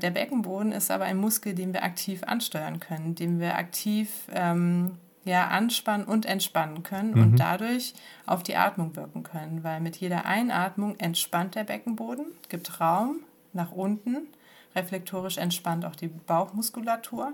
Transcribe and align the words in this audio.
Der 0.00 0.10
Beckenboden 0.10 0.70
ist 0.70 0.90
aber 0.92 1.04
ein 1.04 1.16
Muskel, 1.16 1.54
den 1.54 1.72
wir 1.72 1.82
aktiv 1.82 2.22
ansteuern 2.22 2.78
können, 2.78 3.16
den 3.16 3.40
wir 3.40 3.56
aktiv 3.56 4.08
ähm, 4.32 4.96
ja, 5.24 5.48
anspannen 5.48 6.06
und 6.06 6.24
entspannen 6.24 6.84
können 6.84 7.14
mhm. 7.14 7.22
und 7.22 7.36
dadurch 7.36 7.94
auf 8.24 8.44
die 8.44 8.54
Atmung 8.54 8.94
wirken 8.94 9.24
können, 9.24 9.64
weil 9.64 9.80
mit 9.80 9.96
jeder 9.96 10.24
Einatmung 10.24 10.96
entspannt 10.98 11.56
der 11.56 11.64
Beckenboden, 11.64 12.26
gibt 12.48 12.80
Raum 12.80 13.16
nach 13.52 13.72
unten, 13.72 14.28
reflektorisch 14.76 15.36
entspannt 15.36 15.84
auch 15.84 15.96
die 15.96 16.08
Bauchmuskulatur 16.08 17.32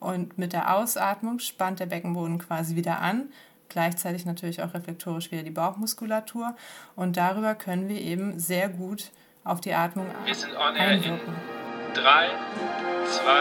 und 0.00 0.38
mit 0.38 0.54
der 0.54 0.74
Ausatmung 0.74 1.38
spannt 1.38 1.80
der 1.80 1.86
Beckenboden 1.86 2.38
quasi 2.38 2.76
wieder 2.76 3.00
an, 3.00 3.28
gleichzeitig 3.68 4.24
natürlich 4.24 4.62
auch 4.62 4.72
reflektorisch 4.72 5.30
wieder 5.30 5.42
die 5.42 5.50
Bauchmuskulatur 5.50 6.56
und 6.94 7.18
darüber 7.18 7.54
können 7.54 7.88
wir 7.88 8.00
eben 8.00 8.38
sehr 8.38 8.70
gut 8.70 9.10
auf 9.44 9.60
die 9.60 9.74
Atmung 9.74 10.06
einwirken. 10.24 11.55
3, 11.96 12.02
2, 12.02 13.32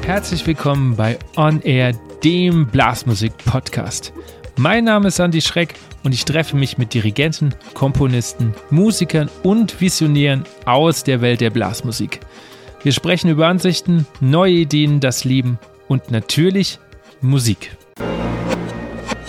1. 0.00 0.06
Herzlich 0.06 0.46
willkommen 0.46 0.96
bei 0.96 1.18
On 1.36 1.60
Air, 1.60 1.92
dem 2.24 2.68
Blasmusik-Podcast. 2.68 4.14
Mein 4.56 4.84
Name 4.84 5.08
ist 5.08 5.18
Andy 5.18 5.42
Schreck 5.42 5.74
und 6.04 6.14
ich 6.14 6.24
treffe 6.24 6.56
mich 6.56 6.78
mit 6.78 6.94
Dirigenten, 6.94 7.54
Komponisten, 7.74 8.54
Musikern 8.70 9.28
und 9.42 9.78
Visionären 9.78 10.46
aus 10.64 11.04
der 11.04 11.20
Welt 11.20 11.42
der 11.42 11.50
Blasmusik. 11.50 12.20
Wir 12.82 12.92
sprechen 12.92 13.28
über 13.28 13.46
Ansichten, 13.48 14.06
neue 14.20 14.54
Ideen, 14.54 15.00
das 15.00 15.24
Leben 15.24 15.58
und 15.86 16.10
natürlich 16.10 16.78
Musik. 17.20 17.76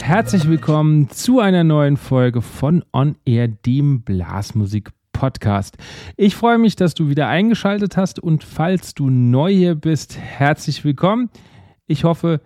Herzlich 0.09 0.49
willkommen 0.49 1.07
zu 1.11 1.39
einer 1.39 1.63
neuen 1.63 1.95
Folge 1.95 2.41
von 2.41 2.83
On 2.93 3.15
Air, 3.25 3.47
dem 3.47 4.01
Blasmusik 4.01 4.89
Podcast. 5.13 5.77
Ich 6.17 6.35
freue 6.35 6.57
mich, 6.57 6.75
dass 6.75 6.95
du 6.95 7.09
wieder 7.09 7.27
eingeschaltet 7.27 7.95
hast 7.95 8.19
und 8.19 8.43
falls 8.43 8.95
du 8.95 9.11
neu 9.11 9.53
hier 9.53 9.75
bist, 9.75 10.17
herzlich 10.17 10.83
willkommen. 10.83 11.29
Ich 11.85 12.05
hoffe, 12.05 12.41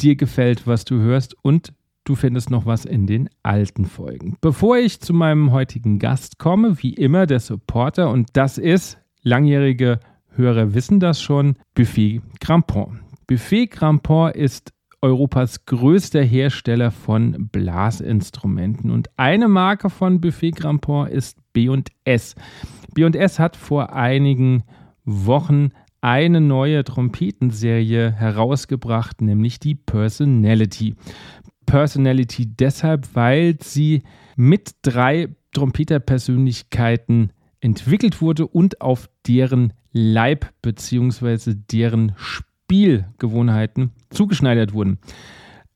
dir 0.00 0.16
gefällt, 0.16 0.66
was 0.66 0.84
du 0.84 0.96
hörst 0.96 1.36
und 1.40 1.72
du 2.02 2.16
findest 2.16 2.50
noch 2.50 2.66
was 2.66 2.84
in 2.84 3.06
den 3.06 3.30
alten 3.44 3.84
Folgen. 3.84 4.36
Bevor 4.40 4.78
ich 4.78 5.00
zu 5.00 5.14
meinem 5.14 5.52
heutigen 5.52 6.00
Gast 6.00 6.40
komme, 6.40 6.82
wie 6.82 6.94
immer 6.94 7.26
der 7.26 7.38
Supporter 7.38 8.10
und 8.10 8.30
das 8.32 8.58
ist 8.58 8.98
langjährige 9.22 10.00
Hörer 10.30 10.74
wissen 10.74 10.98
das 10.98 11.22
schon, 11.22 11.54
Buffet 11.74 12.22
Grampon. 12.40 13.02
Buffet 13.28 13.68
Grampon 13.68 14.32
ist 14.32 14.73
Europas 15.04 15.66
größter 15.66 16.22
Hersteller 16.22 16.90
von 16.90 17.50
Blasinstrumenten. 17.52 18.90
Und 18.90 19.10
eine 19.18 19.48
Marke 19.48 19.90
von 19.90 20.22
Buffet 20.22 20.52
Grampon 20.52 21.08
ist 21.08 21.36
B&S. 21.52 22.34
B&S 22.94 23.38
hat 23.38 23.54
vor 23.54 23.92
einigen 23.92 24.64
Wochen 25.04 25.72
eine 26.00 26.40
neue 26.40 26.84
Trompetenserie 26.84 28.12
herausgebracht, 28.12 29.20
nämlich 29.20 29.60
die 29.60 29.74
Personality. 29.74 30.94
Personality 31.66 32.46
deshalb, 32.46 33.14
weil 33.14 33.58
sie 33.60 34.04
mit 34.36 34.70
drei 34.80 35.36
Trompeterpersönlichkeiten 35.52 37.30
entwickelt 37.60 38.22
wurde 38.22 38.46
und 38.46 38.80
auf 38.80 39.10
deren 39.26 39.74
Leib 39.92 40.46
bzw. 40.62 41.56
deren 41.70 42.14
Spiel 42.16 42.53
Spielgewohnheiten 42.64 43.90
zugeschneidert 44.10 44.72
wurden. 44.72 44.98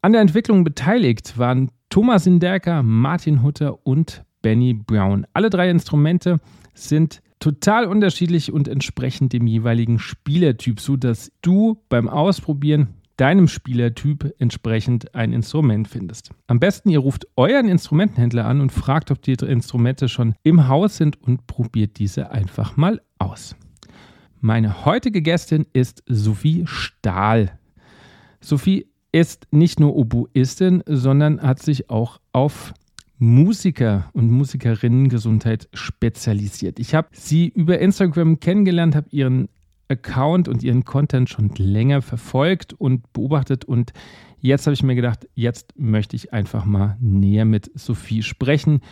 An 0.00 0.12
der 0.12 0.22
Entwicklung 0.22 0.64
beteiligt 0.64 1.36
waren 1.36 1.70
Thomas 1.90 2.26
Inderker, 2.26 2.82
Martin 2.82 3.42
Hutter 3.42 3.86
und 3.86 4.24
Benny 4.40 4.72
Brown. 4.74 5.26
Alle 5.34 5.50
drei 5.50 5.68
Instrumente 5.68 6.40
sind 6.74 7.20
total 7.40 7.84
unterschiedlich 7.84 8.52
und 8.52 8.68
entsprechend 8.68 9.32
dem 9.32 9.46
jeweiligen 9.46 9.98
Spielertyp, 9.98 10.80
sodass 10.80 11.30
du 11.42 11.82
beim 11.88 12.08
Ausprobieren 12.08 12.94
deinem 13.16 13.48
Spielertyp 13.48 14.32
entsprechend 14.38 15.14
ein 15.14 15.32
Instrument 15.32 15.88
findest. 15.88 16.30
Am 16.46 16.60
besten 16.60 16.88
ihr 16.88 17.00
ruft 17.00 17.26
euren 17.36 17.68
Instrumentenhändler 17.68 18.46
an 18.46 18.60
und 18.60 18.72
fragt, 18.72 19.10
ob 19.10 19.20
die 19.22 19.32
Instrumente 19.32 20.08
schon 20.08 20.34
im 20.42 20.68
Haus 20.68 20.96
sind 20.96 21.20
und 21.22 21.46
probiert 21.46 21.98
diese 21.98 22.30
einfach 22.30 22.76
mal 22.76 23.02
aus. 23.18 23.56
Meine 24.40 24.84
heutige 24.84 25.20
Gästin 25.20 25.66
ist 25.72 26.04
Sophie 26.06 26.62
Stahl. 26.66 27.58
Sophie 28.40 28.86
ist 29.10 29.48
nicht 29.50 29.80
nur 29.80 29.96
Oboistin, 29.96 30.84
sondern 30.86 31.42
hat 31.42 31.60
sich 31.60 31.90
auch 31.90 32.20
auf 32.32 32.72
Musiker 33.18 34.10
und 34.12 34.30
Musikerinnengesundheit 34.30 35.68
spezialisiert. 35.72 36.78
Ich 36.78 36.94
habe 36.94 37.08
sie 37.10 37.48
über 37.48 37.80
Instagram 37.80 38.38
kennengelernt, 38.38 38.94
habe 38.94 39.08
ihren 39.10 39.48
Account 39.88 40.46
und 40.46 40.62
ihren 40.62 40.84
Content 40.84 41.28
schon 41.28 41.48
länger 41.56 42.00
verfolgt 42.00 42.74
und 42.74 43.12
beobachtet 43.12 43.64
und 43.64 43.92
jetzt 44.38 44.66
habe 44.66 44.74
ich 44.74 44.84
mir 44.84 44.94
gedacht, 44.94 45.26
jetzt 45.34 45.72
möchte 45.76 46.14
ich 46.14 46.32
einfach 46.32 46.64
mal 46.64 46.96
näher 47.00 47.44
mit 47.44 47.72
Sophie 47.74 48.22
sprechen 48.22 48.82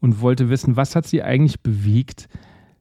und 0.00 0.22
wollte 0.22 0.48
wissen, 0.48 0.76
was 0.76 0.96
hat 0.96 1.06
sie 1.06 1.22
eigentlich 1.22 1.60
bewegt, 1.60 2.28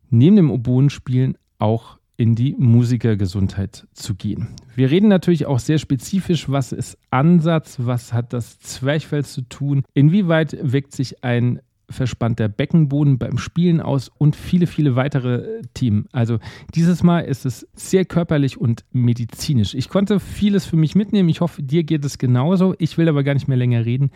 neben 0.09 0.37
dem 0.37 0.51
Oboenspielen 0.51 1.37
auch 1.57 1.97
in 2.17 2.35
die 2.35 2.55
Musikergesundheit 2.57 3.87
zu 3.93 4.15
gehen. 4.15 4.49
Wir 4.75 4.91
reden 4.91 5.07
natürlich 5.07 5.45
auch 5.45 5.59
sehr 5.59 5.77
spezifisch, 5.77 6.49
was 6.49 6.71
ist 6.71 6.97
Ansatz, 7.09 7.77
was 7.79 8.13
hat 8.13 8.33
das 8.33 8.59
Zwerchfell 8.59 9.25
zu 9.25 9.41
tun, 9.41 9.83
inwieweit 9.93 10.57
wirkt 10.61 10.93
sich 10.93 11.23
ein 11.23 11.59
verspannter 11.89 12.49
Beckenboden 12.49 13.17
beim 13.17 13.37
Spielen 13.37 13.81
aus 13.81 14.09
und 14.17 14.35
viele, 14.35 14.67
viele 14.67 14.95
weitere 14.95 15.61
Themen. 15.73 16.07
Also 16.11 16.39
dieses 16.75 17.03
Mal 17.03 17.21
ist 17.21 17.45
es 17.45 17.67
sehr 17.73 18.05
körperlich 18.05 18.57
und 18.57 18.83
medizinisch. 18.91 19.75
Ich 19.75 19.89
konnte 19.89 20.19
vieles 20.19 20.65
für 20.65 20.77
mich 20.77 20.95
mitnehmen. 20.95 21.29
Ich 21.29 21.41
hoffe, 21.41 21.61
dir 21.61 21.83
geht 21.83 22.03
es 22.05 22.17
genauso. 22.17 22.73
Ich 22.79 22.97
will 22.97 23.09
aber 23.09 23.23
gar 23.23 23.33
nicht 23.33 23.47
mehr 23.47 23.57
länger 23.57 23.85
reden. 23.85 24.11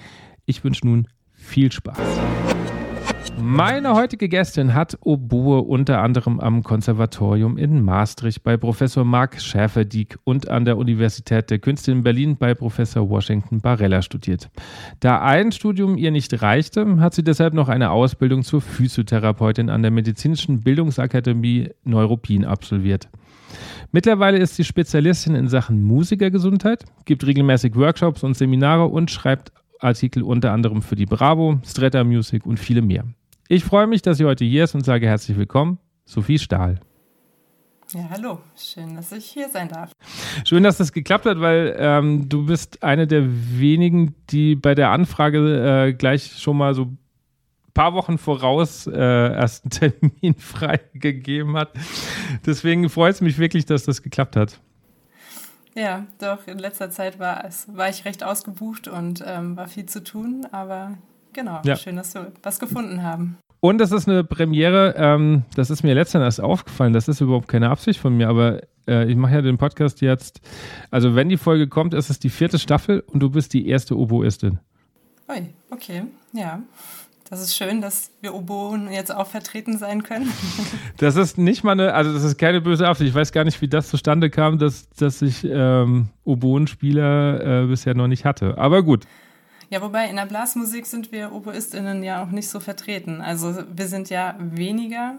Ich 0.46 0.64
wünsche 0.64 0.88
nun 0.88 1.08
viel 1.34 1.72
Spaß. 1.72 2.00
Meine 3.40 3.94
heutige 3.94 4.30
Gästin 4.30 4.74
hat 4.74 4.98
Oboe 5.02 5.62
unter 5.62 6.02
anderem 6.02 6.40
am 6.40 6.64
Konservatorium 6.64 7.58
in 7.60 7.84
Maastricht 7.84 8.42
bei 8.42 8.58
Professor 8.58 9.06
Marc 9.06 9.40
Schäferdiek 9.40 10.18
und 10.24 10.50
an 10.50 10.66
der 10.66 10.76
Universität 10.76 11.52
der 11.52 11.60
Künste 11.60 11.92
in 11.92 12.02
Berlin 12.02 12.36
bei 12.36 12.56
Professor 12.56 13.08
Washington 13.08 13.62
Barella 13.62 14.02
studiert. 14.02 14.50
Da 15.02 15.22
ein 15.22 15.52
Studium 15.52 15.98
ihr 15.98 16.10
nicht 16.10 16.42
reichte, 16.42 17.00
hat 17.00 17.14
sie 17.14 17.24
deshalb 17.24 17.54
noch 17.54 17.70
eine 17.70 17.92
Ausbildung 17.92 18.42
zur 18.42 18.60
Physiotherapeutin 18.60 19.70
an 19.70 19.84
der 19.84 19.92
Medizinischen 19.92 20.62
Bildungsakademie 20.62 21.70
Neuruppin 21.84 22.44
absolviert. 22.44 23.08
Mittlerweile 23.92 24.40
ist 24.40 24.56
sie 24.56 24.64
Spezialistin 24.64 25.36
in 25.36 25.48
Sachen 25.48 25.84
Musikergesundheit, 25.84 26.86
gibt 27.06 27.26
regelmäßig 27.26 27.76
Workshops 27.76 28.24
und 28.24 28.36
Seminare 28.36 28.86
und 28.86 29.12
schreibt 29.12 29.52
Artikel 29.80 30.24
unter 30.24 30.54
anderem 30.54 30.82
für 30.82 30.96
die 30.96 31.06
Bravo, 31.06 31.60
Stretta 31.64 32.04
Music 32.04 32.44
und 32.44 32.60
viele 32.60 32.82
mehr. 32.82 33.06
Ich 33.50 33.64
freue 33.64 33.88
mich, 33.88 34.02
dass 34.02 34.18
sie 34.18 34.26
heute 34.26 34.44
hier 34.44 34.66
ist 34.66 34.76
und 34.76 34.84
sage 34.84 35.08
herzlich 35.08 35.38
willkommen, 35.38 35.80
Sophie 36.04 36.38
Stahl. 36.38 36.82
Ja, 37.94 38.10
hallo. 38.10 38.42
Schön, 38.58 38.96
dass 38.96 39.14
ich 39.14 39.26
hier 39.26 39.48
sein 39.48 39.70
darf. 39.70 39.94
Schön, 40.44 40.64
dass 40.64 40.76
das 40.76 40.92
geklappt 40.92 41.26
hat, 41.26 41.40
weil 41.40 41.74
ähm, 41.80 42.28
du 42.28 42.46
bist 42.46 42.84
eine 42.84 43.08
der 43.08 43.24
wenigen, 43.26 44.16
die 44.30 44.56
bei 44.56 44.76
der 44.76 44.90
Anfrage 44.90 45.88
äh, 45.88 45.94
gleich 45.94 46.38
schon 46.38 46.58
mal 46.58 46.74
so 46.74 46.84
ein 46.84 46.98
paar 47.74 47.94
Wochen 47.94 48.18
voraus 48.18 48.86
äh, 48.86 49.00
erst 49.00 49.64
einen 49.64 50.02
Termin 50.12 50.36
freigegeben 50.36 51.56
hat. 51.56 51.72
Deswegen 52.46 52.90
freut 52.90 53.14
es 53.16 53.22
mich 53.22 53.38
wirklich, 53.38 53.66
dass 53.66 53.86
das 53.86 54.04
geklappt 54.04 54.36
hat. 54.36 54.60
Ja, 55.74 56.06
doch, 56.20 56.48
in 56.48 56.60
letzter 56.60 56.92
Zeit 56.92 57.18
war, 57.18 57.46
es, 57.46 57.74
war 57.74 57.88
ich 57.88 58.04
recht 58.04 58.26
ausgebucht 58.26 58.90
und 58.90 59.24
ähm, 59.26 59.56
war 59.56 59.70
viel 59.70 59.86
zu 59.86 60.04
tun, 60.04 60.46
aber 60.52 60.98
Genau, 61.38 61.62
ja. 61.64 61.76
schön, 61.76 61.96
dass 61.96 62.16
wir 62.16 62.32
was 62.42 62.60
gefunden 62.60 63.04
haben. 63.04 63.38
Und 63.60 63.78
das 63.78 63.92
ist 63.92 64.10
eine 64.10 64.24
Premiere, 64.24 64.96
ähm, 64.98 65.44
das 65.56 65.70
ist 65.70 65.84
mir 65.84 65.94
letztens 65.94 66.24
erst 66.24 66.42
aufgefallen, 66.42 66.94
das 66.94 67.08
ist 67.08 67.22
überhaupt 67.22 67.48
keine 67.48 67.70
Absicht 67.70 68.00
von 68.00 68.18
mir, 68.18 68.28
aber 68.28 68.62
äh, 68.88 69.08
ich 69.08 69.16
mache 69.16 69.36
ja 69.36 69.42
den 69.44 69.60
Podcast 69.60 70.02
jetzt, 70.02 70.42
also 70.90 71.14
wenn 71.14 71.30
die 71.30 71.38
Folge 71.38 71.68
kommt, 71.68 71.94
ist 71.94 72.10
es 72.10 72.18
die 72.18 72.32
vierte 72.32 72.58
Staffel 72.58 73.02
und 73.02 73.20
du 73.20 73.30
bist 73.30 73.54
die 73.54 73.68
erste 73.68 73.96
Oboistin. 73.96 74.58
Ui, 75.30 75.54
okay, 75.70 76.06
ja. 76.34 76.60
Das 77.30 77.40
ist 77.40 77.56
schön, 77.56 77.82
dass 77.82 78.10
wir 78.22 78.34
Oboen 78.34 78.92
jetzt 78.92 79.14
auch 79.14 79.28
vertreten 79.28 79.78
sein 79.78 80.02
können. 80.02 80.32
Das 80.98 81.18
ist 81.18 81.38
nicht 81.38 81.64
mal 81.64 81.74
eine, 81.74 81.94
also 81.94 82.14
das 82.14 82.24
ist 82.24 82.40
keine 82.40 82.62
böse 82.62 82.88
Absicht. 82.88 83.10
Ich 83.10 83.16
weiß 83.16 83.32
gar 83.32 83.44
nicht, 83.44 83.62
wie 83.62 83.68
das 83.68 83.90
zustande 83.90 84.32
kam, 84.32 84.58
dass, 84.58 84.90
dass 84.90 85.22
ich 85.22 85.44
ähm, 85.48 86.08
Oboenspieler 86.24 87.64
äh, 87.64 87.68
bisher 87.68 87.94
noch 87.94 88.08
nicht 88.08 88.26
hatte. 88.26 88.58
Aber 88.58 88.82
gut. 88.82 89.06
Ja, 89.70 89.82
wobei 89.82 90.10
in 90.10 90.16
der 90.16 90.26
Blasmusik 90.26 90.86
sind 90.86 91.12
wir 91.12 91.34
OboistInnen 91.34 92.04
ja 92.04 92.24
auch 92.24 92.30
nicht 92.30 92.50
so 92.50 92.60
vertreten. 92.60 93.22
Also 93.22 93.54
wir 93.76 93.88
sind 93.88 94.10
ja 94.10 94.36
weniger 94.40 95.16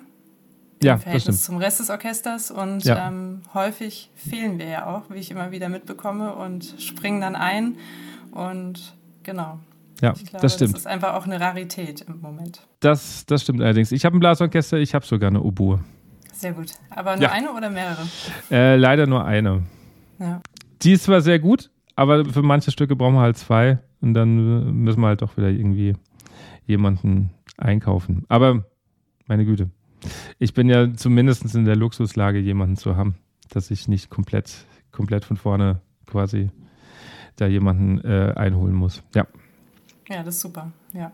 ja, 0.83 0.95
im 0.95 1.00
Verhältnis 1.00 1.43
zum 1.45 1.59
Rest 1.59 1.81
des 1.81 1.91
Orchesters 1.91 2.50
und 2.50 2.85
ja. 2.85 3.09
ähm, 3.09 3.43
häufig 3.53 4.11
fehlen 4.15 4.59
wir 4.59 4.67
ja 4.67 4.87
auch, 4.87 5.03
wie 5.11 5.19
ich 5.19 5.31
immer 5.31 5.50
wieder 5.50 5.69
mitbekomme 5.69 6.35
und 6.35 6.75
springen 6.79 7.21
dann 7.21 7.37
ein 7.37 7.77
und 8.31 8.95
genau. 9.23 9.59
Ja, 10.00 10.12
glaube, 10.12 10.39
das 10.41 10.55
stimmt. 10.55 10.75
Das 10.75 10.81
ist 10.83 10.87
einfach 10.87 11.15
auch 11.15 11.27
eine 11.27 11.41
Rarität 11.41 12.03
im 12.03 12.21
Moment. 12.21 12.61
Das, 12.81 13.27
das 13.27 13.43
stimmt 13.43 13.61
allerdings. 13.61 13.91
Ich 13.91 14.05
habe 14.05 14.17
ein 14.17 14.21
Blasorchester, 14.21 14.79
ich 14.79 14.95
habe 14.95 15.05
sogar 15.05 15.29
eine 15.29 15.43
Oboe. 15.43 15.81
Sehr 16.33 16.53
gut. 16.53 16.71
Aber 16.91 17.17
nur 17.17 17.25
Ja. 17.25 17.33
eine 17.33 17.53
oder 17.53 17.69
mehrere? 17.69 18.06
Äh, 18.50 18.77
leider 18.77 19.09
nur 19.09 19.25
eine. 19.25 19.65
Ja. 20.21 20.41
Die 20.83 20.93
ist 20.93 21.03
zwar 21.05 21.21
sehr 21.21 21.41
gut, 21.41 21.71
aber 21.97 22.25
für 22.25 22.43
manche 22.43 22.71
Stücke 22.71 22.95
brauchen 22.95 23.15
wir 23.15 23.23
halt 23.23 23.37
zwei 23.37 23.79
und 24.00 24.15
dann 24.15 24.83
müssen 24.83 25.00
wir 25.00 25.09
halt 25.09 25.23
doch 25.23 25.37
wieder 25.37 25.50
irgendwie 25.50 25.95
jemanden 26.67 27.31
einkaufen. 27.56 28.25
Aber 28.29 28.65
meine 29.27 29.45
Güte, 29.45 29.71
ich 30.39 30.55
bin 30.55 30.69
ja 30.69 30.93
zumindest 30.95 31.55
in 31.55 31.65
der 31.65 31.77
Luxuslage, 31.77 32.39
jemanden 32.39 32.77
zu 32.77 32.97
haben, 32.97 33.17
dass 33.50 33.71
ich 33.71 33.89
nicht 33.89 34.11
komplett, 34.11 34.67
komplett 34.93 35.25
von 35.25 35.37
vorne 35.37 35.81
quasi 36.06 36.50
da 37.37 37.47
jemanden 37.47 38.00
äh, 38.05 38.33
einholen 38.37 38.75
muss. 38.75 39.03
Ja. 39.15 39.27
Ja, 40.09 40.23
das 40.23 40.37
ist 40.37 40.41
super. 40.41 40.73
Ja. 40.95 41.12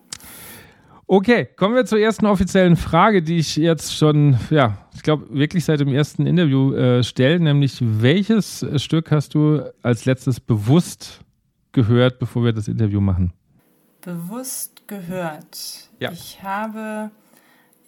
Okay, 1.06 1.46
kommen 1.56 1.74
wir 1.74 1.84
zur 1.84 1.98
ersten 1.98 2.24
offiziellen 2.24 2.76
Frage, 2.76 3.22
die 3.22 3.36
ich 3.36 3.56
jetzt 3.56 3.94
schon, 3.94 4.38
ja, 4.48 4.78
ich 4.94 5.02
glaube, 5.02 5.26
wirklich 5.30 5.64
seit 5.64 5.80
dem 5.80 5.88
ersten 5.88 6.26
Interview 6.26 6.72
äh, 6.72 7.02
stelle, 7.02 7.38
nämlich 7.40 7.78
welches 7.80 8.64
Stück 8.76 9.10
hast 9.10 9.34
du 9.34 9.62
als 9.82 10.06
letztes 10.06 10.40
bewusst 10.40 11.20
gehört, 11.74 12.18
bevor 12.18 12.44
wir 12.44 12.52
das 12.52 12.68
Interview 12.68 13.00
machen? 13.00 13.32
Bewusst 14.00 14.88
gehört. 14.88 15.90
Ja. 16.00 16.10
Ich 16.10 16.42
habe 16.42 17.10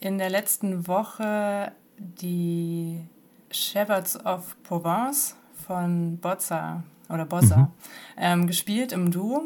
in 0.00 0.18
der 0.18 0.30
letzten 0.30 0.86
Woche 0.86 1.72
die 1.98 3.00
Shepherds 3.50 4.22
of 4.24 4.56
Provence 4.62 5.36
von 5.66 6.18
Bozza 6.18 6.82
oder 7.08 7.24
Bossa 7.24 7.70
ähm, 8.16 8.46
gespielt 8.46 8.92
im 8.92 9.10
Duo. 9.10 9.44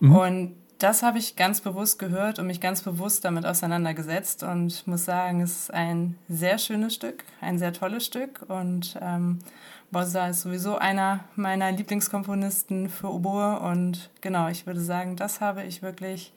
Mhm. 0.00 0.16
Und 0.16 0.54
das 0.78 1.02
habe 1.02 1.18
ich 1.18 1.36
ganz 1.36 1.60
bewusst 1.60 1.98
gehört 1.98 2.38
und 2.38 2.46
mich 2.46 2.60
ganz 2.60 2.82
bewusst 2.82 3.24
damit 3.24 3.44
auseinandergesetzt 3.44 4.42
und 4.42 4.86
muss 4.86 5.04
sagen, 5.04 5.42
es 5.42 5.62
ist 5.62 5.74
ein 5.74 6.16
sehr 6.28 6.56
schönes 6.58 6.94
Stück, 6.94 7.24
ein 7.40 7.58
sehr 7.58 7.72
tolles 7.72 8.06
Stück 8.06 8.46
und 8.48 8.98
ähm, 9.00 9.40
Bossa 9.90 10.28
ist 10.28 10.42
sowieso 10.42 10.76
einer 10.76 11.24
meiner 11.34 11.72
Lieblingskomponisten 11.72 12.88
für 12.88 13.12
Oboe 13.12 13.58
und 13.60 14.10
genau, 14.20 14.48
ich 14.48 14.66
würde 14.66 14.80
sagen, 14.80 15.16
das 15.16 15.40
habe 15.40 15.64
ich 15.64 15.82
wirklich 15.82 16.32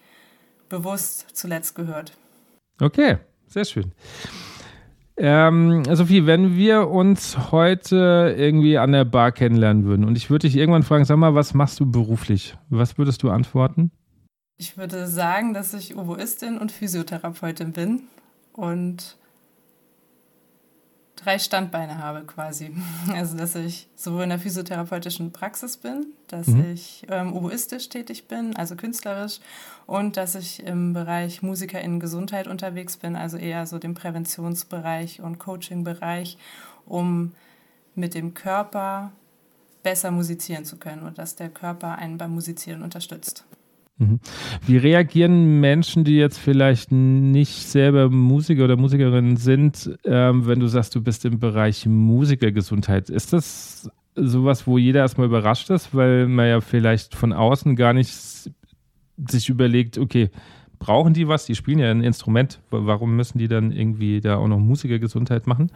bewusst 0.70 1.28
zuletzt 1.34 1.76
gehört. 1.76 2.14
Okay, 2.82 3.18
sehr 3.48 3.66
schön. 3.66 3.92
Ähm, 5.16 5.84
Sophie, 5.92 6.26
wenn 6.26 6.56
wir 6.56 6.90
uns 6.90 7.52
heute 7.52 8.34
irgendwie 8.36 8.80
an 8.80 8.92
der 8.92 9.06
Bar 9.06 9.32
kennenlernen 9.32 9.86
würden 9.86 10.06
und 10.06 10.18
ich 10.18 10.32
würde 10.32 10.48
dich 10.48 10.58
irgendwann 10.58 10.82
fragen, 10.82 11.06
sag 11.06 11.18
mal, 11.18 11.36
was 11.36 11.54
machst 11.54 11.80
du 11.80 11.90
beruflich? 11.90 12.58
Was 12.70 12.98
würdest 12.98 13.22
du 13.22 13.30
antworten? 13.30 13.92
Ich 14.58 14.78
würde 14.78 15.06
sagen, 15.08 15.54
dass 15.54 15.76
ich 15.76 15.96
Oboistin 15.96 16.58
und 16.58 16.72
Physiotherapeutin 16.72 17.74
bin 17.74 18.04
und 18.54 19.18
drei 21.16 21.40
Standbeine 21.40 21.98
habe 22.00 22.24
quasi. 22.24 22.76
Also, 23.14 23.38
dass 23.38 23.56
ich 23.56 23.88
sowohl 23.96 24.24
in 24.24 24.30
der 24.30 24.40
physiotherapeutischen 24.40 25.32
Praxis 25.32 25.78
bin, 25.78 26.08
dass 26.28 26.48
Mhm. 26.48 26.72
ich 26.74 27.06
ähm, 27.10 27.34
oboistisch 27.34 27.90
tätig 27.90 28.28
bin, 28.28 28.56
also 28.56 28.76
künstlerisch, 28.76 29.40
und 29.86 30.18
dass 30.18 30.36
ich 30.36 30.64
im 30.64 30.94
Bereich 30.94 31.42
MusikerInnen 31.42 32.00
Gesundheit 32.00 32.48
unterwegs 32.48 32.98
bin, 32.98 33.16
also 33.16 33.38
eher 33.38 33.66
so 33.68 33.80
dem 33.80 33.94
Präventionsbereich 33.94 35.22
und 35.22 35.40
Coachingbereich, 35.40 36.38
um 36.86 37.34
mit 37.96 38.14
dem 38.16 38.34
Körper 38.34 39.12
besser 39.84 40.12
musizieren 40.12 40.66
zu 40.66 40.78
können 40.78 41.04
und 41.04 41.18
dass 41.18 41.36
der 41.36 41.50
Körper 41.50 41.98
einen 41.98 42.18
beim 42.18 42.32
Musizieren 42.34 42.82
unterstützt. 42.84 43.44
Mhm. 43.98 44.20
Wie 44.66 44.78
reagieren 44.78 45.60
Menschen, 45.60 46.04
die 46.04 46.16
jetzt 46.16 46.40
vielleicht 46.40 46.92
nicht 46.92 47.68
selber 47.68 48.10
Musiker 48.10 48.64
oder 48.66 48.76
Musikerin 48.76 49.38
sind, 49.38 49.98
ähm, 50.04 50.48
wenn 50.48 50.60
du 50.60 50.68
sagst, 50.68 50.96
du 50.96 51.02
bist 51.02 51.26
im 51.26 51.40
Bereich 51.40 51.86
Musikergesundheit? 51.86 53.10
Ist 53.10 53.34
das 53.34 53.90
sowas, 54.16 54.66
wo 54.68 54.78
jeder 54.78 55.02
erstmal 55.02 55.28
überrascht 55.28 55.70
ist, 55.70 55.94
weil 55.96 56.28
man 56.28 56.48
ja 56.48 56.62
vielleicht 56.62 57.16
von 57.16 57.34
außen 57.34 57.76
gar 57.76 57.94
nicht 57.94 58.12
sich 59.28 59.50
überlegt, 59.50 59.98
okay, 60.00 60.30
brauchen 60.80 61.14
die 61.14 61.28
was? 61.28 61.46
Die 61.46 61.56
spielen 61.56 61.80
ja 61.80 61.92
ein 61.92 62.02
Instrument. 62.04 62.62
Wa- 62.72 62.82
Warum 62.86 63.16
müssen 63.16 63.38
die 63.38 63.48
dann 63.48 63.72
irgendwie 63.72 64.22
da 64.22 64.38
auch 64.38 64.48
noch 64.48 64.60
Musikergesundheit 64.60 65.46
machen? 65.48 65.72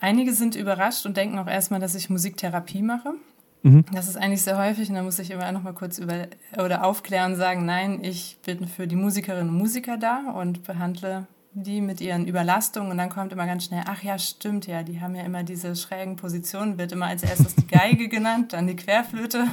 Einige 0.00 0.32
sind 0.32 0.54
überrascht 0.54 1.06
und 1.06 1.16
denken 1.16 1.38
auch 1.38 1.48
erstmal, 1.48 1.80
dass 1.80 1.96
ich 1.96 2.08
Musiktherapie 2.08 2.82
mache. 2.82 3.14
Mhm. 3.62 3.84
Das 3.92 4.08
ist 4.08 4.16
eigentlich 4.16 4.42
sehr 4.42 4.58
häufig 4.58 4.88
und 4.88 4.94
da 4.94 5.02
muss 5.02 5.18
ich 5.18 5.30
immer 5.30 5.50
noch 5.52 5.62
mal 5.62 5.74
kurz 5.74 5.98
über 5.98 6.28
oder 6.62 6.84
aufklären 6.84 7.32
und 7.32 7.38
sagen, 7.38 7.66
nein, 7.66 8.02
ich 8.02 8.38
bin 8.44 8.68
für 8.68 8.86
die 8.86 8.96
Musikerinnen 8.96 9.48
und 9.48 9.56
Musiker 9.56 9.96
da 9.96 10.30
und 10.30 10.64
behandle 10.64 11.26
die 11.52 11.80
mit 11.80 12.00
ihren 12.00 12.26
Überlastungen 12.26 12.90
und 12.90 12.98
dann 12.98 13.08
kommt 13.08 13.32
immer 13.32 13.46
ganz 13.46 13.64
schnell, 13.64 13.82
ach 13.86 14.02
ja, 14.02 14.18
stimmt 14.18 14.66
ja, 14.66 14.82
die 14.82 15.00
haben 15.00 15.14
ja 15.14 15.22
immer 15.22 15.42
diese 15.42 15.74
schrägen 15.74 16.16
Positionen, 16.16 16.78
wird 16.78 16.92
immer 16.92 17.06
als 17.06 17.22
erstes 17.22 17.56
die 17.56 17.66
Geige 17.66 18.08
genannt, 18.08 18.52
dann 18.52 18.66
die 18.66 18.76
Querflöte 18.76 19.46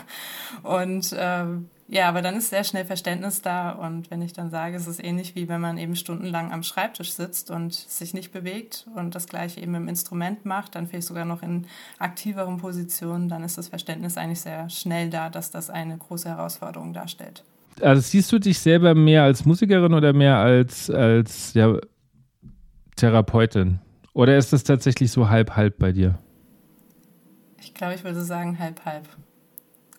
und 0.64 1.16
ähm, 1.18 1.70
ja, 1.88 2.10
aber 2.10 2.24
dann 2.24 2.36
ist 2.36 2.50
sehr 2.50 2.64
schnell 2.64 2.84
Verständnis 2.84 3.44
da 3.44 3.72
und 3.72 4.10
wenn 4.10 4.22
ich 4.22 4.34
dann 4.34 4.50
sage, 4.50 4.76
es 4.76 4.88
ist 4.88 5.04
ähnlich 5.04 5.36
wie 5.36 5.48
wenn 5.48 5.62
man 5.62 5.78
eben 5.78 5.96
stundenlang 5.96 6.52
am 6.52 6.64
Schreibtisch 6.64 7.12
sitzt 7.12 7.52
und 7.52 7.74
sich 7.74 8.16
nicht 8.16 8.32
bewegt 8.32 8.88
und 8.96 9.14
das 9.14 9.28
gleiche 9.28 9.62
eben 9.62 9.76
im 9.76 9.88
Instrument 9.88 10.46
macht, 10.46 10.74
dann 10.74 10.88
vielleicht 10.88 11.08
sogar 11.08 11.26
noch 11.26 11.44
in 11.44 11.68
aktiveren 12.00 12.58
Positionen, 12.58 13.30
dann 13.30 13.44
ist 13.44 13.60
das 13.60 13.68
Verständnis 13.68 14.18
eigentlich 14.18 14.42
sehr 14.42 14.68
schnell 14.70 15.12
da, 15.12 15.30
dass 15.30 15.52
das 15.52 15.70
eine 15.70 15.98
große 15.98 16.28
Herausforderung 16.28 16.92
darstellt. 16.92 17.44
Also 17.82 18.02
siehst 18.02 18.32
du 18.32 18.40
dich 18.40 18.58
selber 18.58 18.96
mehr 18.96 19.24
als 19.24 19.46
Musikerin 19.46 19.94
oder 19.94 20.14
mehr 20.14 20.38
als, 20.38 20.90
als 20.90 21.54
ja, 21.54 21.78
Therapeutin? 22.96 23.80
Oder 24.14 24.38
ist 24.38 24.54
das 24.54 24.64
tatsächlich 24.64 25.12
so 25.12 25.30
halb-halb 25.30 25.78
bei 25.78 25.92
dir? 25.92 26.18
Ich 27.60 27.74
glaube, 27.74 27.94
ich 27.96 28.04
würde 28.04 28.24
sagen 28.24 28.58
halb 28.58 28.86
halb. 28.86 29.08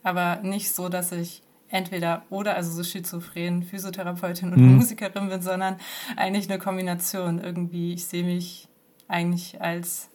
Aber 0.02 0.40
nicht 0.42 0.72
so, 0.72 0.88
dass 0.88 1.12
ich 1.12 1.42
entweder 1.68 2.22
oder, 2.30 2.54
also 2.56 2.70
so 2.70 2.82
schizophren 2.84 3.62
Physiotherapeutin 3.62 4.52
und 4.52 4.60
Mhm. 4.60 4.76
Musikerin 4.76 5.28
bin, 5.28 5.42
sondern 5.42 5.76
eigentlich 6.16 6.48
eine 6.48 6.58
Kombination. 6.58 7.38
Irgendwie, 7.42 7.92
ich 7.94 8.06
sehe 8.06 8.24
mich 8.24 8.68
eigentlich 9.08 9.60
als 9.60 10.08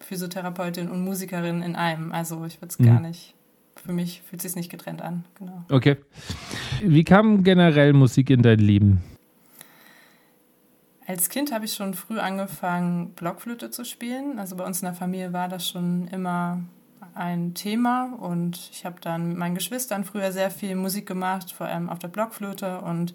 Physiotherapeutin 0.00 0.90
und 0.90 1.02
Musikerin 1.04 1.62
in 1.62 1.76
einem. 1.76 2.12
Also 2.12 2.44
ich 2.44 2.60
würde 2.60 2.68
es 2.68 2.78
Mhm. 2.78 2.84
gar 2.86 3.00
nicht, 3.00 3.34
für 3.76 3.92
mich 3.92 4.22
fühlt 4.22 4.44
es 4.44 4.52
sich 4.52 4.56
nicht 4.56 4.70
getrennt 4.70 5.00
an. 5.02 5.24
Genau. 5.38 5.64
Okay. 5.70 5.96
Wie 6.82 7.04
kam 7.04 7.42
generell 7.44 7.92
Musik 7.92 8.30
in 8.30 8.42
dein 8.42 8.58
Leben? 8.58 9.02
Als 11.06 11.28
Kind 11.28 11.52
habe 11.52 11.66
ich 11.66 11.74
schon 11.74 11.92
früh 11.94 12.18
angefangen, 12.18 13.10
Blockflöte 13.10 13.70
zu 13.70 13.84
spielen. 13.84 14.38
Also 14.38 14.56
bei 14.56 14.64
uns 14.64 14.80
in 14.80 14.86
der 14.86 14.94
Familie 14.94 15.32
war 15.34 15.48
das 15.48 15.68
schon 15.68 16.08
immer 16.08 16.60
ein 17.14 17.54
Thema 17.54 18.12
und 18.18 18.56
ich 18.72 18.84
habe 18.84 19.00
dann 19.00 19.28
mit 19.28 19.36
meinen 19.38 19.54
Geschwistern 19.54 20.04
früher 20.04 20.32
sehr 20.32 20.50
viel 20.50 20.74
Musik 20.76 21.06
gemacht, 21.06 21.52
vor 21.52 21.66
allem 21.66 21.88
auf 21.90 21.98
der 21.98 22.08
Blockflöte 22.08 22.80
und 22.80 23.14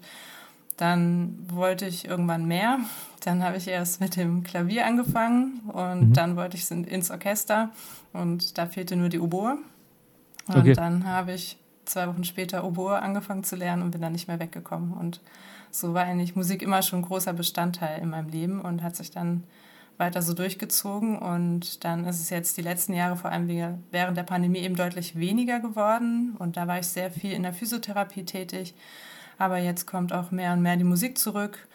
dann 0.76 1.38
wollte 1.52 1.86
ich 1.86 2.06
irgendwann 2.08 2.46
mehr. 2.46 2.78
Dann 3.24 3.44
habe 3.44 3.58
ich 3.58 3.68
erst 3.68 4.00
mit 4.00 4.16
dem 4.16 4.44
Klavier 4.44 4.86
angefangen 4.86 5.60
und 5.66 6.08
Mhm. 6.08 6.12
dann 6.14 6.36
wollte 6.36 6.56
ich 6.56 6.70
in- 6.70 6.84
ins 6.84 7.10
Orchester 7.10 7.68
und 8.14 8.56
da 8.56 8.64
fehlte 8.64 8.96
nur 8.96 9.10
die 9.10 9.20
Oboe. 9.20 9.58
Und 10.48 10.56
Okay. 10.56 10.72
dann 10.72 11.04
habe 11.06 11.32
ich 11.34 11.58
zwei 11.84 12.08
Wochen 12.08 12.24
später 12.24 12.64
Oboe 12.64 12.98
angefangen 12.98 13.44
zu 13.44 13.56
lernen 13.56 13.82
und 13.82 13.90
bin 13.90 14.00
dann 14.00 14.12
nicht 14.12 14.26
mehr 14.26 14.40
weggekommen. 14.40 14.94
Und 14.94 15.20
so 15.70 15.92
war 15.92 16.04
eigentlich 16.04 16.34
Musik 16.34 16.62
immer 16.62 16.80
schon 16.80 17.00
ein 17.00 17.04
großer 17.04 17.34
Bestandteil 17.34 18.00
in 18.00 18.08
meinem 18.08 18.30
Leben 18.30 18.62
und 18.62 18.82
hat 18.82 18.96
sich 18.96 19.10
dann 19.10 19.44
weiter 20.00 20.22
so 20.22 20.34
durchgezogen. 20.34 21.16
Und 21.18 21.84
dann 21.84 22.04
ist 22.06 22.20
es 22.20 22.30
jetzt 22.30 22.56
die 22.56 22.62
letzten 22.62 22.94
Jahre, 22.94 23.16
vor 23.16 23.30
allem 23.30 23.48
während 23.90 24.16
der 24.16 24.24
Pandemie, 24.24 24.58
eben 24.58 24.74
deutlich 24.74 25.16
weniger 25.16 25.60
geworden. 25.60 26.34
Und 26.38 26.56
da 26.56 26.66
war 26.66 26.80
ich 26.80 26.88
sehr 26.88 27.10
viel 27.10 27.32
in 27.32 27.44
der 27.44 27.52
Physiotherapie 27.52 28.24
tätig. 28.24 28.74
Aber 29.38 29.58
jetzt 29.58 29.86
kommt 29.86 30.12
auch 30.12 30.32
mehr 30.32 30.52
und 30.52 30.62
mehr 30.62 30.76
die 30.76 30.84
Musik 30.84 31.16
zurück. 31.16 31.68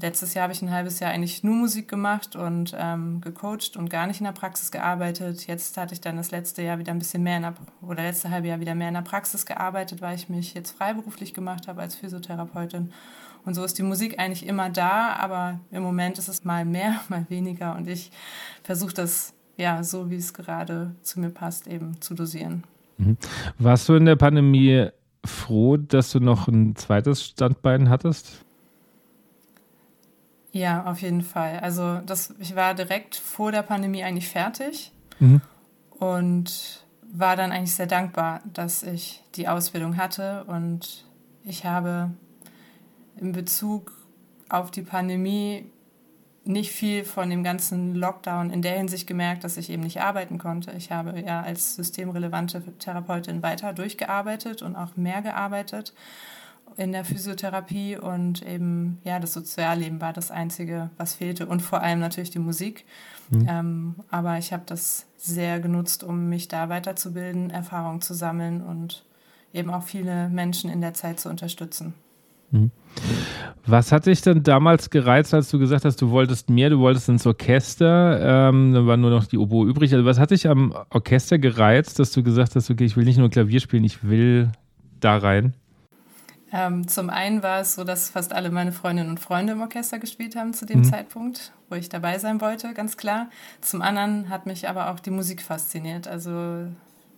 Letztes 0.00 0.34
Jahr 0.34 0.44
habe 0.44 0.52
ich 0.52 0.62
ein 0.62 0.72
halbes 0.72 0.98
Jahr 0.98 1.12
eigentlich 1.12 1.44
nur 1.44 1.54
Musik 1.54 1.86
gemacht 1.86 2.34
und 2.34 2.74
ähm, 2.76 3.20
gecoacht 3.20 3.76
und 3.76 3.90
gar 3.90 4.08
nicht 4.08 4.18
in 4.18 4.24
der 4.24 4.32
Praxis 4.32 4.72
gearbeitet. 4.72 5.46
Jetzt 5.46 5.76
hatte 5.76 5.94
ich 5.94 6.00
dann 6.00 6.16
das 6.16 6.32
letzte 6.32 6.62
Jahr 6.62 6.78
wieder 6.78 6.90
ein 6.90 6.98
bisschen 6.98 7.22
mehr 7.22 7.36
in 7.36 7.42
der, 7.42 7.54
oder 7.80 8.02
letzte 8.02 8.30
halbe 8.30 8.48
Jahr 8.48 8.58
wieder 8.58 8.74
mehr 8.74 8.88
in 8.88 8.94
der 8.94 9.02
Praxis 9.02 9.46
gearbeitet, 9.46 10.00
weil 10.00 10.16
ich 10.16 10.28
mich 10.28 10.54
jetzt 10.54 10.72
freiberuflich 10.72 11.32
gemacht 11.32 11.68
habe 11.68 11.82
als 11.82 11.94
Physiotherapeutin. 11.94 12.92
Und 13.44 13.54
so 13.54 13.62
ist 13.64 13.76
die 13.78 13.82
Musik 13.82 14.18
eigentlich 14.18 14.46
immer 14.46 14.70
da, 14.70 15.14
aber 15.14 15.60
im 15.70 15.82
Moment 15.82 16.18
ist 16.18 16.28
es 16.28 16.44
mal 16.44 16.64
mehr, 16.64 17.00
mal 17.08 17.26
weniger 17.28 17.76
und 17.76 17.88
ich 17.88 18.10
versuche 18.62 18.94
das 18.94 19.34
ja 19.56 19.84
so, 19.84 20.10
wie 20.10 20.16
es 20.16 20.34
gerade 20.34 20.94
zu 21.02 21.20
mir 21.20 21.30
passt, 21.30 21.66
eben 21.66 22.00
zu 22.00 22.14
dosieren. 22.14 22.64
Warst 23.58 23.88
du 23.88 23.94
in 23.94 24.04
der 24.04 24.16
Pandemie 24.16 24.88
froh, 25.24 25.76
dass 25.76 26.10
du 26.12 26.20
noch 26.20 26.48
ein 26.48 26.74
zweites 26.76 27.24
Standbein 27.24 27.88
hattest? 27.88 28.44
Ja, 30.52 30.84
auf 30.84 31.02
jeden 31.02 31.22
Fall. 31.22 31.58
Also 31.60 31.98
das, 32.06 32.32
ich 32.38 32.54
war 32.54 32.74
direkt 32.74 33.16
vor 33.16 33.50
der 33.50 33.62
Pandemie 33.62 34.04
eigentlich 34.04 34.28
fertig 34.28 34.92
Mhm. 35.20 35.40
und 35.98 36.84
war 37.12 37.36
dann 37.36 37.52
eigentlich 37.52 37.74
sehr 37.74 37.86
dankbar, 37.86 38.40
dass 38.52 38.82
ich 38.82 39.22
die 39.36 39.46
Ausbildung 39.46 39.96
hatte 39.96 40.44
und 40.44 41.04
ich 41.44 41.64
habe 41.64 42.10
in 43.16 43.32
Bezug 43.32 43.92
auf 44.48 44.70
die 44.70 44.82
Pandemie 44.82 45.66
nicht 46.44 46.72
viel 46.72 47.04
von 47.04 47.30
dem 47.30 47.42
ganzen 47.42 47.94
Lockdown 47.94 48.50
in 48.50 48.60
der 48.60 48.76
Hinsicht 48.76 49.06
gemerkt, 49.06 49.44
dass 49.44 49.56
ich 49.56 49.70
eben 49.70 49.82
nicht 49.82 50.00
arbeiten 50.00 50.38
konnte. 50.38 50.72
Ich 50.72 50.92
habe 50.92 51.18
ja 51.20 51.40
als 51.40 51.74
systemrelevante 51.74 52.62
Therapeutin 52.78 53.42
weiter 53.42 53.72
durchgearbeitet 53.72 54.62
und 54.62 54.76
auch 54.76 54.96
mehr 54.96 55.22
gearbeitet 55.22 55.94
in 56.76 56.92
der 56.92 57.04
Physiotherapie 57.04 57.96
und 57.96 58.42
eben 58.42 58.98
ja 59.04 59.20
das 59.20 59.32
Sozialleben 59.32 60.00
war 60.00 60.12
das 60.12 60.30
einzige, 60.30 60.90
was 60.96 61.14
fehlte 61.14 61.46
und 61.46 61.60
vor 61.62 61.82
allem 61.82 62.00
natürlich 62.00 62.30
die 62.30 62.38
Musik. 62.38 62.84
Mhm. 63.30 63.46
Ähm, 63.48 63.94
aber 64.10 64.38
ich 64.38 64.52
habe 64.52 64.64
das 64.66 65.06
sehr 65.16 65.60
genutzt, 65.60 66.04
um 66.04 66.28
mich 66.28 66.48
da 66.48 66.68
weiterzubilden, 66.68 67.50
Erfahrungen 67.50 68.00
zu 68.00 68.12
sammeln 68.12 68.60
und 68.60 69.04
eben 69.52 69.70
auch 69.70 69.84
viele 69.84 70.28
Menschen 70.28 70.68
in 70.68 70.80
der 70.80 70.94
Zeit 70.94 71.20
zu 71.20 71.28
unterstützen. 71.28 71.94
Mhm. 72.54 72.70
Was 73.66 73.92
hat 73.92 74.06
dich 74.06 74.20
denn 74.20 74.42
damals 74.42 74.90
gereizt, 74.90 75.32
als 75.32 75.50
du 75.50 75.58
gesagt 75.58 75.84
hast, 75.84 76.00
du 76.00 76.10
wolltest 76.10 76.50
mehr, 76.50 76.68
du 76.68 76.78
wolltest 76.78 77.08
ins 77.08 77.26
Orchester, 77.26 78.48
ähm, 78.50 78.74
dann 78.74 78.86
war 78.86 78.96
nur 78.96 79.10
noch 79.10 79.26
die 79.26 79.38
Oboe 79.38 79.66
übrig. 79.66 79.92
Also 79.94 80.04
was 80.04 80.18
hat 80.18 80.30
dich 80.30 80.48
am 80.48 80.74
Orchester 80.90 81.38
gereizt, 81.38 81.98
dass 81.98 82.12
du 82.12 82.22
gesagt 82.22 82.56
hast, 82.56 82.70
okay, 82.70 82.84
ich 82.84 82.96
will 82.96 83.04
nicht 83.04 83.18
nur 83.18 83.30
Klavier 83.30 83.60
spielen, 83.60 83.84
ich 83.84 84.04
will 84.04 84.50
da 85.00 85.16
rein? 85.16 85.54
Ähm, 86.52 86.86
zum 86.86 87.10
einen 87.10 87.42
war 87.42 87.60
es 87.60 87.74
so, 87.74 87.84
dass 87.84 88.10
fast 88.10 88.32
alle 88.32 88.50
meine 88.50 88.70
Freundinnen 88.70 89.10
und 89.10 89.18
Freunde 89.18 89.54
im 89.54 89.60
Orchester 89.62 89.98
gespielt 89.98 90.36
haben 90.36 90.52
zu 90.52 90.66
dem 90.66 90.80
mhm. 90.80 90.84
Zeitpunkt, 90.84 91.52
wo 91.68 91.74
ich 91.74 91.88
dabei 91.88 92.18
sein 92.18 92.40
wollte, 92.40 92.74
ganz 92.74 92.96
klar. 92.96 93.28
Zum 93.60 93.82
anderen 93.82 94.28
hat 94.28 94.46
mich 94.46 94.68
aber 94.68 94.90
auch 94.90 95.00
die 95.00 95.10
Musik 95.10 95.42
fasziniert. 95.42 96.06
Also 96.06 96.66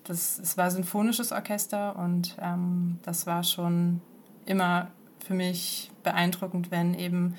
das, 0.05 0.39
es 0.39 0.57
war 0.57 0.71
symphonisches 0.71 1.33
Orchester 1.33 1.97
und 1.97 2.37
ähm, 2.41 2.99
das 3.03 3.27
war 3.27 3.43
schon 3.43 4.01
immer 4.47 4.89
für 5.27 5.35
mich 5.35 5.91
beeindruckend, 6.03 6.71
wenn 6.71 6.95
eben 6.95 7.37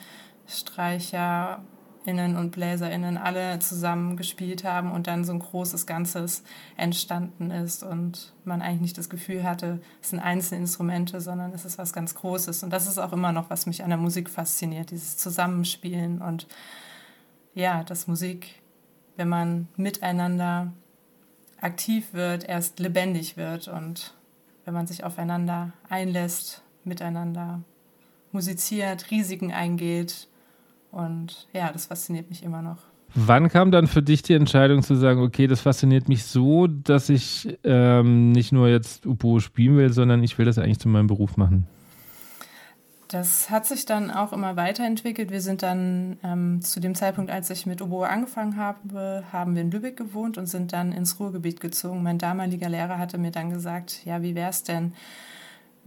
StreicherInnen 0.48 2.36
und 2.36 2.51
BläserInnen 2.51 3.17
alle 3.17 3.60
zusammen 3.60 4.17
gespielt 4.17 4.63
haben 4.63 4.91
und 4.91 5.08
dann 5.08 5.24
so 5.24 5.34
ein 5.34 5.39
großes 5.39 5.86
Ganzes 5.86 6.44
entstanden 6.75 7.51
ist 7.51 7.84
und 7.84 8.34
man 8.44 8.62
eigentlich 8.62 8.82
nicht 8.82 8.98
das 8.98 9.10
Gefühl 9.10 9.44
hatte, 9.44 9.82
es 10.01 10.10
sind 10.10 10.20
einzelne 10.20 10.62
Instrumente, 10.62 11.22
sondern 11.22 11.53
es 11.53 11.65
ist 11.65 11.77
was 11.77 11.94
ganz 11.94 12.15
Großes. 12.15 12.63
Und 12.63 12.72
das 12.72 12.88
ist 12.88 12.98
auch 12.98 13.13
immer 13.13 13.32
noch, 13.32 13.50
was 13.50 13.65
mich 13.65 13.84
an 13.84 13.89
der 13.89 13.98
Musik 13.98 14.29
fasziniert, 14.29 14.91
dieses 14.91 15.17
Zusammenspielen 15.17 16.22
und 16.22 16.48
ja, 17.53 17.84
dass 17.84 18.08
Musik, 18.08 18.62
wenn 19.15 19.29
man 19.29 19.67
miteinander 19.77 20.74
aktiv 21.60 22.13
wird, 22.13 22.48
erst 22.48 22.79
lebendig 22.79 23.36
wird 23.36 23.67
und 23.67 24.13
wenn 24.65 24.74
man 24.74 24.86
sich 24.86 25.03
aufeinander 25.03 25.74
einlässt, 25.89 26.62
miteinander 26.84 27.62
musiziert, 28.38 29.10
Risiken 29.10 29.51
eingeht. 29.51 30.27
Und 30.91 31.48
ja, 31.53 31.72
das 31.72 31.88
fasziniert 31.88 32.29
mich 32.29 32.44
immer 32.44 32.62
noch. 32.62 32.77
Wann 33.15 33.50
kam 33.50 33.72
dann 33.72 33.88
für 33.88 34.03
dich 34.03 34.22
die 34.22 34.34
Entscheidung 34.34 34.84
zu 34.84 34.96
sagen, 34.96 35.22
okay, 35.22 35.48
das 35.48 35.62
fasziniert 35.62 36.08
mich 36.08 36.25
so, 36.25 36.67
dass 36.67 37.10
ich 37.10 37.58
ähm, 37.63 38.32
nicht 38.32 38.51
nur 38.51 38.67
jetzt 38.67 39.06
Upo 39.08 39.39
spielen 39.39 39.77
will, 39.77 39.91
sondern 39.91 40.24
ich 40.24 40.38
will 40.38 40.46
das 40.46 40.58
eigentlich 40.60 40.79
zu 40.79 40.88
meinem 40.88 41.08
Beruf 41.08 41.36
machen? 41.36 41.65
Das 43.08 43.50
hat 43.50 43.65
sich 43.65 43.86
dann 43.86 44.12
auch 44.12 44.34
immer 44.34 44.56
weiterentwickelt. 44.58 45.32
Wir 45.32 45.41
sind 45.41 45.63
dann 45.63 46.17
ähm, 46.24 46.62
zu 46.62 46.79
dem 46.79 46.94
Zeitpunkt, 46.94 47.32
als 47.32 47.50
ich 47.50 47.65
mit 47.65 47.82
Oboe 47.82 48.08
angefangen 48.08 48.58
habe, 48.58 49.24
haben 49.32 49.56
wir 49.56 49.62
in 49.62 49.72
Lübeck 49.72 49.96
gewohnt 49.96 50.38
und 50.38 50.46
sind 50.46 50.74
dann 50.74 50.91
ins 50.91 51.20
Ruhrgebiet 51.20 51.62
gezogen. 51.62 52.03
Mein 52.03 52.17
damaliger 52.17 52.70
Lehrer 52.70 53.00
hatte 53.00 53.17
mir 53.17 53.32
dann 53.32 53.50
gesagt, 53.50 54.01
ja, 54.06 54.22
wie 54.22 54.36
wäre 54.36 54.50
es 54.50 54.63
denn, 54.63 54.94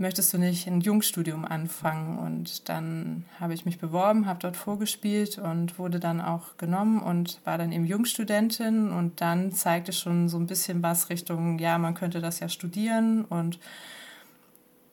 möchtest 0.00 0.32
du 0.32 0.38
nicht 0.38 0.66
ein 0.66 0.80
Jungstudium 0.80 1.44
anfangen? 1.44 2.18
Und 2.18 2.68
dann 2.68 3.24
habe 3.38 3.54
ich 3.54 3.64
mich 3.64 3.78
beworben, 3.78 4.26
habe 4.26 4.40
dort 4.40 4.56
vorgespielt 4.56 5.38
und 5.38 5.78
wurde 5.78 6.00
dann 6.00 6.20
auch 6.20 6.56
genommen 6.56 7.00
und 7.00 7.40
war 7.44 7.58
dann 7.58 7.70
eben 7.70 7.84
Jungstudentin. 7.84 8.90
Und 8.90 9.20
dann 9.20 9.52
zeigte 9.52 9.92
schon 9.92 10.28
so 10.28 10.38
ein 10.38 10.46
bisschen 10.46 10.82
was 10.82 11.10
Richtung, 11.10 11.58
ja, 11.58 11.78
man 11.78 11.94
könnte 11.94 12.20
das 12.20 12.40
ja 12.40 12.48
studieren. 12.48 13.24
Und 13.24 13.58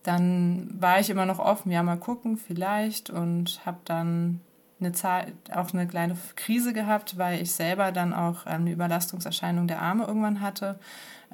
dann 0.03 0.69
war 0.79 0.99
ich 0.99 1.09
immer 1.09 1.25
noch 1.25 1.39
offen, 1.39 1.71
ja, 1.71 1.81
mal 1.83 1.97
gucken, 1.97 2.37
vielleicht. 2.37 3.09
Und 3.09 3.65
habe 3.65 3.79
dann 3.85 4.41
eine 4.79 4.91
Zeit, 4.91 5.33
auch 5.53 5.73
eine 5.73 5.87
kleine 5.87 6.15
Krise 6.35 6.73
gehabt, 6.73 7.17
weil 7.17 7.41
ich 7.41 7.51
selber 7.51 7.91
dann 7.91 8.13
auch 8.13 8.45
eine 8.45 8.71
Überlastungserscheinung 8.71 9.67
der 9.67 9.81
Arme 9.81 10.05
irgendwann 10.05 10.41
hatte 10.41 10.77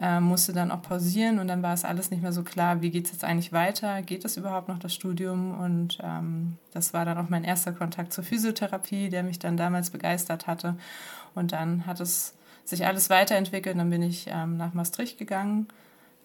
äh, 0.02 0.20
musste 0.20 0.54
dann 0.54 0.72
auch 0.72 0.82
pausieren 0.82 1.40
und 1.40 1.48
dann 1.48 1.62
war 1.62 1.74
es 1.74 1.86
alles 1.86 2.10
nicht 2.10 2.24
mehr 2.24 2.34
so 2.34 2.44
klar, 2.44 2.82
wie 2.82 2.90
geht 2.90 3.06
es 3.06 3.12
jetzt 3.12 3.24
eigentlich 3.24 3.54
weiter, 3.54 4.02
geht 4.02 4.26
es 4.26 4.38
überhaupt 4.38 4.68
noch 4.68 4.80
das 4.80 4.94
Studium? 4.94 5.60
Und 5.60 6.00
ähm, 6.02 6.58
das 6.74 6.94
war 6.94 7.06
dann 7.06 7.18
auch 7.18 7.30
mein 7.30 7.44
erster 7.44 7.74
Kontakt 7.74 8.14
zur 8.14 8.24
Physiotherapie, 8.24 9.10
der 9.10 9.24
mich 9.24 9.40
dann 9.40 9.58
damals 9.58 9.92
begeistert 9.92 10.48
hatte. 10.48 10.76
Und 11.36 11.52
dann 11.52 11.86
hat 11.86 12.00
es 12.00 12.34
sich 12.66 12.86
alles 12.86 13.10
weiterentwickelt, 13.10 13.78
dann 13.78 13.90
bin 13.90 14.02
ich 14.02 14.28
ähm, 14.28 14.58
nach 14.58 14.74
Maastricht 14.74 15.18
gegangen. 15.18 15.68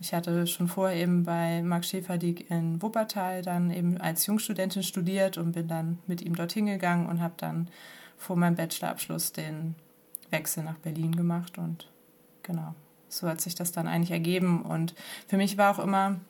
Ich 0.00 0.14
hatte 0.14 0.46
schon 0.46 0.68
vorher 0.68 0.96
eben 0.96 1.24
bei 1.24 1.62
Marc 1.62 1.84
Schäferdiek 1.84 2.50
in 2.50 2.80
Wuppertal 2.80 3.42
dann 3.42 3.70
eben 3.70 4.00
als 4.00 4.26
Jungstudentin 4.26 4.82
studiert 4.82 5.38
und 5.38 5.52
bin 5.52 5.66
dann 5.66 5.98
mit 6.06 6.22
ihm 6.22 6.36
dorthin 6.36 6.66
gegangen 6.66 7.08
und 7.08 7.20
habe 7.20 7.34
dann 7.36 7.68
vor 8.16 8.36
meinem 8.36 8.56
Bachelorabschluss 8.56 9.32
den 9.32 9.74
Wechsel 10.30 10.62
nach 10.62 10.78
Berlin 10.78 11.16
gemacht 11.16 11.58
und 11.58 11.88
genau 12.42 12.74
so 13.08 13.28
hat 13.28 13.40
sich 13.40 13.54
das 13.54 13.72
dann 13.72 13.88
eigentlich 13.88 14.10
ergeben. 14.10 14.62
Und 14.62 14.94
für 15.26 15.36
mich 15.36 15.56
war 15.58 15.74
auch 15.74 15.82
immer 15.82 16.20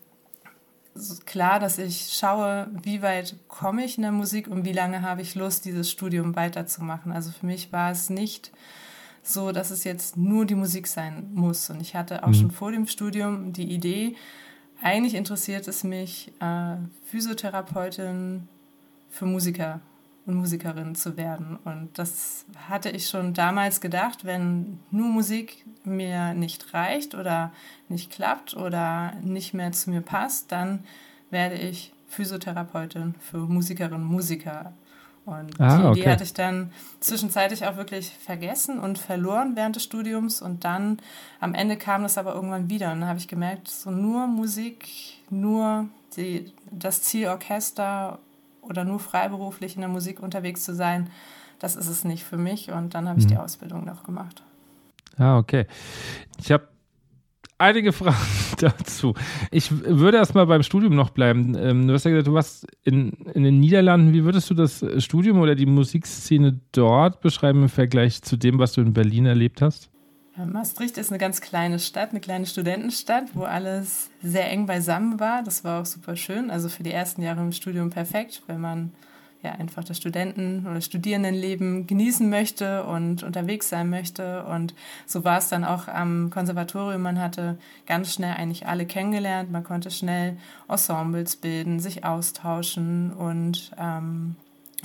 klar, 1.27 1.61
dass 1.61 1.79
ich 1.79 2.13
schaue, 2.13 2.69
wie 2.83 3.03
weit 3.03 3.37
komme 3.49 3.85
ich 3.85 3.97
in 3.97 4.03
der 4.03 4.13
Musik 4.13 4.49
und 4.49 4.65
wie 4.65 4.73
lange 4.73 5.03
habe 5.03 5.23
ich 5.23 5.35
Lust, 5.35 5.65
dieses 5.65 5.91
Studium 5.91 6.35
weiterzumachen. 6.37 7.13
Also 7.13 7.31
für 7.31 7.47
mich 7.47 7.73
war 7.73 7.91
es 7.91 8.11
nicht 8.11 8.51
so, 9.29 9.53
dass 9.53 9.71
es 9.71 9.85
jetzt 9.85 10.17
nur 10.17 10.47
die 10.47 10.55
Musik 10.55 10.87
sein 10.87 11.31
muss. 11.35 11.71
Und 11.71 11.81
ich 11.81 11.95
hatte 11.95 12.25
auch 12.25 12.29
mhm. 12.29 12.35
schon 12.35 12.51
vor 12.51 12.73
dem 12.73 12.87
Studium 12.87 13.53
die 13.53 13.71
Idee, 13.73 14.17
eigentlich 14.83 15.15
interessiert 15.15 15.67
es 15.67 15.83
mich, 15.83 16.33
äh, 16.41 16.77
Physiotherapeutin 17.07 18.49
für 19.11 19.27
Musiker 19.27 19.81
und 20.27 20.37
Musikerin 20.37 20.95
zu 20.95 21.17
werden. 21.17 21.59
Und 21.65 21.99
das 21.99 22.45
hatte 22.69 22.91
ich 22.91 23.09
schon 23.09 23.35
damals 23.35 23.81
gedacht, 23.81 24.25
wenn 24.25 24.79
nur 24.91 25.09
Musik 25.09 25.65
mir 25.85 26.35
nicht 26.35 26.75
reicht 26.75 27.15
oder 27.15 27.51
nicht 27.89 28.11
klappt 28.11 28.55
oder 28.55 29.15
nicht 29.23 29.55
mehr 29.55 29.73
zu 29.73 29.91
mir 29.91 30.03
passt, 30.03 30.53
dann 30.53 30.85
werde 31.31 31.57
ich 31.57 31.93
Physiotherapeutin 32.09 33.15
für 33.21 33.39
Musikerinnen 33.39 34.03
und 34.03 34.13
Musiker. 34.13 34.73
Und 35.29 35.61
ah, 35.61 35.93
die 35.93 36.01
okay. 36.01 36.11
hatte 36.11 36.25
ich 36.25 36.35
dann 36.35 36.73
zwischenzeitlich 37.01 37.67
auch 37.67 37.77
wirklich 37.77 38.11
vergessen 38.11 38.79
und 38.79 38.99
verloren 38.99 39.53
während 39.55 39.77
des 39.77 39.85
Studiums. 39.85 40.43
Und 40.43 40.65
dann 40.65 40.99
am 41.41 41.55
Ende 41.55 41.77
kam 41.77 42.03
das 42.03 42.19
aber 42.19 42.35
irgendwann 42.35 42.71
wieder. 42.71 42.93
Und 42.93 43.01
dann 43.01 43.09
habe 43.09 43.19
ich 43.19 43.29
gemerkt, 43.29 43.69
so 43.69 43.91
nur 43.91 44.27
Musik, 44.27 44.89
nur 45.31 45.87
die, 46.17 46.53
das 46.71 47.03
Ziel 47.03 47.29
Orchester 47.29 48.19
oder 48.63 48.85
nur 48.85 49.01
freiberuflich 49.01 49.75
in 49.75 49.81
der 49.81 49.91
Musik 49.91 50.21
unterwegs 50.23 50.65
zu 50.65 50.75
sein, 50.75 51.11
das 51.59 51.77
ist 51.77 51.89
es 51.89 52.05
nicht 52.05 52.25
für 52.25 52.39
mich. 52.39 52.71
Und 52.71 52.95
dann 52.95 53.09
habe 53.09 53.19
ich 53.19 53.27
mhm. 53.27 53.31
die 53.31 53.37
Ausbildung 53.39 53.85
noch 53.85 54.05
gemacht. 54.05 54.43
Ah, 55.19 55.39
okay. 55.39 55.67
Ich 56.39 56.53
habe 56.53 56.69
einige 57.59 57.93
Fragen 57.93 58.17
dazu. 58.59 59.15
Ich 59.51 59.71
würde 59.71 60.19
erstmal 60.19 60.47
beim 60.47 60.63
Studium 60.63 60.95
noch 60.95 61.11
bleiben. 61.11 61.55
Ähm, 61.59 61.87
du 61.87 61.95
hast 61.95 62.05
ja 62.05 62.11
gesagt, 62.11 62.29
du 62.29 62.35
warst 62.35 62.67
in, 62.85 63.11
in 63.35 63.43
den 63.45 63.61
Niederlanden. 63.61 64.13
Wie 64.13 64.25
würdest 64.25 64.49
du 64.51 64.55
das 64.55 64.85
Studium 64.99 65.41
oder 65.41 65.55
die 65.55 65.67
Musikszene 65.67 66.61
dort 66.73 67.21
beschreiben 67.21 67.63
im 67.63 67.69
Vergleich 67.69 68.23
zu 68.23 68.37
dem, 68.37 68.59
was 68.59 68.73
du 68.73 68.81
in 68.81 68.93
Berlin 68.93 69.27
erlebt 69.27 69.63
hast? 69.63 69.91
Maastricht 70.47 70.97
ist 70.99 71.11
eine 71.11 71.19
ganz 71.19 71.41
kleine 71.41 71.79
Stadt, 71.79 72.11
eine 72.11 72.21
kleine 72.21 72.47
Studentenstadt, 72.47 73.25
wo 73.35 73.43
alles 73.43 74.11
sehr 74.23 74.51
eng 74.51 74.67
beisammen 74.67 75.19
war. 75.19 75.43
Das 75.43 75.65
war 75.65 75.83
auch 75.83 75.87
super 75.87 76.15
schön. 76.17 76.51
Also 76.51 76.69
für 76.69 76.83
die 76.83 76.93
ersten 76.93 77.23
Jahre 77.23 77.41
im 77.41 77.53
Studium 77.53 77.91
perfekt, 77.91 78.43
wenn 78.47 78.61
man 78.61 78.93
ja 79.43 79.53
einfach 79.53 79.85
das 79.85 79.97
Studenten- 79.97 80.67
oder 80.69 80.81
Studierendenleben 80.81 81.87
genießen 81.87 82.29
möchte 82.29 82.85
und 82.85 83.23
unterwegs 83.23 83.69
sein 83.69 83.89
möchte. 83.89 84.45
Und 84.45 84.75
so 85.07 85.25
war 85.25 85.39
es 85.39 85.49
dann 85.49 85.65
auch 85.65 85.87
am 85.87 86.31
Konservatorium. 86.31 87.03
Man 87.03 87.21
hatte 87.21 87.57
ganz 87.87 88.13
schnell 88.13 88.35
eigentlich 88.35 88.67
alle 88.67 88.87
kennengelernt. 88.87 89.51
Man 89.51 89.65
konnte 89.65 89.91
schnell 89.91 90.37
Ensembles 90.69 91.37
bilden, 91.37 91.79
sich 91.79 92.05
austauschen. 92.05 93.13
Und 93.13 93.71
ähm, 93.79 94.35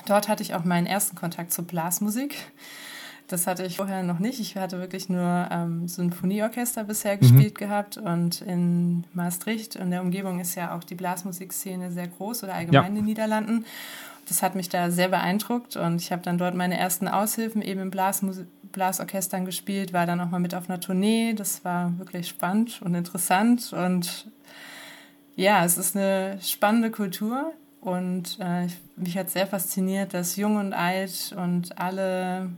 dort 0.06 0.28
hatte 0.28 0.44
ich 0.44 0.54
auch 0.54 0.64
meinen 0.64 0.86
ersten 0.86 1.16
Kontakt 1.16 1.52
zur 1.52 1.66
Blasmusik. 1.66 2.36
Das 3.28 3.48
hatte 3.48 3.64
ich 3.64 3.78
vorher 3.78 4.04
noch 4.04 4.20
nicht. 4.20 4.40
Ich 4.40 4.58
hatte 4.58 4.80
wirklich 4.80 5.10
nur 5.10 5.48
ähm, 5.50 5.88
Symphonieorchester 5.88 6.84
bisher 6.84 7.16
mhm. 7.16 7.20
gespielt 7.20 7.54
mhm. 7.56 7.58
gehabt 7.58 7.98
und 7.98 8.42
in 8.42 9.06
Maastricht 9.14 9.76
und 9.78 9.92
der 9.92 10.02
Umgebung 10.02 10.40
ist 10.40 10.56
ja 10.56 10.76
auch 10.76 10.84
die 10.84 10.96
Blasmusikszene 10.96 11.92
sehr 11.92 12.10
groß 12.10 12.44
oder 12.44 12.54
allgemein 12.54 12.84
ja. 12.84 12.90
in 12.90 12.96
den 12.96 13.06
Niederlanden. 13.06 13.66
Das 14.28 14.42
hat 14.42 14.56
mich 14.56 14.70
da 14.70 14.90
sehr 14.90 15.10
beeindruckt 15.10 15.76
und 15.76 16.02
ich 16.02 16.12
habe 16.12 16.22
dann 16.22 16.38
dort 16.38 16.56
meine 16.56 16.78
ersten 16.78 17.08
Aushilfen 17.08 17.62
eben 17.62 17.82
in 17.82 17.92
Blasmusik 17.92 18.48
Blasorchestern 18.74 19.46
gespielt, 19.46 19.94
war 19.94 20.08
dann 20.08 20.20
auch 20.20 20.30
mal 20.30 20.40
mit 20.40 20.56
auf 20.56 20.68
einer 20.68 20.80
Tournee. 20.80 21.34
Das 21.34 21.64
war 21.64 21.98
wirklich 22.00 22.28
spannend 22.28 22.82
und 22.82 22.96
interessant 22.96 23.72
und 23.72 24.28
Ja, 25.36 25.64
es 25.64 25.78
ist 25.78 25.96
eine 25.96 26.38
spannende 26.42 26.92
Kultur 26.92 27.54
und 27.82 28.38
äh, 28.40 28.68
mich 28.96 29.18
hat 29.18 29.30
sehr 29.30 29.48
fasziniert, 29.48 30.14
dass 30.14 30.36
Jung 30.36 30.58
und 30.58 30.74
Alt 30.74 31.36
und 31.38 31.78
alle 31.80 32.50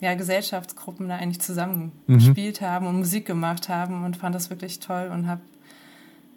ja, 0.00 0.14
Gesellschaftsgruppen 0.14 1.08
da 1.08 1.16
eigentlich 1.16 1.40
zusammen 1.40 1.92
mhm. 2.06 2.18
gespielt 2.18 2.60
haben 2.60 2.86
und 2.86 2.98
Musik 2.98 3.26
gemacht 3.26 3.68
haben 3.68 4.04
und 4.04 4.16
fand 4.16 4.34
das 4.34 4.50
wirklich 4.50 4.80
toll 4.80 5.10
und 5.12 5.28
habe 5.28 5.40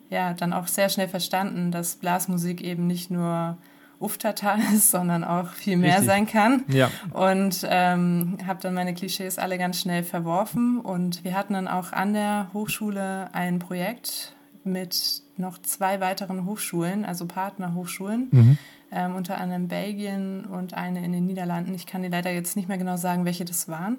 ja 0.09 0.33
dann 0.33 0.53
auch 0.53 0.67
sehr 0.67 0.89
schnell 0.89 1.09
verstanden, 1.09 1.71
dass 1.71 1.95
Blasmusik 1.95 2.61
eben 2.61 2.87
nicht 2.87 3.11
nur 3.11 3.57
Uftata 3.99 4.57
ist, 4.73 4.91
sondern 4.91 5.23
auch 5.23 5.49
viel 5.49 5.77
mehr 5.77 5.93
Richtig. 5.93 6.07
sein 6.07 6.27
kann. 6.27 6.63
Ja. 6.67 6.89
Und 7.11 7.65
ähm, 7.69 8.37
habe 8.45 8.61
dann 8.61 8.73
meine 8.73 8.93
Klischees 8.93 9.37
alle 9.37 9.57
ganz 9.57 9.81
schnell 9.81 10.03
verworfen. 10.03 10.79
Und 10.79 11.23
wir 11.23 11.35
hatten 11.35 11.53
dann 11.53 11.67
auch 11.67 11.91
an 11.93 12.13
der 12.13 12.49
Hochschule 12.53 13.29
ein 13.33 13.59
Projekt 13.59 14.35
mit 14.63 15.21
noch 15.37 15.57
zwei 15.61 15.99
weiteren 15.99 16.45
Hochschulen, 16.45 17.05
also 17.05 17.25
Partnerhochschulen, 17.25 18.27
mhm. 18.31 18.57
ähm, 18.91 19.15
unter 19.15 19.37
anderem 19.37 19.67
Belgien 19.67 20.45
und 20.45 20.73
eine 20.73 21.03
in 21.03 21.13
den 21.13 21.25
Niederlanden. 21.25 21.73
Ich 21.73 21.85
kann 21.85 22.01
dir 22.01 22.09
leider 22.09 22.31
jetzt 22.31 22.55
nicht 22.55 22.67
mehr 22.67 22.77
genau 22.77 22.97
sagen, 22.97 23.25
welche 23.25 23.45
das 23.45 23.67
waren. 23.67 23.97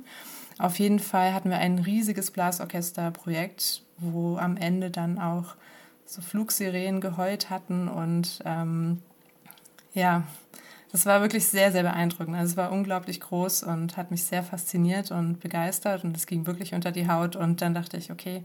Auf 0.59 0.78
jeden 0.78 0.99
Fall 0.99 1.33
hatten 1.35 1.50
wir 1.50 1.59
ein 1.59 1.78
riesiges 1.78 2.31
Blasorchesterprojekt, 2.33 3.83
wo 3.99 4.37
am 4.37 4.57
Ende 4.57 4.90
dann 4.90 5.19
auch 5.19 5.55
so 6.05 6.21
Flugsirenen 6.21 7.00
geheult 7.00 7.50
hatten 7.50 7.88
und 7.88 8.40
ähm, 8.45 9.02
ja, 9.92 10.25
das 10.90 11.04
war 11.04 11.21
wirklich 11.21 11.47
sehr, 11.47 11.71
sehr 11.71 11.83
beeindruckend. 11.83 12.37
Also 12.37 12.52
es 12.52 12.57
war 12.57 12.73
unglaublich 12.73 13.21
groß 13.21 13.62
und 13.64 13.97
hat 13.97 14.11
mich 14.11 14.25
sehr 14.25 14.42
fasziniert 14.42 15.11
und 15.11 15.40
begeistert 15.40 16.04
und 16.04 16.16
es 16.16 16.26
ging 16.26 16.47
wirklich 16.47 16.75
unter 16.75 16.92
die 16.92 17.09
Haut 17.09 17.37
und 17.37 17.61
dann 17.61 17.75
dachte 17.75 17.97
ich, 17.97 18.11
okay, 18.11 18.45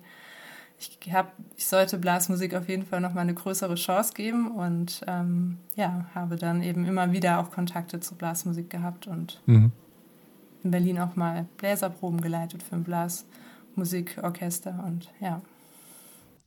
ich, 0.79 1.13
hab, 1.13 1.31
ich 1.55 1.67
sollte 1.67 1.97
Blasmusik 1.97 2.55
auf 2.55 2.67
jeden 2.67 2.85
Fall 2.85 2.99
noch 2.99 3.13
mal 3.13 3.21
eine 3.21 3.33
größere 3.33 3.75
Chance 3.75 4.13
geben 4.13 4.51
und 4.51 5.01
ähm, 5.07 5.59
ja, 5.75 6.07
habe 6.13 6.35
dann 6.35 6.61
eben 6.61 6.85
immer 6.85 7.11
wieder 7.11 7.39
auch 7.39 7.51
Kontakte 7.51 7.99
zu 7.99 8.15
Blasmusik 8.15 8.69
gehabt 8.69 9.07
und 9.07 9.41
mhm. 9.45 9.71
in 10.63 10.71
Berlin 10.71 10.99
auch 10.99 11.15
mal 11.15 11.45
Bläserproben 11.57 12.19
geleitet 12.19 12.63
für 12.63 12.75
ein 12.75 12.83
Blasmusikorchester 12.83 14.83
und 14.85 15.09
ja. 15.21 15.41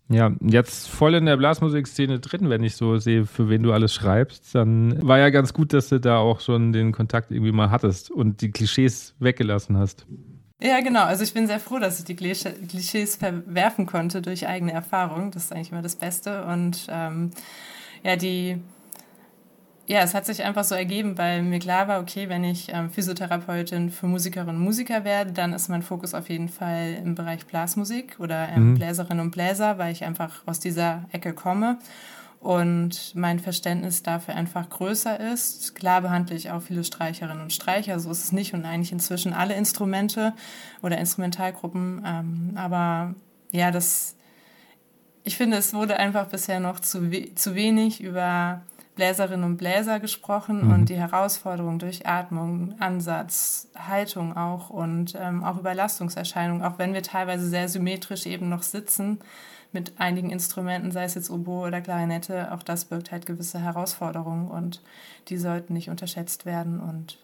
Ja, 0.09 0.33
jetzt 0.41 0.89
voll 0.89 1.15
in 1.15 1.27
der 1.27 1.37
Blasmusikszene 1.37 2.21
drin, 2.21 2.49
wenn 2.49 2.63
ich 2.63 2.77
so 2.77 2.99
sehe, 2.99 3.27
für 3.27 3.49
wen 3.49 3.65
du 3.65 3.73
alles 3.73 3.93
schreibst, 3.93 4.55
dann 4.55 5.05
war 5.07 5.19
ja 5.19 5.31
ganz 5.31 5.53
gut, 5.53 5.73
dass 5.73 5.89
du 5.89 5.99
da 5.99 6.19
auch 6.19 6.41
schon 6.41 6.73
den 6.73 6.93
Kontakt 6.93 7.33
irgendwie 7.33 7.51
mal 7.51 7.71
hattest 7.71 8.13
und 8.13 8.41
die 8.41 8.53
Klischees 8.53 9.17
weggelassen 9.19 9.77
hast. 9.77 10.07
Ja, 10.63 10.81
genau. 10.81 11.05
Also 11.05 11.25
ich 11.25 11.35
bin 11.35 11.47
sehr 11.49 11.61
froh, 11.61 11.79
dass 11.79 11.99
ich 11.99 12.05
die 12.05 12.17
Klischees 12.17 13.17
verwerfen 13.17 13.87
konnte 13.87 14.23
durch 14.23 14.47
eigene 14.47 14.73
Erfahrung. 14.73 15.33
Das 15.33 15.45
ist 15.45 15.53
eigentlich 15.53 15.73
immer 15.73 15.83
das 15.83 15.97
Beste. 15.97 16.45
Und 16.45 16.87
ähm, 16.89 17.33
ja, 18.03 18.17
die, 18.17 18.59
ja, 19.87 20.01
es 20.01 20.15
hat 20.15 20.27
sich 20.27 20.43
einfach 20.43 20.65
so 20.65 20.75
ergeben, 20.75 21.17
weil 21.17 21.43
mir 21.43 21.61
klar 21.61 21.87
war, 21.87 22.01
okay, 22.01 22.29
wenn 22.29 22.43
ich 22.43 22.73
ähm, 22.73 22.91
Physiotherapeutin 22.91 23.91
für 23.91 24.07
Musikerinnen 24.07 24.57
und 24.57 24.63
Musiker 24.63 25.05
werde, 25.05 25.33
dann 25.33 25.53
ist 25.53 25.69
mein 25.69 25.83
Fokus 25.83 26.13
auf 26.13 26.29
jeden 26.29 26.49
Fall 26.49 26.97
im 27.03 27.15
Bereich 27.15 27.47
Blasmusik 27.47 28.17
oder 28.19 28.49
ähm, 28.49 28.71
mhm. 28.71 28.75
Bläserinnen 28.75 29.21
und 29.21 29.31
Bläser, 29.31 29.79
weil 29.79 29.93
ich 29.93 30.05
einfach 30.05 30.43
aus 30.47 30.59
dieser 30.59 31.05
Ecke 31.13 31.33
komme 31.33 31.79
und 32.41 33.15
mein 33.15 33.39
Verständnis 33.39 34.03
dafür 34.03 34.35
einfach 34.35 34.69
größer 34.69 35.21
ist. 35.33 35.75
Klar 35.77 36.03
behandle 36.03 36.35
ich 36.35 36.51
auch 36.51 36.63
viele 36.63 36.83
Streicherinnen 36.83 37.43
und 37.43 37.53
Streicher, 37.53 38.01
so 38.01 38.11
ist 38.11 38.25
es 38.25 38.33
nicht 38.33 38.55
und 38.55 38.65
eigentlich 38.65 38.93
inzwischen 38.93 39.33
alle 39.33 39.55
Instrumente 39.55 40.33
oder 40.83 40.99
Instrumentalgruppen. 40.99 42.03
Ähm, 42.05 42.53
aber 42.57 43.15
ja, 43.53 43.71
das, 43.71 44.17
ich 45.23 45.37
finde, 45.37 45.57
es 45.57 45.75
wurde 45.75 45.97
einfach 45.99 46.27
bisher 46.27 46.59
noch 46.59 46.81
zu, 46.81 47.13
we 47.13 47.35
zu 47.37 47.55
wenig 47.55 48.01
über 48.01 48.63
Bläserinnen 48.97 49.45
und 49.45 49.59
Bläser 49.59 50.01
gesprochen 50.01 50.65
mhm. 50.65 50.73
und 50.73 50.89
die 50.89 50.97
Herausforderungen 50.97 51.79
durch 51.79 52.07
Atmung, 52.07 52.75
Ansatz, 52.81 53.69
Haltung 53.77 54.37
auch 54.37 54.71
und 54.71 55.15
ähm, 55.21 55.45
auch 55.45 55.59
Überlastungserscheinungen, 55.59 56.65
auch 56.65 56.79
wenn 56.79 56.95
wir 56.95 57.03
teilweise 57.03 57.47
sehr 57.49 57.69
symmetrisch 57.69 58.27
eben 58.27 58.49
noch 58.49 58.63
sitzen 58.63 59.21
mit 59.73 59.93
einigen 59.99 60.31
Instrumenten, 60.31 60.91
sei 60.91 61.05
es 61.05 61.15
jetzt 61.15 61.31
Oboe 61.31 61.67
oder 61.67 61.83
Klarinette, 61.83 62.53
auch 62.53 62.63
das 62.63 62.87
birgt 62.87 63.13
halt 63.13 63.27
gewisse 63.27 63.61
Herausforderungen 63.61 64.49
und 64.49 64.83
die 65.29 65.37
sollten 65.37 65.75
nicht 65.75 65.91
unterschätzt 65.91 66.47
werden. 66.47 66.81
Und 66.81 67.19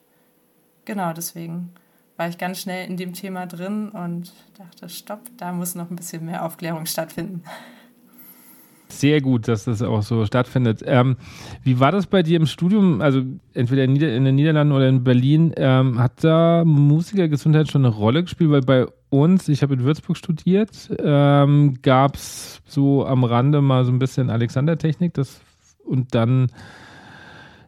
genau 0.84 1.14
deswegen 1.14 1.72
war 2.18 2.28
ich 2.28 2.36
ganz 2.36 2.60
schnell 2.60 2.86
in 2.86 2.98
dem 2.98 3.14
Thema 3.14 3.46
drin 3.46 3.88
und 3.88 4.32
dachte, 4.58 4.90
stopp, 4.90 5.22
da 5.38 5.52
muss 5.52 5.74
noch 5.74 5.90
ein 5.90 5.96
bisschen 5.96 6.26
mehr 6.26 6.44
Aufklärung 6.44 6.84
stattfinden. 6.84 7.42
Sehr 8.98 9.20
gut, 9.20 9.48
dass 9.48 9.64
das 9.64 9.82
auch 9.82 10.02
so 10.02 10.26
stattfindet. 10.26 10.82
Ähm, 10.84 11.16
wie 11.62 11.80
war 11.80 11.92
das 11.92 12.06
bei 12.06 12.22
dir 12.22 12.36
im 12.36 12.46
Studium? 12.46 13.00
Also 13.00 13.22
entweder 13.54 13.84
in, 13.84 13.94
Nieder 13.94 14.14
in 14.14 14.24
den 14.24 14.34
Niederlanden 14.34 14.74
oder 14.74 14.88
in 14.88 15.02
Berlin. 15.02 15.52
Ähm, 15.56 15.98
hat 15.98 16.22
da 16.22 16.62
Musikergesundheit 16.64 17.70
schon 17.70 17.84
eine 17.84 17.94
Rolle 17.94 18.22
gespielt? 18.22 18.50
Weil 18.50 18.60
bei 18.60 18.86
uns, 19.08 19.48
ich 19.48 19.62
habe 19.62 19.74
in 19.74 19.82
Würzburg 19.82 20.16
studiert, 20.16 20.90
ähm, 20.98 21.78
gab 21.82 22.16
es 22.16 22.60
so 22.66 23.06
am 23.06 23.24
Rande 23.24 23.62
mal 23.62 23.84
so 23.84 23.92
ein 23.92 23.98
bisschen 23.98 24.30
Alexander-Technik. 24.30 25.14
und 25.84 26.14
dann, 26.14 26.48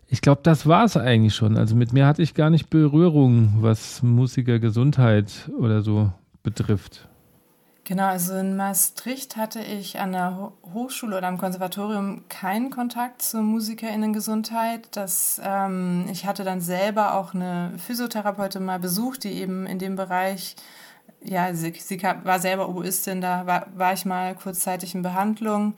ich 0.09 0.21
glaube, 0.21 0.43
das 0.45 0.67
war 0.67 0.85
es 0.85 0.97
eigentlich 0.97 1.35
schon. 1.35 1.57
Also 1.57 1.75
mit 1.75 1.93
mir 1.93 2.07
hatte 2.07 2.23
ich 2.23 2.35
gar 2.35 2.51
nicht 2.51 2.69
Berührung, 2.69 3.55
was 3.61 4.03
Musikergesundheit 4.03 5.51
oder 5.59 5.81
so 5.81 6.13
betrifft. 6.43 7.09
Genau, 7.87 8.07
also 8.07 8.35
in 8.37 8.57
Maastricht 8.57 9.37
hatte 9.37 9.61
ich 9.61 10.01
an 10.01 10.13
der 10.13 10.53
Hochschule 10.73 11.19
oder 11.19 11.29
am 11.29 11.37
Konservatorium 11.37 12.25
keinen 12.31 12.71
Kontakt 12.71 13.21
zur 13.21 13.43
Musikerinnengesundheit. 13.43 14.89
Das, 14.97 15.39
ähm, 15.45 16.07
ich 16.11 16.25
hatte 16.25 16.45
dann 16.45 16.63
selber 16.63 17.15
auch 17.15 17.35
eine 17.35 17.73
Physiotherapeutin 17.77 18.65
mal 18.65 18.79
besucht, 18.79 19.25
die 19.25 19.33
eben 19.33 19.67
in 19.67 19.79
dem 19.79 19.97
Bereich, 19.97 20.57
ja, 21.23 21.53
sie, 21.53 21.75
sie 21.79 22.03
war 22.03 22.39
selber 22.39 22.71
Oboistin, 22.71 23.21
da 23.21 23.47
war, 23.47 23.67
war 23.77 23.93
ich 23.93 24.07
mal 24.07 24.35
kurzzeitig 24.35 24.95
in 24.95 25.03
Behandlung 25.03 25.75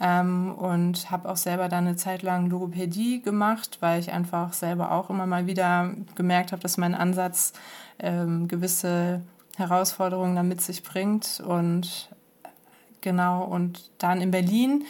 ähm, 0.00 0.54
und 0.54 1.10
habe 1.10 1.28
auch 1.28 1.36
selber 1.36 1.68
dann 1.68 1.86
eine 1.86 1.96
Zeit 1.96 2.22
lang 2.22 2.48
Logopädie 2.48 3.20
gemacht, 3.20 3.76
weil 3.80 4.00
ich 4.00 4.12
einfach 4.12 4.54
selber 4.54 4.92
auch 4.92 5.10
immer 5.10 5.26
mal 5.26 5.46
wieder 5.46 5.90
gemerkt 6.14 6.52
habe, 6.52 6.62
dass 6.62 6.78
mein 6.78 6.94
Ansatz 6.94 7.52
ähm, 7.98 8.48
gewisse 8.48 9.20
Herausforderungen 9.56 10.36
dann 10.36 10.48
mit 10.48 10.60
sich 10.60 10.82
bringt. 10.82 11.40
Und 11.40 12.08
genau, 13.00 13.44
und 13.44 13.90
dann 13.98 14.20
in 14.20 14.30
Berlin, 14.30 14.84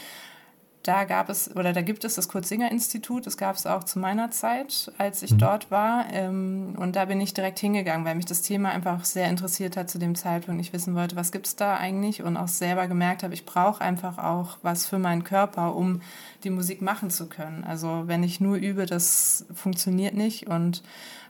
da 0.83 1.05
gab 1.05 1.29
es, 1.29 1.55
oder 1.55 1.75
da 1.75 1.83
gibt 1.83 2.05
es 2.05 2.15
das 2.15 2.29
Kurt-Singer-Institut, 2.29 3.27
das 3.27 3.37
gab 3.37 3.55
es 3.55 3.67
auch 3.67 3.85
zu 3.85 3.99
meiner 3.99 4.31
Zeit, 4.31 4.91
als 4.97 5.23
ich 5.23 5.33
mhm. 5.33 5.39
dort 5.39 5.71
war. 5.71 6.07
Ähm, 6.11 6.75
und 6.79 6.97
da 6.97 7.05
bin 7.05 7.21
ich 7.21 7.35
direkt 7.35 7.59
hingegangen, 7.59 8.07
weil 8.07 8.15
mich 8.15 8.25
das 8.25 8.41
Thema 8.41 8.71
einfach 8.71 9.05
sehr 9.05 9.29
interessiert 9.29 9.77
hat 9.77 9.91
zu 9.91 9.99
dem 9.99 10.15
Zeitpunkt. 10.15 10.61
Ich 10.63 10.73
wissen 10.73 10.95
wollte, 10.95 11.17
was 11.17 11.33
gibt 11.33 11.47
es 11.47 11.57
da 11.57 11.77
eigentlich? 11.77 12.23
Und 12.23 12.39
auch 12.39 12.49
selber 12.49 12.87
gemerkt 12.87 13.23
habe, 13.23 13.35
ich 13.35 13.45
brauche 13.45 13.83
einfach 13.83 14.17
auch 14.17 14.57
was 14.63 14.87
für 14.87 14.99
meinen 14.99 15.23
Körper, 15.23 15.75
um 15.77 16.01
die 16.45 16.51
Musik 16.51 16.81
machen 16.81 17.11
zu 17.11 17.29
können. 17.29 17.63
Also 17.65 18.05
wenn 18.07 18.23
ich 18.23 18.41
nur 18.41 18.57
übe, 18.57 18.87
das 18.87 19.45
funktioniert 19.55 20.15
nicht. 20.15 20.47
Und 20.47 20.83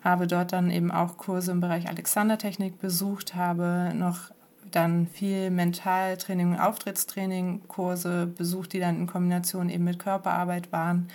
habe 0.02 0.26
dort 0.26 0.52
dann 0.52 0.70
eben 0.70 0.90
auch 0.90 1.18
Kurse 1.18 1.52
im 1.52 1.60
Bereich 1.60 1.88
Alexandertechnik 1.88 2.80
besucht, 2.80 3.34
habe 3.34 3.92
noch 3.94 4.30
dann 4.70 5.06
viel 5.06 5.50
Mentaltraining 5.50 6.52
und 6.52 6.60
Auftrittstraining 6.60 7.62
Kurse 7.68 8.26
besucht, 8.26 8.72
die 8.72 8.80
dann 8.80 8.96
in 8.96 9.06
Kombination 9.06 9.68
eben 9.68 9.84
mit 9.84 9.98
Körperarbeit 9.98 10.72
waren. 10.72 11.08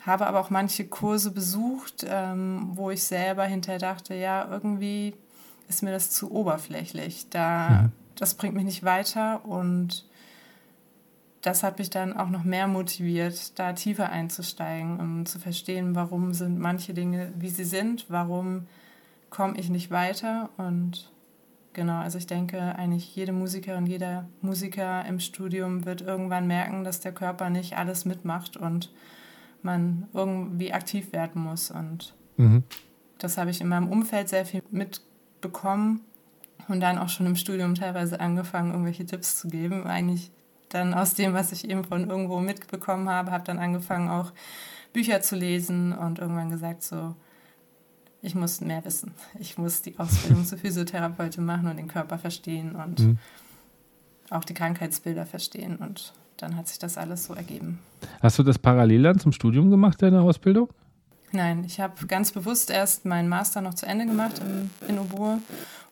Habe 0.00 0.26
aber 0.26 0.40
auch 0.40 0.50
manche 0.50 0.86
Kurse 0.86 1.30
besucht, 1.30 2.06
ähm, 2.08 2.70
wo 2.74 2.90
ich 2.90 3.02
selber 3.02 3.44
hinterher 3.44 3.78
dachte, 3.78 4.14
ja, 4.14 4.46
irgendwie 4.50 5.14
ist 5.68 5.82
mir 5.82 5.90
das 5.90 6.10
zu 6.10 6.30
oberflächlich. 6.30 7.28
Da, 7.30 7.68
mhm. 7.68 7.92
Das 8.14 8.34
bringt 8.34 8.54
mich 8.54 8.64
nicht 8.64 8.84
weiter 8.84 9.44
und 9.44 10.05
das 11.46 11.62
hat 11.62 11.78
mich 11.78 11.90
dann 11.90 12.16
auch 12.16 12.28
noch 12.28 12.42
mehr 12.42 12.66
motiviert, 12.66 13.56
da 13.56 13.72
tiefer 13.72 14.10
einzusteigen, 14.10 14.98
um 14.98 15.26
zu 15.26 15.38
verstehen, 15.38 15.94
warum 15.94 16.32
sind 16.32 16.58
manche 16.58 16.92
Dinge, 16.92 17.32
wie 17.38 17.50
sie 17.50 17.62
sind, 17.62 18.06
warum 18.08 18.66
komme 19.30 19.56
ich 19.56 19.70
nicht 19.70 19.92
weiter. 19.92 20.50
Und 20.56 21.12
genau, 21.72 22.00
also 22.00 22.18
ich 22.18 22.26
denke, 22.26 22.60
eigentlich 22.74 23.14
jede 23.14 23.30
Musikerin, 23.30 23.86
jeder 23.86 24.28
Musiker 24.40 25.04
im 25.04 25.20
Studium 25.20 25.84
wird 25.84 26.00
irgendwann 26.00 26.48
merken, 26.48 26.82
dass 26.82 26.98
der 26.98 27.12
Körper 27.12 27.48
nicht 27.48 27.76
alles 27.76 28.04
mitmacht 28.04 28.56
und 28.56 28.92
man 29.62 30.08
irgendwie 30.14 30.72
aktiv 30.72 31.12
werden 31.12 31.40
muss. 31.40 31.70
Und 31.70 32.16
mhm. 32.38 32.64
das 33.18 33.38
habe 33.38 33.50
ich 33.50 33.60
in 33.60 33.68
meinem 33.68 33.88
Umfeld 33.88 34.28
sehr 34.28 34.46
viel 34.46 34.64
mitbekommen 34.72 36.00
und 36.66 36.80
dann 36.80 36.98
auch 36.98 37.08
schon 37.08 37.26
im 37.26 37.36
Studium 37.36 37.76
teilweise 37.76 38.18
angefangen, 38.18 38.72
irgendwelche 38.72 39.06
Tipps 39.06 39.38
zu 39.38 39.46
geben. 39.46 39.86
Eigentlich 39.86 40.32
dann 40.68 40.94
aus 40.94 41.14
dem, 41.14 41.34
was 41.34 41.52
ich 41.52 41.68
eben 41.68 41.84
von 41.84 42.08
irgendwo 42.08 42.40
mitbekommen 42.40 43.08
habe, 43.08 43.30
habe 43.30 43.44
dann 43.44 43.58
angefangen 43.58 44.08
auch 44.08 44.32
Bücher 44.92 45.20
zu 45.20 45.36
lesen 45.36 45.92
und 45.92 46.18
irgendwann 46.18 46.50
gesagt 46.50 46.82
so, 46.82 47.14
ich 48.22 48.34
muss 48.34 48.60
mehr 48.60 48.84
wissen. 48.84 49.12
Ich 49.38 49.58
muss 49.58 49.82
die 49.82 49.98
Ausbildung 49.98 50.44
zur 50.44 50.58
Physiotherapeutin 50.58 51.44
machen 51.44 51.68
und 51.68 51.76
den 51.76 51.88
Körper 51.88 52.18
verstehen 52.18 52.74
und 52.74 52.98
mhm. 53.00 53.18
auch 54.30 54.44
die 54.44 54.54
Krankheitsbilder 54.54 55.26
verstehen. 55.26 55.76
Und 55.76 56.12
dann 56.38 56.56
hat 56.56 56.66
sich 56.66 56.78
das 56.78 56.98
alles 56.98 57.24
so 57.24 57.34
ergeben. 57.34 57.78
Hast 58.20 58.38
du 58.38 58.42
das 58.42 58.58
parallel 58.58 59.02
dann 59.02 59.18
zum 59.18 59.32
Studium 59.32 59.70
gemacht, 59.70 60.02
deine 60.02 60.22
Ausbildung? 60.22 60.70
Nein, 61.32 61.64
ich 61.64 61.80
habe 61.80 62.06
ganz 62.06 62.32
bewusst 62.32 62.70
erst 62.70 63.04
meinen 63.04 63.28
Master 63.28 63.60
noch 63.60 63.74
zu 63.74 63.86
Ende 63.86 64.06
gemacht 64.06 64.38
in, 64.38 64.70
in 64.88 64.98
Oboe 64.98 65.40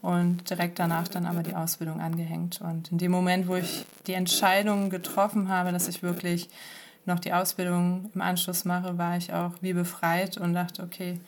und 0.01 0.49
direkt 0.49 0.79
danach 0.79 1.09
dann 1.09 1.27
aber 1.27 1.43
die 1.43 1.55
Ausbildung 1.55 2.01
angehängt. 2.01 2.61
Und 2.61 2.93
in 2.93 2.99
dem 2.99 3.11
Moment, 3.11 3.49
wo 3.49 3.57
ich 3.57 3.85
die 4.07 4.13
Entscheidung 4.13 4.91
getroffen 4.91 5.49
habe, 5.49 5.73
dass 5.73 5.89
ich 5.89 6.03
wirklich 6.03 6.49
noch 7.05 7.19
die 7.19 7.33
Ausbildung 7.33 8.11
im 8.15 8.21
Anschluss 8.21 8.65
mache, 8.65 8.97
war 8.97 9.17
ich 9.17 9.33
auch 9.33 9.53
wie 9.61 9.73
befreit 9.73 10.39
und 10.39 10.55
dachte, 10.55 10.83
okay, 10.83 11.21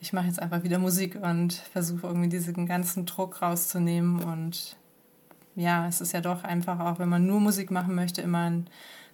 ich 0.00 0.12
mache 0.12 0.26
jetzt 0.26 0.40
einfach 0.40 0.62
wieder 0.62 0.78
Musik 0.78 1.16
und 1.20 1.52
versuche 1.52 2.06
irgendwie 2.06 2.28
diesen 2.28 2.66
ganzen 2.66 3.06
Druck 3.06 3.42
rauszunehmen. 3.42 4.22
Und 4.22 4.76
ja, 5.56 5.86
es 5.86 6.00
ist 6.00 6.12
ja 6.12 6.20
doch 6.20 6.44
einfach 6.44 6.80
auch, 6.80 6.98
wenn 6.98 7.08
man 7.08 7.26
nur 7.26 7.40
Musik 7.40 7.70
machen 7.70 7.94
möchte, 7.94 8.20
immer 8.22 8.50
ein 8.50 8.68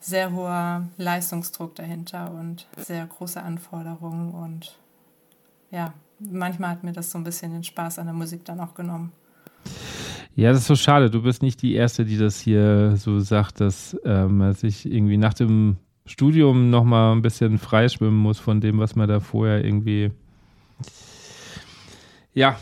sehr 0.04 0.32
hoher 0.32 0.86
Leistungsdruck 0.98 1.74
dahinter 1.74 2.30
und 2.32 2.66
sehr 2.76 3.06
große 3.06 3.42
Anforderungen. 3.42 4.32
Und 4.32 4.76
ja, 5.70 5.94
manchmal 6.18 6.70
hat 6.70 6.84
mir 6.84 6.92
das 6.92 7.10
so 7.10 7.18
ein 7.18 7.24
bisschen 7.24 7.52
den 7.52 7.64
Spaß 7.64 7.98
an 7.98 8.06
der 8.06 8.14
Musik 8.14 8.44
dann 8.44 8.60
auch 8.60 8.74
genommen. 8.74 9.12
Ja, 10.36 10.50
das 10.50 10.60
ist 10.60 10.66
so 10.66 10.76
schade. 10.76 11.10
Du 11.10 11.22
bist 11.22 11.42
nicht 11.42 11.62
die 11.62 11.74
Erste, 11.74 12.04
die 12.04 12.18
das 12.18 12.38
hier 12.38 12.96
so 12.96 13.20
sagt, 13.20 13.60
dass 13.60 13.96
ähm, 14.04 14.38
man 14.38 14.52
sich 14.52 14.84
irgendwie 14.84 15.16
nach 15.16 15.32
dem 15.32 15.78
Studium 16.04 16.68
nochmal 16.68 17.12
ein 17.12 17.22
bisschen 17.22 17.58
freischwimmen 17.58 18.18
muss 18.18 18.38
von 18.38 18.60
dem, 18.60 18.78
was 18.78 18.96
man 18.96 19.08
da 19.08 19.20
vorher 19.20 19.64
irgendwie 19.64 20.10
ja 22.34 22.58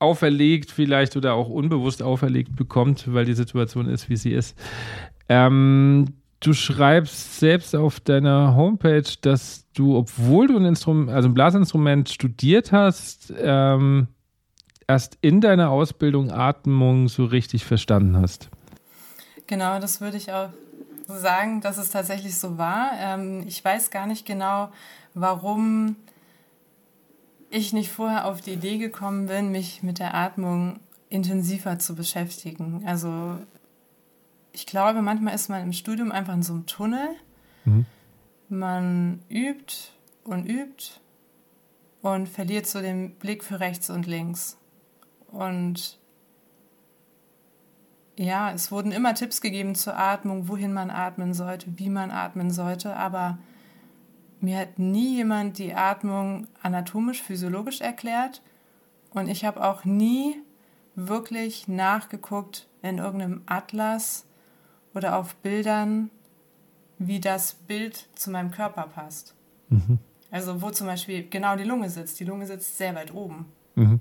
auferlegt 0.00 0.70
vielleicht 0.70 1.16
oder 1.16 1.34
auch 1.34 1.48
unbewusst 1.48 2.02
auferlegt 2.02 2.56
bekommt, 2.56 3.12
weil 3.12 3.26
die 3.26 3.34
Situation 3.34 3.86
ist, 3.86 4.08
wie 4.08 4.16
sie 4.16 4.32
ist. 4.32 4.58
Ähm, 5.30 6.06
du 6.40 6.52
schreibst 6.52 7.38
selbst 7.38 7.76
auf 7.76 8.00
deiner 8.00 8.56
Homepage, 8.56 9.04
dass 9.20 9.64
du, 9.74 9.96
obwohl 9.96 10.48
du 10.48 10.56
ein 10.56 10.64
Instrument, 10.64 11.10
also 11.10 11.28
ein 11.28 11.34
Blasinstrument 11.34 12.08
studiert 12.08 12.72
hast, 12.72 13.32
ähm, 13.38 14.08
erst 14.88 15.18
in 15.20 15.40
deiner 15.40 15.70
Ausbildung 15.70 16.32
Atmung 16.32 17.08
so 17.08 17.24
richtig 17.24 17.64
verstanden 17.64 18.16
hast. 18.16 18.50
Genau, 19.46 19.78
das 19.78 20.00
würde 20.00 20.16
ich 20.16 20.32
auch 20.32 20.48
sagen, 21.06 21.60
dass 21.60 21.78
es 21.78 21.90
tatsächlich 21.90 22.36
so 22.36 22.58
war. 22.58 22.90
Ähm, 22.98 23.44
ich 23.46 23.64
weiß 23.64 23.92
gar 23.92 24.08
nicht 24.08 24.26
genau, 24.26 24.70
warum 25.14 25.94
ich 27.50 27.72
nicht 27.72 27.92
vorher 27.92 28.26
auf 28.26 28.40
die 28.40 28.54
Idee 28.54 28.78
gekommen 28.78 29.26
bin, 29.26 29.52
mich 29.52 29.84
mit 29.84 30.00
der 30.00 30.14
Atmung 30.14 30.80
intensiver 31.08 31.78
zu 31.78 31.94
beschäftigen. 31.94 32.82
Also 32.84 33.36
ich 34.52 34.66
glaube, 34.66 35.02
manchmal 35.02 35.34
ist 35.34 35.48
man 35.48 35.62
im 35.62 35.72
Studium 35.72 36.12
einfach 36.12 36.34
in 36.34 36.42
so 36.42 36.54
einem 36.54 36.66
Tunnel. 36.66 37.08
Mhm. 37.64 37.86
Man 38.48 39.22
übt 39.28 39.74
und 40.24 40.46
übt 40.46 41.00
und 42.02 42.28
verliert 42.28 42.66
so 42.66 42.80
den 42.80 43.14
Blick 43.16 43.44
für 43.44 43.60
rechts 43.60 43.90
und 43.90 44.06
links. 44.06 44.58
Und 45.28 45.98
ja, 48.16 48.52
es 48.52 48.70
wurden 48.70 48.92
immer 48.92 49.14
Tipps 49.14 49.40
gegeben 49.40 49.74
zur 49.74 49.96
Atmung, 49.96 50.48
wohin 50.48 50.72
man 50.72 50.90
atmen 50.90 51.32
sollte, 51.32 51.66
wie 51.78 51.88
man 51.88 52.10
atmen 52.10 52.50
sollte, 52.50 52.96
aber 52.96 53.38
mir 54.40 54.58
hat 54.58 54.78
nie 54.78 55.16
jemand 55.16 55.58
die 55.58 55.74
Atmung 55.74 56.46
anatomisch, 56.62 57.22
physiologisch 57.22 57.80
erklärt 57.80 58.42
und 59.10 59.28
ich 59.28 59.44
habe 59.44 59.62
auch 59.62 59.84
nie 59.84 60.36
wirklich 60.94 61.68
nachgeguckt 61.68 62.68
in 62.82 62.98
irgendeinem 62.98 63.42
Atlas 63.46 64.26
oder 64.94 65.16
auf 65.16 65.34
Bildern, 65.36 66.10
wie 66.98 67.20
das 67.20 67.54
Bild 67.54 68.08
zu 68.14 68.30
meinem 68.30 68.50
Körper 68.50 68.82
passt. 68.82 69.34
Mhm. 69.68 69.98
Also 70.30 70.62
wo 70.62 70.70
zum 70.70 70.86
Beispiel 70.86 71.28
genau 71.28 71.56
die 71.56 71.64
Lunge 71.64 71.90
sitzt. 71.90 72.20
Die 72.20 72.24
Lunge 72.24 72.46
sitzt 72.46 72.76
sehr 72.76 72.94
weit 72.94 73.12
oben. 73.12 73.46
Mhm. 73.74 74.00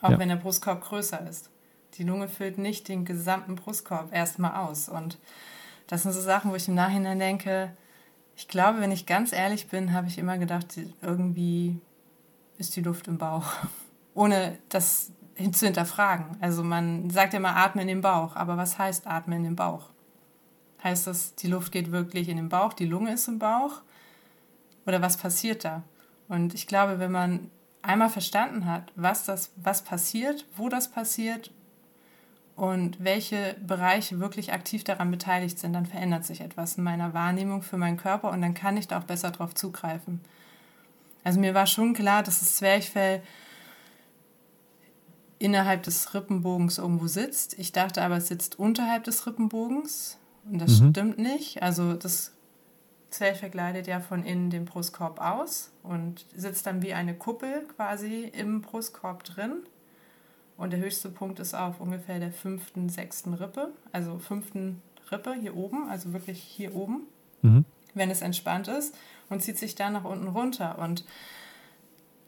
Auch 0.00 0.10
ja. 0.10 0.18
wenn 0.18 0.28
der 0.28 0.36
Brustkorb 0.36 0.82
größer 0.82 1.26
ist. 1.28 1.50
Die 1.94 2.04
Lunge 2.04 2.28
füllt 2.28 2.58
nicht 2.58 2.88
den 2.88 3.04
gesamten 3.04 3.56
Brustkorb 3.56 4.12
erstmal 4.14 4.54
aus. 4.66 4.88
Und 4.88 5.18
das 5.86 6.02
sind 6.02 6.12
so 6.12 6.20
Sachen, 6.20 6.50
wo 6.50 6.54
ich 6.54 6.68
im 6.68 6.74
Nachhinein 6.74 7.18
denke, 7.18 7.72
ich 8.36 8.48
glaube, 8.48 8.80
wenn 8.80 8.92
ich 8.92 9.06
ganz 9.06 9.32
ehrlich 9.32 9.68
bin, 9.68 9.94
habe 9.94 10.08
ich 10.08 10.18
immer 10.18 10.36
gedacht, 10.36 10.78
irgendwie 11.00 11.80
ist 12.58 12.76
die 12.76 12.82
Luft 12.82 13.08
im 13.08 13.18
Bauch. 13.18 13.46
Ohne 14.14 14.58
das 14.68 15.10
zu 15.52 15.66
hinterfragen. 15.66 16.36
Also 16.40 16.62
man 16.62 17.10
sagt 17.10 17.32
ja 17.32 17.38
immer, 17.38 17.56
atme 17.56 17.82
in 17.82 17.88
den 17.88 18.00
Bauch. 18.02 18.36
Aber 18.36 18.56
was 18.56 18.78
heißt 18.78 19.06
atme 19.06 19.36
in 19.36 19.44
den 19.44 19.56
Bauch? 19.56 19.90
Heißt 20.86 21.08
das, 21.08 21.34
die 21.34 21.48
Luft 21.48 21.72
geht 21.72 21.90
wirklich 21.90 22.28
in 22.28 22.36
den 22.36 22.48
Bauch, 22.48 22.72
die 22.72 22.86
Lunge 22.86 23.12
ist 23.12 23.26
im 23.26 23.40
Bauch? 23.40 23.82
Oder 24.86 25.02
was 25.02 25.16
passiert 25.16 25.64
da? 25.64 25.82
Und 26.28 26.54
ich 26.54 26.68
glaube, 26.68 27.00
wenn 27.00 27.10
man 27.10 27.50
einmal 27.82 28.08
verstanden 28.08 28.66
hat, 28.66 28.92
was 28.94 29.24
das, 29.24 29.50
was 29.56 29.82
passiert, 29.82 30.46
wo 30.54 30.68
das 30.68 30.88
passiert 30.88 31.50
und 32.54 33.02
welche 33.02 33.56
Bereiche 33.66 34.20
wirklich 34.20 34.52
aktiv 34.52 34.84
daran 34.84 35.10
beteiligt 35.10 35.58
sind, 35.58 35.72
dann 35.72 35.86
verändert 35.86 36.24
sich 36.24 36.40
etwas 36.40 36.78
in 36.78 36.84
meiner 36.84 37.12
Wahrnehmung 37.14 37.62
für 37.62 37.78
meinen 37.78 37.96
Körper 37.96 38.30
und 38.30 38.40
dann 38.40 38.54
kann 38.54 38.76
ich 38.76 38.86
da 38.86 39.00
auch 39.00 39.04
besser 39.04 39.32
drauf 39.32 39.56
zugreifen. 39.56 40.20
Also 41.24 41.40
mir 41.40 41.52
war 41.52 41.66
schon 41.66 41.94
klar, 41.94 42.22
dass 42.22 42.38
das 42.38 42.54
Zwerchfell 42.58 43.24
innerhalb 45.40 45.82
des 45.82 46.14
Rippenbogens 46.14 46.78
irgendwo 46.78 47.08
sitzt. 47.08 47.58
Ich 47.58 47.72
dachte 47.72 48.02
aber, 48.02 48.18
es 48.18 48.28
sitzt 48.28 48.56
unterhalb 48.60 49.02
des 49.02 49.26
Rippenbogens. 49.26 50.18
Und 50.50 50.60
das 50.60 50.80
mhm. 50.80 50.90
stimmt 50.90 51.18
nicht. 51.18 51.62
Also 51.62 51.94
das 51.94 52.32
Zwerchfell 53.10 53.50
gleitet 53.50 53.86
ja 53.86 54.00
von 54.00 54.24
innen 54.24 54.50
den 54.50 54.64
Brustkorb 54.64 55.20
aus 55.20 55.70
und 55.82 56.24
sitzt 56.34 56.66
dann 56.66 56.82
wie 56.82 56.94
eine 56.94 57.14
Kuppel 57.14 57.66
quasi 57.76 58.24
im 58.24 58.62
Brustkorb 58.62 59.24
drin. 59.24 59.62
Und 60.56 60.72
der 60.72 60.80
höchste 60.80 61.10
Punkt 61.10 61.38
ist 61.38 61.54
auf 61.54 61.80
ungefähr 61.80 62.18
der 62.18 62.32
fünften, 62.32 62.88
sechsten 62.88 63.34
Rippe, 63.34 63.72
also 63.92 64.18
fünften 64.18 64.80
Rippe 65.10 65.34
hier 65.34 65.56
oben, 65.56 65.88
also 65.90 66.12
wirklich 66.12 66.40
hier 66.40 66.74
oben, 66.74 67.02
mhm. 67.42 67.64
wenn 67.94 68.10
es 68.10 68.22
entspannt 68.22 68.68
ist 68.68 68.94
und 69.28 69.42
zieht 69.42 69.58
sich 69.58 69.74
dann 69.74 69.92
nach 69.92 70.04
unten 70.04 70.28
runter. 70.28 70.78
Und 70.78 71.04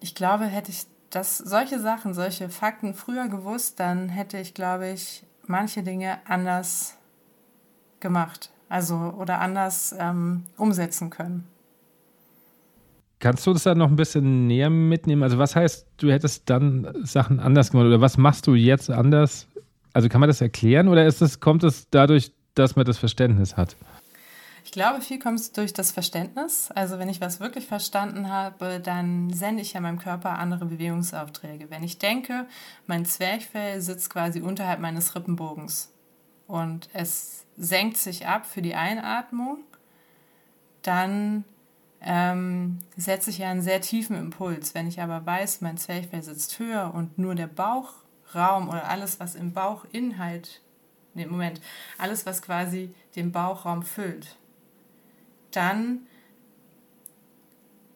ich 0.00 0.14
glaube, 0.14 0.44
hätte 0.44 0.70
ich 0.70 0.86
das, 1.10 1.38
solche 1.38 1.80
Sachen, 1.80 2.12
solche 2.12 2.50
Fakten 2.50 2.92
früher 2.92 3.28
gewusst, 3.28 3.80
dann 3.80 4.10
hätte 4.10 4.38
ich, 4.38 4.52
glaube 4.52 4.90
ich, 4.90 5.24
manche 5.46 5.82
Dinge 5.82 6.18
anders 6.26 6.97
gemacht, 8.00 8.50
also 8.68 9.14
oder 9.18 9.40
anders 9.40 9.94
ähm, 9.98 10.44
umsetzen 10.56 11.10
können. 11.10 11.46
Kannst 13.20 13.46
du 13.46 13.52
das 13.52 13.64
dann 13.64 13.78
noch 13.78 13.88
ein 13.88 13.96
bisschen 13.96 14.46
näher 14.46 14.70
mitnehmen? 14.70 15.24
Also 15.24 15.38
was 15.38 15.56
heißt, 15.56 15.86
du 15.96 16.10
hättest 16.10 16.48
dann 16.48 16.88
Sachen 17.02 17.40
anders 17.40 17.72
gemacht 17.72 17.86
oder 17.86 18.00
was 18.00 18.16
machst 18.16 18.46
du 18.46 18.54
jetzt 18.54 18.90
anders? 18.90 19.48
Also 19.92 20.08
kann 20.08 20.20
man 20.20 20.28
das 20.28 20.40
erklären 20.40 20.86
oder 20.86 21.04
ist 21.04 21.20
das, 21.20 21.40
kommt 21.40 21.64
es 21.64 21.88
dadurch, 21.90 22.32
dass 22.54 22.76
man 22.76 22.84
das 22.84 22.98
Verständnis 22.98 23.56
hat? 23.56 23.74
Ich 24.64 24.72
glaube, 24.72 25.00
viel 25.00 25.18
kommt 25.18 25.56
durch 25.56 25.72
das 25.72 25.90
Verständnis. 25.90 26.70
Also 26.72 26.98
wenn 26.98 27.08
ich 27.08 27.20
was 27.20 27.40
wirklich 27.40 27.66
verstanden 27.66 28.28
habe, 28.28 28.80
dann 28.80 29.32
sende 29.32 29.62
ich 29.62 29.72
ja 29.72 29.80
meinem 29.80 29.98
Körper 29.98 30.38
andere 30.38 30.66
Bewegungsaufträge. 30.66 31.70
Wenn 31.70 31.82
ich 31.82 31.98
denke, 31.98 32.46
mein 32.86 33.04
Zwerchfell 33.04 33.80
sitzt 33.80 34.10
quasi 34.10 34.42
unterhalb 34.42 34.78
meines 34.78 35.16
Rippenbogens 35.16 35.90
und 36.48 36.88
es 36.94 37.44
senkt 37.56 37.98
sich 37.98 38.26
ab 38.26 38.46
für 38.46 38.62
die 38.62 38.74
Einatmung, 38.74 39.58
dann 40.82 41.44
ähm, 42.00 42.78
setze 42.96 43.30
ich 43.30 43.38
ja 43.38 43.50
einen 43.50 43.62
sehr 43.62 43.80
tiefen 43.80 44.16
Impuls. 44.16 44.74
Wenn 44.74 44.88
ich 44.88 45.00
aber 45.00 45.24
weiß, 45.24 45.60
mein 45.60 45.76
Zwerchfell 45.76 46.22
sitzt 46.22 46.58
höher 46.58 46.92
und 46.94 47.18
nur 47.18 47.34
der 47.34 47.48
Bauchraum 47.48 48.68
oder 48.68 48.88
alles, 48.88 49.20
was 49.20 49.34
im 49.34 49.52
Bauchinhalt, 49.52 50.62
nee, 51.14 51.26
Moment, 51.26 51.60
alles, 51.98 52.24
was 52.24 52.40
quasi 52.40 52.94
den 53.14 53.30
Bauchraum 53.30 53.82
füllt, 53.82 54.36
dann 55.50 56.06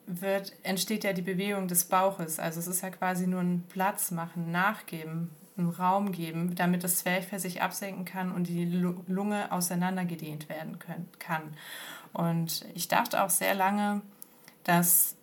wird, 0.06 0.52
entsteht 0.62 1.04
ja 1.04 1.14
die 1.14 1.22
Bewegung 1.22 1.68
des 1.68 1.84
Bauches. 1.84 2.38
Also 2.38 2.60
es 2.60 2.66
ist 2.66 2.82
ja 2.82 2.90
quasi 2.90 3.26
nur 3.26 3.40
ein 3.40 3.64
Platz 3.68 4.10
machen, 4.10 4.50
nachgeben, 4.50 5.30
einen 5.56 5.70
Raum 5.70 6.12
geben, 6.12 6.54
damit 6.54 6.84
das 6.84 6.96
Zwerchfell 6.96 7.38
sich 7.38 7.62
absenken 7.62 8.04
kann 8.04 8.32
und 8.32 8.48
die 8.48 8.64
Lunge 8.64 9.52
auseinandergedehnt 9.52 10.48
werden 10.48 10.78
können, 10.78 11.08
kann. 11.18 11.54
Und 12.12 12.64
ich 12.74 12.88
dachte 12.88 13.22
auch 13.22 13.30
sehr 13.30 13.54
lange, 13.54 14.02
dass 14.64 15.16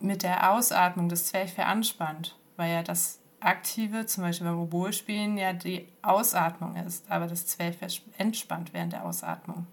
mit 0.00 0.22
der 0.22 0.52
Ausatmung 0.52 1.08
das 1.08 1.26
Zwerchfell 1.26 1.64
anspannt, 1.64 2.36
weil 2.56 2.72
ja 2.72 2.82
das 2.82 3.20
Aktive, 3.40 4.06
zum 4.06 4.24
Beispiel 4.24 4.46
beim 4.48 4.58
Oboe-Spielen, 4.58 5.38
ja 5.38 5.52
die 5.52 5.88
Ausatmung 6.02 6.76
ist, 6.76 7.08
aber 7.10 7.26
das 7.26 7.46
Zwerchfell 7.46 7.90
entspannt 8.16 8.72
während 8.72 8.92
der 8.92 9.04
Ausatmung. 9.04 9.66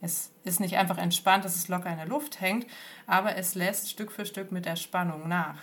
Es 0.00 0.32
ist 0.44 0.60
nicht 0.60 0.76
einfach 0.76 0.98
entspannt, 0.98 1.44
dass 1.44 1.56
es 1.56 1.68
locker 1.68 1.90
in 1.90 1.96
der 1.96 2.06
Luft 2.06 2.40
hängt, 2.40 2.66
aber 3.06 3.36
es 3.36 3.54
lässt 3.54 3.90
Stück 3.90 4.12
für 4.12 4.26
Stück 4.26 4.52
mit 4.52 4.64
der 4.64 4.76
Spannung 4.76 5.28
nach. 5.28 5.58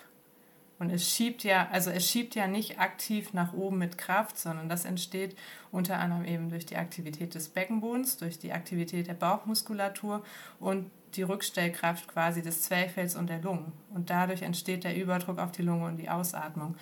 Und 0.77 0.89
es 0.89 1.09
schiebt 1.09 1.43
ja, 1.43 1.69
also 1.71 1.89
es 1.89 2.09
schiebt 2.09 2.35
ja 2.35 2.47
nicht 2.47 2.79
aktiv 2.79 3.33
nach 3.33 3.53
oben 3.53 3.77
mit 3.77 3.97
Kraft, 3.97 4.37
sondern 4.37 4.67
das 4.67 4.83
entsteht 4.83 5.37
unter 5.71 5.99
anderem 5.99 6.25
eben 6.25 6.49
durch 6.49 6.65
die 6.65 6.75
Aktivität 6.75 7.33
des 7.33 7.49
Beckenbodens, 7.49 8.17
durch 8.17 8.39
die 8.39 8.51
Aktivität 8.51 9.07
der 9.07 9.13
Bauchmuskulatur 9.13 10.23
und 10.59 10.91
die 11.15 11.23
Rückstellkraft 11.23 12.09
quasi 12.09 12.41
des 12.41 12.61
Zwerchfells 12.61 13.15
und 13.15 13.29
der 13.29 13.41
Lungen. 13.41 13.71
Und 13.93 14.09
dadurch 14.09 14.41
entsteht 14.41 14.83
der 14.83 14.97
Überdruck 14.97 15.39
auf 15.39 15.53
die 15.53 15.61
Lunge 15.61 15.85
und 15.85 15.97
die 15.97 16.09
Ausatmung. 16.09 16.75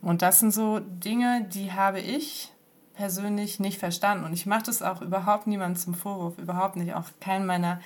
Und 0.00 0.22
das 0.22 0.40
sind 0.40 0.52
so 0.52 0.80
Dinge, 0.80 1.46
die 1.52 1.72
habe 1.72 2.00
ich 2.00 2.52
persönlich 2.94 3.60
nicht 3.60 3.78
verstanden. 3.78 4.24
Und 4.24 4.32
ich 4.32 4.46
mache 4.46 4.64
das 4.64 4.82
auch 4.82 5.02
überhaupt 5.02 5.46
niemandem 5.46 5.76
zum 5.76 5.94
Vorwurf, 5.94 6.38
überhaupt 6.38 6.76
nicht, 6.76 6.94
auch 6.94 7.10
keinen 7.20 7.44
meiner 7.44 7.80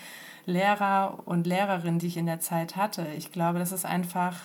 Lehrer 0.47 1.19
und 1.25 1.47
Lehrerinnen, 1.47 1.99
die 1.99 2.07
ich 2.07 2.17
in 2.17 2.27
der 2.27 2.41
Zeit 2.41 2.77
hatte. 2.77 3.07
Ich 3.17 3.33
glaube, 3.33 3.59
das 3.59 3.73
ist 3.73 3.85
einfach 3.85 4.37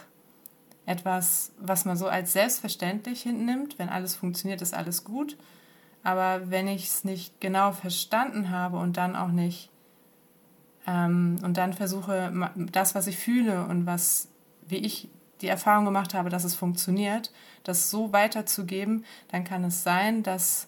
etwas, 0.85 1.51
was 1.59 1.85
man 1.85 1.97
so 1.97 2.07
als 2.07 2.33
selbstverständlich 2.33 3.21
hinnimmt. 3.23 3.79
Wenn 3.79 3.89
alles 3.89 4.15
funktioniert, 4.15 4.61
ist 4.61 4.73
alles 4.73 5.03
gut. 5.03 5.37
Aber 6.03 6.51
wenn 6.51 6.67
ich 6.67 6.85
es 6.85 7.03
nicht 7.03 7.41
genau 7.41 7.71
verstanden 7.71 8.51
habe 8.51 8.77
und 8.77 8.97
dann 8.97 9.15
auch 9.15 9.31
nicht 9.31 9.71
ähm, 10.87 11.37
und 11.43 11.57
dann 11.57 11.73
versuche, 11.73 12.31
das, 12.71 12.93
was 12.93 13.07
ich 13.07 13.17
fühle 13.17 13.65
und 13.65 13.85
was, 13.85 14.29
wie 14.67 14.77
ich 14.77 15.09
die 15.41 15.47
Erfahrung 15.47 15.85
gemacht 15.85 16.13
habe, 16.13 16.29
dass 16.29 16.43
es 16.43 16.55
funktioniert, 16.55 17.31
das 17.63 17.89
so 17.89 18.13
weiterzugeben, 18.13 19.05
dann 19.29 19.43
kann 19.43 19.63
es 19.63 19.83
sein, 19.83 20.23
dass 20.23 20.67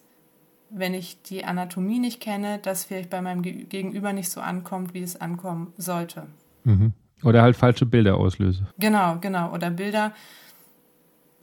wenn 0.70 0.94
ich 0.94 1.22
die 1.22 1.46
Anatomie 1.46 2.00
nicht 2.00 2.20
kenne, 2.20 2.60
das 2.60 2.84
vielleicht 2.84 3.10
bei 3.10 3.22
meinem 3.22 3.42
Gegenüber 3.42 4.12
nicht 4.12 4.30
so 4.30 4.42
ankommt, 4.42 4.94
wie 4.94 5.04
es 5.04 5.20
ankommen 5.20 5.74
sollte. 5.78 6.28
Mhm. 6.64 6.94
Oder 7.24 7.42
halt 7.42 7.56
falsche 7.56 7.86
Bilder 7.86 8.18
auslöse. 8.18 8.68
Genau, 8.78 9.18
genau. 9.20 9.54
Oder 9.54 9.72
Bilder 9.72 10.14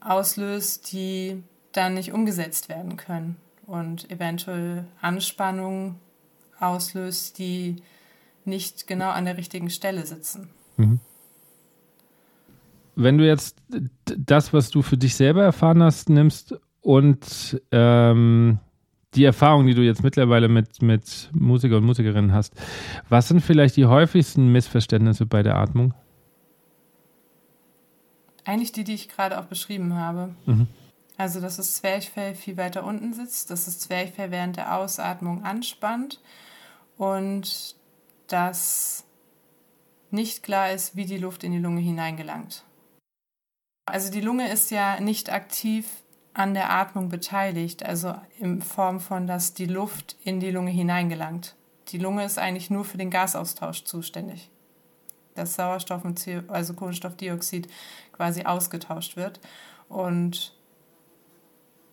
auslöst, 0.00 0.92
die 0.92 1.42
dann 1.72 1.94
nicht 1.94 2.12
umgesetzt 2.12 2.68
werden 2.68 2.96
können 2.96 3.36
und 3.66 4.10
eventuell 4.10 4.84
Anspannungen 5.00 5.96
auslöst, 6.60 7.38
die 7.38 7.76
nicht 8.44 8.86
genau 8.86 9.10
an 9.10 9.24
der 9.24 9.36
richtigen 9.36 9.70
Stelle 9.70 10.06
sitzen. 10.06 10.50
Mhm. 10.76 11.00
Wenn 12.96 13.18
du 13.18 13.26
jetzt 13.26 13.60
das, 14.04 14.52
was 14.52 14.70
du 14.70 14.82
für 14.82 14.96
dich 14.96 15.16
selber 15.16 15.42
erfahren 15.42 15.82
hast, 15.82 16.08
nimmst 16.08 16.54
und 16.80 17.60
ähm, 17.72 18.60
die 19.14 19.24
Erfahrung, 19.24 19.66
die 19.66 19.74
du 19.74 19.82
jetzt 19.82 20.02
mittlerweile 20.02 20.48
mit, 20.48 20.82
mit 20.82 21.30
Musiker 21.32 21.76
und 21.76 21.84
Musikerinnen 21.84 22.32
hast, 22.32 22.54
was 23.08 23.28
sind 23.28 23.40
vielleicht 23.40 23.76
die 23.76 23.86
häufigsten 23.86 24.52
Missverständnisse 24.52 25.26
bei 25.26 25.42
der 25.42 25.56
Atmung? 25.56 25.94
Eigentlich 28.44 28.72
die, 28.72 28.84
die 28.84 28.94
ich 28.94 29.08
gerade 29.08 29.38
auch 29.38 29.46
beschrieben 29.46 29.94
habe. 29.94 30.34
Mhm. 30.46 30.66
Also, 31.16 31.40
dass 31.40 31.56
das 31.56 31.74
Zwerchfell 31.74 32.34
viel 32.34 32.56
weiter 32.56 32.84
unten 32.84 33.14
sitzt, 33.14 33.50
dass 33.50 33.66
das 33.66 33.78
Zwerchfell 33.78 34.30
während 34.30 34.56
der 34.56 34.76
Ausatmung 34.76 35.44
anspannt 35.44 36.20
und 36.96 37.76
dass 38.26 39.04
nicht 40.10 40.42
klar 40.42 40.72
ist, 40.72 40.96
wie 40.96 41.06
die 41.06 41.18
Luft 41.18 41.44
in 41.44 41.52
die 41.52 41.58
Lunge 41.58 41.80
hineingelangt. 41.80 42.64
Also 43.86 44.10
die 44.10 44.20
Lunge 44.20 44.50
ist 44.50 44.70
ja 44.70 44.98
nicht 45.00 45.30
aktiv 45.30 45.86
an 46.34 46.52
der 46.52 46.70
Atmung 46.70 47.08
beteiligt, 47.08 47.84
also 47.84 48.14
in 48.38 48.60
Form 48.60 48.98
von, 49.00 49.26
dass 49.26 49.54
die 49.54 49.66
Luft 49.66 50.16
in 50.24 50.40
die 50.40 50.50
Lunge 50.50 50.72
hineingelangt. 50.72 51.54
Die 51.88 51.98
Lunge 51.98 52.24
ist 52.24 52.38
eigentlich 52.38 52.70
nur 52.70 52.84
für 52.84 52.98
den 52.98 53.10
Gasaustausch 53.10 53.84
zuständig. 53.84 54.50
Dass 55.36 55.54
Sauerstoff 55.54 56.04
und 56.04 56.22
CO, 56.22 56.40
also 56.48 56.74
Kohlenstoffdioxid 56.74 57.68
quasi 58.12 58.42
ausgetauscht 58.44 59.16
wird. 59.16 59.40
Und 59.88 60.56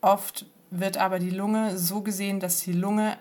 oft 0.02 0.46
wird 0.72 0.98
aber 0.98 1.20
die 1.20 1.30
Lunge 1.30 1.78
so 1.78 2.02
gesehen, 2.02 2.40
dass 2.40 2.62
die 2.62 2.74
Lunge 2.74 3.18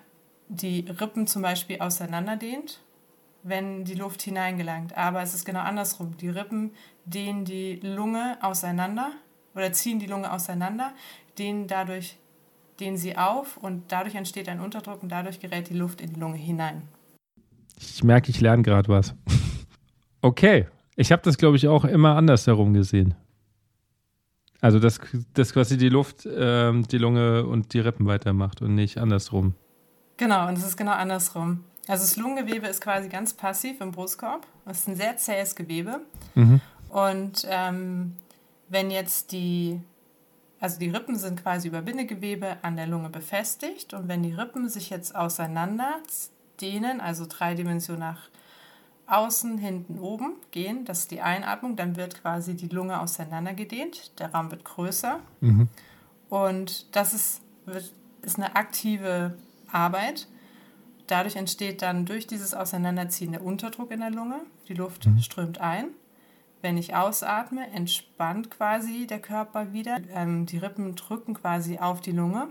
die 0.48 0.86
Rippen 0.88 1.26
zum 1.26 1.42
Beispiel 1.42 1.80
auseinanderdehnt, 1.80 2.80
wenn 3.42 3.84
die 3.84 3.94
Luft 3.94 4.22
hineingelangt. 4.22 4.96
Aber 4.96 5.20
es 5.20 5.34
ist 5.34 5.44
genau 5.44 5.60
andersrum. 5.60 6.16
Die 6.16 6.28
Rippen 6.30 6.72
dehnen 7.04 7.44
die 7.44 7.74
Lunge 7.76 8.38
auseinander 8.40 9.12
oder 9.54 9.72
ziehen 9.72 9.98
die 9.98 10.06
Lunge 10.06 10.32
auseinander, 10.32 10.92
dehnen 11.38 11.66
dadurch 11.66 12.16
dehnen 12.80 12.96
sie 12.96 13.16
auf 13.16 13.58
und 13.58 13.92
dadurch 13.92 14.14
entsteht 14.14 14.48
ein 14.48 14.60
Unterdruck 14.60 15.02
und 15.02 15.10
dadurch 15.10 15.38
gerät 15.38 15.68
die 15.68 15.74
Luft 15.74 16.00
in 16.00 16.14
die 16.14 16.20
Lunge 16.20 16.38
hinein. 16.38 16.82
Ich 17.76 18.02
merke, 18.02 18.30
ich 18.30 18.40
lerne 18.40 18.62
gerade 18.62 18.88
was. 18.88 19.14
Okay, 20.22 20.66
ich 20.96 21.12
habe 21.12 21.22
das, 21.22 21.38
glaube 21.38 21.56
ich, 21.56 21.66
auch 21.66 21.86
immer 21.86 22.14
anders 22.14 22.46
herum 22.46 22.74
gesehen. 22.74 23.14
Also, 24.60 24.78
dass, 24.78 25.00
dass 25.32 25.54
quasi 25.54 25.78
die 25.78 25.88
Luft 25.88 26.28
ähm, 26.30 26.86
die 26.88 26.98
Lunge 26.98 27.46
und 27.46 27.72
die 27.72 27.80
Rippen 27.80 28.04
weitermacht 28.04 28.60
und 28.60 28.74
nicht 28.74 28.98
andersrum. 28.98 29.54
Genau, 30.18 30.46
und 30.46 30.58
es 30.58 30.66
ist 30.66 30.76
genau 30.76 30.92
andersrum. 30.92 31.64
Also 31.88 32.04
das 32.04 32.16
Lungengewebe 32.16 32.66
ist 32.66 32.82
quasi 32.82 33.08
ganz 33.08 33.32
passiv 33.32 33.80
im 33.80 33.92
Brustkorb. 33.92 34.46
Es 34.66 34.80
ist 34.80 34.88
ein 34.88 34.96
sehr 34.96 35.16
zähes 35.16 35.56
Gewebe. 35.56 36.00
Mhm. 36.34 36.60
Und 36.90 37.46
ähm, 37.48 38.16
wenn 38.70 38.90
jetzt 38.90 39.32
die, 39.32 39.80
also 40.60 40.78
die 40.78 40.88
Rippen 40.88 41.16
sind 41.16 41.42
quasi 41.42 41.68
über 41.68 41.82
Bindegewebe 41.82 42.56
an 42.62 42.76
der 42.76 42.86
Lunge 42.86 43.10
befestigt 43.10 43.92
und 43.92 44.08
wenn 44.08 44.22
die 44.22 44.32
Rippen 44.32 44.68
sich 44.68 44.88
jetzt 44.88 45.14
auseinander 45.14 45.98
dehnen, 46.60 47.00
also 47.00 47.26
drei 47.28 47.54
Dimensionen 47.54 48.00
nach 48.00 48.30
außen, 49.06 49.58
hinten, 49.58 49.98
oben 49.98 50.36
gehen, 50.52 50.84
das 50.84 51.00
ist 51.00 51.10
die 51.10 51.20
Einatmung, 51.20 51.74
dann 51.74 51.96
wird 51.96 52.22
quasi 52.22 52.54
die 52.54 52.68
Lunge 52.68 53.00
auseinandergedehnt, 53.00 54.18
der 54.20 54.32
Raum 54.32 54.52
wird 54.52 54.64
größer 54.64 55.18
mhm. 55.40 55.68
und 56.28 56.94
das 56.94 57.12
ist, 57.12 57.42
wird, 57.66 57.92
ist 58.22 58.36
eine 58.36 58.54
aktive 58.54 59.36
Arbeit. 59.72 60.28
Dadurch 61.08 61.34
entsteht 61.34 61.82
dann 61.82 62.06
durch 62.06 62.28
dieses 62.28 62.54
Auseinanderziehen 62.54 63.32
der 63.32 63.42
Unterdruck 63.42 63.90
in 63.90 63.98
der 63.98 64.10
Lunge, 64.10 64.42
die 64.68 64.74
Luft 64.74 65.06
mhm. 65.06 65.18
strömt 65.18 65.60
ein 65.60 65.88
wenn 66.62 66.76
ich 66.76 66.94
ausatme, 66.94 67.70
entspannt 67.70 68.50
quasi 68.50 69.06
der 69.06 69.20
Körper 69.20 69.72
wieder. 69.72 69.98
Ähm, 70.12 70.46
die 70.46 70.58
Rippen 70.58 70.94
drücken 70.94 71.34
quasi 71.34 71.78
auf 71.78 72.00
die 72.00 72.12
Lunge 72.12 72.48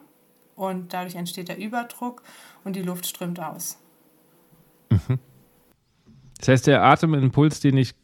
und 0.55 0.93
dadurch 0.93 1.15
entsteht 1.15 1.47
der 1.47 1.57
Überdruck 1.57 2.23
und 2.63 2.75
die 2.75 2.81
Luft 2.81 3.05
strömt 3.05 3.39
aus. 3.39 3.77
Mhm. 4.89 5.19
Das 6.39 6.47
heißt, 6.47 6.67
der 6.67 6.83
Atemimpuls, 6.83 7.59
den 7.59 7.77
ich 7.77 7.95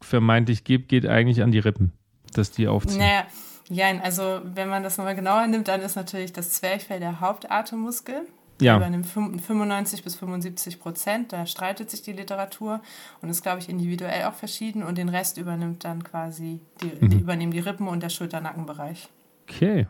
vermeintlich 0.00 0.64
gebe, 0.64 0.84
geht 0.84 1.06
eigentlich 1.06 1.42
an 1.42 1.52
die 1.52 1.58
Rippen, 1.58 1.92
dass 2.32 2.50
die 2.50 2.66
aufziehen. 2.68 2.98
Naja, 2.98 3.26
ja, 3.68 3.86
also 4.02 4.40
wenn 4.44 4.68
man 4.68 4.82
das 4.82 4.98
nochmal 4.98 5.14
genauer 5.14 5.46
nimmt, 5.46 5.68
dann 5.68 5.80
ist 5.80 5.96
natürlich 5.96 6.32
das 6.32 6.52
Zwerchfell 6.52 7.00
der 7.00 7.20
Hauptatemmuskel 7.20 8.26
ja. 8.62 8.76
übernimmt 8.76 9.06
95 9.06 10.02
bis 10.02 10.16
75 10.16 10.80
Prozent. 10.80 11.32
Da 11.32 11.46
streitet 11.46 11.90
sich 11.90 12.02
die 12.02 12.12
Literatur 12.12 12.80
und 13.20 13.28
ist, 13.28 13.42
glaube 13.42 13.60
ich, 13.60 13.68
individuell 13.68 14.24
auch 14.24 14.34
verschieden. 14.34 14.82
Und 14.82 14.98
den 14.98 15.08
Rest 15.08 15.38
übernimmt 15.38 15.84
dann 15.84 16.04
quasi, 16.04 16.60
die, 16.82 17.04
mhm. 17.04 17.10
die 17.10 17.16
übernehmen 17.18 17.52
die 17.52 17.60
Rippen 17.60 17.88
und 17.88 18.02
der 18.02 18.08
Schulter-Nackenbereich. 18.08 19.08
Okay. 19.48 19.86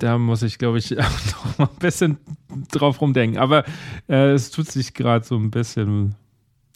Da 0.00 0.18
muss 0.18 0.42
ich, 0.42 0.58
glaube 0.58 0.78
ich, 0.78 0.90
noch 0.90 1.58
mal 1.58 1.68
ein 1.68 1.78
bisschen 1.78 2.18
drauf 2.72 3.00
rumdenken. 3.00 3.38
Aber 3.38 3.64
äh, 4.08 4.32
es 4.32 4.50
tut 4.50 4.68
sich 4.68 4.94
gerade 4.94 5.24
so 5.24 5.36
ein 5.36 5.50
bisschen 5.50 6.16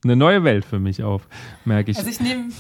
eine 0.05 0.17
neue 0.17 0.45
Welt 0.45 0.65
für 0.65 0.79
mich 0.79 1.03
auf, 1.03 1.27
merke 1.65 1.91
ich. 1.91 1.99
Also 1.99 2.09
ich 2.09 2.21
nehme 2.21 2.51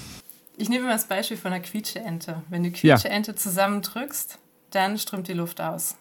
ich 0.58 0.68
nehme 0.68 0.84
immer 0.84 0.92
das 0.92 1.06
Beispiel 1.06 1.36
von 1.36 1.52
einer 1.52 1.62
Quietscheente. 1.62 2.42
Wenn 2.48 2.64
du 2.64 2.70
Quietscheente 2.72 3.30
ja. 3.30 3.36
zusammendrückst, 3.36 4.38
dann 4.70 4.98
strömt 4.98 5.28
die 5.28 5.32
Luft 5.32 5.60
aus. 5.60 5.96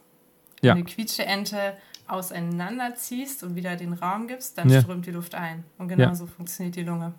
Wenn 0.61 0.67
ja. 0.69 0.73
du 0.75 0.83
Quietscheente 0.83 1.77
auseinanderziehst 2.07 3.43
und 3.43 3.55
wieder 3.55 3.75
den 3.75 3.93
Raum 3.93 4.27
gibst, 4.27 4.57
dann 4.57 4.69
ja. 4.69 4.81
strömt 4.81 5.05
die 5.05 5.11
Luft 5.11 5.35
ein. 5.35 5.63
Und 5.77 5.87
genau 5.87 6.03
ja. 6.03 6.15
so 6.15 6.25
funktioniert 6.25 6.75
die 6.75 6.83
Lunge. 6.83 7.13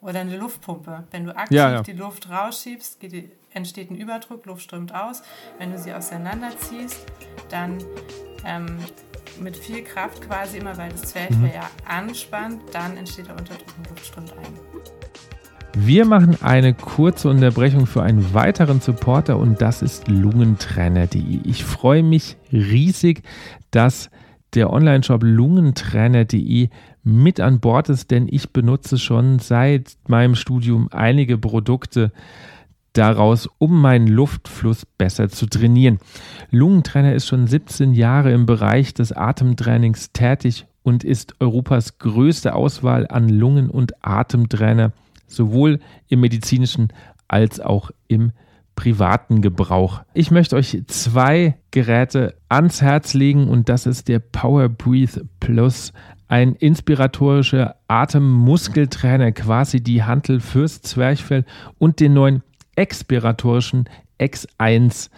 Oder 0.00 0.20
eine 0.20 0.36
Luftpumpe. 0.36 1.04
Wenn 1.10 1.24
du 1.24 1.36
aktiv 1.36 1.56
ja, 1.56 1.82
die 1.82 1.92
Luft 1.92 2.28
rausschiebst, 2.28 3.02
die, 3.02 3.30
entsteht 3.56 3.90
ein 3.90 3.96
Überdruck, 3.96 4.46
Luft 4.46 4.62
strömt 4.62 4.94
aus. 4.94 5.22
Wenn 5.58 5.72
du 5.72 5.78
sie 5.78 5.92
auseinanderziehst, 5.92 7.06
dann 7.48 7.78
ähm, 8.44 8.78
mit 9.40 9.56
viel 9.56 9.82
Kraft 9.82 10.20
quasi 10.22 10.58
immer, 10.58 10.76
weil 10.76 10.90
das 10.90 11.02
Zwerchfell 11.02 11.38
mhm. 11.38 11.46
ja 11.54 11.70
anspannt, 11.88 12.60
dann 12.72 12.96
entsteht 12.96 13.28
der 13.28 13.36
Unterdruck 13.36 13.74
und 13.78 13.88
Luft 13.90 14.06
strömt 14.06 14.32
ein. 14.32 14.86
Wir 15.78 16.06
machen 16.06 16.38
eine 16.40 16.72
kurze 16.72 17.28
Unterbrechung 17.28 17.86
für 17.86 18.02
einen 18.02 18.32
weiteren 18.32 18.80
Supporter 18.80 19.36
und 19.36 19.60
das 19.60 19.82
ist 19.82 20.08
lungentrainer.de. 20.08 21.40
Ich 21.44 21.64
freue 21.64 22.02
mich 22.02 22.36
riesig, 22.50 23.22
dass 23.70 24.10
der 24.56 24.72
Online-Shop 24.72 25.22
lungentrainer.de 25.22 26.68
mit 27.04 27.40
an 27.40 27.60
Bord 27.60 27.88
ist, 27.88 28.10
denn 28.10 28.26
ich 28.28 28.50
benutze 28.50 28.98
schon 28.98 29.38
seit 29.38 29.96
meinem 30.08 30.34
Studium 30.34 30.88
einige 30.90 31.38
Produkte 31.38 32.10
daraus, 32.94 33.48
um 33.58 33.80
meinen 33.80 34.08
Luftfluss 34.08 34.86
besser 34.86 35.28
zu 35.28 35.46
trainieren. 35.46 35.98
Lungentrainer 36.50 37.14
ist 37.14 37.26
schon 37.26 37.46
17 37.46 37.92
Jahre 37.92 38.32
im 38.32 38.46
Bereich 38.46 38.94
des 38.94 39.12
Atemtrainings 39.12 40.12
tätig 40.12 40.66
und 40.82 41.04
ist 41.04 41.34
Europas 41.40 41.98
größte 41.98 42.54
Auswahl 42.54 43.06
an 43.08 43.28
Lungen- 43.28 43.70
und 43.70 44.04
Atemtrainer, 44.04 44.92
sowohl 45.26 45.80
im 46.08 46.20
medizinischen 46.20 46.88
als 47.28 47.60
auch 47.60 47.90
im 48.08 48.32
privaten 48.76 49.40
Gebrauch. 49.40 50.02
Ich 50.14 50.30
möchte 50.30 50.54
euch 50.54 50.80
zwei 50.86 51.56
Geräte 51.72 52.36
ans 52.48 52.82
Herz 52.82 53.14
legen 53.14 53.48
und 53.48 53.68
das 53.68 53.86
ist 53.86 54.06
der 54.06 54.20
Power 54.20 54.68
Breathe 54.68 55.26
Plus, 55.40 55.92
ein 56.28 56.54
inspiratorischer 56.54 57.76
Atemmuskeltrainer, 57.88 59.32
quasi 59.32 59.82
die 59.82 60.04
Hantel 60.04 60.40
fürs 60.40 60.82
Zwerchfell 60.82 61.44
und 61.78 62.00
den 62.00 62.14
neuen 62.14 62.42
expiratorischen 62.76 63.88
X1. 64.20 65.10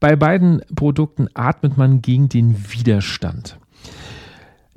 Bei 0.00 0.16
beiden 0.16 0.62
Produkten 0.74 1.28
atmet 1.34 1.76
man 1.76 2.02
gegen 2.02 2.28
den 2.28 2.72
Widerstand. 2.72 3.58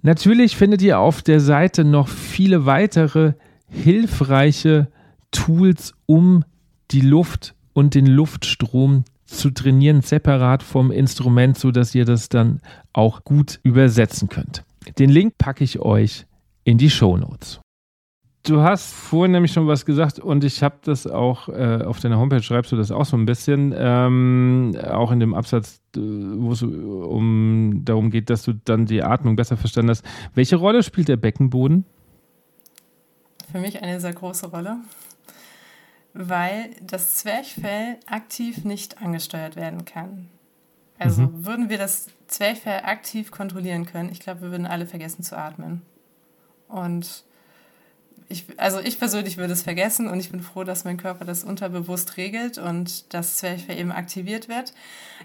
Natürlich 0.02 0.56
findet 0.56 0.82
ihr 0.82 1.00
auf 1.00 1.22
der 1.22 1.40
Seite 1.40 1.84
noch 1.84 2.08
viele 2.08 2.66
weitere 2.66 3.34
hilfreiche 3.70 4.88
Tools, 5.32 5.94
um 6.06 6.44
die 6.92 7.02
Luft 7.02 7.56
und 7.78 7.94
den 7.94 8.08
Luftstrom 8.08 9.04
zu 9.26 9.52
trainieren, 9.52 10.02
separat 10.02 10.64
vom 10.64 10.90
Instrument, 10.90 11.60
sodass 11.60 11.94
ihr 11.94 12.06
das 12.06 12.28
dann 12.28 12.60
auch 12.92 13.24
gut 13.24 13.60
übersetzen 13.62 14.30
könnt. 14.30 14.64
Den 14.98 15.12
Link 15.12 15.38
packe 15.38 15.64
ich 15.64 15.78
euch 15.78 16.26
in 16.64 16.80
die 16.80 16.90
Show 16.90 17.18
Notes. 17.18 17.62
Du 18.42 18.62
hast 18.62 18.96
vorhin 18.96 19.32
nämlich 19.34 19.52
schon 19.52 19.68
was 19.68 19.86
gesagt 19.86 20.18
und 20.18 20.44
ich 20.44 20.64
habe 20.64 20.78
das 20.86 21.06
auch 21.06 21.50
äh, 21.50 21.84
auf 21.86 22.00
deiner 22.00 22.18
Homepage 22.18 22.42
schreibst 22.42 22.72
du 22.72 22.78
das 22.78 22.90
auch 22.90 23.06
so 23.06 23.16
ein 23.16 23.28
bisschen, 23.28 23.76
ähm, 23.78 24.76
auch 24.90 25.12
in 25.12 25.20
dem 25.20 25.36
Absatz, 25.36 25.80
wo 25.96 26.54
es 26.54 26.64
um 26.64 27.82
darum 27.86 28.10
geht, 28.10 28.32
dass 28.32 28.42
du 28.42 28.54
dann 28.54 28.88
die 28.88 29.04
Atmung 29.04 29.36
besser 29.36 29.56
verstanden 29.56 29.92
hast. 29.92 30.04
Welche 30.34 30.56
Rolle 30.56 30.82
spielt 30.82 31.10
der 31.10 31.18
Beckenboden? 31.18 31.86
Für 33.52 33.60
mich 33.60 33.84
eine 33.84 34.00
sehr 34.00 34.14
große 34.14 34.48
Rolle, 34.48 34.78
weil 36.18 36.72
das 36.82 37.16
Zwerchfell 37.16 37.98
aktiv 38.08 38.66
nicht 38.66 39.02
angesteuert 39.02 39.56
werden 39.56 39.86
kann. 39.86 40.30
Also 41.00 41.24
mhm. 41.24 41.46
würden 41.46 41.70
wir 41.70 41.78
das 41.78 42.08
Zwerchfell 42.28 42.82
aktiv 42.84 43.32
kontrollieren 43.32 43.86
können, 43.86 44.12
ich 44.12 44.20
glaube, 44.20 44.42
wir 44.42 44.52
würden 44.52 44.66
alle 44.66 44.88
vergessen 44.88 45.24
zu 45.24 45.38
atmen. 45.38 45.84
Und 46.68 47.24
ich, 48.30 48.46
also 48.58 48.80
ich 48.80 49.00
persönlich 49.00 49.38
würde 49.38 49.54
es 49.54 49.62
vergessen 49.62 50.08
und 50.08 50.20
ich 50.20 50.32
bin 50.32 50.42
froh, 50.42 50.64
dass 50.64 50.84
mein 50.84 50.98
Körper 50.98 51.24
das 51.24 51.44
unterbewusst 51.44 52.18
regelt 52.18 52.58
und 52.58 53.14
das 53.14 53.38
Zwerchfell 53.38 53.80
eben 53.80 53.92
aktiviert 53.92 54.50
wird. 54.50 54.74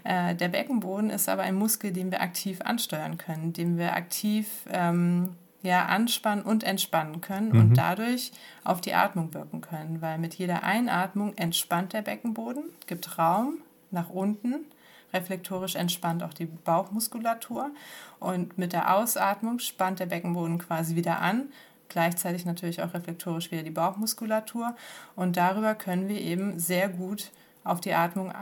Äh, 0.03 0.35
der 0.35 0.47
Beckenboden 0.47 1.09
ist 1.09 1.27
aber 1.27 1.41
ein 1.41 1.55
Muskel, 1.55 1.91
den 1.91 2.11
wir 2.11 2.21
aktiv 2.21 2.61
ansteuern 2.61 3.17
können, 3.17 3.51
den 3.51 3.77
wir 3.77 3.93
aktiv 3.93 4.47
ähm, 4.71 5.35
ja, 5.63 5.85
anspannen 5.85 6.45
und 6.45 6.63
entspannen 6.63 7.21
können 7.21 7.49
mhm. 7.49 7.59
und 7.59 7.77
dadurch 7.77 8.31
auf 8.63 8.81
die 8.81 8.93
Atmung 8.93 9.33
wirken 9.33 9.61
können, 9.61 10.01
weil 10.01 10.19
mit 10.19 10.35
jeder 10.35 10.63
Einatmung 10.63 11.35
entspannt 11.35 11.93
der 11.93 12.01
Beckenboden, 12.01 12.65
gibt 12.85 13.17
Raum 13.17 13.55
nach 13.89 14.09
unten 14.09 14.65
reflektorisch 15.13 15.75
entspannt 15.75 16.23
auch 16.23 16.33
die 16.33 16.47
Bauchmuskulatur 16.47 17.71
und 18.19 18.57
mit 18.57 18.73
der 18.73 18.95
Ausatmung 18.95 19.59
spannt 19.59 19.99
der 19.99 20.07
Beckenboden 20.07 20.57
quasi 20.57 20.95
wieder 20.95 21.21
an 21.21 21.49
gleichzeitig 21.93 22.45
natürlich 22.45 22.81
auch 22.81 22.93
reflektorisch 22.93 23.51
wieder 23.51 23.63
die 23.63 23.71
Bauchmuskulatur 23.71 24.75
und 25.15 25.37
darüber 25.37 25.75
können 25.75 26.09
wir 26.09 26.19
eben 26.19 26.59
sehr 26.59 26.89
gut 26.89 27.31
auf 27.63 27.79
die 27.79 27.93
Atmung 27.93 28.33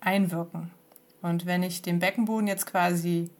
einwirken. 0.00 0.70
Und 1.22 1.46
wenn 1.46 1.62
ich 1.62 1.82
den 1.82 1.98
Beckenboden 1.98 2.46
jetzt 2.46 2.66
quasi 2.66 3.30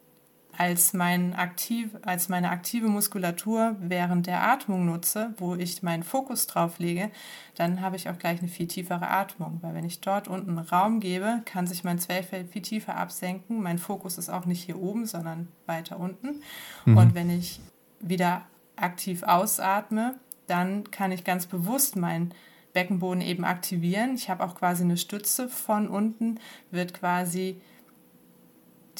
als, 0.57 0.93
mein 0.93 1.35
aktiv, 1.35 1.91
als 2.03 2.29
meine 2.29 2.51
aktive 2.51 2.89
Muskulatur 2.89 3.77
während 3.81 4.27
der 4.27 4.43
Atmung 4.43 4.87
nutze, 4.87 5.35
wo 5.39 5.55
ich 5.55 5.83
meinen 5.83 6.03
Fokus 6.03 6.47
drauf 6.47 6.79
lege, 6.79 7.11
dann 7.55 7.81
habe 7.81 7.97
ich 7.97 8.09
auch 8.09 8.19
gleich 8.19 8.41
eine 8.41 8.49
viel 8.49 8.67
tiefere 8.67 9.09
Atmung. 9.09 9.59
Weil 9.63 9.75
wenn 9.75 9.85
ich 9.85 10.01
dort 10.01 10.29
unten 10.29 10.59
Raum 10.59 11.01
gebe, 11.01 11.43
kann 11.45 11.67
sich 11.67 11.85
mein 11.85 11.99
Zwerchfell 11.99 12.45
viel 12.45 12.63
tiefer 12.63 12.97
absenken. 12.97 13.63
Mein 13.63 13.79
Fokus 13.79 14.19
ist 14.19 14.29
auch 14.29 14.47
nicht 14.47 14.63
hier 14.63 14.81
oben, 14.81 15.07
sondern 15.07 15.49
weiter 15.67 15.99
unten. 15.99 16.43
Mhm. 16.85 16.97
Und 16.97 17.15
wenn 17.15 17.31
ich 17.31 17.61
wieder 18.01 18.43
aktiv 18.77 19.23
ausatme, 19.23 20.15
dann 20.47 20.91
kann 20.91 21.13
ich 21.13 21.25
ganz 21.25 21.47
bewusst 21.47 21.97
meinen 21.97 22.35
Beckenboden 22.73 23.21
eben 23.21 23.45
aktivieren. 23.45 24.15
Ich 24.15 24.31
habe 24.31 24.45
auch 24.45 24.55
quasi 24.55 24.85
eine 24.85 24.97
Stütze 24.97 25.49
von 25.49 25.89
unten, 25.89 26.39
wird 26.71 26.95
quasi 26.95 27.61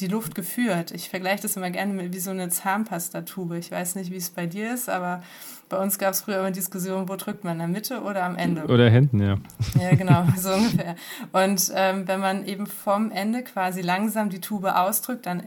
die 0.01 0.07
Luft 0.07 0.35
geführt. 0.35 0.91
Ich 0.91 1.09
vergleiche 1.09 1.43
das 1.43 1.55
immer 1.55 1.69
gerne 1.69 1.93
mit 1.93 2.13
wie 2.13 2.19
so 2.19 2.31
eine 2.31 2.49
Zahnpastatube. 2.49 3.57
Ich 3.57 3.71
weiß 3.71 3.95
nicht, 3.95 4.11
wie 4.11 4.17
es 4.17 4.29
bei 4.29 4.45
dir 4.47 4.73
ist, 4.73 4.89
aber 4.89 5.21
bei 5.69 5.77
uns 5.77 5.97
gab 5.97 6.13
es 6.13 6.21
früher 6.21 6.39
immer 6.39 6.51
Diskussionen, 6.51 7.07
wo 7.07 7.15
drückt 7.15 7.43
man, 7.43 7.53
in 7.53 7.59
der 7.59 7.67
Mitte 7.67 8.01
oder 8.01 8.23
am 8.23 8.35
Ende? 8.35 8.65
Oder 8.65 8.89
hinten, 8.89 9.21
ja. 9.21 9.37
Ja, 9.79 9.95
genau, 9.95 10.25
so 10.37 10.53
ungefähr. 10.53 10.95
Und 11.31 11.71
ähm, 11.73 12.07
wenn 12.07 12.19
man 12.19 12.45
eben 12.45 12.67
vom 12.67 13.11
Ende 13.11 13.43
quasi 13.43 13.81
langsam 13.81 14.29
die 14.29 14.41
Tube 14.41 14.65
ausdrückt, 14.65 15.25
dann 15.25 15.43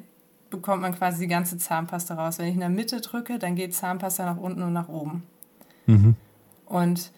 bekommt 0.50 0.82
man 0.82 0.94
quasi 0.94 1.20
die 1.20 1.28
ganze 1.28 1.58
Zahnpasta 1.58 2.14
raus. 2.14 2.38
Wenn 2.38 2.46
ich 2.46 2.54
in 2.54 2.60
der 2.60 2.68
Mitte 2.68 3.00
drücke, 3.00 3.38
dann 3.38 3.56
geht 3.56 3.74
Zahnpasta 3.74 4.24
nach 4.24 4.38
unten 4.38 4.62
und 4.62 4.72
nach 4.72 4.88
oben. 4.88 5.24
Mhm. 5.86 6.14
Und 6.66 7.10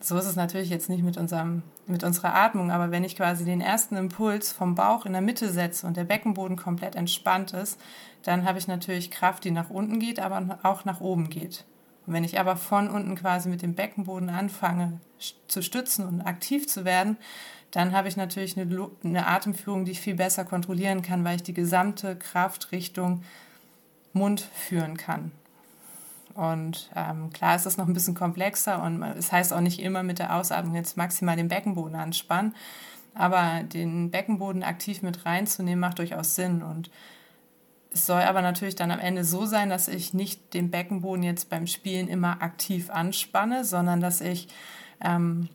so 0.00 0.16
ist 0.16 0.26
es 0.26 0.36
natürlich 0.36 0.70
jetzt 0.70 0.88
nicht 0.88 1.02
mit, 1.02 1.16
unserem, 1.16 1.62
mit 1.86 2.02
unserer 2.02 2.34
Atmung, 2.34 2.70
aber 2.70 2.90
wenn 2.90 3.04
ich 3.04 3.16
quasi 3.16 3.44
den 3.44 3.60
ersten 3.60 3.96
Impuls 3.96 4.52
vom 4.52 4.74
Bauch 4.74 5.06
in 5.06 5.12
der 5.12 5.22
Mitte 5.22 5.50
setze 5.50 5.86
und 5.86 5.96
der 5.96 6.04
Beckenboden 6.04 6.56
komplett 6.56 6.96
entspannt 6.96 7.52
ist, 7.52 7.80
dann 8.22 8.44
habe 8.44 8.58
ich 8.58 8.66
natürlich 8.66 9.10
Kraft, 9.10 9.44
die 9.44 9.52
nach 9.52 9.70
unten 9.70 10.00
geht, 10.00 10.18
aber 10.18 10.58
auch 10.62 10.84
nach 10.84 11.00
oben 11.00 11.30
geht. 11.30 11.64
Und 12.06 12.12
wenn 12.12 12.24
ich 12.24 12.38
aber 12.38 12.56
von 12.56 12.88
unten 12.88 13.14
quasi 13.14 13.48
mit 13.48 13.62
dem 13.62 13.74
Beckenboden 13.74 14.30
anfange 14.30 15.00
zu 15.48 15.62
stützen 15.62 16.06
und 16.06 16.20
aktiv 16.22 16.68
zu 16.68 16.84
werden, 16.84 17.16
dann 17.70 17.92
habe 17.92 18.08
ich 18.08 18.16
natürlich 18.16 18.58
eine, 18.58 18.90
eine 19.04 19.26
Atemführung, 19.26 19.84
die 19.84 19.92
ich 19.92 20.00
viel 20.00 20.14
besser 20.14 20.44
kontrollieren 20.44 21.02
kann, 21.02 21.24
weil 21.24 21.36
ich 21.36 21.42
die 21.42 21.54
gesamte 21.54 22.16
Kraft 22.16 22.72
Richtung 22.72 23.22
Mund 24.12 24.40
führen 24.40 24.96
kann. 24.96 25.32
Und 26.36 26.90
ähm, 26.94 27.30
klar 27.32 27.56
ist 27.56 27.64
das 27.64 27.78
noch 27.78 27.88
ein 27.88 27.94
bisschen 27.94 28.14
komplexer 28.14 28.82
und 28.82 29.02
es 29.02 29.32
heißt 29.32 29.54
auch 29.54 29.60
nicht 29.60 29.80
immer 29.80 30.02
mit 30.02 30.18
der 30.18 30.36
Ausatmung 30.36 30.74
jetzt 30.74 30.98
maximal 30.98 31.34
den 31.34 31.48
Beckenboden 31.48 31.96
anspannen, 31.96 32.54
aber 33.14 33.62
den 33.62 34.10
Beckenboden 34.10 34.62
aktiv 34.62 35.00
mit 35.00 35.24
reinzunehmen 35.24 35.80
macht 35.80 35.98
durchaus 35.98 36.34
Sinn. 36.34 36.62
Und 36.62 36.90
es 37.90 38.04
soll 38.04 38.20
aber 38.20 38.42
natürlich 38.42 38.74
dann 38.74 38.90
am 38.90 38.98
Ende 38.98 39.24
so 39.24 39.46
sein, 39.46 39.70
dass 39.70 39.88
ich 39.88 40.12
nicht 40.12 40.52
den 40.52 40.70
Beckenboden 40.70 41.22
jetzt 41.22 41.48
beim 41.48 41.66
Spielen 41.66 42.06
immer 42.06 42.42
aktiv 42.42 42.90
anspanne, 42.90 43.64
sondern 43.64 44.02
dass 44.02 44.20
ich 44.20 44.48
ähm, 45.00 45.48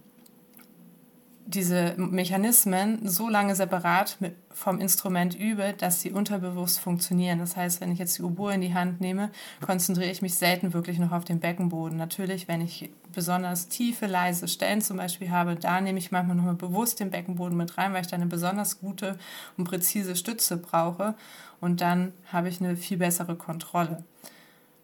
diese 1.54 1.96
Mechanismen 1.98 3.08
so 3.08 3.30
lange 3.30 3.56
separat 3.56 4.18
vom 4.54 4.80
Instrument 4.80 5.38
übe, 5.38 5.74
dass 5.78 6.02
sie 6.02 6.12
unterbewusst 6.12 6.80
funktionieren. 6.80 7.40
Das 7.40 7.56
heißt, 7.56 7.82
wenn 7.82 7.92
ich 7.92 8.00
jetzt 8.00 8.18
die 8.18 8.24
Oboe 8.24 8.54
in 8.54 8.62
die 8.62 8.74
Hand 8.74 9.02
nehme, 9.02 9.32
konzentriere 9.60 10.12
ich 10.12 10.22
mich 10.22 10.36
selten 10.36 10.74
wirklich 10.74 11.00
noch 11.00 11.12
auf 11.12 11.26
den 11.26 11.40
Beckenboden. 11.40 11.98
Natürlich, 11.98 12.48
wenn 12.48 12.62
ich 12.62 12.90
besonders 13.14 13.68
tiefe, 13.68 14.08
leise 14.08 14.48
Stellen 14.48 14.82
zum 14.82 14.98
Beispiel 14.98 15.30
habe, 15.30 15.56
da 15.56 15.82
nehme 15.82 16.00
ich 16.00 16.12
manchmal 16.12 16.36
nochmal 16.36 16.56
bewusst 16.56 17.00
den 17.00 17.12
Beckenboden 17.12 17.58
mit 17.58 17.78
rein, 17.78 17.94
weil 17.94 18.02
ich 18.02 18.08
da 18.08 18.16
eine 18.16 18.28
besonders 18.28 18.80
gute 18.80 19.18
und 19.58 19.66
präzise 19.66 20.16
Stütze 20.16 20.58
brauche. 20.58 21.16
Und 21.60 21.82
dann 21.82 22.14
habe 22.32 22.50
ich 22.50 22.62
eine 22.62 22.76
viel 22.76 22.98
bessere 22.98 23.36
Kontrolle. 23.36 24.04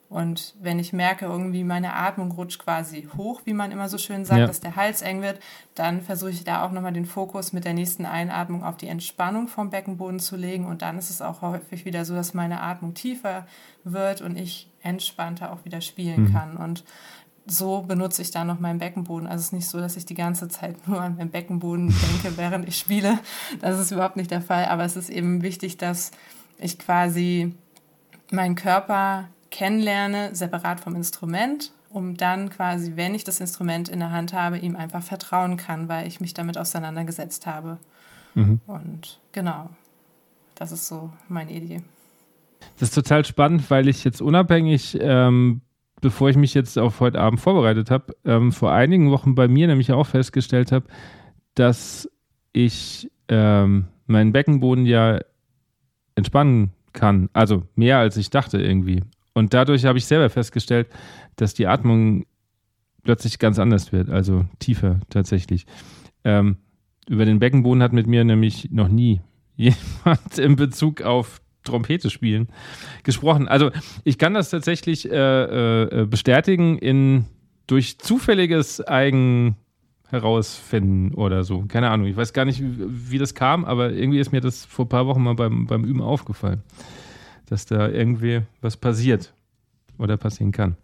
Und 0.09 0.55
wenn 0.61 0.79
ich 0.79 0.93
merke, 0.93 1.25
irgendwie 1.25 1.65
meine 1.65 1.93
Atmung 1.93 2.31
rutscht 2.31 2.59
quasi 2.59 3.09
hoch, 3.17 3.41
wie 3.43 3.53
man 3.53 3.71
immer 3.71 3.89
so 3.89 3.97
schön 3.97 4.23
sagt, 4.23 4.39
ja. 4.39 4.47
dass 4.47 4.61
der 4.61 4.77
Hals 4.77 5.01
eng 5.01 5.21
wird, 5.21 5.39
dann 5.75 6.01
versuche 6.01 6.29
ich 6.29 6.45
da 6.45 6.65
auch 6.65 6.71
nochmal 6.71 6.93
den 6.93 7.05
Fokus 7.05 7.51
mit 7.51 7.65
der 7.65 7.73
nächsten 7.73 8.05
Einatmung 8.05 8.63
auf 8.63 8.77
die 8.77 8.87
Entspannung 8.87 9.49
vom 9.49 9.69
Beckenboden 9.69 10.19
zu 10.19 10.37
legen. 10.37 10.65
Und 10.65 10.81
dann 10.81 10.97
ist 10.97 11.09
es 11.09 11.21
auch 11.21 11.41
häufig 11.41 11.83
wieder 11.83 12.05
so, 12.05 12.15
dass 12.15 12.33
meine 12.33 12.61
Atmung 12.61 12.93
tiefer 12.93 13.45
wird 13.83 14.21
und 14.21 14.37
ich 14.37 14.69
entspannter 14.81 15.51
auch 15.51 15.65
wieder 15.65 15.81
spielen 15.81 16.23
mhm. 16.23 16.33
kann. 16.33 16.55
Und 16.55 16.85
so 17.45 17.81
benutze 17.81 18.21
ich 18.21 18.31
da 18.31 18.45
noch 18.45 18.61
meinen 18.61 18.79
Beckenboden. 18.79 19.27
Also 19.27 19.41
es 19.41 19.45
ist 19.47 19.53
nicht 19.53 19.67
so, 19.67 19.79
dass 19.79 19.97
ich 19.97 20.05
die 20.05 20.15
ganze 20.15 20.47
Zeit 20.47 20.87
nur 20.87 21.01
an 21.01 21.17
meinen 21.17 21.31
Beckenboden 21.31 21.87
denke, 22.23 22.37
während 22.37 22.65
ich 22.65 22.77
spiele. 22.77 23.19
Das 23.59 23.77
ist 23.77 23.91
überhaupt 23.91 24.15
nicht 24.15 24.31
der 24.31 24.41
Fall. 24.41 24.65
Aber 24.65 24.85
es 24.85 24.95
ist 24.95 25.09
eben 25.09 25.41
wichtig, 25.41 25.75
dass 25.75 26.11
ich 26.59 26.79
quasi 26.79 27.53
meinen 28.31 28.55
Körper 28.55 29.27
kennenlerne, 29.57 30.35
separat 30.35 30.79
vom 30.79 30.95
Instrument, 30.95 31.71
um 31.89 32.15
dann 32.15 32.51
quasi, 32.51 32.91
wenn 32.95 33.15
ich 33.15 33.23
das 33.23 33.39
Instrument 33.39 33.89
in 33.89 33.97
der 33.97 34.11
Hand 34.11 34.31
habe, 34.31 34.59
ihm 34.59 34.75
einfach 34.75 35.01
vertrauen 35.01 35.57
kann, 35.57 35.89
weil 35.89 36.05
ich 36.05 36.21
mich 36.21 36.35
damit 36.35 36.59
auseinandergesetzt 36.59 37.47
habe. 37.47 37.79
Mhm. 38.35 38.61
Und 38.67 39.19
genau, 39.31 39.71
das 40.53 40.71
ist 40.71 40.87
so 40.87 41.09
meine 41.27 41.51
Idee. 41.53 41.81
Das 42.77 42.89
ist 42.89 42.93
total 42.93 43.25
spannend, 43.25 43.71
weil 43.71 43.87
ich 43.87 44.03
jetzt 44.03 44.21
unabhängig, 44.21 44.95
ähm, 45.01 45.61
bevor 46.01 46.29
ich 46.29 46.37
mich 46.37 46.53
jetzt 46.53 46.77
auf 46.77 46.99
heute 46.99 47.19
Abend 47.19 47.39
vorbereitet 47.39 47.89
habe, 47.89 48.15
ähm, 48.25 48.51
vor 48.51 48.73
einigen 48.73 49.09
Wochen 49.09 49.33
bei 49.33 49.47
mir 49.47 49.65
nämlich 49.65 49.91
auch 49.91 50.05
festgestellt 50.05 50.71
habe, 50.71 50.85
dass 51.55 52.07
ich 52.53 53.09
ähm, 53.27 53.87
meinen 54.05 54.33
Beckenboden 54.33 54.85
ja 54.85 55.19
entspannen 56.13 56.73
kann. 56.93 57.31
Also 57.33 57.63
mehr 57.73 57.97
als 57.97 58.17
ich 58.17 58.29
dachte 58.29 58.61
irgendwie. 58.61 59.01
Und 59.37 59.53
dadurch 59.53 59.85
habe 59.85 59.99
ich 59.99 60.07
selber 60.07 60.31
festgestellt, 60.31 60.87
dass 61.35 61.53
die 61.53 61.67
Atmung 61.67 62.25
plötzlich 63.03 63.37
ganz 63.37 63.59
anders 63.59 63.91
wird, 63.91 64.09
also 64.09 64.45
tiefer 64.57 64.99
tatsächlich. 65.11 65.67
Ähm, 66.23 66.57
über 67.07 67.23
den 67.23 67.37
Beckenboden 67.37 67.83
hat 67.83 67.93
mit 67.93 68.07
mir 68.07 68.23
nämlich 68.23 68.71
noch 68.71 68.87
nie 68.87 69.21
jemand 69.55 70.39
in 70.39 70.55
Bezug 70.55 71.03
auf 71.03 71.39
Trompete 71.63 72.09
spielen 72.09 72.47
gesprochen. 73.03 73.47
Also 73.47 73.69
ich 74.03 74.17
kann 74.17 74.33
das 74.33 74.49
tatsächlich 74.49 75.07
äh, 75.07 75.83
äh, 75.83 76.05
bestätigen 76.07 76.79
in 76.79 77.25
durch 77.67 77.99
zufälliges 77.99 78.81
Eigen 78.87 79.55
herausfinden 80.09 81.13
oder 81.13 81.43
so. 81.43 81.65
Keine 81.67 81.91
Ahnung. 81.91 82.07
Ich 82.07 82.17
weiß 82.17 82.33
gar 82.33 82.45
nicht, 82.45 82.63
wie, 82.63 83.19
das 83.19 83.35
kam, 83.35 83.65
aber 83.65 83.91
irgendwie 83.91 84.19
ist 84.19 84.31
mir 84.31 84.41
das 84.41 84.65
vor 84.65 84.85
ein 84.85 84.89
paar 84.89 85.05
Wochen 85.05 85.21
mal 85.21 85.35
beim, 85.35 85.67
beim 85.67 85.83
Üben 85.83 86.01
aufgefallen, 86.01 86.63
dass 87.49 87.65
da 87.65 87.87
irgendwie 87.87 88.41
was 88.61 88.77
passiert 88.77 89.33
oder 89.97 90.17
passieren 90.17 90.51
kann 90.51 90.77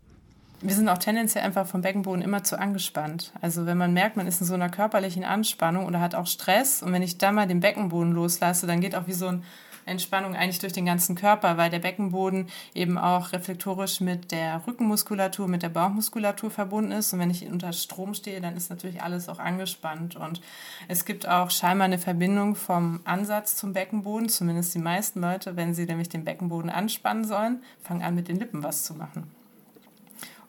wir 0.64 0.74
sind 0.74 0.88
auch 0.88 0.98
tendenziell 0.98 1.44
einfach 1.44 1.68
vom 1.68 1.82
Beckenboden 1.82 2.22
immer 2.22 2.44
zu 2.44 2.58
angespannt. 2.58 3.34
Also 3.42 3.66
wenn 3.66 3.78
man 3.78 3.94
merkt, 3.94 4.16
man 4.16 4.28
ist 4.28 4.40
in 4.40 4.48
so 4.48 4.54
einer 4.54 4.70
körperlichen 4.70 5.26
Anspannung 5.26 5.86
oder 5.86 6.00
hat 6.00 6.16
auch 6.16 6.26
Stress 6.26 6.82
und 6.82 6.94
wenn 6.94 7.04
ich 7.04 7.18
da 7.18 7.32
mal 7.34 7.48
den 7.48 7.60
Beckenboden 7.60 8.14
loslasse, 8.14 8.66
dann 8.66 8.80
geht 8.80 8.96
auch 8.96 9.06
wie 9.08 9.14
so 9.14 9.28
eine 9.28 9.42
Entspannung 9.86 10.36
eigentlich 10.36 10.60
durch 10.60 10.74
den 10.74 10.86
ganzen 10.86 11.16
Körper, 11.16 11.58
weil 11.58 11.70
der 11.70 11.80
Beckenboden 11.80 12.48
eben 12.74 12.98
auch 12.98 13.34
reflektorisch 13.34 14.02
mit 14.02 14.32
der 14.32 14.66
Rückenmuskulatur, 14.66 15.48
mit 15.48 15.64
der 15.64 15.70
Bauchmuskulatur 15.70 16.52
verbunden 16.52 16.92
ist. 16.92 17.14
Und 17.14 17.20
wenn 17.20 17.30
ich 17.30 17.48
unter 17.48 17.74
Strom 17.74 18.14
stehe, 18.14 18.42
dann 18.42 18.56
ist 18.56 18.70
natürlich 18.70 19.02
alles 19.02 19.30
auch 19.30 19.40
angespannt. 19.40 20.16
Und 20.16 20.42
es 20.88 21.06
gibt 21.06 21.28
auch 21.28 21.52
scheinbar 21.52 21.86
eine 21.86 22.00
Verbindung 22.00 22.56
vom 22.56 23.02
Ansatz 23.04 23.56
zum 23.56 23.74
Beckenboden, 23.74 24.30
zumindest 24.30 24.74
die 24.76 24.80
meisten 24.80 25.22
Leute, 25.22 25.56
wenn 25.56 25.74
sie 25.74 25.86
nämlich 25.86 26.10
den 26.10 26.26
Beckenboden 26.26 26.70
anspannen 26.70 27.26
sollen, 27.26 27.62
fangen 27.82 28.04
an 28.04 28.16
mit 28.16 28.28
den 28.28 28.38
Lippen 28.38 28.64
was 28.64 28.84
zu 28.84 28.94
machen. 28.94 29.43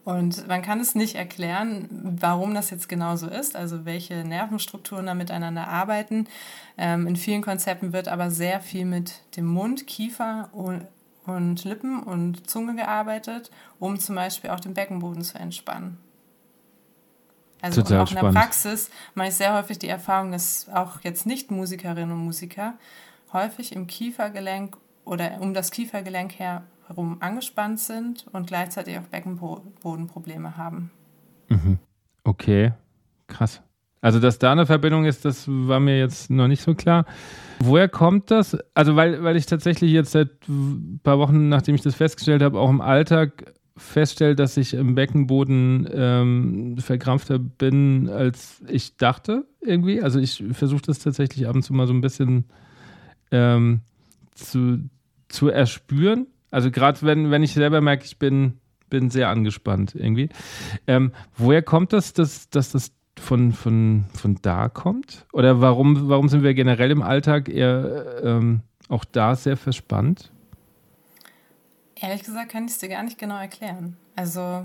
Und 0.04 0.46
man 0.48 0.60
kann 0.60 0.80
es 0.80 0.94
nicht 0.94 1.14
erklären, 1.14 1.88
warum 2.20 2.54
das 2.54 2.70
jetzt 2.70 2.90
genau 2.90 3.16
so 3.16 3.26
ist, 3.26 3.56
also 3.56 3.86
welche 3.86 4.16
Nervenstrukturen 4.24 5.06
da 5.06 5.14
miteinander 5.14 5.68
arbeiten. 5.68 6.26
Ähm, 6.76 7.06
in 7.06 7.16
vielen 7.16 7.40
Konzepten 7.40 7.94
wird 7.94 8.08
aber 8.08 8.30
sehr 8.30 8.60
viel 8.60 8.84
mit 8.84 9.22
dem 9.36 9.46
Mund, 9.46 9.86
Kiefer 9.86 10.50
und, 10.52 10.86
und 11.24 11.64
Lippen 11.64 12.02
und 12.02 12.50
Zunge 12.50 12.74
gearbeitet, 12.74 13.50
um 13.78 13.98
zum 13.98 14.14
Beispiel 14.14 14.50
auch 14.50 14.60
den 14.60 14.74
Beckenboden 14.74 15.22
zu 15.22 15.38
entspannen. 15.38 15.96
Also 17.62 17.80
Total 17.80 18.00
auch 18.02 18.10
in 18.10 18.16
der 18.16 18.30
Praxis 18.30 18.90
mache 19.14 19.28
ich 19.28 19.36
sehr 19.36 19.54
häufig 19.54 19.78
die 19.78 19.88
Erfahrung, 19.88 20.32
dass 20.32 20.68
auch 20.68 21.00
jetzt 21.00 21.24
nicht 21.24 21.50
Musikerinnen 21.50 22.12
und 22.12 22.22
Musiker 22.22 22.74
häufig 23.32 23.74
im 23.74 23.86
Kiefergelenk 23.86 24.76
oder 25.06 25.40
um 25.40 25.54
das 25.54 25.70
Kiefergelenk 25.70 26.38
her 26.38 26.64
herum 26.88 27.18
angespannt 27.20 27.80
sind 27.80 28.26
und 28.32 28.46
gleichzeitig 28.46 28.98
auch 28.98 29.02
Beckenbodenprobleme 29.02 30.56
haben. 30.56 30.90
Mhm. 31.48 31.78
Okay, 32.24 32.72
krass. 33.26 33.62
Also, 34.04 34.20
dass 34.20 34.38
da 34.38 34.52
eine 34.52 34.66
Verbindung 34.66 35.06
ist, 35.06 35.24
das 35.24 35.46
war 35.48 35.80
mir 35.80 35.98
jetzt 35.98 36.28
noch 36.28 36.46
nicht 36.46 36.62
so 36.62 36.74
klar. 36.74 37.06
Woher 37.60 37.88
kommt 37.88 38.30
das? 38.30 38.54
Also, 38.74 38.96
weil, 38.96 39.22
weil 39.22 39.34
ich 39.34 39.46
tatsächlich 39.46 39.92
jetzt 39.92 40.12
seit 40.12 40.46
ein 40.46 41.00
paar 41.02 41.18
Wochen, 41.18 41.48
nachdem 41.48 41.74
ich 41.74 41.80
das 41.80 41.94
festgestellt 41.94 42.42
habe, 42.42 42.58
auch 42.58 42.68
im 42.68 42.82
Alltag 42.82 43.54
feststelle, 43.78 44.36
dass 44.36 44.58
ich 44.58 44.74
im 44.74 44.94
Beckenboden 44.94 45.88
ähm, 45.90 46.76
verkrampfter 46.78 47.38
bin, 47.38 48.10
als 48.10 48.62
ich 48.68 48.98
dachte, 48.98 49.46
irgendwie. 49.62 50.02
Also, 50.02 50.18
ich 50.18 50.44
versuche 50.52 50.82
das 50.82 50.98
tatsächlich 50.98 51.48
ab 51.48 51.54
und 51.54 51.62
zu 51.62 51.72
mal 51.72 51.86
so 51.86 51.94
ein 51.94 52.02
bisschen 52.02 52.44
ähm, 53.30 53.80
zu, 54.34 54.80
zu 55.28 55.48
erspüren. 55.48 56.26
Also 56.54 56.70
gerade 56.70 57.02
wenn, 57.02 57.32
wenn 57.32 57.42
ich 57.42 57.52
selber 57.52 57.80
merke, 57.80 58.04
ich 58.04 58.16
bin, 58.20 58.60
bin 58.88 59.10
sehr 59.10 59.28
angespannt 59.28 59.96
irgendwie. 59.96 60.28
Ähm, 60.86 61.10
woher 61.36 61.62
kommt 61.62 61.92
das, 61.92 62.12
dass, 62.12 62.48
dass 62.48 62.70
das 62.70 62.92
von, 63.18 63.52
von, 63.52 64.04
von 64.14 64.38
da 64.40 64.68
kommt? 64.68 65.26
Oder 65.32 65.60
warum, 65.60 66.08
warum 66.08 66.28
sind 66.28 66.44
wir 66.44 66.54
generell 66.54 66.92
im 66.92 67.02
Alltag 67.02 67.48
eher 67.48 68.22
ähm, 68.22 68.60
auch 68.88 69.04
da 69.04 69.34
sehr 69.34 69.56
verspannt? 69.56 70.30
Ehrlich 71.96 72.22
gesagt 72.22 72.52
kann 72.52 72.66
ich 72.66 72.70
es 72.70 72.78
dir 72.78 72.88
gar 72.88 73.02
nicht 73.02 73.18
genau 73.18 73.36
erklären. 73.36 73.96
Also 74.14 74.64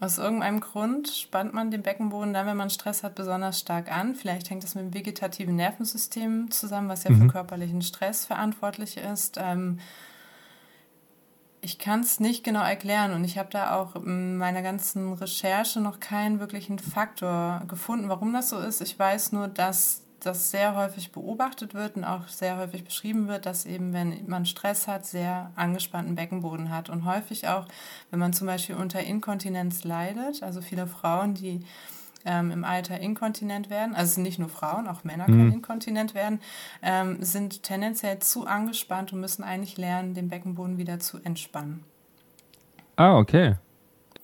aus 0.00 0.18
irgendeinem 0.18 0.60
Grund 0.60 1.08
spannt 1.08 1.54
man 1.54 1.70
den 1.70 1.80
Beckenboden 1.80 2.34
dann, 2.34 2.46
wenn 2.46 2.56
man 2.58 2.68
Stress 2.68 3.02
hat, 3.02 3.14
besonders 3.14 3.58
stark 3.58 3.90
an. 3.90 4.14
Vielleicht 4.14 4.50
hängt 4.50 4.62
das 4.62 4.74
mit 4.74 4.84
dem 4.84 4.94
vegetativen 4.94 5.56
Nervensystem 5.56 6.50
zusammen, 6.50 6.90
was 6.90 7.04
ja 7.04 7.12
mhm. 7.12 7.22
für 7.22 7.28
körperlichen 7.28 7.80
Stress 7.80 8.26
verantwortlich 8.26 8.98
ist. 8.98 9.38
Ähm, 9.42 9.78
ich 11.60 11.78
kann 11.78 12.00
es 12.00 12.20
nicht 12.20 12.44
genau 12.44 12.62
erklären 12.62 13.12
und 13.12 13.24
ich 13.24 13.38
habe 13.38 13.50
da 13.50 13.76
auch 13.76 13.96
in 13.96 14.36
meiner 14.36 14.62
ganzen 14.62 15.12
Recherche 15.14 15.80
noch 15.80 16.00
keinen 16.00 16.40
wirklichen 16.40 16.78
Faktor 16.78 17.62
gefunden, 17.68 18.08
warum 18.08 18.32
das 18.32 18.50
so 18.50 18.58
ist. 18.58 18.80
Ich 18.80 18.98
weiß 18.98 19.32
nur, 19.32 19.48
dass 19.48 20.02
das 20.20 20.50
sehr 20.50 20.74
häufig 20.74 21.12
beobachtet 21.12 21.74
wird 21.74 21.96
und 21.96 22.04
auch 22.04 22.28
sehr 22.28 22.58
häufig 22.58 22.84
beschrieben 22.84 23.28
wird, 23.28 23.46
dass 23.46 23.66
eben, 23.66 23.92
wenn 23.92 24.26
man 24.26 24.46
Stress 24.46 24.88
hat, 24.88 25.06
sehr 25.06 25.52
angespannten 25.54 26.14
Beckenboden 26.14 26.70
hat 26.70 26.90
und 26.90 27.04
häufig 27.04 27.46
auch, 27.48 27.66
wenn 28.10 28.18
man 28.18 28.32
zum 28.32 28.46
Beispiel 28.46 28.74
unter 28.76 29.00
Inkontinenz 29.00 29.84
leidet, 29.84 30.42
also 30.42 30.60
viele 30.60 30.86
Frauen, 30.86 31.34
die 31.34 31.60
ähm, 32.24 32.50
im 32.50 32.64
Alter 32.64 32.98
inkontinent 33.00 33.70
werden, 33.70 33.94
also 33.94 34.20
nicht 34.20 34.38
nur 34.38 34.48
Frauen, 34.48 34.88
auch 34.88 35.04
Männer 35.04 35.26
können 35.26 35.46
mhm. 35.46 35.52
inkontinent 35.52 36.14
werden, 36.14 36.40
ähm, 36.82 37.22
sind 37.22 37.62
tendenziell 37.62 38.18
zu 38.18 38.46
angespannt 38.46 39.12
und 39.12 39.20
müssen 39.20 39.42
eigentlich 39.42 39.76
lernen, 39.76 40.14
den 40.14 40.28
Beckenboden 40.28 40.78
wieder 40.78 40.98
zu 40.98 41.18
entspannen. 41.18 41.84
Ah, 42.96 43.16
okay. 43.16 43.54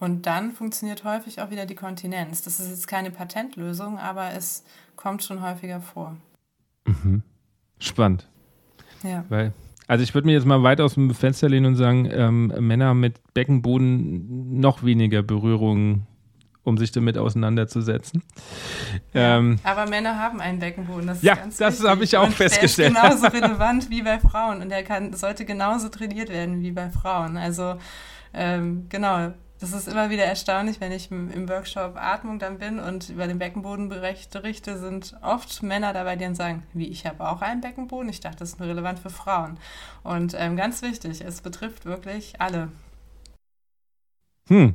Und 0.00 0.26
dann 0.26 0.52
funktioniert 0.52 1.04
häufig 1.04 1.40
auch 1.40 1.50
wieder 1.50 1.66
die 1.66 1.76
Kontinenz. 1.76 2.42
Das 2.42 2.60
ist 2.60 2.68
jetzt 2.68 2.88
keine 2.88 3.10
Patentlösung, 3.10 3.98
aber 3.98 4.32
es 4.32 4.64
kommt 4.96 5.22
schon 5.22 5.40
häufiger 5.40 5.80
vor. 5.80 6.16
Mhm. 6.84 7.22
Spannend. 7.78 8.28
Ja. 9.02 9.24
Weil, 9.28 9.52
also 9.86 10.02
ich 10.02 10.14
würde 10.14 10.26
mir 10.26 10.32
jetzt 10.32 10.46
mal 10.46 10.62
weit 10.62 10.80
aus 10.80 10.94
dem 10.94 11.14
Fenster 11.14 11.48
lehnen 11.48 11.66
und 11.66 11.76
sagen, 11.76 12.08
ähm, 12.10 12.52
Männer 12.58 12.94
mit 12.94 13.20
Beckenboden 13.34 14.58
noch 14.60 14.82
weniger 14.82 15.22
Berührung 15.22 16.06
um 16.64 16.78
sich 16.78 16.92
damit 16.92 17.18
auseinanderzusetzen. 17.18 18.22
Ähm, 19.12 19.58
aber 19.62 19.88
Männer 19.88 20.18
haben 20.18 20.40
einen 20.40 20.58
Beckenboden. 20.58 21.06
Das 21.06 21.22
ja, 21.22 21.38
das 21.58 21.84
habe 21.84 22.04
ich 22.04 22.16
auch 22.16 22.26
und 22.26 22.34
festgestellt. 22.34 22.96
Der 22.96 23.04
ist 23.04 23.20
genauso 23.22 23.26
relevant 23.36 23.90
wie 23.90 24.02
bei 24.02 24.18
Frauen 24.18 24.62
und 24.62 24.70
der 24.70 24.82
kann, 24.82 25.12
sollte 25.12 25.44
genauso 25.44 25.88
trainiert 25.88 26.30
werden 26.30 26.62
wie 26.62 26.72
bei 26.72 26.90
Frauen. 26.90 27.36
Also 27.36 27.76
ähm, 28.32 28.86
genau, 28.88 29.32
das 29.60 29.72
ist 29.72 29.88
immer 29.88 30.10
wieder 30.10 30.24
erstaunlich, 30.24 30.80
wenn 30.80 30.92
ich 30.92 31.10
im 31.10 31.48
Workshop 31.48 31.96
Atmung 31.96 32.38
dann 32.38 32.58
bin 32.58 32.78
und 32.78 33.08
über 33.08 33.26
den 33.26 33.38
Beckenboden 33.38 33.88
berichte, 33.88 34.78
sind 34.78 35.16
oft 35.22 35.62
Männer 35.62 35.92
dabei, 35.92 36.16
die 36.16 36.24
dann 36.24 36.34
sagen, 36.34 36.64
wie, 36.72 36.88
ich 36.88 37.06
habe 37.06 37.26
auch 37.26 37.40
einen 37.40 37.60
Beckenboden? 37.60 38.08
Ich 38.08 38.20
dachte, 38.20 38.38
das 38.38 38.54
ist 38.54 38.60
relevant 38.60 38.98
für 38.98 39.10
Frauen. 39.10 39.58
Und 40.02 40.34
ähm, 40.36 40.56
ganz 40.56 40.82
wichtig, 40.82 41.22
es 41.22 41.40
betrifft 41.40 41.86
wirklich 41.86 42.40
alle. 42.40 42.68
Hm, 44.48 44.74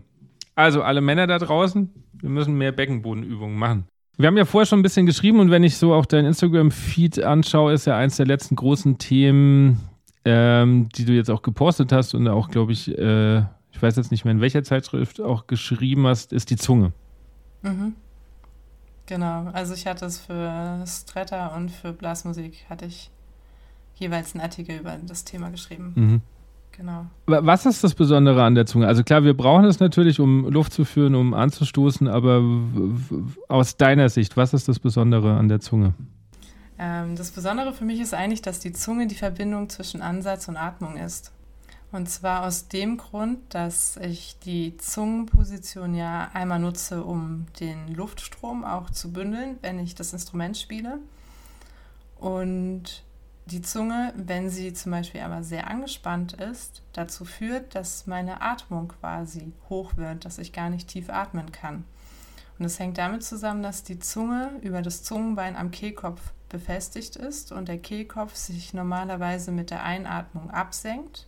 also 0.60 0.84
alle 0.84 1.02
Männer 1.02 1.26
da 1.26 1.40
draußen, 1.40 1.90
wir 2.14 2.30
müssen 2.30 2.58
mehr 2.58 2.72
Beckenbodenübungen 2.72 3.58
machen. 3.58 3.86
Wir 4.18 4.28
haben 4.28 4.38
ja 4.38 4.46
vorher 4.46 4.66
schon 4.66 4.80
ein 4.80 4.84
bisschen 4.84 5.06
geschrieben 5.06 5.40
und 5.40 5.50
wenn 5.50 5.64
ich 5.64 5.78
so 5.78 5.94
auch 5.94 6.06
dein 6.06 6.26
Instagram-Feed 6.26 7.24
anschaue, 7.24 7.72
ist 7.72 7.86
ja 7.86 7.96
eins 7.96 8.18
der 8.18 8.26
letzten 8.26 8.58
großen 8.58 8.98
Themen, 8.98 9.80
ähm, 10.26 10.90
die 10.90 11.06
du 11.06 11.14
jetzt 11.14 11.30
auch 11.30 11.42
gepostet 11.42 11.94
hast 11.94 12.14
und 12.14 12.28
auch, 12.28 12.50
glaube 12.50 12.74
ich, 12.74 12.90
äh, 12.98 13.40
ich 13.72 13.82
weiß 13.82 13.96
jetzt 13.96 14.12
nicht 14.12 14.26
mehr 14.26 14.34
in 14.34 14.42
welcher 14.42 14.64
Zeitschrift 14.64 15.22
auch 15.22 15.48
geschrieben 15.48 16.06
hast, 16.06 16.34
ist 16.34 16.50
die 16.50 16.58
Zunge. 16.58 16.92
Mhm. 17.62 17.94
Genau, 19.06 19.50
also 19.54 19.74
ich 19.74 19.88
hatte 19.88 20.06
es 20.06 20.20
für 20.20 20.84
Stretter 20.86 21.56
und 21.56 21.72
für 21.72 21.94
Blasmusik 21.94 22.66
hatte 22.70 22.86
ich 22.86 23.10
jeweils 23.96 24.36
einen 24.36 24.42
Artikel 24.42 24.78
über 24.78 24.98
das 25.02 25.24
Thema 25.24 25.50
geschrieben. 25.50 25.94
Mhm. 25.96 26.22
Genau. 26.80 27.08
Was 27.26 27.66
ist 27.66 27.84
das 27.84 27.94
Besondere 27.94 28.42
an 28.42 28.56
der 28.56 28.66
Zunge? 28.66 28.88
Also 28.88 29.04
klar, 29.04 29.26
wir 29.26 29.36
brauchen 29.36 29.66
es 29.66 29.82
natürlich, 29.82 30.22
um 30.22 30.50
Luft 30.50 30.72
zu 30.72 30.86
führen, 30.86 31.14
um 31.14 31.34
anzustoßen, 31.34 32.08
aber 32.08 32.42
aus 33.50 33.76
deiner 33.76 34.08
Sicht, 34.08 34.38
was 34.38 34.54
ist 34.54 34.70
das 34.70 34.80
Besondere 34.80 35.36
an 35.36 35.50
der 35.50 35.60
Zunge? 35.60 35.94
Ähm, 36.78 37.18
das 37.18 37.32
Besondere 37.32 37.74
für 37.74 37.84
mich 37.84 38.00
ist 38.00 38.14
eigentlich, 38.14 38.42
dass 38.42 38.60
die 38.60 38.72
Zunge 38.72 39.08
die 39.08 39.16
Verbindung 39.16 39.68
zwischen 39.68 40.02
Ansatz 40.02 40.48
und 40.48 40.56
Atmung 40.56 40.96
ist. 40.96 41.34
Und 41.92 42.10
zwar 42.10 42.46
aus 42.46 42.70
dem 42.70 42.96
Grund, 42.96 43.40
dass 43.50 43.98
ich 43.98 44.38
die 44.46 44.78
Zungenposition 44.78 45.94
ja 45.94 46.30
einmal 46.34 46.60
nutze, 46.60 47.04
um 47.04 47.48
den 47.60 47.94
Luftstrom 47.94 48.64
auch 48.64 48.90
zu 48.90 49.12
bündeln, 49.12 49.58
wenn 49.62 49.80
ich 49.80 49.96
das 49.96 50.14
Instrument 50.14 50.56
spiele. 50.56 51.00
Und 52.16 53.04
die 53.52 53.62
Zunge, 53.62 54.14
wenn 54.16 54.50
sie 54.50 54.74
zum 54.74 54.92
Beispiel 54.92 55.22
aber 55.22 55.44
sehr 55.44 55.70
angespannt 55.70 56.34
ist, 56.34 56.82
dazu 56.94 57.26
führt, 57.26 57.76
dass 57.76 58.08
meine 58.08 58.42
Atmung 58.42 58.90
quasi 58.90 59.54
hoch 59.70 59.98
wird, 59.98 60.26
dass 60.26 60.38
ich 60.38 60.54
gar 60.54 60.70
nicht 60.70 60.88
tief 60.88 61.10
atmen 61.10 61.52
kann. 61.52 61.86
Und 62.58 62.66
es 62.66 62.80
hängt 62.80 62.98
damit 62.98 63.24
zusammen, 63.24 63.64
dass 63.64 63.84
die 63.84 64.00
Zunge 64.00 64.52
über 64.62 64.82
das 64.82 65.04
Zungenbein 65.04 65.56
am 65.56 65.72
Kehlkopf 65.72 66.34
befestigt 66.50 67.16
ist 67.16 67.52
und 67.52 67.68
der 67.68 67.78
Kehlkopf 67.78 68.36
sich 68.36 68.74
normalerweise 68.74 69.52
mit 69.52 69.72
der 69.72 69.84
Einatmung 69.84 70.52
absenkt 70.52 71.28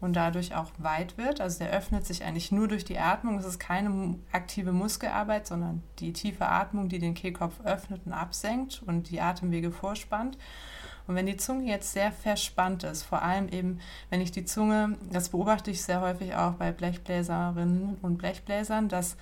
und 0.00 0.14
dadurch 0.14 0.54
auch 0.54 0.70
weit 0.78 1.16
wird. 1.16 1.40
Also 1.40 1.60
der 1.60 1.72
öffnet 1.72 2.06
sich 2.06 2.24
eigentlich 2.24 2.52
nur 2.52 2.68
durch 2.68 2.84
die 2.84 2.98
Atmung. 2.98 3.38
Es 3.38 3.46
ist 3.46 3.58
keine 3.58 4.16
aktive 4.32 4.72
Muskelarbeit, 4.72 5.46
sondern 5.46 5.82
die 5.98 6.12
tiefe 6.12 6.46
Atmung, 6.46 6.88
die 6.88 6.98
den 6.98 7.14
Kehlkopf 7.14 7.60
öffnet 7.64 8.02
und 8.04 8.12
absenkt 8.12 8.82
und 8.86 9.10
die 9.10 9.20
Atemwege 9.20 9.72
vorspannt. 9.72 10.36
Und 11.08 11.14
wenn 11.16 11.26
die 11.26 11.38
Zunge 11.38 11.64
jetzt 11.64 11.92
sehr 11.92 12.12
verspannt 12.12 12.84
ist, 12.84 13.02
vor 13.02 13.22
allem 13.22 13.48
eben, 13.48 13.80
wenn 14.10 14.20
ich 14.20 14.30
die 14.30 14.44
Zunge, 14.44 14.96
das 15.10 15.30
beobachte 15.30 15.70
ich 15.70 15.82
sehr 15.82 16.02
häufig 16.02 16.36
auch 16.36 16.52
bei 16.52 16.70
Blechbläserinnen 16.70 17.96
und 18.02 18.18
Blechbläsern, 18.18 18.88
dass 18.88 19.16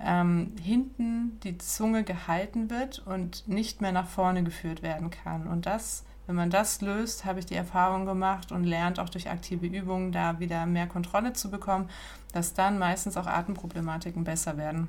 ähm, 0.00 0.54
hinten 0.62 1.40
die 1.42 1.58
Zunge 1.58 2.04
gehalten 2.04 2.70
wird 2.70 3.00
und 3.00 3.46
nicht 3.48 3.80
mehr 3.80 3.92
nach 3.92 4.06
vorne 4.06 4.44
geführt 4.44 4.82
werden 4.82 5.10
kann. 5.10 5.48
Und 5.48 5.66
das, 5.66 6.04
wenn 6.28 6.36
man 6.36 6.50
das 6.50 6.80
löst, 6.80 7.24
habe 7.24 7.40
ich 7.40 7.46
die 7.46 7.56
Erfahrung 7.56 8.06
gemacht 8.06 8.52
und 8.52 8.62
lernt 8.62 9.00
auch 9.00 9.08
durch 9.08 9.28
aktive 9.28 9.66
Übungen 9.66 10.12
da 10.12 10.38
wieder 10.38 10.64
mehr 10.66 10.86
Kontrolle 10.86 11.32
zu 11.32 11.50
bekommen, 11.50 11.90
dass 12.32 12.54
dann 12.54 12.78
meistens 12.78 13.16
auch 13.16 13.26
Atemproblematiken 13.26 14.22
besser 14.22 14.56
werden. 14.56 14.88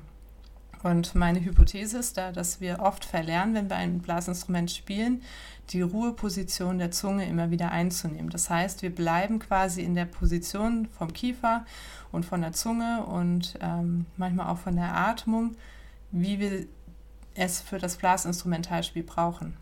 Und 0.84 1.14
meine 1.14 1.42
Hypothese 1.42 1.96
ist 1.96 2.18
da, 2.18 2.30
dass 2.30 2.60
wir 2.60 2.80
oft 2.80 3.06
verlernen, 3.06 3.54
wenn 3.54 3.70
wir 3.70 3.76
ein 3.76 4.00
Blasinstrument 4.00 4.70
spielen, 4.70 5.22
die 5.70 5.80
Ruheposition 5.80 6.76
der 6.76 6.90
Zunge 6.90 7.26
immer 7.26 7.50
wieder 7.50 7.70
einzunehmen. 7.70 8.28
Das 8.28 8.50
heißt, 8.50 8.82
wir 8.82 8.94
bleiben 8.94 9.38
quasi 9.38 9.80
in 9.80 9.94
der 9.94 10.04
Position 10.04 10.86
vom 10.98 11.14
Kiefer 11.14 11.64
und 12.12 12.26
von 12.26 12.42
der 12.42 12.52
Zunge 12.52 13.02
und 13.06 13.58
ähm, 13.62 14.04
manchmal 14.18 14.48
auch 14.48 14.58
von 14.58 14.76
der 14.76 14.94
Atmung, 14.94 15.56
wie 16.10 16.38
wir 16.38 16.66
es 17.34 17.62
für 17.62 17.78
das 17.78 17.96
Blasinstrumentalspiel 17.96 19.04
brauchen. 19.04 19.56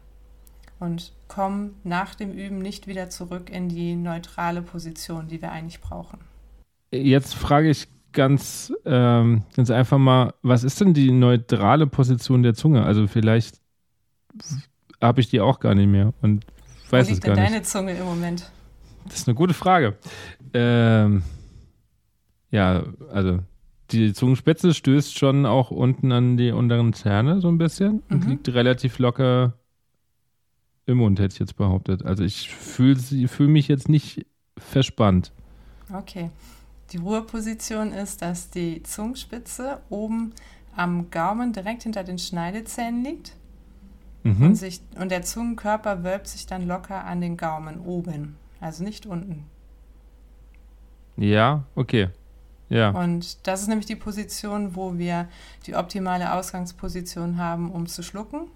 Und 0.80 1.12
kommen 1.28 1.76
nach 1.84 2.16
dem 2.16 2.32
Üben 2.32 2.58
nicht 2.58 2.88
wieder 2.88 3.10
zurück 3.10 3.48
in 3.48 3.68
die 3.68 3.94
neutrale 3.94 4.60
Position, 4.60 5.28
die 5.28 5.40
wir 5.40 5.52
eigentlich 5.52 5.80
brauchen. 5.80 6.18
Jetzt 6.90 7.36
frage 7.36 7.70
ich 7.70 7.86
ganz, 8.12 8.72
ähm, 8.84 9.44
ganz 9.54 9.70
einfach 9.70 9.98
mal, 9.98 10.34
was 10.42 10.64
ist 10.64 10.80
denn 10.80 10.94
die 10.94 11.10
neutrale 11.10 11.86
Position 11.86 12.42
der 12.42 12.54
Zunge? 12.54 12.84
Also 12.84 13.06
vielleicht 13.06 13.60
habe 15.00 15.20
ich 15.20 15.28
die 15.28 15.40
auch 15.40 15.60
gar 15.60 15.74
nicht 15.74 15.88
mehr 15.88 16.12
und 16.22 16.46
weiß 16.90 17.06
Wo 17.06 17.10
liegt 17.10 17.24
es 17.24 17.26
gar 17.26 17.34
denn 17.34 17.44
nicht. 17.44 17.54
deine 17.54 17.62
Zunge 17.62 17.94
im 17.94 18.04
Moment? 18.04 18.50
Das 19.04 19.16
ist 19.16 19.28
eine 19.28 19.34
gute 19.34 19.54
Frage. 19.54 19.96
Ähm, 20.54 21.22
ja, 22.50 22.84
also 23.10 23.40
die 23.90 24.12
Zungenspitze 24.12 24.74
stößt 24.74 25.18
schon 25.18 25.44
auch 25.44 25.70
unten 25.70 26.12
an 26.12 26.36
die 26.36 26.50
unteren 26.50 26.92
Zähne 26.92 27.40
so 27.40 27.48
ein 27.48 27.58
bisschen 27.58 28.02
und 28.08 28.24
mhm. 28.24 28.30
liegt 28.30 28.48
relativ 28.48 28.98
locker 28.98 29.54
im 30.86 30.98
Mund, 30.98 31.20
hätte 31.20 31.34
ich 31.34 31.40
jetzt 31.40 31.56
behauptet. 31.56 32.04
Also 32.04 32.24
ich 32.24 32.48
fühle 32.48 32.98
fühl 33.28 33.48
mich 33.48 33.68
jetzt 33.68 33.88
nicht 33.88 34.26
verspannt. 34.56 35.32
Okay. 35.92 36.30
Die 36.92 36.98
Ruheposition 36.98 37.92
ist, 37.92 38.22
dass 38.22 38.50
die 38.50 38.82
Zungenspitze 38.82 39.80
oben 39.88 40.32
am 40.76 41.10
Gaumen 41.10 41.52
direkt 41.52 41.82
hinter 41.82 42.04
den 42.04 42.18
Schneidezähnen 42.18 43.04
liegt 43.04 43.32
Mhm. 44.22 44.42
Und, 44.42 44.54
sich, 44.54 44.80
und 44.96 45.10
der 45.10 45.22
Zungenkörper 45.22 46.04
wölbt 46.04 46.28
sich 46.28 46.46
dann 46.46 46.66
locker 46.66 47.04
an 47.04 47.20
den 47.20 47.36
Gaumen 47.36 47.80
oben, 47.80 48.36
also 48.60 48.84
nicht 48.84 49.06
unten. 49.06 49.44
Ja, 51.16 51.64
okay. 51.74 52.08
Ja. 52.68 52.90
Und 52.90 53.46
das 53.46 53.60
ist 53.62 53.68
nämlich 53.68 53.86
die 53.86 53.96
Position, 53.96 54.76
wo 54.76 54.96
wir 54.96 55.28
die 55.66 55.74
optimale 55.74 56.32
Ausgangsposition 56.32 57.36
haben, 57.36 57.70
um 57.70 57.86
zu 57.86 58.02
schlucken, 58.02 58.46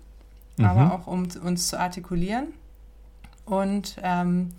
mhm. 0.56 0.64
aber 0.64 0.94
auch 0.94 1.06
um 1.06 1.28
uns 1.42 1.68
zu 1.68 1.78
artikulieren. 1.78 2.54
Und 3.44 3.96
ähm, 4.02 4.50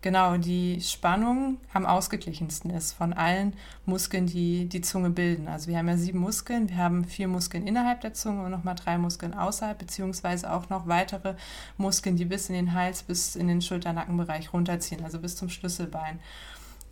genau 0.00 0.36
die 0.36 0.80
Spannung 0.80 1.58
am 1.72 1.86
ausgeglichensten 1.86 2.70
ist 2.70 2.92
von 2.92 3.12
allen 3.12 3.54
Muskeln, 3.84 4.26
die 4.26 4.68
die 4.68 4.80
Zunge 4.80 5.10
bilden. 5.10 5.48
Also 5.48 5.68
wir 5.68 5.78
haben 5.78 5.88
ja 5.88 5.96
sieben 5.96 6.20
Muskeln, 6.20 6.68
wir 6.68 6.76
haben 6.76 7.04
vier 7.04 7.28
Muskeln 7.28 7.66
innerhalb 7.66 8.00
der 8.00 8.14
Zunge 8.14 8.44
und 8.44 8.50
nochmal 8.50 8.76
drei 8.76 8.98
Muskeln 8.98 9.34
außerhalb, 9.34 9.78
beziehungsweise 9.78 10.52
auch 10.52 10.68
noch 10.68 10.86
weitere 10.86 11.34
Muskeln, 11.76 12.16
die 12.16 12.24
bis 12.24 12.48
in 12.48 12.54
den 12.54 12.74
Hals, 12.74 13.02
bis 13.02 13.34
in 13.34 13.48
den 13.48 13.60
Schulter-Nackenbereich 13.60 14.52
runterziehen, 14.52 15.02
also 15.04 15.18
bis 15.18 15.36
zum 15.36 15.48
Schlüsselbein. 15.48 16.20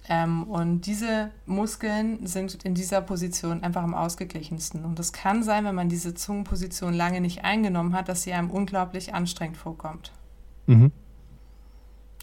Ähm, 0.08 0.44
und 0.44 0.82
diese 0.82 1.30
Muskeln 1.46 2.26
sind 2.26 2.64
in 2.64 2.74
dieser 2.74 3.00
Position 3.00 3.62
einfach 3.62 3.82
am 3.82 3.94
ausgeglichensten. 3.94 4.84
Und 4.84 4.98
es 5.00 5.12
kann 5.12 5.42
sein, 5.42 5.64
wenn 5.64 5.74
man 5.74 5.88
diese 5.88 6.14
Zungenposition 6.14 6.94
lange 6.94 7.20
nicht 7.20 7.44
eingenommen 7.44 7.94
hat, 7.94 8.08
dass 8.08 8.22
sie 8.22 8.32
einem 8.32 8.50
unglaublich 8.50 9.14
anstrengend 9.14 9.56
vorkommt. 9.56 10.12
Mhm 10.66 10.92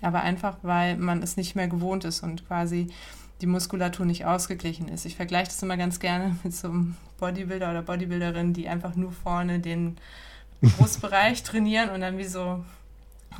aber 0.04 0.22
einfach, 0.22 0.58
weil 0.62 0.98
man 0.98 1.22
es 1.24 1.38
nicht 1.38 1.56
mehr 1.56 1.68
gewohnt 1.68 2.06
ist 2.06 2.24
und 2.24 2.48
quasi 2.48 2.88
die 3.42 3.48
Muskulatur 3.48 4.06
nicht 4.06 4.26
ausgeglichen 4.26 4.88
ist. 4.88 5.06
Ich 5.06 5.16
vergleiche 5.16 5.48
das 5.48 5.62
immer 5.62 5.78
ganz 5.78 6.00
gerne 6.00 6.38
mit 6.44 6.54
so 6.54 6.70
einem 6.70 6.96
Bodybuilder 7.20 7.72
oder 7.72 7.82
Bodybuilderin, 7.82 8.54
die 8.54 8.68
einfach 8.68 8.96
nur 8.96 9.12
vorne 9.12 9.60
den 9.60 9.98
Brustbereich 10.62 11.44
trainieren 11.44 11.90
und 11.90 12.02
dann 12.02 12.18
wie 12.18 12.24
so 12.24 12.64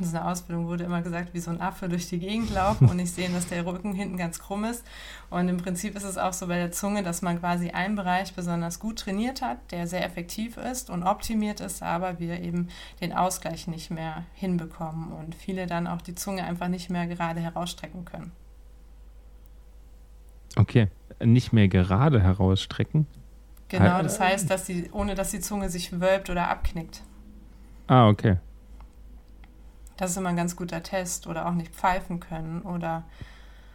in 0.00 0.08
einer 0.08 0.26
Ausbildung 0.28 0.66
wurde 0.66 0.84
immer 0.84 1.02
gesagt, 1.02 1.34
wie 1.34 1.40
so 1.40 1.50
ein 1.50 1.60
Affe 1.60 1.88
durch 1.88 2.08
die 2.08 2.18
Gegend 2.18 2.52
laufen 2.52 2.88
und 2.88 2.96
nicht 2.96 3.14
sehen, 3.14 3.32
dass 3.32 3.48
der 3.48 3.64
Rücken 3.66 3.94
hinten 3.94 4.16
ganz 4.16 4.38
krumm 4.38 4.64
ist. 4.64 4.84
Und 5.30 5.48
im 5.48 5.58
Prinzip 5.58 5.96
ist 5.96 6.04
es 6.04 6.18
auch 6.18 6.32
so 6.32 6.46
bei 6.46 6.56
der 6.56 6.72
Zunge, 6.72 7.02
dass 7.02 7.22
man 7.22 7.38
quasi 7.40 7.70
einen 7.70 7.96
Bereich 7.96 8.34
besonders 8.34 8.78
gut 8.78 8.98
trainiert 8.98 9.42
hat, 9.42 9.58
der 9.70 9.86
sehr 9.86 10.04
effektiv 10.04 10.56
ist 10.56 10.90
und 10.90 11.02
optimiert 11.02 11.60
ist, 11.60 11.82
aber 11.82 12.18
wir 12.18 12.40
eben 12.40 12.68
den 13.00 13.12
Ausgleich 13.12 13.66
nicht 13.66 13.90
mehr 13.90 14.24
hinbekommen 14.34 15.12
und 15.12 15.34
viele 15.34 15.66
dann 15.66 15.86
auch 15.86 16.02
die 16.02 16.14
Zunge 16.14 16.44
einfach 16.44 16.68
nicht 16.68 16.90
mehr 16.90 17.06
gerade 17.06 17.40
herausstrecken 17.40 18.04
können. 18.04 18.32
Okay, 20.56 20.88
nicht 21.22 21.52
mehr 21.52 21.68
gerade 21.68 22.20
herausstrecken? 22.20 23.06
Genau, 23.68 24.02
das 24.02 24.20
heißt, 24.20 24.48
dass 24.50 24.64
die, 24.64 24.90
ohne 24.92 25.14
dass 25.14 25.30
die 25.30 25.40
Zunge 25.40 25.68
sich 25.68 26.00
wölbt 26.00 26.30
oder 26.30 26.48
abknickt. 26.48 27.02
Ah, 27.86 28.08
okay. 28.08 28.36
Das 29.96 30.10
ist 30.10 30.16
immer 30.16 30.30
ein 30.30 30.36
ganz 30.36 30.56
guter 30.56 30.82
Test. 30.82 31.26
Oder 31.26 31.46
auch 31.46 31.54
nicht 31.54 31.74
pfeifen 31.74 32.20
können 32.20 32.62
oder. 32.62 33.04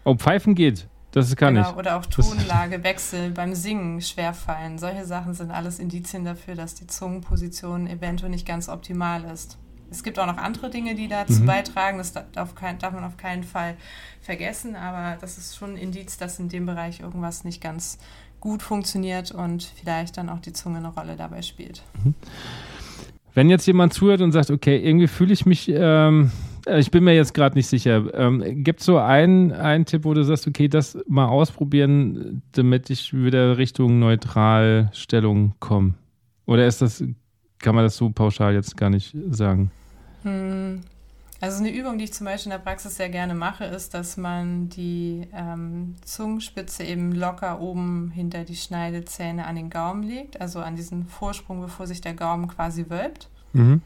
Oh, 0.03 0.15
pfeifen 0.15 0.55
geht. 0.55 0.87
Das 1.11 1.35
kann 1.35 1.55
genau, 1.55 1.71
ich. 1.71 1.75
Oder 1.75 1.97
auch 1.97 2.05
Tonlagewechsel 2.05 3.31
beim 3.31 3.55
Singen 3.55 4.01
schwerfallen. 4.01 4.77
Solche 4.77 5.05
Sachen 5.05 5.33
sind 5.33 5.51
alles 5.51 5.79
Indizien 5.79 6.23
dafür, 6.23 6.55
dass 6.55 6.75
die 6.75 6.87
Zungenposition 6.87 7.87
eventuell 7.87 8.29
nicht 8.29 8.47
ganz 8.47 8.69
optimal 8.69 9.23
ist. 9.23 9.57
Es 9.91 10.03
gibt 10.03 10.19
auch 10.19 10.27
noch 10.27 10.37
andere 10.37 10.69
Dinge, 10.69 10.93
die 10.93 11.07
dazu 11.07 11.41
mhm. 11.41 11.45
beitragen. 11.47 11.97
Das 11.97 12.13
darf, 12.13 12.53
kein, 12.53 12.77
darf, 12.77 12.93
man 12.93 13.03
auf 13.03 13.17
keinen 13.17 13.43
Fall 13.43 13.75
vergessen. 14.21 14.75
Aber 14.75 15.17
das 15.19 15.39
ist 15.39 15.55
schon 15.55 15.71
ein 15.71 15.77
Indiz, 15.77 16.17
dass 16.17 16.37
in 16.37 16.47
dem 16.47 16.67
Bereich 16.67 16.99
irgendwas 16.99 17.43
nicht 17.43 17.59
ganz 17.61 17.97
gut 18.39 18.61
funktioniert 18.61 19.31
und 19.31 19.63
vielleicht 19.63 20.17
dann 20.17 20.29
auch 20.29 20.39
die 20.39 20.53
Zunge 20.53 20.77
eine 20.77 20.89
Rolle 20.89 21.15
dabei 21.15 21.41
spielt. 21.41 21.83
Mhm. 22.03 22.13
Wenn 23.39 23.49
jetzt 23.49 23.65
jemand 23.67 23.93
zuhört 23.93 24.19
und 24.19 24.33
sagt, 24.33 24.51
okay, 24.51 24.85
irgendwie 24.85 25.07
fühle 25.07 25.31
ich 25.31 25.45
mich, 25.45 25.71
ähm, 25.73 26.29
äh, 26.65 26.77
ich 26.77 26.91
bin 26.91 27.05
mir 27.05 27.15
jetzt 27.15 27.33
gerade 27.33 27.57
nicht 27.57 27.67
sicher, 27.67 28.13
ähm, 28.13 28.65
gibt 28.65 28.81
es 28.81 28.85
so 28.85 28.97
einen, 28.97 29.53
einen 29.53 29.85
Tipp, 29.85 30.03
wo 30.03 30.13
du 30.13 30.25
sagst, 30.25 30.45
okay, 30.45 30.67
das 30.67 30.97
mal 31.07 31.27
ausprobieren, 31.27 32.41
damit 32.51 32.89
ich 32.89 33.13
wieder 33.13 33.57
Richtung 33.57 33.97
Neutralstellung 33.97 35.53
komme? 35.61 35.93
Oder 36.47 36.67
ist 36.67 36.81
das, 36.81 37.01
kann 37.59 37.75
man 37.75 37.85
das 37.85 37.95
so 37.95 38.09
pauschal 38.09 38.53
jetzt 38.55 38.75
gar 38.75 38.89
nicht 38.89 39.15
sagen? 39.29 39.71
Hm. 40.23 40.81
Also 41.41 41.59
eine 41.59 41.73
Übung, 41.73 41.97
die 41.97 42.03
ich 42.03 42.13
zum 42.13 42.25
Beispiel 42.25 42.51
in 42.51 42.57
der 42.57 42.63
Praxis 42.63 42.97
sehr 42.97 43.09
gerne 43.09 43.33
mache, 43.33 43.63
ist, 43.63 43.93
dass 43.93 44.17
man 44.17 44.67
die 44.69 45.27
ähm, 45.33 45.95
Zungenspitze 46.03 46.83
eben 46.83 47.13
locker 47.13 47.61
oben 47.61 48.11
hinter 48.11 48.43
die 48.43 48.57
Schneidezähne 48.57 49.45
an 49.45 49.55
den 49.55 49.69
Gaumen 49.69 50.03
legt, 50.03 50.41
also 50.41 50.59
an 50.59 50.75
diesen 50.75 51.07
Vorsprung, 51.07 51.61
bevor 51.61 51.87
sich 51.87 52.01
der 52.01 52.13
Gaumen 52.13 52.49
quasi 52.49 52.89
wölbt. 52.89 53.29
Mhm. 53.53 53.81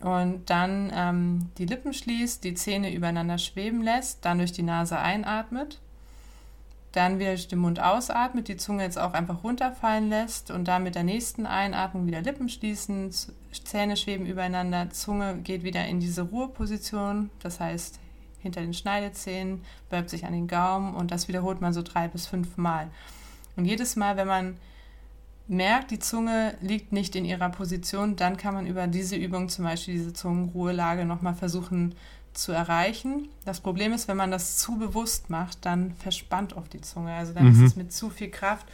Und 0.00 0.50
dann 0.50 0.92
ähm, 0.92 1.50
die 1.56 1.66
Lippen 1.66 1.94
schließt, 1.94 2.42
die 2.42 2.54
Zähne 2.54 2.92
übereinander 2.92 3.38
schweben 3.38 3.80
lässt, 3.80 4.24
dann 4.24 4.38
durch 4.38 4.52
die 4.52 4.62
Nase 4.62 4.98
einatmet 4.98 5.80
dann 6.96 7.18
wieder 7.18 7.34
den 7.36 7.58
Mund 7.58 7.78
ausatmet, 7.78 8.48
die 8.48 8.56
Zunge 8.56 8.82
jetzt 8.82 8.98
auch 8.98 9.12
einfach 9.12 9.44
runterfallen 9.44 10.08
lässt 10.08 10.50
und 10.50 10.66
dann 10.66 10.82
mit 10.82 10.94
der 10.94 11.04
nächsten 11.04 11.46
Einatmung 11.46 12.06
wieder 12.06 12.22
Lippen 12.22 12.48
schließen, 12.48 13.10
Zähne 13.64 13.96
schweben 13.96 14.26
übereinander, 14.26 14.90
Zunge 14.90 15.36
geht 15.36 15.62
wieder 15.62 15.86
in 15.86 16.00
diese 16.00 16.22
Ruheposition, 16.22 17.30
das 17.42 17.60
heißt 17.60 17.98
hinter 18.40 18.60
den 18.60 18.74
Schneidezähnen, 18.74 19.62
bleibt 19.88 20.08
sich 20.08 20.24
an 20.24 20.32
den 20.32 20.48
Gaumen 20.48 20.94
und 20.94 21.10
das 21.10 21.28
wiederholt 21.28 21.60
man 21.60 21.72
so 21.72 21.82
drei 21.82 22.08
bis 22.08 22.26
fünf 22.26 22.56
Mal. 22.56 22.88
Und 23.56 23.64
jedes 23.64 23.96
Mal, 23.96 24.16
wenn 24.16 24.28
man 24.28 24.56
merkt, 25.48 25.90
die 25.90 25.98
Zunge 25.98 26.56
liegt 26.60 26.92
nicht 26.92 27.14
in 27.16 27.24
ihrer 27.24 27.48
Position, 27.50 28.16
dann 28.16 28.36
kann 28.36 28.54
man 28.54 28.66
über 28.66 28.86
diese 28.86 29.16
Übung 29.16 29.48
zum 29.48 29.64
Beispiel 29.64 29.94
diese 29.94 30.12
Zungenruhelage 30.12 31.04
nochmal 31.04 31.34
versuchen 31.34 31.94
zu 32.38 32.52
erreichen. 32.52 33.28
Das 33.44 33.60
Problem 33.60 33.92
ist, 33.92 34.08
wenn 34.08 34.16
man 34.16 34.30
das 34.30 34.58
zu 34.58 34.78
bewusst 34.78 35.30
macht, 35.30 35.64
dann 35.64 35.92
verspannt 35.92 36.56
oft 36.56 36.72
die 36.72 36.80
Zunge. 36.80 37.12
Also 37.12 37.32
dann 37.32 37.44
mhm. 37.44 37.52
ist 37.52 37.60
es 37.60 37.76
mit 37.76 37.92
zu 37.92 38.10
viel 38.10 38.30
Kraft. 38.30 38.66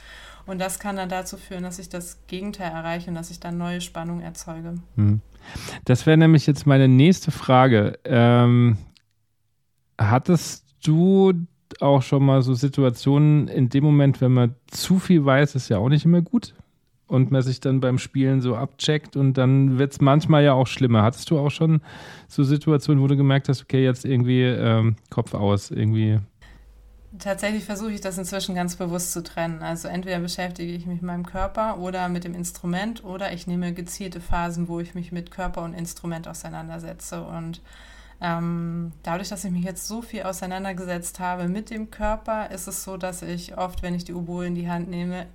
Und 0.47 0.59
das 0.59 0.79
kann 0.79 0.97
dann 0.97 1.09
dazu 1.09 1.37
führen, 1.37 1.63
dass 1.63 1.79
ich 1.79 1.89
das 1.89 2.19
Gegenteil 2.27 2.73
erreiche 2.73 3.11
und 3.11 3.15
dass 3.15 3.31
ich 3.31 3.39
dann 3.39 3.59
neue 3.59 3.81
Spannung 3.81 4.21
erzeuge. 4.21 4.75
Mhm. 4.97 5.21
Das 5.85 6.07
wäre 6.07 6.17
nämlich 6.17 6.47
jetzt 6.47 6.67
meine 6.67 6.89
nächste 6.89 7.31
Frage. 7.31 7.99
Ähm, 8.05 8.77
hattest 9.99 10.65
du 10.85 11.33
auch 11.81 12.03
schon 12.03 12.25
mal 12.25 12.43
so 12.43 12.55
Situationen 12.55 13.49
in 13.49 13.69
dem 13.69 13.85
Moment, 13.85 14.21
wenn 14.21 14.33
man 14.33 14.55
zu 14.67 14.99
viel 14.99 15.25
weiß, 15.25 15.55
ist 15.55 15.69
ja 15.69 15.79
auch 15.79 15.89
nicht 15.89 16.05
immer 16.05 16.23
gut. 16.23 16.55
Und 17.13 17.31
man 17.31 17.43
sich 17.43 17.61
dann 17.61 17.81
beim 17.81 17.99
Spielen 17.99 18.41
so 18.41 18.57
abcheckt 18.57 19.17
und 19.17 19.35
dann 19.35 19.79
wird 19.79 19.93
es 19.93 20.01
manchmal 20.01 20.45
ja 20.45 20.55
auch 20.55 20.67
schlimmer. 20.67 21.03
Hattest 21.03 21.31
du 21.31 21.39
auch 21.39 21.51
schon 21.51 21.83
so 22.27 22.43
Situationen, 22.43 23.03
wo 23.03 23.07
du 23.07 23.19
gemerkt 23.19 23.51
hast, 23.51 23.63
okay, 23.63 23.85
jetzt 23.85 24.07
irgendwie 24.07 24.45
ähm, 24.45 24.97
Kopf 25.11 25.35
aus, 25.35 25.71
irgendwie 25.71 26.21
Tatsächlich 27.19 27.65
versuche 27.65 27.93
ich 27.93 28.01
das 28.01 28.17
inzwischen 28.17 28.55
ganz 28.55 28.77
bewusst 28.77 29.13
zu 29.13 29.23
trennen. 29.23 29.63
Also 29.63 29.87
entweder 29.87 30.19
beschäftige 30.19 30.73
ich 30.73 30.87
mich 30.87 31.03
mit 31.03 31.03
meinem 31.03 31.27
Körper 31.27 31.79
oder 31.79 32.09
mit 32.09 32.25
dem 32.25 32.35
Instrument 32.35 33.05
oder 33.05 33.35
ich 33.35 33.47
nehme 33.47 33.75
gezielte 33.75 34.21
Phasen, 34.21 34.67
wo 34.67 34.81
ich 34.81 34.95
mich 34.95 35.13
mit 35.13 35.31
Körper 35.31 35.63
und 35.63 35.75
Instrument 35.75 36.27
auseinandersetze. 36.27 37.23
Und 37.23 37.61
ähm, 38.23 38.93
dadurch, 39.03 39.29
dass 39.29 39.45
ich 39.45 39.51
mich 39.51 39.65
jetzt 39.65 39.87
so 39.87 40.01
viel 40.01 40.23
auseinandergesetzt 40.23 41.21
habe 41.21 41.49
mit 41.49 41.69
dem 41.69 41.91
Körper, 41.91 42.51
ist 42.51 42.67
es 42.67 42.83
so, 42.83 42.97
dass 42.97 43.21
ich 43.21 43.59
oft, 43.59 43.83
wenn 43.83 43.95
ich 43.95 44.05
die 44.05 44.15
Oboe 44.15 44.47
in 44.47 44.55
die 44.55 44.71
Hand 44.71 44.89
nehme, 44.89 45.27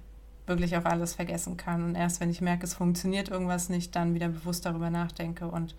wirklich 0.48 0.76
auch 0.78 0.86
alles 0.86 1.14
vergessen 1.14 1.58
kann. 1.58 1.84
Und 1.84 1.96
erst 1.96 2.20
wenn 2.20 2.30
ich 2.30 2.42
merke, 2.42 2.66
es 2.66 2.74
funktioniert 2.74 3.30
irgendwas 3.30 3.70
nicht, 3.70 3.96
dann 3.96 4.16
wieder 4.16 4.30
bewusst 4.30 4.66
darüber 4.66 4.90
nachdenke 4.90 5.48
und 5.48 5.76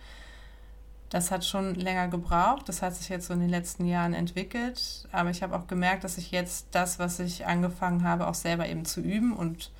das 1.10 1.30
hat 1.30 1.44
schon 1.44 1.74
länger 1.74 2.08
gebraucht. 2.08 2.68
Das 2.68 2.82
hat 2.82 2.94
sich 2.94 3.08
jetzt 3.08 3.28
so 3.28 3.34
in 3.34 3.40
den 3.40 3.48
letzten 3.48 3.86
Jahren 3.86 4.12
entwickelt. 4.12 5.08
Aber 5.10 5.30
ich 5.30 5.42
habe 5.42 5.56
auch 5.56 5.66
gemerkt, 5.66 6.04
dass 6.04 6.18
ich 6.18 6.30
jetzt 6.30 6.66
das, 6.72 6.98
was 6.98 7.18
ich 7.18 7.46
angefangen 7.46 8.04
habe, 8.04 8.26
auch 8.26 8.34
selber 8.34 8.68
eben 8.68 8.84
zu 8.84 9.00
üben 9.00 9.34
und 9.34 9.70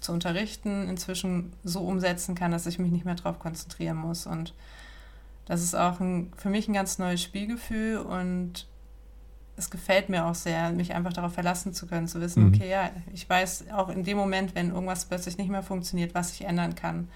zu 0.00 0.12
unterrichten, 0.12 0.88
inzwischen 0.88 1.52
so 1.64 1.80
umsetzen 1.80 2.34
kann, 2.34 2.50
dass 2.50 2.66
ich 2.66 2.78
mich 2.78 2.92
nicht 2.92 3.04
mehr 3.04 3.14
darauf 3.14 3.38
konzentrieren 3.38 3.96
muss. 3.96 4.26
Und 4.26 4.54
das 5.46 5.62
ist 5.62 5.74
auch 5.74 6.00
ein, 6.00 6.32
für 6.36 6.48
mich 6.48 6.68
ein 6.68 6.74
ganz 6.74 6.98
neues 6.98 7.22
Spielgefühl 7.22 7.98
und 7.98 8.66
es 9.56 9.70
gefällt 9.70 10.08
mir 10.08 10.26
auch 10.26 10.34
sehr, 10.34 10.70
mich 10.70 10.94
einfach 10.94 11.12
darauf 11.12 11.32
verlassen 11.32 11.72
zu 11.72 11.86
können, 11.86 12.08
zu 12.08 12.20
wissen, 12.20 12.44
mhm. 12.44 12.54
okay, 12.54 12.70
ja, 12.70 12.90
ich 13.12 13.28
weiß 13.28 13.66
auch 13.72 13.88
in 13.88 14.04
dem 14.04 14.16
Moment, 14.16 14.54
wenn 14.54 14.70
irgendwas 14.70 15.04
plötzlich 15.04 15.38
nicht 15.38 15.50
mehr 15.50 15.62
funktioniert, 15.62 16.14
was 16.14 16.32
ich 16.32 16.44
ändern 16.44 16.74
kann. 16.74 17.08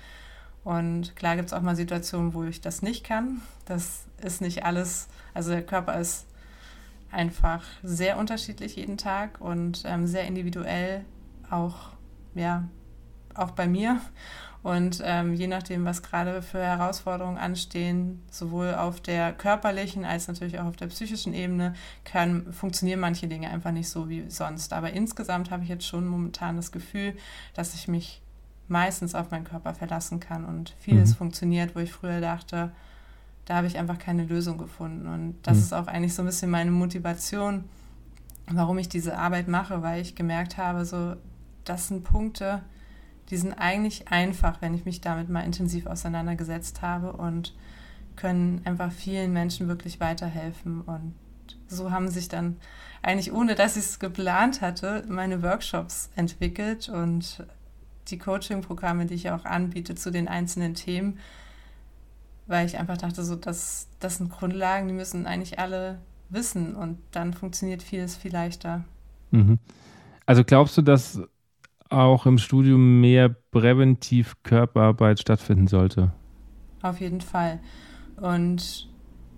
Und 0.65 1.17
klar 1.17 1.37
gibt 1.37 1.49
es 1.49 1.53
auch 1.53 1.63
mal 1.63 1.77
Situationen, 1.77 2.35
wo 2.35 2.45
ich 2.45 2.61
das 2.61 2.83
nicht 2.83 3.05
kann. 3.05 3.41
Das 3.65 4.05
ist 4.23 4.41
nicht 4.41 4.65
alles, 4.65 5.09
also 5.35 5.51
der 5.51 5.63
Körper 5.63 5.99
ist 5.99 6.27
einfach 7.11 7.65
sehr 7.83 8.19
unterschiedlich 8.19 8.77
jeden 8.77 8.99
Tag 8.99 9.41
und 9.41 9.83
ähm, 9.87 10.07
sehr 10.07 10.27
individuell, 10.27 11.05
auch, 11.51 11.93
ja, 12.35 12.69
auch 13.35 13.53
bei 13.53 13.67
mir. 13.67 14.01
Und 14.63 15.01
ähm, 15.05 15.35
je 15.35 15.47
nachdem, 15.47 15.85
was 15.85 16.03
gerade 16.03 16.43
für 16.43 16.59
Herausforderungen 16.59 17.39
anstehen, 17.39 18.23
sowohl 18.31 18.75
auf 18.75 19.01
der 19.01 19.33
körperlichen 19.33 20.05
als 20.05 20.27
natürlich 20.27 20.59
auch 20.59 20.67
auf 20.67 20.77
der 20.77 20.89
psychischen 20.89 21.33
Ebene, 21.33 21.75
kann, 22.05 22.53
funktionieren 22.53 23.01
manche 23.01 23.29
Dinge 23.29 23.51
einfach 23.51 23.71
nicht 23.71 23.89
so 23.89 24.09
wie 24.09 24.29
sonst. 24.29 24.73
Aber 24.73 24.93
insgesamt 24.93 25.51
habe 25.51 25.63
ich 25.63 25.69
jetzt 25.69 25.87
schon 25.87 26.07
momentan 26.07 26.57
das 26.57 26.73
Gefühl, 26.73 27.17
dass 27.55 27.75
ich 27.75 27.87
mich 27.87 28.21
meistens 28.67 29.15
auf 29.15 29.31
meinen 29.31 29.45
Körper 29.45 29.75
verlassen 29.75 30.21
kann 30.21 30.45
und 30.45 30.75
vieles 30.81 31.11
mhm. 31.11 31.17
funktioniert, 31.17 31.75
wo 31.75 31.81
ich 31.81 31.93
früher 31.93 32.21
dachte, 32.21 32.73
da 33.47 33.55
habe 33.55 33.67
ich 33.67 33.79
einfach 33.79 33.99
keine 33.99 34.25
Lösung 34.25 34.59
gefunden. 34.59 35.07
Und 35.07 35.37
das 35.43 35.57
mhm. 35.57 35.63
ist 35.63 35.73
auch 35.73 35.87
eigentlich 35.87 36.15
so 36.15 36.23
ein 36.23 36.27
bisschen 36.27 36.51
meine 36.51 36.71
Motivation, 36.71 37.65
warum 38.47 38.77
ich 38.79 38.89
diese 38.89 39.17
Arbeit 39.17 39.49
mache, 39.49 39.83
weil 39.83 40.03
ich 40.03 40.15
gemerkt 40.15 40.59
habe, 40.59 40.85
so, 40.85 41.17
das 41.65 41.89
sind 41.89 42.05
Punkte, 42.05 42.63
die 43.31 43.37
sind 43.37 43.55
eigentlich 43.55 44.09
einfach, 44.09 44.61
wenn 44.61 44.75
ich 44.75 44.85
mich 44.85 45.01
damit 45.01 45.29
mal 45.29 45.43
intensiv 45.43 45.87
auseinandergesetzt 45.87 46.83
habe 46.83 47.13
und 47.13 47.55
können 48.17 48.63
einfach 48.65 48.91
vielen 48.91 49.33
Menschen 49.33 49.69
wirklich 49.69 50.01
weiterhelfen. 50.01 50.81
Und 50.81 51.15
so 51.69 51.91
haben 51.91 52.09
sich 52.09 52.29
dann 52.29 52.57
eigentlich, 53.03 53.33
ohne 53.33 53.55
dass 53.55 53.77
ich 53.77 53.85
es 53.85 53.99
geplant 53.99 54.61
hatte, 54.61 55.05
meine 55.09 55.43
Workshops 55.43 56.11
entwickelt 56.17 56.89
und 56.89 57.45
die 58.09 58.19
Coaching-Programme, 58.19 59.07
die 59.07 59.15
ich 59.15 59.31
auch 59.31 59.45
anbiete 59.45 59.95
zu 59.95 60.11
den 60.11 60.29
einzelnen 60.29 60.75
Themen, 60.75 61.19
weil 62.47 62.67
ich 62.67 62.79
einfach 62.79 62.97
dachte, 62.97 63.23
so, 63.23 63.37
das, 63.37 63.89
das 64.01 64.17
sind 64.17 64.31
Grundlagen, 64.31 64.89
die 64.89 64.95
müssen 64.95 65.27
eigentlich 65.27 65.59
alle 65.59 65.99
wissen 66.31 66.75
und 66.75 66.99
dann 67.13 67.35
funktioniert 67.35 67.83
vieles 67.83 68.17
viel 68.17 68.33
leichter. 68.33 68.85
Mhm. 69.31 69.59
Also 70.27 70.45
glaubst 70.45 70.77
du, 70.77 70.83
dass 70.83 71.21
auch 71.91 72.27
im 72.27 72.39
Studium 72.39 73.01
mehr 73.01 73.29
präventiv 73.51 74.37
Körperarbeit 74.43 75.21
stattfinden 75.21 75.67
sollte? 75.67 76.13
Auf 76.83 77.01
jeden 77.01 77.21
Fall. 77.21 77.61
Und 78.17 78.89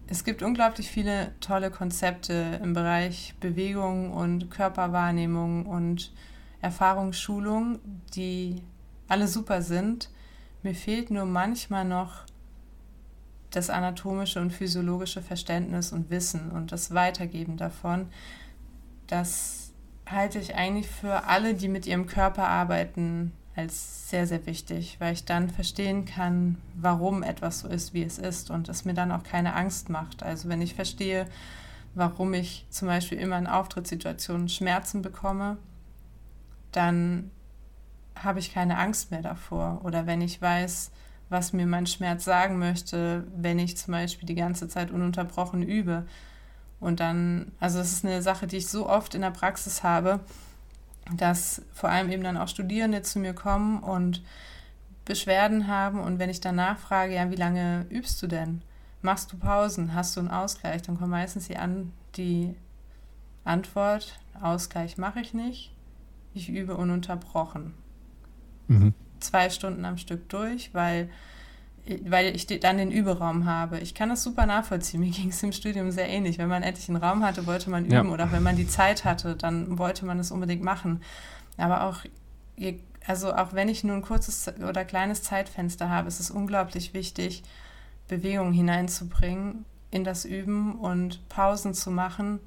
es 0.07 0.24
gibt 0.24 0.42
unglaublich 0.42 0.90
viele 0.90 1.32
tolle 1.40 1.70
Konzepte 1.70 2.61
im 2.62 2.72
Bereich 2.72 3.34
Bewegung 3.40 4.12
und 4.12 4.51
Körperwahrnehmung 4.51 5.66
und 5.66 6.12
Erfahrungsschulung, 6.61 7.78
die 8.14 8.62
alle 9.09 9.28
super 9.28 9.62
sind. 9.62 10.11
Mir 10.62 10.74
fehlt 10.74 11.11
nur 11.11 11.24
manchmal 11.24 11.84
noch 11.84 12.24
das 13.51 13.70
anatomische 13.70 14.40
und 14.40 14.53
physiologische 14.53 15.22
Verständnis 15.22 15.92
und 15.92 16.11
Wissen 16.11 16.51
und 16.51 16.72
das 16.72 16.94
Weitergeben 16.94 17.57
davon. 17.57 18.07
Das 19.07 19.59
halte 20.11 20.38
ich 20.38 20.54
eigentlich 20.54 20.88
für 20.88 21.24
alle, 21.24 21.54
die 21.54 21.68
mit 21.68 21.86
ihrem 21.86 22.06
Körper 22.06 22.48
arbeiten, 22.48 23.32
als 23.56 24.08
sehr, 24.11 24.26
sehr 24.26 24.46
wichtig, 24.46 24.96
weil 25.00 25.12
ich 25.12 25.24
dann 25.24 25.50
verstehen 25.50 26.04
kann, 26.04 26.56
warum 26.74 27.22
etwas 27.22 27.61
so 27.61 27.68
ist, 27.68 27.94
wie 27.94 28.02
es 28.02 28.18
ist 28.18 28.50
und 28.50 28.68
es 28.68 28.84
mir 28.84 28.94
dann 28.94 29.12
auch 29.12 29.22
keine 29.22 29.54
Angst 29.54 29.88
macht. 29.88 30.22
Also 30.22 30.48
wenn 30.48 30.62
ich 30.62 30.74
verstehe, 30.74 31.26
warum 31.94 32.32
ich 32.34 32.66
zum 32.70 32.88
Beispiel 32.88 33.18
immer 33.18 33.38
in 33.38 33.46
Auftrittssituationen 33.46 34.48
Schmerzen 34.48 35.02
bekomme, 35.02 35.58
dann 36.72 37.30
habe 38.14 38.38
ich 38.38 38.52
keine 38.52 38.78
Angst 38.78 39.11
mehr 39.11 39.22
davor. 39.22 39.80
Oder 39.84 40.06
wenn 40.06 40.20
ich 40.20 40.40
weiß, 40.40 40.90
was 41.28 41.52
mir 41.52 41.66
mein 41.66 41.86
Schmerz 41.86 42.24
sagen 42.24 42.58
möchte, 42.58 43.24
wenn 43.34 43.58
ich 43.58 43.76
zum 43.76 43.92
Beispiel 43.92 44.26
die 44.26 44.34
ganze 44.34 44.68
Zeit 44.68 44.90
ununterbrochen 44.90 45.62
übe. 45.62 46.06
Und 46.81 47.01
dann, 47.01 47.53
also 47.61 47.78
das 47.78 47.93
ist 47.93 48.05
eine 48.05 48.22
Sache, 48.22 48.47
die 48.47 48.57
ich 48.57 48.68
so 48.68 48.89
oft 48.89 49.14
in 49.14 49.20
der 49.20 49.31
Praxis 49.31 49.83
habe, 49.83 50.20
dass 51.16 51.62
vor 51.72 51.91
allem 51.91 52.11
eben 52.11 52.22
dann 52.22 52.37
auch 52.37 52.49
Studierende 52.49 53.03
zu 53.03 53.18
mir 53.18 53.35
kommen 53.35 53.81
und 53.81 54.22
Beschwerden 55.05 55.66
haben. 55.66 56.01
Und 56.01 56.18
wenn 56.18 56.31
ich 56.31 56.41
dann 56.41 56.57
nachfrage, 56.57 57.14
ja, 57.14 57.31
wie 57.31 57.37
lange 57.37 57.87
übst 57.91 58.22
du 58.22 58.26
denn? 58.26 58.62
Machst 59.03 59.33
du 59.33 59.37
Pausen? 59.37 59.95
Hast 59.95 60.16
du 60.16 60.20
einen 60.20 60.31
Ausgleich? 60.31 60.83
Dann 60.83 60.99
kommt 60.99 61.11
meistens 61.11 61.49
die, 61.49 61.57
an, 61.57 61.93
die 62.16 62.55
Antwort, 63.45 64.18
Ausgleich 64.41 64.97
mache 64.97 65.20
ich 65.20 65.35
nicht 65.35 65.72
ich 66.35 66.49
übe 66.49 66.76
ununterbrochen. 66.76 67.74
Mhm. 68.68 68.95
Zwei 69.20 69.51
Stunden 69.51 69.85
am 69.85 69.99
Stück 69.99 70.28
durch, 70.28 70.72
weil, 70.74 71.11
weil 72.05 72.34
ich 72.34 72.47
dann 72.47 72.78
den 72.78 72.91
Überaum 72.91 73.47
habe. 73.47 73.78
Ich 73.80 73.95
kann 73.95 74.09
das 74.09 74.22
super 74.22 74.47
nachvollziehen. 74.47 75.01
Mir 75.01 75.11
ging 75.11 75.30
es 75.30 75.43
im 75.43 75.53
Studium 75.53 75.91
sehr 75.91 76.09
ähnlich. 76.09 76.38
Wenn 76.38 76.49
man 76.49 76.62
endlich 76.62 76.88
einen 76.88 77.03
Raum 77.03 77.24
hatte, 77.24 77.47
wollte 77.47 77.70
man 77.70 77.84
üben. 77.84 77.95
Ja. 77.95 78.05
Oder 78.05 78.32
wenn 78.32 78.43
man 78.43 78.57
die 78.57 78.68
Zeit 78.68 79.05
hatte, 79.05 79.36
dann 79.36 79.78
wollte 79.78 80.05
man 80.05 80.18
es 80.18 80.30
unbedingt 80.30 80.62
machen. 80.62 81.03
Aber 81.57 81.84
auch, 81.84 81.99
also 83.07 83.32
auch 83.34 83.53
wenn 83.53 83.68
ich 83.68 83.84
nur 83.84 83.97
ein 83.97 84.03
kurzes 84.03 84.51
oder 84.66 84.84
kleines 84.84 85.22
Zeitfenster 85.22 85.88
habe, 85.88 86.09
ist 86.09 86.20
es 86.20 86.30
unglaublich 86.30 86.95
wichtig, 86.95 87.43
Bewegung 88.09 88.53
hineinzubringen 88.53 89.64
in 89.91 90.05
das 90.05 90.24
Üben 90.24 90.76
und 90.76 91.28
Pausen 91.28 91.74
zu 91.74 91.91
machen, 91.91 92.41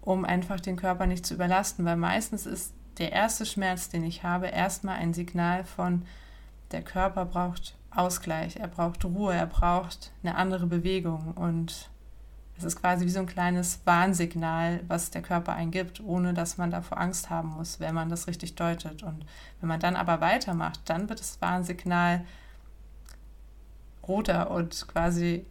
um 0.00 0.24
einfach 0.24 0.60
den 0.60 0.76
Körper 0.76 1.06
nicht 1.06 1.26
zu 1.26 1.34
überlasten. 1.34 1.84
Weil 1.84 1.96
meistens 1.96 2.46
ist 2.46 2.72
der 2.98 3.12
erste 3.12 3.46
Schmerz, 3.46 3.88
den 3.88 4.04
ich 4.04 4.22
habe, 4.22 4.46
erstmal 4.48 4.96
ein 4.96 5.14
Signal 5.14 5.64
von, 5.64 6.02
der 6.72 6.82
Körper 6.82 7.24
braucht 7.24 7.74
Ausgleich, 7.96 8.56
er 8.56 8.68
braucht 8.68 9.04
Ruhe, 9.04 9.34
er 9.34 9.46
braucht 9.46 10.12
eine 10.22 10.36
andere 10.36 10.66
Bewegung 10.66 11.32
und 11.34 11.90
es 12.58 12.64
ist 12.64 12.80
quasi 12.80 13.04
wie 13.04 13.10
so 13.10 13.20
ein 13.20 13.26
kleines 13.26 13.80
Warnsignal, 13.84 14.80
was 14.88 15.10
der 15.10 15.20
Körper 15.20 15.52
eingibt, 15.52 16.00
ohne 16.00 16.32
dass 16.32 16.56
man 16.56 16.70
davor 16.70 16.98
Angst 16.98 17.28
haben 17.28 17.50
muss, 17.50 17.80
wenn 17.80 17.94
man 17.94 18.08
das 18.08 18.28
richtig 18.28 18.54
deutet. 18.54 19.02
Und 19.02 19.26
wenn 19.60 19.68
man 19.68 19.80
dann 19.80 19.94
aber 19.94 20.20
weitermacht, 20.22 20.80
dann 20.86 21.08
wird 21.08 21.20
das 21.20 21.40
Warnsignal 21.42 22.24
roter 24.08 24.50
und 24.50 24.88
quasi 24.88 25.44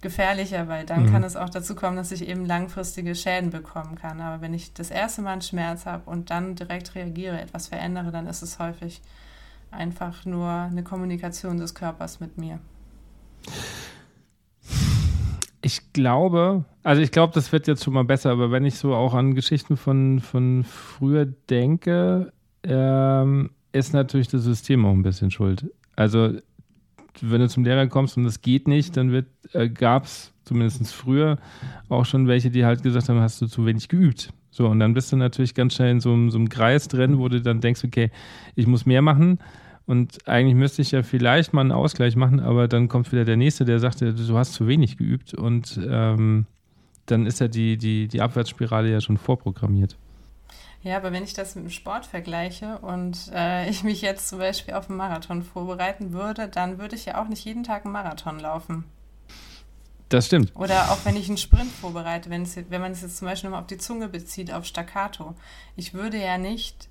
gefährlicher, 0.00 0.68
weil 0.68 0.86
dann 0.86 1.04
mhm. 1.04 1.12
kann 1.12 1.24
es 1.24 1.36
auch 1.36 1.50
dazu 1.50 1.74
kommen, 1.74 1.96
dass 1.96 2.12
ich 2.12 2.26
eben 2.26 2.46
langfristige 2.46 3.14
Schäden 3.14 3.50
bekommen 3.50 3.96
kann. 3.96 4.20
Aber 4.20 4.40
wenn 4.40 4.54
ich 4.54 4.72
das 4.72 4.90
erste 4.90 5.20
Mal 5.20 5.32
einen 5.32 5.42
Schmerz 5.42 5.84
habe 5.84 6.08
und 6.08 6.30
dann 6.30 6.54
direkt 6.54 6.94
reagiere, 6.94 7.40
etwas 7.40 7.68
verändere, 7.68 8.12
dann 8.12 8.26
ist 8.26 8.42
es 8.42 8.58
häufig 8.58 9.02
einfach 9.70 10.24
nur 10.24 10.48
eine 10.48 10.82
Kommunikation 10.82 11.58
des 11.58 11.74
Körpers 11.74 12.20
mit 12.20 12.38
mir. 12.38 12.60
Ich 15.62 15.92
glaube, 15.92 16.64
also 16.82 17.02
ich 17.02 17.10
glaube, 17.10 17.32
das 17.34 17.50
wird 17.50 17.66
jetzt 17.66 17.82
schon 17.82 17.94
mal 17.94 18.04
besser, 18.04 18.30
aber 18.30 18.50
wenn 18.50 18.64
ich 18.64 18.76
so 18.76 18.94
auch 18.94 19.14
an 19.14 19.34
Geschichten 19.34 19.76
von, 19.76 20.20
von 20.20 20.64
früher 20.64 21.26
denke, 21.26 22.32
ähm, 22.62 23.50
ist 23.72 23.92
natürlich 23.92 24.28
das 24.28 24.44
System 24.44 24.86
auch 24.86 24.92
ein 24.92 25.02
bisschen 25.02 25.30
schuld. 25.30 25.70
Also 25.96 26.38
wenn 27.20 27.40
du 27.40 27.48
zum 27.48 27.64
Lehrer 27.64 27.86
kommst 27.86 28.16
und 28.16 28.24
das 28.24 28.42
geht 28.42 28.68
nicht, 28.68 28.96
dann 28.96 29.10
wird, 29.10 29.26
äh, 29.52 29.68
gab 29.68 30.04
es 30.04 30.32
zumindest 30.44 30.94
früher 30.94 31.38
auch 31.88 32.04
schon 32.04 32.28
welche, 32.28 32.50
die 32.50 32.64
halt 32.64 32.82
gesagt 32.82 33.08
haben, 33.08 33.20
hast 33.20 33.40
du 33.40 33.46
zu 33.46 33.66
wenig 33.66 33.88
geübt. 33.88 34.32
So, 34.56 34.68
und 34.68 34.80
dann 34.80 34.94
bist 34.94 35.12
du 35.12 35.16
natürlich 35.16 35.54
ganz 35.54 35.74
schnell 35.74 35.90
in 35.90 36.00
so, 36.00 36.30
so 36.30 36.38
einem 36.38 36.48
Kreis 36.48 36.88
drin, 36.88 37.18
wo 37.18 37.28
du 37.28 37.42
dann 37.42 37.60
denkst, 37.60 37.84
okay, 37.84 38.10
ich 38.54 38.66
muss 38.66 38.86
mehr 38.86 39.02
machen. 39.02 39.38
Und 39.84 40.26
eigentlich 40.26 40.54
müsste 40.54 40.80
ich 40.80 40.92
ja 40.92 41.02
vielleicht 41.02 41.52
mal 41.52 41.60
einen 41.60 41.72
Ausgleich 41.72 42.16
machen, 42.16 42.40
aber 42.40 42.66
dann 42.66 42.88
kommt 42.88 43.12
wieder 43.12 43.26
der 43.26 43.36
Nächste, 43.36 43.66
der 43.66 43.80
sagt, 43.80 44.00
du 44.00 44.38
hast 44.38 44.54
zu 44.54 44.66
wenig 44.66 44.96
geübt. 44.96 45.34
Und 45.34 45.78
ähm, 45.86 46.46
dann 47.04 47.26
ist 47.26 47.38
ja 47.40 47.48
die, 47.48 47.76
die, 47.76 48.08
die 48.08 48.22
Abwärtsspirale 48.22 48.90
ja 48.90 49.02
schon 49.02 49.18
vorprogrammiert. 49.18 49.98
Ja, 50.82 50.96
aber 50.96 51.12
wenn 51.12 51.24
ich 51.24 51.34
das 51.34 51.54
mit 51.54 51.66
dem 51.66 51.70
Sport 51.70 52.06
vergleiche 52.06 52.78
und 52.78 53.30
äh, 53.34 53.68
ich 53.68 53.84
mich 53.84 54.00
jetzt 54.00 54.26
zum 54.28 54.38
Beispiel 54.38 54.72
auf 54.72 54.88
einen 54.88 54.96
Marathon 54.96 55.42
vorbereiten 55.42 56.14
würde, 56.14 56.48
dann 56.48 56.78
würde 56.78 56.96
ich 56.96 57.04
ja 57.04 57.20
auch 57.22 57.28
nicht 57.28 57.44
jeden 57.44 57.62
Tag 57.62 57.84
einen 57.84 57.92
Marathon 57.92 58.40
laufen. 58.40 58.84
Das 60.08 60.26
stimmt. 60.26 60.54
Oder 60.54 60.92
auch 60.92 60.98
wenn 61.04 61.16
ich 61.16 61.28
einen 61.28 61.36
Sprint 61.36 61.72
vorbereite, 61.72 62.30
wenn, 62.30 62.42
es, 62.42 62.56
wenn 62.56 62.80
man 62.80 62.92
es 62.92 63.02
jetzt 63.02 63.16
zum 63.16 63.26
Beispiel 63.26 63.50
nochmal 63.50 63.62
auf 63.62 63.66
die 63.66 63.78
Zunge 63.78 64.08
bezieht, 64.08 64.52
auf 64.52 64.64
Staccato. 64.64 65.34
Ich 65.74 65.94
würde 65.94 66.18
ja 66.18 66.38
nicht 66.38 66.88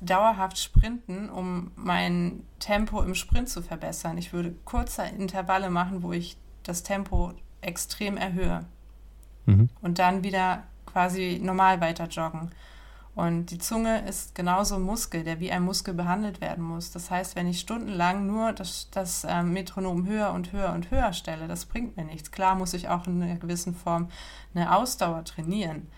dauerhaft 0.00 0.58
sprinten, 0.58 1.28
um 1.30 1.72
mein 1.76 2.42
Tempo 2.58 3.02
im 3.02 3.14
Sprint 3.14 3.48
zu 3.48 3.62
verbessern. 3.62 4.18
Ich 4.18 4.32
würde 4.32 4.54
kurze 4.64 5.02
Intervalle 5.02 5.70
machen, 5.70 6.02
wo 6.02 6.12
ich 6.12 6.36
das 6.62 6.82
Tempo 6.82 7.32
extrem 7.60 8.16
erhöhe. 8.16 8.64
Mhm. 9.46 9.68
Und 9.82 9.98
dann 9.98 10.22
wieder 10.22 10.64
quasi 10.86 11.40
normal 11.42 11.80
weiter 11.80 12.06
joggen. 12.06 12.50
Und 13.14 13.46
die 13.52 13.58
Zunge 13.58 14.06
ist 14.08 14.34
genauso 14.34 14.74
ein 14.74 14.82
Muskel, 14.82 15.22
der 15.22 15.38
wie 15.38 15.52
ein 15.52 15.62
Muskel 15.62 15.94
behandelt 15.94 16.40
werden 16.40 16.64
muss. 16.64 16.90
Das 16.90 17.10
heißt, 17.12 17.36
wenn 17.36 17.46
ich 17.46 17.60
stundenlang 17.60 18.26
nur 18.26 18.52
das, 18.52 18.88
das 18.90 19.22
äh, 19.22 19.42
Metronom 19.42 20.06
höher 20.06 20.32
und 20.32 20.52
höher 20.52 20.72
und 20.72 20.90
höher 20.90 21.12
stelle, 21.12 21.46
das 21.46 21.66
bringt 21.66 21.96
mir 21.96 22.04
nichts. 22.04 22.32
Klar 22.32 22.56
muss 22.56 22.74
ich 22.74 22.88
auch 22.88 23.06
in 23.06 23.22
einer 23.22 23.36
gewissen 23.36 23.74
Form 23.74 24.08
eine 24.52 24.74
Ausdauer 24.76 25.24
trainieren, 25.24 25.88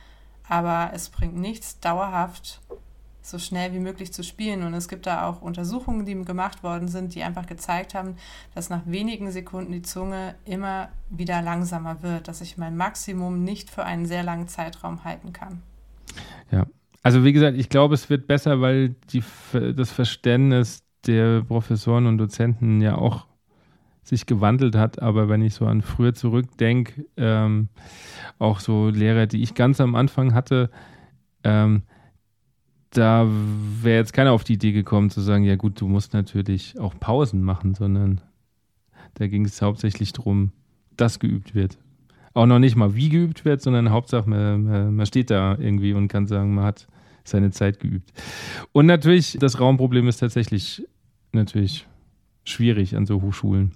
aber 0.47 0.91
es 0.93 1.09
bringt 1.09 1.37
nichts, 1.37 1.81
dauerhaft 1.81 2.61
so 3.23 3.39
schnell 3.39 3.73
wie 3.73 3.81
möglich 3.81 4.13
zu 4.13 4.23
spielen. 4.23 4.63
Und 4.63 4.75
es 4.75 4.87
gibt 4.87 5.07
da 5.07 5.27
auch 5.27 5.41
Untersuchungen, 5.41 6.05
die 6.05 6.23
gemacht 6.23 6.63
worden 6.63 6.87
sind, 6.87 7.15
die 7.15 7.25
einfach 7.25 7.47
gezeigt 7.47 7.95
haben, 7.95 8.17
dass 8.55 8.69
nach 8.69 8.83
wenigen 8.85 9.33
Sekunden 9.33 9.73
die 9.73 9.83
Zunge 9.83 10.35
immer 10.45 10.91
wieder 11.09 11.41
langsamer 11.41 12.03
wird, 12.03 12.29
dass 12.29 12.43
ich 12.43 12.59
mein 12.59 12.77
Maximum 12.77 13.43
nicht 13.43 13.71
für 13.71 13.85
einen 13.85 14.05
sehr 14.05 14.23
langen 14.23 14.49
Zeitraum 14.49 15.03
halten 15.03 15.33
kann. 15.33 15.63
Ja, 16.51 16.67
also 17.07 17.23
wie 17.23 17.33
gesagt, 17.33 17.57
ich 17.57 17.69
glaube, 17.69 17.95
es 17.95 18.11
wird 18.11 18.27
besser, 18.27 18.61
weil 18.61 18.97
die, 19.13 19.23
das 19.53 19.93
Verständnis 19.93 20.83
der 21.07 21.43
Professoren 21.43 22.05
und 22.07 22.19
Dozenten 22.19 22.81
ja 22.81 22.99
auch 22.99 23.29
sich 24.03 24.27
gewandelt 24.27 24.75
hat. 24.75 25.01
Aber 25.01 25.29
wenn 25.29 25.41
ich 25.41 25.55
so 25.55 25.67
an 25.67 25.83
früher 25.83 26.15
zurückdenke, 26.15 27.07
ähm, 27.17 27.69
auch 28.41 28.59
so 28.59 28.89
Lehrer, 28.89 29.29
die 29.29 29.41
ich 29.41 29.55
ganz 29.55 29.81
am 29.81 29.95
Anfang 29.95 30.35
hatte, 30.35 30.69
ähm, 31.45 31.83
da 32.91 33.29
wäre 33.29 33.99
jetzt 33.99 34.13
keiner 34.13 34.33
auf 34.33 34.43
die 34.43 34.55
Idee 34.55 34.73
gekommen 34.73 35.09
zu 35.09 35.21
sagen, 35.21 35.45
ja 35.45 35.55
gut, 35.55 35.81
du 35.81 35.87
musst 35.87 36.13
natürlich 36.13 36.77
auch 36.81 36.99
Pausen 36.99 37.41
machen, 37.41 37.77
sondern 37.77 38.21
da 39.15 39.29
ging 39.29 39.45
es 39.45 39.63
hauptsächlich 39.63 40.13
darum, 40.13 40.51
dass 40.97 41.21
geübt 41.21 41.55
wird. 41.55 41.79
Auch 42.35 42.47
noch 42.47 42.59
nicht 42.59 42.75
mal 42.75 42.97
wie 42.97 43.11
geübt 43.11 43.45
wird, 43.45 43.63
sondern 43.63 43.91
Hauptsache, 43.91 44.29
man, 44.29 44.97
man 44.97 45.07
steht 45.07 45.31
da 45.31 45.57
irgendwie 45.57 45.93
und 45.93 46.09
kann 46.09 46.27
sagen, 46.27 46.53
man 46.53 46.65
hat 46.65 46.89
seine 47.29 47.51
Zeit 47.51 47.81
geübt. 47.81 48.13
Und 48.73 48.87
natürlich, 48.87 49.37
das 49.41 49.61
Raumproblem 49.61 50.09
ist 50.09 50.19
tatsächlich 50.19 50.87
natürlich 51.33 51.87
schwierig 52.45 52.97
an 52.97 53.07
so 53.07 53.21
Hochschulen. 53.23 53.73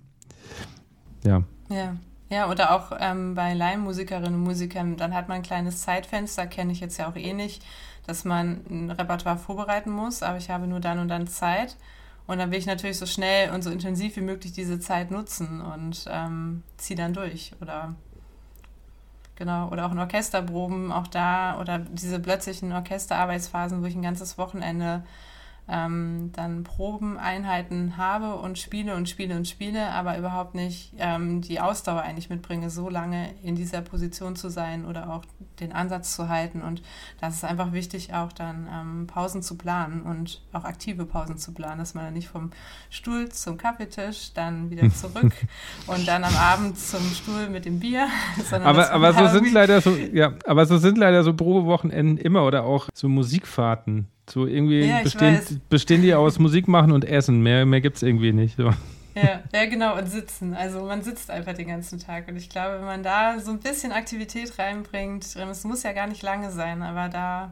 Ja. 1.24 1.42
Ja. 1.68 1.96
Ja, 2.32 2.48
oder 2.48 2.72
auch 2.72 2.92
ähm, 3.00 3.34
bei 3.34 3.54
Laienmusikerinnen 3.54 4.34
und 4.34 4.44
Musikern, 4.44 4.96
dann 4.96 5.14
hat 5.14 5.26
man 5.26 5.38
ein 5.38 5.42
kleines 5.42 5.82
Zeitfenster, 5.82 6.46
kenne 6.46 6.70
ich 6.70 6.78
jetzt 6.78 6.96
ja 6.96 7.10
auch 7.10 7.16
eh 7.16 7.32
nicht, 7.32 7.64
dass 8.06 8.24
man 8.24 8.60
ein 8.70 8.90
Repertoire 8.92 9.36
vorbereiten 9.36 9.90
muss, 9.90 10.22
aber 10.22 10.38
ich 10.38 10.48
habe 10.48 10.68
nur 10.68 10.78
dann 10.78 11.00
und 11.00 11.08
dann 11.08 11.26
Zeit. 11.26 11.76
Und 12.28 12.38
dann 12.38 12.52
will 12.52 12.60
ich 12.60 12.66
natürlich 12.66 12.98
so 12.98 13.06
schnell 13.06 13.50
und 13.50 13.62
so 13.62 13.70
intensiv 13.70 14.14
wie 14.14 14.20
möglich 14.20 14.52
diese 14.52 14.78
Zeit 14.78 15.10
nutzen 15.10 15.60
und 15.60 16.04
ähm, 16.08 16.62
ziehe 16.76 16.96
dann 16.96 17.12
durch. 17.12 17.50
Oder 17.60 17.96
Genau, 19.40 19.70
oder 19.70 19.86
auch 19.86 19.92
in 19.92 19.98
Orchesterproben, 19.98 20.92
auch 20.92 21.06
da, 21.06 21.58
oder 21.58 21.78
diese 21.78 22.20
plötzlichen 22.20 22.72
Orchesterarbeitsphasen, 22.72 23.80
wo 23.80 23.86
ich 23.86 23.94
ein 23.94 24.02
ganzes 24.02 24.36
Wochenende 24.36 25.02
ähm, 25.68 26.30
dann 26.34 26.64
Probeneinheiten 26.64 27.96
habe 27.96 28.36
und 28.36 28.58
spiele 28.58 28.96
und 28.96 29.08
spiele 29.08 29.36
und 29.36 29.46
spiele, 29.46 29.90
aber 29.90 30.18
überhaupt 30.18 30.54
nicht 30.54 30.92
ähm, 30.98 31.40
die 31.40 31.60
Ausdauer 31.60 32.02
eigentlich 32.02 32.28
mitbringe, 32.28 32.70
so 32.70 32.88
lange 32.88 33.34
in 33.42 33.54
dieser 33.54 33.80
Position 33.80 34.36
zu 34.36 34.48
sein 34.48 34.84
oder 34.84 35.10
auch 35.10 35.24
den 35.60 35.72
Ansatz 35.72 36.16
zu 36.16 36.28
halten. 36.28 36.62
Und 36.62 36.82
das 37.20 37.36
ist 37.36 37.44
einfach 37.44 37.72
wichtig, 37.72 38.14
auch 38.14 38.32
dann 38.32 38.68
ähm, 38.72 39.06
Pausen 39.06 39.42
zu 39.42 39.56
planen 39.56 40.02
und 40.02 40.42
auch 40.52 40.64
aktive 40.64 41.04
Pausen 41.04 41.38
zu 41.38 41.52
planen, 41.52 41.78
dass 41.78 41.94
man 41.94 42.04
dann 42.04 42.14
nicht 42.14 42.28
vom 42.28 42.50
Stuhl 42.88 43.28
zum 43.28 43.56
Kaffeetisch, 43.56 44.32
dann 44.34 44.70
wieder 44.70 44.90
zurück 44.94 45.32
und 45.86 46.08
dann 46.08 46.24
am 46.24 46.36
Abend 46.36 46.78
zum 46.78 47.02
Stuhl 47.10 47.48
mit 47.48 47.64
dem 47.64 47.78
Bier. 47.78 48.08
aber 48.50 48.90
aber 48.90 49.12
so 49.12 49.28
sind 49.28 49.52
leider 49.52 49.80
so, 49.80 49.90
ja, 49.90 50.32
aber 50.46 50.66
so 50.66 50.78
sind 50.78 50.98
leider 50.98 51.22
so 51.22 51.34
Probewochenenden 51.34 52.18
immer 52.18 52.44
oder 52.44 52.64
auch 52.64 52.88
so 52.92 53.08
Musikfahrten 53.08 54.08
so 54.30 54.46
irgendwie 54.46 54.84
ja, 54.84 55.02
bestehen, 55.02 55.60
bestehen 55.68 56.02
die 56.02 56.14
aus 56.14 56.38
Musik 56.38 56.68
machen 56.68 56.92
und 56.92 57.04
Essen. 57.04 57.42
Mehr, 57.42 57.66
mehr 57.66 57.80
gibt 57.80 57.96
es 57.96 58.02
irgendwie 58.02 58.32
nicht. 58.32 58.56
So. 58.56 58.72
Ja, 59.14 59.42
ja, 59.52 59.66
genau, 59.66 59.98
und 59.98 60.06
sitzen. 60.06 60.54
Also 60.54 60.84
man 60.84 61.02
sitzt 61.02 61.30
einfach 61.30 61.54
den 61.54 61.68
ganzen 61.68 61.98
Tag. 61.98 62.28
Und 62.28 62.36
ich 62.36 62.48
glaube, 62.48 62.78
wenn 62.78 62.84
man 62.84 63.02
da 63.02 63.38
so 63.40 63.50
ein 63.50 63.58
bisschen 63.58 63.92
Aktivität 63.92 64.58
reinbringt, 64.58 65.24
es 65.36 65.64
muss 65.64 65.82
ja 65.82 65.92
gar 65.92 66.06
nicht 66.06 66.22
lange 66.22 66.50
sein, 66.50 66.82
aber 66.82 67.08
da 67.08 67.50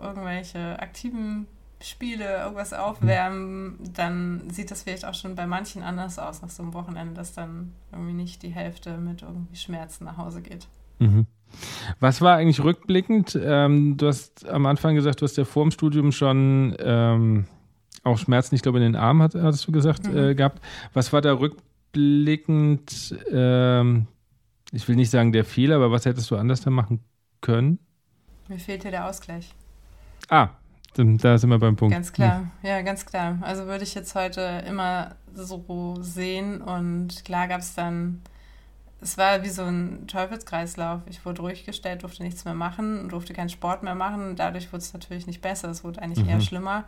irgendwelche 0.00 0.78
aktiven 0.80 1.46
Spiele, 1.80 2.38
irgendwas 2.38 2.72
aufwärmen, 2.72 3.78
dann 3.94 4.48
sieht 4.50 4.70
das 4.70 4.82
vielleicht 4.82 5.04
auch 5.04 5.14
schon 5.14 5.34
bei 5.34 5.46
manchen 5.46 5.82
anders 5.82 6.18
aus 6.18 6.40
nach 6.40 6.48
so 6.48 6.62
einem 6.62 6.72
Wochenende, 6.72 7.14
dass 7.14 7.34
dann 7.34 7.72
irgendwie 7.92 8.14
nicht 8.14 8.42
die 8.42 8.48
Hälfte 8.48 8.96
mit 8.96 9.22
irgendwie 9.22 9.56
Schmerzen 9.56 10.04
nach 10.04 10.16
Hause 10.16 10.40
geht. 10.40 10.66
Mhm. 10.98 11.26
Was 12.00 12.20
war 12.20 12.36
eigentlich 12.36 12.62
rückblickend? 12.62 13.38
Ähm, 13.40 13.96
du 13.96 14.08
hast 14.08 14.48
am 14.48 14.66
Anfang 14.66 14.94
gesagt, 14.94 15.20
du 15.20 15.24
hast 15.24 15.36
ja 15.36 15.44
vor 15.44 15.64
dem 15.64 15.70
Studium 15.70 16.12
schon 16.12 16.74
ähm, 16.78 17.46
auch 18.02 18.18
Schmerzen, 18.18 18.54
ich 18.54 18.62
glaube, 18.62 18.78
in 18.78 18.84
den 18.84 18.96
Armen, 18.96 19.22
hat, 19.22 19.34
hattest 19.34 19.66
du 19.66 19.72
gesagt, 19.72 20.06
mhm. 20.06 20.16
äh, 20.16 20.34
gehabt. 20.34 20.60
Was 20.92 21.12
war 21.12 21.20
da 21.20 21.32
rückblickend, 21.32 23.16
ähm, 23.32 24.06
ich 24.72 24.86
will 24.88 24.96
nicht 24.96 25.10
sagen 25.10 25.32
der 25.32 25.44
Fehler, 25.44 25.76
aber 25.76 25.90
was 25.90 26.04
hättest 26.04 26.30
du 26.30 26.36
anders 26.36 26.60
da 26.60 26.70
machen 26.70 27.00
können? 27.40 27.78
Mir 28.48 28.58
fehlte 28.58 28.90
der 28.90 29.08
Ausgleich. 29.08 29.54
Ah, 30.28 30.50
da 30.96 31.38
sind 31.38 31.50
wir 31.50 31.58
beim 31.58 31.76
Punkt. 31.76 31.94
Ganz 31.94 32.12
klar, 32.12 32.50
ja, 32.62 32.82
ganz 32.82 33.06
klar. 33.06 33.38
Also 33.40 33.66
würde 33.66 33.84
ich 33.84 33.94
jetzt 33.94 34.14
heute 34.14 34.62
immer 34.68 35.16
so 35.32 35.96
sehen 36.00 36.60
und 36.60 37.24
klar 37.24 37.48
gab 37.48 37.60
es 37.60 37.74
dann 37.74 38.22
es 39.04 39.18
war 39.18 39.42
wie 39.42 39.50
so 39.50 39.62
ein 39.62 40.06
Teufelskreislauf. 40.06 41.02
Ich 41.06 41.26
wurde 41.26 41.42
ruhig 41.42 41.64
gestellt, 41.64 42.02
durfte 42.02 42.22
nichts 42.22 42.46
mehr 42.46 42.54
machen, 42.54 43.10
durfte 43.10 43.34
keinen 43.34 43.50
Sport 43.50 43.82
mehr 43.82 43.94
machen. 43.94 44.34
Dadurch 44.34 44.72
wurde 44.72 44.82
es 44.82 44.94
natürlich 44.94 45.26
nicht 45.26 45.42
besser, 45.42 45.68
es 45.68 45.84
wurde 45.84 46.00
eigentlich 46.00 46.24
mhm. 46.24 46.30
eher 46.30 46.40
schlimmer. 46.40 46.84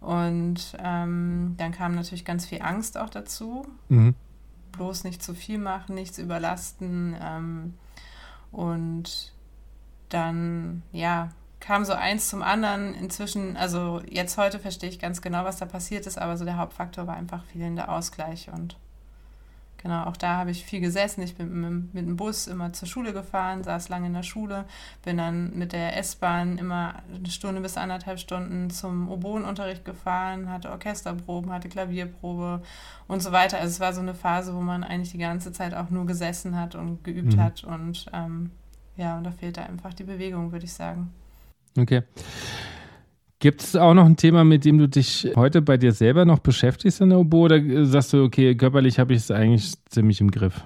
Und 0.00 0.76
ähm, 0.78 1.54
dann 1.58 1.72
kam 1.72 1.96
natürlich 1.96 2.24
ganz 2.24 2.46
viel 2.46 2.62
Angst 2.62 2.96
auch 2.96 3.10
dazu. 3.10 3.66
Mhm. 3.88 4.14
Bloß 4.70 5.02
nicht 5.02 5.20
zu 5.20 5.34
viel 5.34 5.58
machen, 5.58 5.96
nichts 5.96 6.18
überlasten. 6.18 7.16
Ähm, 7.20 7.74
und 8.52 9.32
dann, 10.10 10.84
ja, 10.92 11.30
kam 11.58 11.84
so 11.84 11.92
eins 11.92 12.28
zum 12.28 12.42
anderen. 12.42 12.94
Inzwischen, 12.94 13.56
also 13.56 14.00
jetzt 14.08 14.38
heute 14.38 14.60
verstehe 14.60 14.90
ich 14.90 15.00
ganz 15.00 15.20
genau, 15.22 15.44
was 15.44 15.56
da 15.56 15.66
passiert 15.66 16.06
ist, 16.06 16.18
aber 16.18 16.36
so 16.36 16.44
der 16.44 16.56
Hauptfaktor 16.56 17.08
war 17.08 17.16
einfach 17.16 17.44
fehlender 17.46 17.88
Ausgleich 17.88 18.48
und 18.48 18.76
Genau, 19.80 20.04
auch 20.04 20.16
da 20.16 20.36
habe 20.38 20.50
ich 20.50 20.64
viel 20.64 20.80
gesessen. 20.80 21.22
Ich 21.22 21.36
bin 21.36 21.60
mit, 21.60 21.94
mit 21.94 22.06
dem 22.06 22.16
Bus 22.16 22.48
immer 22.48 22.72
zur 22.72 22.88
Schule 22.88 23.12
gefahren, 23.12 23.62
saß 23.62 23.88
lange 23.88 24.08
in 24.08 24.14
der 24.14 24.24
Schule, 24.24 24.64
bin 25.04 25.16
dann 25.16 25.56
mit 25.56 25.72
der 25.72 25.96
S-Bahn 25.96 26.58
immer 26.58 26.96
eine 27.14 27.30
Stunde 27.30 27.60
bis 27.60 27.76
anderthalb 27.76 28.18
Stunden 28.18 28.70
zum 28.70 29.08
Oboenunterricht 29.08 29.84
gefahren, 29.84 30.50
hatte 30.50 30.70
Orchesterproben, 30.70 31.52
hatte 31.52 31.68
Klavierprobe 31.68 32.60
und 33.06 33.22
so 33.22 33.30
weiter. 33.30 33.58
Also 33.58 33.68
es 33.68 33.80
war 33.80 33.92
so 33.92 34.00
eine 34.00 34.14
Phase, 34.14 34.52
wo 34.54 34.60
man 34.60 34.82
eigentlich 34.82 35.12
die 35.12 35.18
ganze 35.18 35.52
Zeit 35.52 35.74
auch 35.74 35.90
nur 35.90 36.06
gesessen 36.06 36.58
hat 36.58 36.74
und 36.74 37.04
geübt 37.04 37.36
mhm. 37.36 37.40
hat. 37.40 37.62
Und 37.62 38.06
ähm, 38.12 38.50
ja, 38.96 39.16
und 39.16 39.24
da 39.24 39.30
fehlte 39.30 39.62
einfach 39.62 39.94
die 39.94 40.04
Bewegung, 40.04 40.50
würde 40.50 40.64
ich 40.64 40.72
sagen. 40.72 41.12
Okay. 41.78 42.02
Gibt 43.40 43.62
es 43.62 43.76
auch 43.76 43.94
noch 43.94 44.04
ein 44.04 44.16
Thema, 44.16 44.42
mit 44.42 44.64
dem 44.64 44.78
du 44.78 44.88
dich 44.88 45.30
heute 45.36 45.62
bei 45.62 45.76
dir 45.76 45.92
selber 45.92 46.24
noch 46.24 46.40
beschäftigst 46.40 47.00
in 47.00 47.10
der 47.10 47.20
Oboe 47.20 47.44
oder 47.44 47.86
sagst 47.86 48.12
du, 48.12 48.24
okay, 48.24 48.56
körperlich 48.56 48.98
habe 48.98 49.12
ich 49.12 49.20
es 49.20 49.30
eigentlich 49.30 49.74
ziemlich 49.88 50.20
im 50.20 50.32
Griff? 50.32 50.64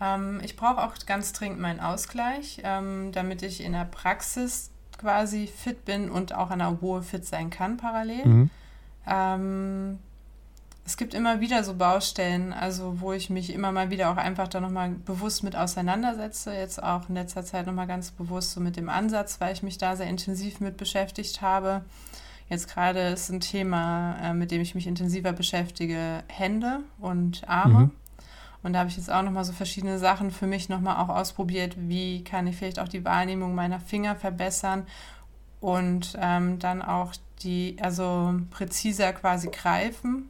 Ähm, 0.00 0.40
ich 0.42 0.56
brauche 0.56 0.82
auch 0.82 0.94
ganz 1.06 1.34
dringend 1.34 1.60
meinen 1.60 1.80
Ausgleich, 1.80 2.62
ähm, 2.64 3.12
damit 3.12 3.42
ich 3.42 3.62
in 3.62 3.72
der 3.72 3.84
Praxis 3.84 4.70
quasi 4.98 5.46
fit 5.46 5.84
bin 5.84 6.10
und 6.10 6.34
auch 6.34 6.50
an 6.50 6.60
der 6.60 6.70
Oboe 6.70 7.02
fit 7.02 7.26
sein 7.26 7.50
kann 7.50 7.76
parallel. 7.76 8.26
Mhm. 8.26 8.50
Ähm, 9.06 9.98
es 10.84 10.96
gibt 10.96 11.14
immer 11.14 11.40
wieder 11.40 11.62
so 11.62 11.74
Baustellen, 11.74 12.52
also 12.52 13.00
wo 13.00 13.12
ich 13.12 13.30
mich 13.30 13.52
immer 13.52 13.70
mal 13.70 13.90
wieder 13.90 14.10
auch 14.10 14.16
einfach 14.16 14.48
da 14.48 14.60
nochmal 14.60 14.90
bewusst 14.90 15.44
mit 15.44 15.54
auseinandersetze. 15.54 16.52
Jetzt 16.52 16.82
auch 16.82 17.08
in 17.08 17.14
letzter 17.14 17.44
Zeit 17.44 17.66
nochmal 17.66 17.86
ganz 17.86 18.10
bewusst 18.10 18.52
so 18.52 18.60
mit 18.60 18.76
dem 18.76 18.88
Ansatz, 18.88 19.40
weil 19.40 19.52
ich 19.52 19.62
mich 19.62 19.78
da 19.78 19.94
sehr 19.94 20.08
intensiv 20.08 20.60
mit 20.60 20.76
beschäftigt 20.76 21.42
habe. 21.42 21.84
Jetzt 22.48 22.68
gerade 22.68 23.00
ist 23.10 23.30
ein 23.30 23.40
Thema, 23.40 24.16
äh, 24.20 24.34
mit 24.34 24.50
dem 24.50 24.60
ich 24.60 24.74
mich 24.74 24.88
intensiver 24.88 25.32
beschäftige, 25.32 26.24
Hände 26.26 26.80
und 26.98 27.48
Arme. 27.48 27.78
Mhm. 27.78 27.90
Und 28.62 28.72
da 28.72 28.80
habe 28.80 28.90
ich 28.90 28.96
jetzt 28.96 29.10
auch 29.10 29.22
nochmal 29.22 29.44
so 29.44 29.52
verschiedene 29.52 29.98
Sachen 29.98 30.30
für 30.30 30.46
mich 30.46 30.68
nochmal 30.68 30.96
auch 30.96 31.08
ausprobiert. 31.08 31.76
Wie 31.78 32.24
kann 32.24 32.46
ich 32.46 32.56
vielleicht 32.56 32.78
auch 32.78 32.88
die 32.88 33.04
Wahrnehmung 33.04 33.54
meiner 33.54 33.80
Finger 33.80 34.16
verbessern 34.16 34.86
und 35.60 36.18
ähm, 36.20 36.58
dann 36.58 36.82
auch 36.82 37.14
die, 37.42 37.76
also 37.80 38.34
präziser 38.50 39.12
quasi 39.12 39.48
greifen, 39.48 40.28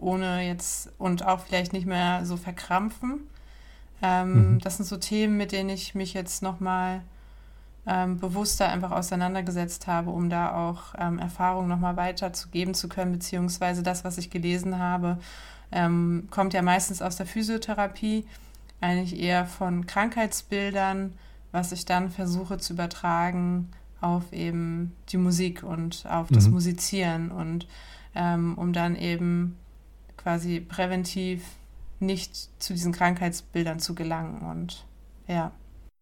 ohne 0.00 0.46
jetzt 0.46 0.90
und 0.98 1.26
auch 1.26 1.40
vielleicht 1.40 1.72
nicht 1.72 1.86
mehr 1.86 2.24
so 2.24 2.36
verkrampfen. 2.36 3.20
Ähm, 4.02 4.54
mhm. 4.54 4.58
Das 4.60 4.76
sind 4.76 4.86
so 4.86 4.96
Themen, 4.96 5.36
mit 5.36 5.52
denen 5.52 5.68
ich 5.68 5.94
mich 5.94 6.14
jetzt 6.14 6.42
nochmal 6.42 7.02
ähm, 7.86 8.18
bewusster 8.18 8.68
einfach 8.68 8.90
auseinandergesetzt 8.90 9.86
habe, 9.86 10.10
um 10.10 10.30
da 10.30 10.68
auch 10.68 10.94
ähm, 10.98 11.18
Erfahrungen 11.18 11.68
nochmal 11.68 11.96
weiterzugeben 11.96 12.74
zu 12.74 12.88
können, 12.88 13.12
beziehungsweise 13.12 13.82
das, 13.82 14.04
was 14.04 14.18
ich 14.18 14.30
gelesen 14.30 14.78
habe, 14.78 15.18
ähm, 15.72 16.28
kommt 16.30 16.52
ja 16.52 16.62
meistens 16.62 17.00
aus 17.02 17.16
der 17.16 17.26
Physiotherapie, 17.26 18.26
eigentlich 18.80 19.18
eher 19.18 19.46
von 19.46 19.86
Krankheitsbildern, 19.86 21.14
was 21.52 21.72
ich 21.72 21.84
dann 21.84 22.10
versuche 22.10 22.58
zu 22.58 22.72
übertragen 22.72 23.70
auf 24.00 24.32
eben 24.32 24.96
die 25.10 25.18
Musik 25.18 25.62
und 25.62 26.06
auf 26.08 26.28
das 26.30 26.46
mhm. 26.46 26.54
Musizieren 26.54 27.30
und 27.30 27.66
ähm, 28.14 28.56
um 28.56 28.72
dann 28.72 28.96
eben 28.96 29.56
quasi 30.22 30.60
präventiv 30.60 31.42
nicht 31.98 32.48
zu 32.60 32.72
diesen 32.72 32.92
Krankheitsbildern 32.92 33.78
zu 33.78 33.94
gelangen 33.94 34.40
und 34.42 34.84
ja. 35.26 35.52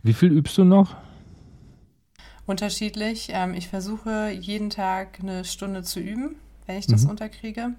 Wie 0.02 0.12
viel 0.12 0.32
übst 0.32 0.56
du 0.58 0.64
noch? 0.64 0.96
Unterschiedlich. 2.46 3.28
Ähm, 3.32 3.54
ich 3.54 3.68
versuche 3.68 4.30
jeden 4.30 4.70
Tag 4.70 5.18
eine 5.20 5.44
Stunde 5.44 5.82
zu 5.82 6.00
üben, 6.00 6.36
wenn 6.66 6.78
ich 6.78 6.86
das 6.86 7.04
mhm. 7.04 7.10
unterkriege. 7.10 7.74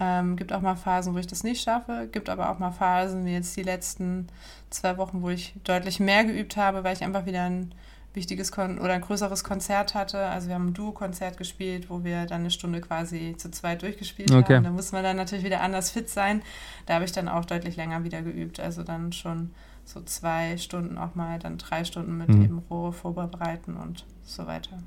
Ähm, 0.00 0.36
gibt 0.36 0.52
auch 0.52 0.60
mal 0.60 0.76
Phasen, 0.76 1.14
wo 1.14 1.18
ich 1.18 1.26
das 1.26 1.44
nicht 1.44 1.62
schaffe. 1.62 2.08
Gibt 2.10 2.28
aber 2.28 2.50
auch 2.50 2.58
mal 2.58 2.72
Phasen, 2.72 3.24
wie 3.24 3.32
jetzt 3.32 3.56
die 3.56 3.62
letzten 3.62 4.26
zwei 4.70 4.98
Wochen, 4.98 5.22
wo 5.22 5.30
ich 5.30 5.54
deutlich 5.64 6.00
mehr 6.00 6.24
geübt 6.24 6.56
habe, 6.56 6.84
weil 6.84 6.94
ich 6.94 7.04
einfach 7.04 7.26
wieder 7.26 7.44
ein 7.44 7.72
wichtiges 8.16 8.50
Kon 8.50 8.78
oder 8.78 8.94
ein 8.94 9.02
größeres 9.02 9.44
Konzert 9.44 9.94
hatte. 9.94 10.18
Also 10.18 10.48
wir 10.48 10.54
haben 10.54 10.68
ein 10.68 10.74
Duo-Konzert 10.74 11.36
gespielt, 11.36 11.88
wo 11.88 12.02
wir 12.02 12.26
dann 12.26 12.40
eine 12.40 12.50
Stunde 12.50 12.80
quasi 12.80 13.34
zu 13.36 13.50
zweit 13.50 13.82
durchgespielt 13.82 14.32
okay. 14.32 14.56
haben. 14.56 14.64
Da 14.64 14.70
muss 14.70 14.90
man 14.92 15.04
dann 15.04 15.16
natürlich 15.16 15.44
wieder 15.44 15.60
anders 15.60 15.90
fit 15.90 16.08
sein. 16.08 16.42
Da 16.86 16.94
habe 16.94 17.04
ich 17.04 17.12
dann 17.12 17.28
auch 17.28 17.44
deutlich 17.44 17.76
länger 17.76 18.02
wieder 18.02 18.22
geübt. 18.22 18.58
Also 18.58 18.82
dann 18.82 19.12
schon 19.12 19.50
so 19.84 20.00
zwei 20.02 20.56
Stunden 20.56 20.98
auch 20.98 21.14
mal, 21.14 21.38
dann 21.38 21.58
drei 21.58 21.84
Stunden 21.84 22.18
mit 22.18 22.28
mhm. 22.28 22.42
eben 22.42 22.58
Rohre 22.70 22.92
vorbereiten 22.92 23.76
und 23.76 24.04
so 24.24 24.46
weiter. 24.46 24.78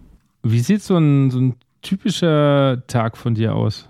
Wie 0.43 0.59
sieht 0.59 0.83
so 0.83 0.97
ein, 0.97 1.31
so 1.31 1.39
ein 1.39 1.55
typischer 1.81 2.83
Tag 2.87 3.17
von 3.17 3.35
dir 3.35 3.55
aus? 3.55 3.87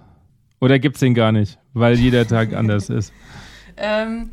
Oder 0.62 0.78
gibt 0.78 0.98
es 0.98 1.00
den 1.00 1.14
gar 1.14 1.32
nicht, 1.32 1.58
weil 1.74 1.98
jeder 1.98 2.28
Tag 2.28 2.54
anders 2.56 2.90
ist? 2.90 3.14
Ähm, 3.78 4.32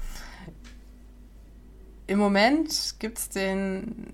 Im 2.07 2.19
Moment 2.19 2.97
gibt 2.99 3.19
es 3.19 3.29
den 3.29 4.13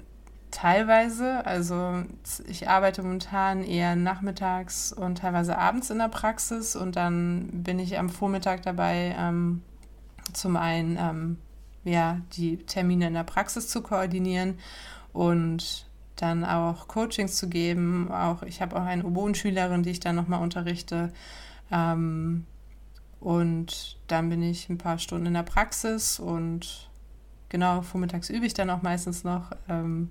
teilweise. 0.52 1.44
Also 1.44 2.04
ich 2.46 2.68
arbeite 2.68 3.02
momentan 3.02 3.64
eher 3.64 3.96
nachmittags 3.96 4.92
und 4.92 5.18
teilweise 5.18 5.58
abends 5.58 5.90
in 5.90 5.98
der 5.98 6.08
Praxis 6.08 6.76
und 6.76 6.94
dann 6.94 7.48
bin 7.64 7.80
ich 7.80 7.98
am 7.98 8.08
Vormittag 8.08 8.62
dabei, 8.62 9.16
ähm, 9.18 9.62
zum 10.32 10.56
einen 10.56 10.96
ähm, 10.96 11.38
ja, 11.84 12.20
die 12.34 12.58
Termine 12.58 13.08
in 13.08 13.14
der 13.14 13.24
Praxis 13.24 13.68
zu 13.68 13.82
koordinieren 13.82 14.58
und 15.12 15.86
dann 16.16 16.44
auch 16.44 16.86
Coachings 16.86 17.36
zu 17.36 17.48
geben. 17.48 18.12
Auch 18.12 18.42
ich 18.42 18.62
habe 18.62 18.76
auch 18.76 18.84
eine 18.84 19.04
Oboenschülerin, 19.04 19.82
die 19.82 19.90
ich 19.90 20.00
dann 20.00 20.14
nochmal 20.14 20.42
unterrichte. 20.42 21.12
Ähm, 21.72 22.46
und 23.18 23.98
dann 24.06 24.28
bin 24.28 24.42
ich 24.42 24.68
ein 24.68 24.78
paar 24.78 24.98
Stunden 24.98 25.26
in 25.26 25.34
der 25.34 25.42
Praxis 25.42 26.20
und 26.20 26.90
genau, 27.52 27.82
vormittags 27.82 28.28
übe 28.28 28.46
ich 28.46 28.54
dann 28.54 28.70
auch 28.70 28.82
meistens 28.82 29.22
noch. 29.22 29.52
Ähm, 29.68 30.08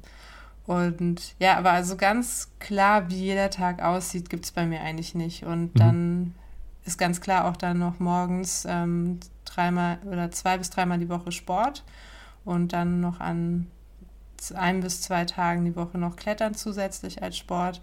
und 0.66 1.36
ja, 1.40 1.58
aber 1.58 1.72
also 1.72 1.98
ganz 1.98 2.50
klar, 2.60 3.10
wie 3.10 3.16
jeder 3.16 3.50
Tag 3.50 3.82
aussieht, 3.82 4.30
gibt 4.30 4.46
es 4.46 4.52
bei 4.54 4.66
mir 4.66 4.80
eigentlich 4.80 5.14
nicht. 5.14 5.44
Und 5.44 5.76
mhm. 5.76 5.80
dann 5.80 6.36
ist 6.86 6.98
ganz 6.98 7.20
klar 7.20 7.46
auch 7.46 7.58
dann 7.58 7.80
noch 7.80 8.00
morgens 8.00 8.66
ähm, 8.70 9.20
dreimal 9.44 10.00
oder 10.06 10.32
zwei 10.32 10.58
bis 10.58 10.70
dreimal 10.70 11.00
die 11.00 11.10
Woche 11.10 11.34
Sport 11.34 11.84
und 12.46 12.72
dann 12.72 13.02
noch 13.02 13.20
an 13.20 13.68
ein 14.56 14.80
bis 14.80 15.02
zwei 15.02 15.26
Tagen 15.26 15.66
die 15.66 15.76
Woche 15.76 15.98
noch 15.98 16.16
Klettern 16.16 16.56
zusätzlich 16.56 17.22
als 17.22 17.38
Sport 17.38 17.82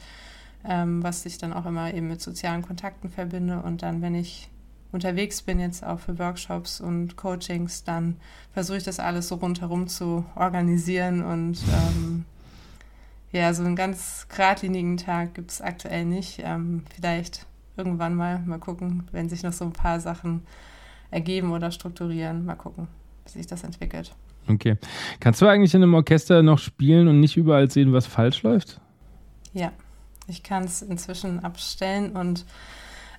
ähm, 0.64 1.02
was 1.02 1.24
ich 1.26 1.38
dann 1.38 1.52
auch 1.52 1.66
immer 1.66 1.92
eben 1.92 2.08
mit 2.08 2.20
sozialen 2.20 2.62
Kontakten 2.62 3.10
verbinde. 3.10 3.62
Und 3.62 3.82
dann, 3.82 4.02
wenn 4.02 4.14
ich 4.14 4.48
unterwegs 4.92 5.42
bin, 5.42 5.60
jetzt 5.60 5.84
auch 5.84 6.00
für 6.00 6.18
Workshops 6.18 6.80
und 6.80 7.16
Coachings, 7.16 7.84
dann 7.84 8.16
versuche 8.52 8.78
ich 8.78 8.84
das 8.84 9.00
alles 9.00 9.28
so 9.28 9.36
rundherum 9.36 9.88
zu 9.88 10.24
organisieren. 10.34 11.22
Und 11.22 11.58
ähm, 11.72 12.24
ja, 13.32 13.52
so 13.52 13.62
einen 13.62 13.76
ganz 13.76 14.26
geradlinigen 14.28 14.96
Tag 14.96 15.34
gibt 15.34 15.50
es 15.50 15.60
aktuell 15.60 16.04
nicht. 16.04 16.40
Ähm, 16.42 16.84
vielleicht 16.94 17.46
irgendwann 17.76 18.14
mal, 18.14 18.40
mal 18.40 18.58
gucken, 18.58 19.08
wenn 19.12 19.28
sich 19.28 19.42
noch 19.42 19.52
so 19.52 19.64
ein 19.64 19.72
paar 19.72 20.00
Sachen 20.00 20.42
ergeben 21.10 21.52
oder 21.52 21.70
strukturieren. 21.70 22.44
Mal 22.44 22.56
gucken, 22.56 22.88
wie 23.24 23.32
sich 23.32 23.46
das 23.46 23.64
entwickelt. 23.64 24.14
Okay. 24.48 24.76
Kannst 25.20 25.42
du 25.42 25.46
eigentlich 25.46 25.74
in 25.74 25.82
einem 25.82 25.94
Orchester 25.94 26.42
noch 26.42 26.58
spielen 26.58 27.08
und 27.08 27.20
nicht 27.20 27.36
überall 27.36 27.70
sehen, 27.70 27.92
was 27.92 28.06
falsch 28.06 28.42
läuft? 28.42 28.80
Ja. 29.52 29.72
Ich 30.30 30.42
kann 30.42 30.64
es 30.64 30.82
inzwischen 30.82 31.42
abstellen 31.42 32.12
und 32.12 32.44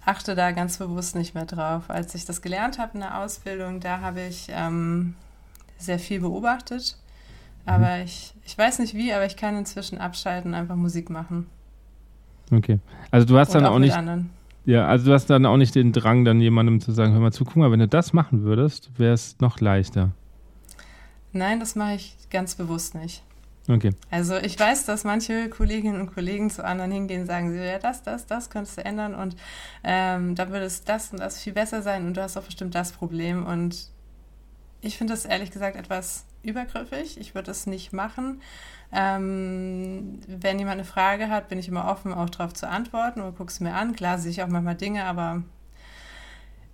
achte 0.10 0.34
da 0.34 0.52
ganz 0.52 0.78
bewusst 0.80 1.16
nicht 1.16 1.36
mehr 1.36 1.46
drauf. 1.46 1.90
Als 1.90 2.16
ich 2.16 2.26
das 2.26 2.42
gelernt 2.42 2.80
habe 2.80 2.92
in 2.96 3.02
der 3.02 3.20
Ausbildung, 3.20 3.80
da 3.80 4.02
habe 4.02 4.22
ich 4.22 4.48
ähm, 4.50 5.14
sehr 5.78 6.00
viel 6.00 6.20
beobachtet. 6.20 6.98
Aber 7.66 7.98
mhm. 7.98 8.04
ich, 8.06 8.34
ich 8.44 8.58
weiß 8.58 8.80
nicht 8.80 8.96
wie, 8.96 9.14
aber 9.14 9.26
ich 9.26 9.38
kann 9.38 9.56
inzwischen 9.56 10.00
abschalten 10.00 10.52
und 10.52 10.60
einfach 10.60 10.76
Musik 10.76 11.10
machen. 11.10 11.46
Okay. 12.52 12.80
Also 13.12 13.28
du 13.28 13.38
hast 13.38 13.50
und 13.50 13.62
dann 13.62 13.66
auch, 13.66 13.76
auch 13.76 13.80
nicht. 13.80 13.94
Anderen. 13.94 14.32
Ja, 14.66 14.88
also 14.88 15.06
du 15.06 15.14
hast 15.14 15.30
dann 15.30 15.46
auch 15.46 15.58
nicht 15.58 15.76
den 15.76 15.94
Drang, 15.94 16.26
dann 16.26 16.42
jemandem 16.42 16.82
zu 16.82 16.92
sagen, 16.92 17.14
hör 17.14 17.20
mal 17.20 17.32
zu, 17.32 17.46
guck 17.46 17.58
mal, 17.58 17.72
wenn 17.72 17.80
du 17.80 17.88
das 17.88 18.12
machen 18.12 18.44
würdest, 18.44 18.90
wäre 18.98 19.14
es 19.14 19.40
noch 19.40 19.60
leichter. 19.60 20.12
Nein, 21.32 21.60
das 21.60 21.76
mache 21.76 21.94
ich 21.94 22.16
ganz 22.32 22.56
bewusst 22.56 22.96
nicht. 22.96 23.24
Okay. 23.68 23.92
Also 24.10 24.36
ich 24.38 24.60
weiß, 24.60 24.86
dass 24.86 25.04
manche 25.04 25.50
Kolleginnen 25.50 26.02
und 26.02 26.14
Kollegen 26.14 26.50
zu 26.50 26.64
anderen 26.66 26.92
hingehen 26.92 27.22
und 27.22 27.28
sagen, 27.28 27.56
ja, 27.56 27.78
das, 27.78 28.02
das, 28.02 28.26
das 28.26 28.50
könntest 28.50 28.78
du 28.78 28.86
ändern 28.86 29.14
und 29.14 29.36
ähm, 29.84 30.36
da 30.36 30.50
würde 30.50 30.66
es 30.66 30.84
das 30.84 31.12
und 31.12 31.20
das 31.20 31.40
viel 31.40 31.54
besser 31.54 31.82
sein 31.82 32.08
und 32.08 32.18
du 32.18 32.22
hast 32.22 32.36
doch 32.36 32.44
bestimmt 32.44 32.74
das 32.74 32.92
Problem. 32.92 33.46
Und 33.46 33.92
ich 34.82 34.98
finde 34.98 35.14
das 35.14 35.26
ehrlich 35.26 35.52
gesagt 35.52 35.76
etwas 35.76 36.26
übergriffig. 36.42 37.20
Ich 37.20 37.36
würde 37.36 37.48
das 37.48 37.68
nicht 37.68 37.94
machen. 37.94 38.42
Ähm, 38.92 40.20
wenn 40.28 40.58
jemand 40.58 40.80
eine 40.80 40.86
Frage 40.86 41.30
hat, 41.30 41.48
bin 41.50 41.60
ich 41.60 41.68
immer 41.68 41.86
offen, 41.86 42.14
auch 42.14 42.30
darauf 42.30 42.54
zu 42.54 42.68
antworten 42.68 43.22
oder 43.22 43.34
gucke 43.34 43.52
es 43.52 43.60
mir 43.60 43.74
an. 43.74 43.96
Klar 43.96 44.18
sehe 44.18 44.32
ich 44.32 44.42
auch 44.42 44.48
manchmal 44.48 44.76
Dinge, 44.76 45.06
aber 45.06 45.44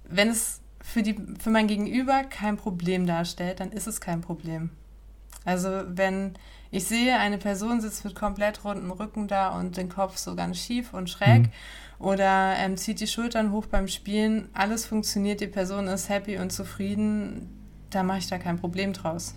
wenn 0.07 0.29
es 0.29 0.61
für, 0.81 1.01
die, 1.01 1.15
für 1.39 1.49
mein 1.49 1.67
Gegenüber 1.67 2.23
kein 2.23 2.57
Problem 2.57 3.05
darstellt, 3.05 3.59
dann 3.59 3.71
ist 3.71 3.87
es 3.87 3.99
kein 3.99 4.21
Problem. 4.21 4.69
Also 5.45 5.83
wenn 5.87 6.33
ich 6.71 6.85
sehe, 6.85 7.17
eine 7.17 7.37
Person 7.37 7.79
sitzt 7.79 8.03
mit 8.03 8.15
komplett 8.15 8.65
runden 8.65 8.91
Rücken 8.91 9.27
da 9.27 9.57
und 9.57 9.77
den 9.77 9.87
Kopf 9.87 10.17
so 10.17 10.35
ganz 10.35 10.57
schief 10.59 10.93
und 10.93 11.09
schräg 11.09 11.43
mhm. 11.43 11.49
oder 11.99 12.55
ähm, 12.57 12.75
zieht 12.75 12.99
die 12.99 13.07
Schultern 13.07 13.51
hoch 13.51 13.67
beim 13.67 13.87
Spielen. 13.87 14.49
Alles 14.53 14.85
funktioniert, 14.85 15.39
die 15.39 15.47
Person 15.47 15.87
ist 15.87 16.09
happy 16.09 16.37
und 16.37 16.51
zufrieden. 16.51 17.49
Da 17.91 18.03
mache 18.03 18.17
ich 18.17 18.27
da 18.27 18.37
kein 18.37 18.57
Problem 18.57 18.91
draus. 18.91 19.35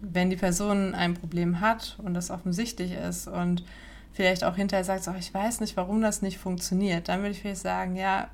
Wenn 0.00 0.30
die 0.30 0.36
Person 0.36 0.94
ein 0.94 1.14
Problem 1.14 1.60
hat 1.60 1.98
und 2.04 2.14
das 2.14 2.30
offensichtlich 2.30 2.92
ist 2.92 3.26
und 3.26 3.64
vielleicht 4.12 4.44
auch 4.44 4.54
hinterher 4.54 4.84
sagt, 4.84 5.08
oh, 5.08 5.18
ich 5.18 5.34
weiß 5.34 5.60
nicht, 5.60 5.76
warum 5.76 6.00
das 6.00 6.22
nicht 6.22 6.38
funktioniert, 6.38 7.08
dann 7.08 7.20
würde 7.20 7.32
ich 7.32 7.40
vielleicht 7.40 7.62
sagen, 7.62 7.96
ja, 7.96 8.28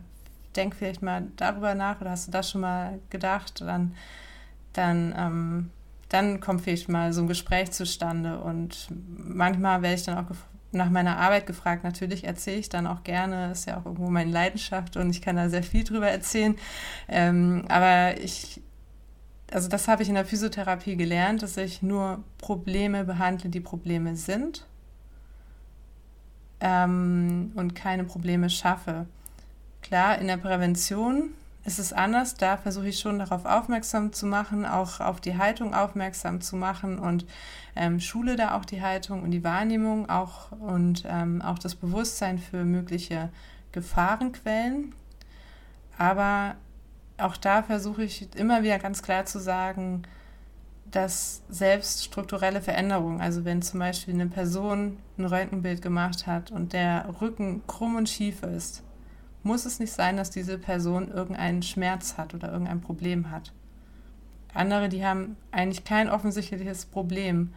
denk 0.55 0.75
vielleicht 0.75 1.01
mal 1.01 1.29
darüber 1.37 1.75
nach 1.75 2.01
oder 2.01 2.11
hast 2.11 2.29
du 2.29 2.33
das 2.33 2.51
schon 2.51 2.61
mal 2.61 2.99
gedacht? 3.09 3.61
Dann, 3.61 3.95
dann 4.73 5.15
ähm, 5.17 5.71
dann 6.11 6.41
kommt 6.41 6.63
vielleicht 6.63 6.89
mal 6.89 7.13
so 7.13 7.23
ein 7.23 7.29
Gespräch 7.29 7.71
zustande 7.71 8.41
und 8.41 8.89
manchmal 8.91 9.81
werde 9.81 9.95
ich 9.95 10.03
dann 10.03 10.19
auch 10.19 10.35
nach 10.73 10.91
meiner 10.91 11.19
Arbeit 11.19 11.47
gefragt. 11.47 11.85
Natürlich 11.85 12.25
erzähle 12.25 12.59
ich 12.59 12.69
dann 12.69 12.87
auch 12.87 13.05
gerne, 13.05 13.53
ist 13.53 13.67
ja 13.67 13.79
auch 13.79 13.87
irgendwo 13.87 14.11
meine 14.11 14.31
Leidenschaft 14.31 14.97
und 14.97 15.11
ich 15.11 15.23
kann 15.23 15.37
da 15.37 15.49
sehr 15.49 15.63
viel 15.63 15.85
drüber 15.85 16.09
erzählen. 16.09 16.57
Ähm, 17.09 17.65
aber 17.69 18.21
ich, 18.21 18.61
also 19.53 19.69
das 19.69 19.87
habe 19.87 20.03
ich 20.03 20.09
in 20.09 20.17
der 20.17 20.25
Physiotherapie 20.25 20.97
gelernt, 20.97 21.43
dass 21.43 21.57
ich 21.57 21.81
nur 21.81 22.25
Probleme 22.39 23.05
behandle, 23.05 23.49
die 23.49 23.61
Probleme 23.61 24.17
sind 24.17 24.67
ähm, 26.59 27.53
und 27.55 27.75
keine 27.77 28.03
Probleme 28.03 28.51
schaffe. 28.51 29.07
Klar, 29.81 30.19
in 30.19 30.27
der 30.27 30.39
Prävention 30.39 31.35
ist 31.65 31.79
es 31.79 31.93
anders. 31.93 32.35
Da 32.35 32.57
versuche 32.57 32.89
ich 32.89 32.99
schon 32.99 33.19
darauf 33.19 33.45
aufmerksam 33.45 34.13
zu 34.13 34.27
machen, 34.27 34.65
auch 34.65 35.01
auf 35.01 35.21
die 35.21 35.37
Haltung 35.37 35.75
aufmerksam 35.75 36.41
zu 36.41 36.57
machen 36.57 36.99
und 36.99 37.27
ähm, 37.77 38.01
schule 38.01 38.37
da 38.37 38.57
auch 38.57 38.65
die 38.65 38.83
Haltung 38.83 39.23
und 39.23 39.31
die 39.31 39.45
Wahrnehmung 39.45 40.09
auch 40.09 40.53
und 40.53 41.05
ähm, 41.07 41.43
auch 41.43 41.59
das 41.59 41.75
Bewusstsein 41.75 42.39
für 42.39 42.65
mögliche 42.65 43.31
Gefahrenquellen. 43.73 44.95
Aber 45.99 46.55
auch 47.19 47.37
da 47.37 47.63
versuche 47.63 48.03
ich 48.05 48.35
immer 48.35 48.63
wieder 48.63 48.79
ganz 48.79 49.03
klar 49.03 49.27
zu 49.27 49.39
sagen, 49.39 50.03
dass 50.91 51.43
selbst 51.49 52.05
strukturelle 52.05 52.61
Veränderungen, 52.61 53.21
also 53.21 53.45
wenn 53.45 53.63
zum 53.63 53.79
Beispiel 53.81 54.15
eine 54.15 54.27
Person 54.27 54.99
ein 55.19 55.25
Röntgenbild 55.25 55.83
gemacht 55.83 56.27
hat 56.27 56.51
und 56.51 56.73
der 56.73 57.15
Rücken 57.21 57.63
krumm 57.67 57.97
und 57.97 58.09
schief 58.09 58.43
ist, 58.43 58.83
muss 59.43 59.65
es 59.65 59.79
nicht 59.79 59.93
sein, 59.93 60.17
dass 60.17 60.31
diese 60.31 60.59
Person 60.59 61.11
irgendeinen 61.11 61.63
Schmerz 61.63 62.17
hat 62.17 62.35
oder 62.35 62.53
irgendein 62.53 62.81
Problem 62.81 63.31
hat. 63.31 63.53
Andere, 64.53 64.89
die 64.89 65.05
haben 65.05 65.37
eigentlich 65.51 65.85
kein 65.85 66.09
offensichtliches 66.09 66.87
Problem 66.87 67.53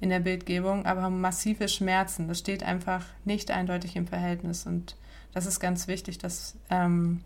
in 0.00 0.10
der 0.10 0.20
Bildgebung, 0.20 0.84
aber 0.84 1.02
haben 1.02 1.20
massive 1.20 1.68
Schmerzen. 1.68 2.28
Das 2.28 2.38
steht 2.38 2.62
einfach 2.62 3.04
nicht 3.24 3.50
eindeutig 3.50 3.96
im 3.96 4.06
Verhältnis. 4.06 4.66
Und 4.66 4.96
das 5.32 5.46
ist 5.46 5.60
ganz 5.60 5.88
wichtig, 5.88 6.18
dass 6.18 6.56
ähm, 6.70 7.20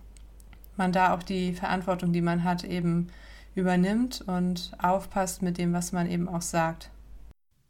man 0.76 0.93
da 0.93 1.14
auch 1.14 1.22
die 1.22 1.53
Verantwortung, 1.53 2.12
die 2.12 2.20
man 2.20 2.45
hat, 2.45 2.64
eben 2.64 3.09
übernimmt 3.55 4.22
und 4.26 4.72
aufpasst 4.80 5.43
mit 5.43 5.59
dem, 5.59 5.72
was 5.72 5.93
man 5.93 6.09
eben 6.09 6.28
auch 6.28 6.43
sagt. 6.43 6.91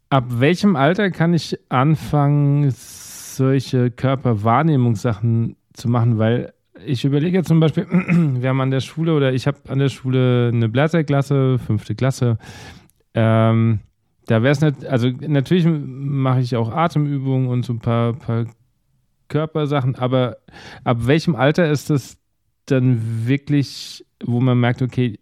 Ab 0.09 0.25
welchem 0.27 0.75
Alter 0.75 1.09
kann 1.09 1.33
ich 1.33 1.57
anfangen, 1.69 2.71
solche 2.71 3.89
Körperwahrnehmungssachen 3.89 5.55
zu 5.73 5.89
machen, 5.89 6.17
weil 6.17 6.53
ich 6.85 7.05
überlege 7.05 7.43
zum 7.43 7.59
Beispiel, 7.59 7.87
wir 7.89 8.49
haben 8.49 8.61
an 8.61 8.71
der 8.71 8.79
Schule 8.79 9.15
oder 9.15 9.33
ich 9.33 9.47
habe 9.47 9.57
an 9.67 9.79
der 9.79 9.89
Schule 9.89 10.51
eine 10.53 10.69
Blätterklasse, 10.69 11.59
fünfte 11.59 11.95
Klasse. 11.95 12.37
Ähm, 13.13 13.79
da 14.25 14.43
wäre 14.43 14.51
es 14.51 14.61
nicht, 14.61 14.85
also 14.85 15.09
natürlich 15.09 15.65
mache 15.65 16.39
ich 16.41 16.55
auch 16.55 16.71
Atemübungen 16.71 17.47
und 17.49 17.65
so 17.65 17.73
ein 17.73 17.79
paar, 17.79 18.13
paar 18.13 18.45
Körpersachen, 19.27 19.95
aber 19.95 20.37
ab 20.83 21.05
welchem 21.07 21.35
Alter 21.35 21.69
ist 21.69 21.89
das 21.89 22.17
dann 22.65 23.27
wirklich, 23.27 24.05
wo 24.23 24.39
man 24.39 24.59
merkt, 24.59 24.81
okay, 24.81 25.19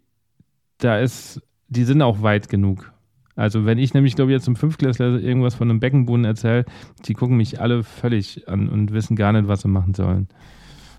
da 0.78 0.98
ist, 0.98 1.42
die 1.68 1.84
sind 1.84 2.02
auch 2.02 2.22
weit 2.22 2.48
genug. 2.48 2.92
Also 3.40 3.64
wenn 3.64 3.78
ich 3.78 3.94
nämlich, 3.94 4.16
glaube 4.16 4.30
ich, 4.30 4.34
jetzt 4.34 4.44
zum 4.44 4.54
Fünftklässler 4.54 5.18
irgendwas 5.18 5.54
von 5.54 5.70
einem 5.70 5.80
Beckenboden 5.80 6.26
erzähle, 6.26 6.66
die 7.06 7.14
gucken 7.14 7.38
mich 7.38 7.58
alle 7.58 7.82
völlig 7.82 8.46
an 8.48 8.68
und 8.68 8.92
wissen 8.92 9.16
gar 9.16 9.32
nicht, 9.32 9.48
was 9.48 9.62
sie 9.62 9.68
machen 9.68 9.94
sollen. 9.94 10.28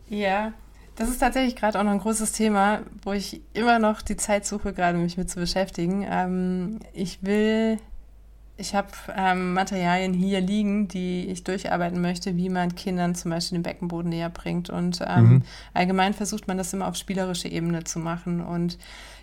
Ja, 0.10 0.52
das 0.96 1.10
ist 1.10 1.20
tatsächlich 1.20 1.56
gerade 1.56 1.80
auch 1.80 1.84
noch 1.84 1.92
ein 1.92 2.00
großes 2.00 2.32
Thema, 2.32 2.80
wo 3.04 3.14
ich 3.14 3.42
immer 3.54 3.78
noch 3.78 4.02
die 4.02 4.18
Zeit 4.18 4.48
suche, 4.48 4.74
gerade 4.74 4.98
mich 4.98 5.18
mit 5.18 5.30
zu 5.30 5.40
beschäftigen. 5.40 6.04
Ähm, 6.10 6.80
ich 6.94 7.22
will, 7.22 7.78
ich 8.62 8.76
habe 8.76 8.90
ähm, 9.18 9.54
Materialien 9.54 10.14
hier 10.14 10.40
liegen, 10.40 10.88
die 10.88 11.26
ich 11.26 11.44
durcharbeiten 11.44 12.00
möchte, 12.00 12.38
wie 12.38 12.48
man 12.48 12.76
Kindern 12.76 13.16
zum 13.16 13.32
Beispiel 13.32 13.58
den 13.58 13.64
Beckenboden 13.64 14.10
näher 14.10 14.30
bringt. 14.30 14.70
Und 14.70 15.00
ähm, 15.06 15.24
mhm. 15.24 15.44
allgemein 15.74 16.14
versucht 16.14 16.48
man 16.48 16.58
das 16.58 16.72
immer 16.72 16.88
auf 16.88 16.96
spielerische 16.96 17.50
Ebene 17.50 17.84
zu 17.84 18.00
machen. 18.00 18.40
Und 18.40 18.78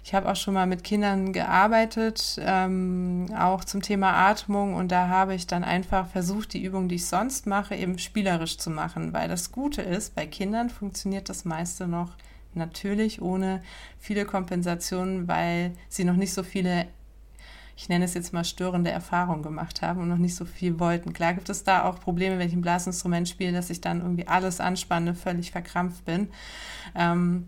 ich 0.05 0.13
habe 0.13 0.29
auch 0.29 0.37
schon 0.37 0.55
mal 0.55 0.67
mit 0.67 0.85
Kindern 0.85 1.33
gearbeitet, 1.33 2.39
ähm, 2.45 3.27
auch 3.39 3.65
zum 3.65 3.81
Thema 3.81 4.13
Atmung. 4.29 4.75
Und 4.75 4.91
da 4.91 5.09
habe 5.09 5.35
ich 5.35 5.47
dann 5.47 5.65
einfach 5.65 6.09
versucht, 6.09 6.53
die 6.53 6.63
Übung, 6.63 6.89
die 6.89 6.97
ich 6.97 7.07
sonst 7.07 7.47
mache, 7.47 7.77
eben 7.77 7.99
spielerisch 7.99 8.59
zu 8.59 8.71
machen. 8.71 9.13
Weil 9.13 9.29
das 9.29 9.53
Gute 9.53 9.83
ist, 9.83 10.17
bei 10.17 10.27
Kindern 10.27 10.69
funktioniert 10.69 11.29
das 11.29 11.45
meiste 11.45 11.87
noch 11.87 12.11
natürlich 12.55 13.23
ohne 13.23 13.63
viele 13.99 14.25
Kompensationen, 14.25 15.29
weil 15.29 15.73
sie 15.89 16.05
noch 16.05 16.17
nicht 16.17 16.35
so 16.35 16.43
viele 16.43 16.89
ich 17.79 17.89
nenne 17.89 18.05
es 18.05 18.15
jetzt 18.15 18.33
mal 18.33 18.45
störende 18.45 18.91
Erfahrungen 18.91 19.45
gemacht 19.45 19.83
haben 19.83 20.01
und 20.01 20.09
noch 20.09 20.19
nicht 20.19 20.35
so 20.35 20.45
viel 20.45 20.81
wollten. 20.81 21.13
Klar 21.13 21.35
gibt 21.35 21.49
es 21.49 21.63
da 21.63 21.85
auch 21.85 22.01
Probleme, 22.01 22.37
wenn 22.37 22.49
ich 22.49 22.53
ein 22.53 22.61
Blasinstrument 22.61 23.29
spiele, 23.29 23.53
dass 23.53 23.71
ich 23.71 23.81
dann 23.81 24.01
irgendwie 24.01 24.27
alles 24.27 24.59
anspanne, 24.59 25.15
völlig 25.15 25.53
verkrampft 25.53 26.05
bin. 26.05 26.29
Ähm, 26.97 27.47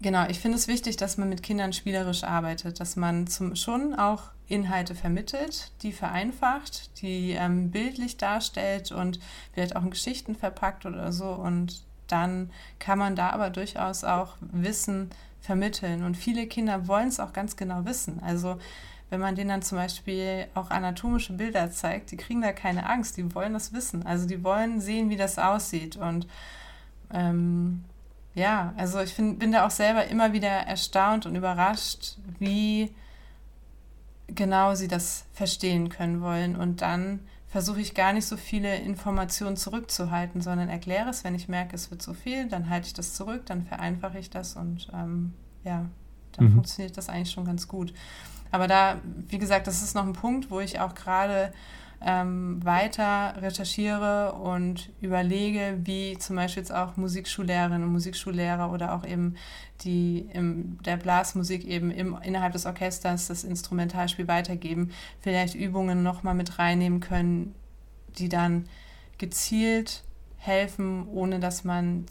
Genau, 0.00 0.28
ich 0.28 0.38
finde 0.38 0.56
es 0.56 0.68
wichtig, 0.68 0.96
dass 0.96 1.16
man 1.16 1.28
mit 1.28 1.42
Kindern 1.42 1.72
spielerisch 1.72 2.22
arbeitet, 2.22 2.78
dass 2.78 2.94
man 2.94 3.26
zum, 3.26 3.56
schon 3.56 3.96
auch 3.96 4.30
Inhalte 4.46 4.94
vermittelt, 4.94 5.72
die 5.82 5.90
vereinfacht, 5.90 7.02
die 7.02 7.32
ähm, 7.32 7.72
bildlich 7.72 8.16
darstellt 8.16 8.92
und 8.92 9.18
vielleicht 9.52 9.74
auch 9.74 9.82
in 9.82 9.90
Geschichten 9.90 10.36
verpackt 10.36 10.86
oder 10.86 11.10
so. 11.10 11.30
Und 11.30 11.82
dann 12.06 12.52
kann 12.78 12.96
man 12.96 13.16
da 13.16 13.30
aber 13.30 13.50
durchaus 13.50 14.04
auch 14.04 14.36
Wissen 14.40 15.10
vermitteln. 15.40 16.04
Und 16.04 16.16
viele 16.16 16.46
Kinder 16.46 16.86
wollen 16.86 17.08
es 17.08 17.18
auch 17.18 17.32
ganz 17.32 17.56
genau 17.56 17.84
wissen. 17.84 18.22
Also 18.22 18.58
wenn 19.10 19.20
man 19.20 19.34
denen 19.34 19.48
dann 19.48 19.62
zum 19.62 19.78
Beispiel 19.78 20.46
auch 20.54 20.70
anatomische 20.70 21.32
Bilder 21.32 21.70
zeigt, 21.70 22.10
die 22.10 22.16
kriegen 22.16 22.42
da 22.42 22.52
keine 22.52 22.88
Angst, 22.88 23.16
die 23.16 23.34
wollen 23.34 23.54
das 23.54 23.72
wissen. 23.72 24.04
Also 24.04 24.26
die 24.26 24.44
wollen 24.44 24.80
sehen, 24.80 25.08
wie 25.08 25.16
das 25.16 25.38
aussieht. 25.38 25.96
Und 25.96 26.26
ähm, 27.12 27.84
ja, 28.34 28.74
also 28.76 29.00
ich 29.00 29.14
find, 29.14 29.38
bin 29.38 29.52
da 29.52 29.66
auch 29.66 29.70
selber 29.70 30.06
immer 30.06 30.32
wieder 30.32 30.48
erstaunt 30.48 31.26
und 31.26 31.36
überrascht, 31.36 32.18
wie 32.38 32.94
genau 34.28 34.74
sie 34.74 34.88
das 34.88 35.24
verstehen 35.32 35.88
können 35.88 36.20
wollen. 36.20 36.54
Und 36.54 36.82
dann 36.82 37.20
versuche 37.48 37.80
ich 37.80 37.94
gar 37.94 38.12
nicht 38.12 38.26
so 38.26 38.36
viele 38.36 38.76
Informationen 38.76 39.56
zurückzuhalten, 39.56 40.42
sondern 40.42 40.68
erkläre 40.68 41.08
es, 41.08 41.24
wenn 41.24 41.34
ich 41.34 41.48
merke, 41.48 41.74
es 41.74 41.90
wird 41.90 42.02
zu 42.02 42.12
viel, 42.12 42.46
dann 42.46 42.68
halte 42.68 42.88
ich 42.88 42.92
das 42.92 43.14
zurück, 43.14 43.46
dann 43.46 43.64
vereinfache 43.64 44.18
ich 44.18 44.28
das 44.28 44.54
und 44.54 44.88
ähm, 44.92 45.32
ja, 45.64 45.86
dann 46.32 46.46
mhm. 46.46 46.52
funktioniert 46.52 46.96
das 46.96 47.08
eigentlich 47.08 47.30
schon 47.30 47.46
ganz 47.46 47.66
gut. 47.66 47.94
Aber 48.50 48.66
da, 48.66 48.96
wie 49.28 49.38
gesagt, 49.38 49.66
das 49.66 49.82
ist 49.82 49.94
noch 49.94 50.06
ein 50.06 50.12
Punkt, 50.12 50.50
wo 50.50 50.60
ich 50.60 50.80
auch 50.80 50.94
gerade 50.94 51.52
ähm, 52.00 52.64
weiter 52.64 53.34
recherchiere 53.40 54.32
und 54.34 54.90
überlege, 55.00 55.78
wie 55.82 56.16
zum 56.18 56.36
Beispiel 56.36 56.62
jetzt 56.62 56.72
auch 56.72 56.96
Musikschullehrerinnen 56.96 57.84
und 57.84 57.92
Musikschullehrer 57.92 58.72
oder 58.72 58.94
auch 58.94 59.04
eben 59.04 59.34
die 59.82 60.28
im, 60.32 60.78
der 60.84 60.96
Blasmusik 60.96 61.64
eben 61.64 61.90
im, 61.90 62.16
innerhalb 62.22 62.52
des 62.52 62.66
Orchesters 62.66 63.26
das 63.26 63.44
Instrumentalspiel 63.44 64.28
weitergeben, 64.28 64.90
vielleicht 65.20 65.54
Übungen 65.54 66.02
nochmal 66.02 66.34
mit 66.34 66.58
reinnehmen 66.58 67.00
können, 67.00 67.54
die 68.18 68.28
dann 68.28 68.66
gezielt 69.18 70.04
helfen, 70.36 71.08
ohne 71.08 71.40
dass 71.40 71.64
man 71.64 72.06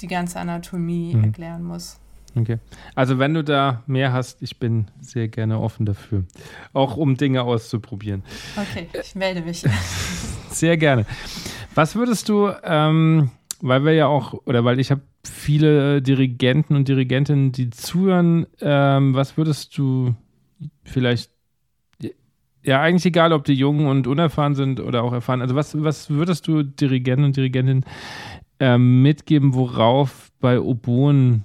die 0.00 0.06
ganze 0.06 0.38
Anatomie 0.38 1.14
mhm. 1.14 1.24
erklären 1.24 1.64
muss. 1.64 1.98
Okay. 2.36 2.58
Also 2.94 3.18
wenn 3.18 3.34
du 3.34 3.42
da 3.42 3.82
mehr 3.86 4.12
hast, 4.12 4.42
ich 4.42 4.58
bin 4.58 4.90
sehr 5.00 5.28
gerne 5.28 5.60
offen 5.60 5.86
dafür. 5.86 6.24
Auch 6.72 6.96
um 6.96 7.16
Dinge 7.16 7.42
auszuprobieren. 7.42 8.22
Okay, 8.56 8.88
ich 9.00 9.14
melde 9.14 9.40
mich. 9.40 9.64
Sehr 10.50 10.76
gerne. 10.76 11.04
Was 11.74 11.94
würdest 11.94 12.28
du, 12.28 12.50
ähm, 12.64 13.30
weil 13.60 13.84
wir 13.84 13.92
ja 13.92 14.06
auch, 14.06 14.34
oder 14.46 14.64
weil 14.64 14.80
ich 14.80 14.90
habe 14.90 15.02
viele 15.24 16.02
Dirigenten 16.02 16.74
und 16.74 16.88
Dirigentinnen, 16.88 17.52
die 17.52 17.70
zuhören, 17.70 18.46
ähm, 18.60 19.14
was 19.14 19.36
würdest 19.36 19.76
du 19.76 20.14
vielleicht, 20.84 21.30
ja 22.62 22.80
eigentlich 22.80 23.06
egal, 23.06 23.32
ob 23.32 23.44
die 23.44 23.54
jung 23.54 23.86
und 23.86 24.06
unerfahren 24.06 24.54
sind 24.54 24.80
oder 24.80 25.02
auch 25.02 25.12
erfahren, 25.12 25.42
also 25.42 25.54
was, 25.54 25.80
was 25.82 26.10
würdest 26.10 26.48
du 26.48 26.62
Dirigenten 26.62 27.24
und 27.24 27.36
Dirigentinnen 27.36 27.84
ähm, 28.60 29.02
mitgeben, 29.02 29.54
worauf 29.54 30.30
bei 30.40 30.60
Oboen 30.60 31.44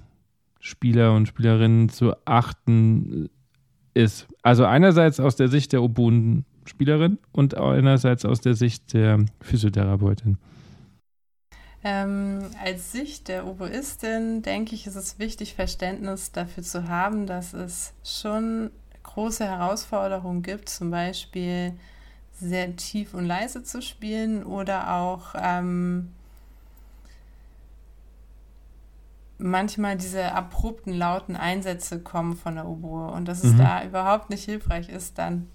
Spieler 0.64 1.14
und 1.14 1.28
Spielerinnen 1.28 1.90
zu 1.90 2.14
achten 2.24 3.30
ist. 3.94 4.28
Also 4.44 4.64
einerseits 4.64 5.20
aus 5.20 5.36
der 5.36 5.50
Sicht 5.50 5.74
der 5.74 5.84
Oboen-Spielerin 5.84 7.18
und 7.34 7.58
einerseits 7.58 8.24
aus 8.24 8.40
der 8.40 8.54
Sicht 8.54 8.94
der 8.94 9.26
Physiotherapeutin. 9.42 10.38
Ähm, 11.84 12.40
als 12.64 12.94
Sicht 12.94 13.28
der 13.28 13.46
Oboistin 13.46 14.42
denke 14.42 14.74
ich, 14.74 14.88
ist 14.88 14.96
es 14.96 15.20
wichtig, 15.20 15.54
Verständnis 15.54 16.32
dafür 16.32 16.64
zu 16.64 16.88
haben, 16.88 17.28
dass 17.28 17.54
es 17.54 17.94
schon 18.06 18.72
große 19.04 19.44
Herausforderungen 19.44 20.44
gibt, 20.44 20.70
zum 20.70 20.92
Beispiel 20.92 21.74
sehr 22.32 22.74
tief 22.78 23.14
und 23.14 23.26
leise 23.26 23.64
zu 23.64 23.82
spielen 23.82 24.46
oder 24.46 24.96
auch 24.96 25.36
ähm, 25.38 26.14
manchmal 29.38 29.98
diese 29.98 30.34
abrupten, 30.34 30.94
lauten 30.94 31.36
Einsätze 31.36 32.00
kommen 32.00 32.36
von 32.36 32.56
der 32.56 32.68
Oboe 32.68 33.12
und 33.12 33.28
dass 33.28 33.44
es 33.44 33.54
mhm. 33.54 33.58
da 33.60 33.84
überhaupt 33.84 34.30
nicht 34.30 34.46
hilfreich 34.46 34.90
ist, 34.90 35.18
dann 35.18 35.48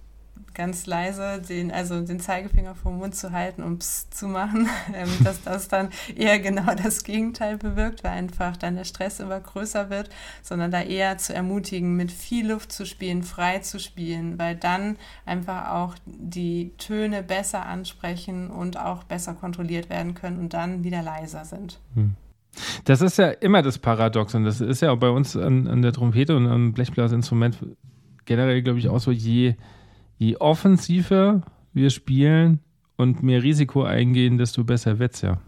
ganz 0.55 0.87
leise 0.87 1.41
den, 1.41 1.71
also 1.71 2.01
den 2.01 2.19
Zeigefinger 2.19 2.75
vom 2.75 2.99
Mund 2.99 3.15
zu 3.15 3.33
halten 3.33 3.63
und 3.63 3.79
Psst 3.79 4.13
zu 4.13 4.27
machen, 4.27 4.69
ähm, 4.95 5.09
dass 5.23 5.43
das 5.43 5.69
dann 5.69 5.91
eher 6.17 6.41
genau 6.41 6.75
das 6.75 7.05
Gegenteil 7.05 7.57
bewirkt, 7.57 8.05
weil 8.05 8.13
einfach 8.13 8.57
dann 8.57 8.75
der 8.77 8.85
Stress 8.85 9.21
immer 9.21 9.41
größer 9.41 9.89
wird, 9.89 10.11
sondern 10.43 10.71
da 10.71 10.83
eher 10.83 11.17
zu 11.19 11.33
ermutigen, 11.33 11.95
mit 11.97 12.11
viel 12.11 12.51
Luft 12.51 12.73
zu 12.73 12.87
spielen, 12.87 13.23
frei 13.23 13.61
zu 13.61 13.79
spielen, 13.79 14.39
weil 14.39 14.57
dann 14.57 14.97
einfach 15.25 15.71
auch 15.71 15.95
die 16.07 16.73
Töne 16.79 17.23
besser 17.23 17.67
ansprechen 17.67 18.51
und 18.51 18.79
auch 18.79 19.05
besser 19.05 19.35
kontrolliert 19.35 19.89
werden 19.89 20.15
können 20.15 20.39
und 20.39 20.55
dann 20.55 20.83
wieder 20.83 21.03
leiser 21.03 21.45
sind. 21.45 21.79
Mhm. 21.95 22.17
Das 22.85 23.01
ist 23.01 23.19
ja 23.19 23.29
immer 23.29 23.63
das 23.63 23.79
Paradox 23.79 24.35
und 24.35 24.45
das 24.45 24.61
ist 24.61 24.83
ja 24.83 24.93
auch 24.93 24.99
bei 24.99 25.11
uns 25.11 25.37
an, 25.37 25.67
an 25.67 25.83
der 25.83 25.93
Trompete 25.93 26.37
und 26.37 26.47
am 26.47 26.73
Blechblasinstrument 26.73 27.59
generell, 28.25 28.63
glaube 28.63 28.79
ich, 28.79 28.89
auch 28.89 29.01
so, 29.01 29.11
je, 29.11 29.55
je 30.19 30.37
offensiver 30.37 31.43
wir 31.73 31.91
spielen 31.91 32.61
und 32.97 33.23
mehr 33.23 33.43
Risiko 33.43 33.83
eingehen, 33.83 34.39
desto 34.39 34.65
besser 34.65 34.99
wird 34.99 35.15
es 35.15 35.23
ja. 35.23 35.39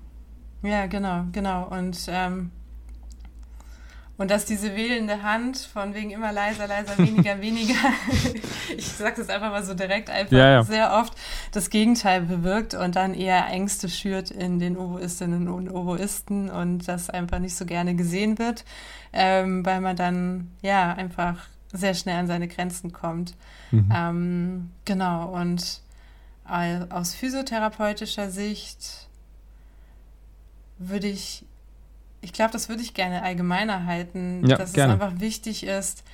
Ja, 0.63 0.87
genau, 0.87 1.25
genau. 1.33 1.69
Und 1.69 1.99
ähm, 2.09 2.51
und 4.21 4.31
dass 4.31 4.45
diese 4.45 4.77
wählende 4.77 5.23
Hand 5.23 5.57
von 5.57 5.95
wegen 5.95 6.11
immer 6.11 6.31
leiser, 6.31 6.67
leiser, 6.67 6.99
weniger, 6.99 7.41
weniger, 7.41 7.79
ich 8.77 8.87
sage 8.87 9.15
das 9.17 9.31
einfach 9.31 9.51
mal 9.51 9.65
so 9.65 9.73
direkt, 9.73 10.11
einfach 10.11 10.37
ja, 10.37 10.51
ja. 10.51 10.63
sehr 10.63 10.93
oft 10.93 11.15
das 11.53 11.71
Gegenteil 11.71 12.21
bewirkt 12.21 12.75
und 12.75 12.97
dann 12.97 13.15
eher 13.15 13.47
Ängste 13.47 13.89
schürt 13.89 14.31
in 14.31 14.59
den 14.59 14.77
Oboistinnen 14.77 15.49
und 15.49 15.71
Oboisten 15.71 16.51
und 16.51 16.87
das 16.87 17.09
einfach 17.09 17.39
nicht 17.39 17.57
so 17.57 17.65
gerne 17.65 17.95
gesehen 17.95 18.39
wird, 18.39 18.67
ähm, 19.15 19.65
weil 19.65 19.81
man 19.81 19.97
dann 19.97 20.51
ja 20.61 20.93
einfach 20.93 21.47
sehr 21.73 21.95
schnell 21.95 22.19
an 22.19 22.27
seine 22.27 22.47
Grenzen 22.47 22.93
kommt. 22.93 23.35
Mhm. 23.71 23.91
Ähm, 23.91 24.71
genau, 24.85 25.31
und 25.31 25.81
aus 26.91 27.15
physiotherapeutischer 27.15 28.31
Sicht 28.31 29.09
würde 30.77 31.07
ich 31.07 31.47
ich 32.21 32.33
glaube, 32.33 32.53
das 32.53 32.69
würde 32.69 32.83
ich 32.83 32.95
gerne 32.95 33.23
allgemeiner 33.23 33.87
halten, 33.87 34.47
ja, 34.47 34.57
dass 34.57 34.73
gerne. 34.73 34.95
es 34.95 35.01
einfach 35.01 35.21
wichtig 35.21 35.65
ist, 35.65 36.05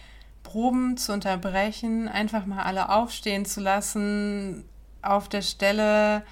Proben 0.42 0.96
zu 0.96 1.12
unterbrechen, 1.12 2.08
einfach 2.08 2.46
mal 2.46 2.62
alle 2.62 2.90
aufstehen 2.90 3.44
zu 3.44 3.60
lassen, 3.60 4.64
auf 5.02 5.28
der 5.28 5.42
Stelle 5.42 6.22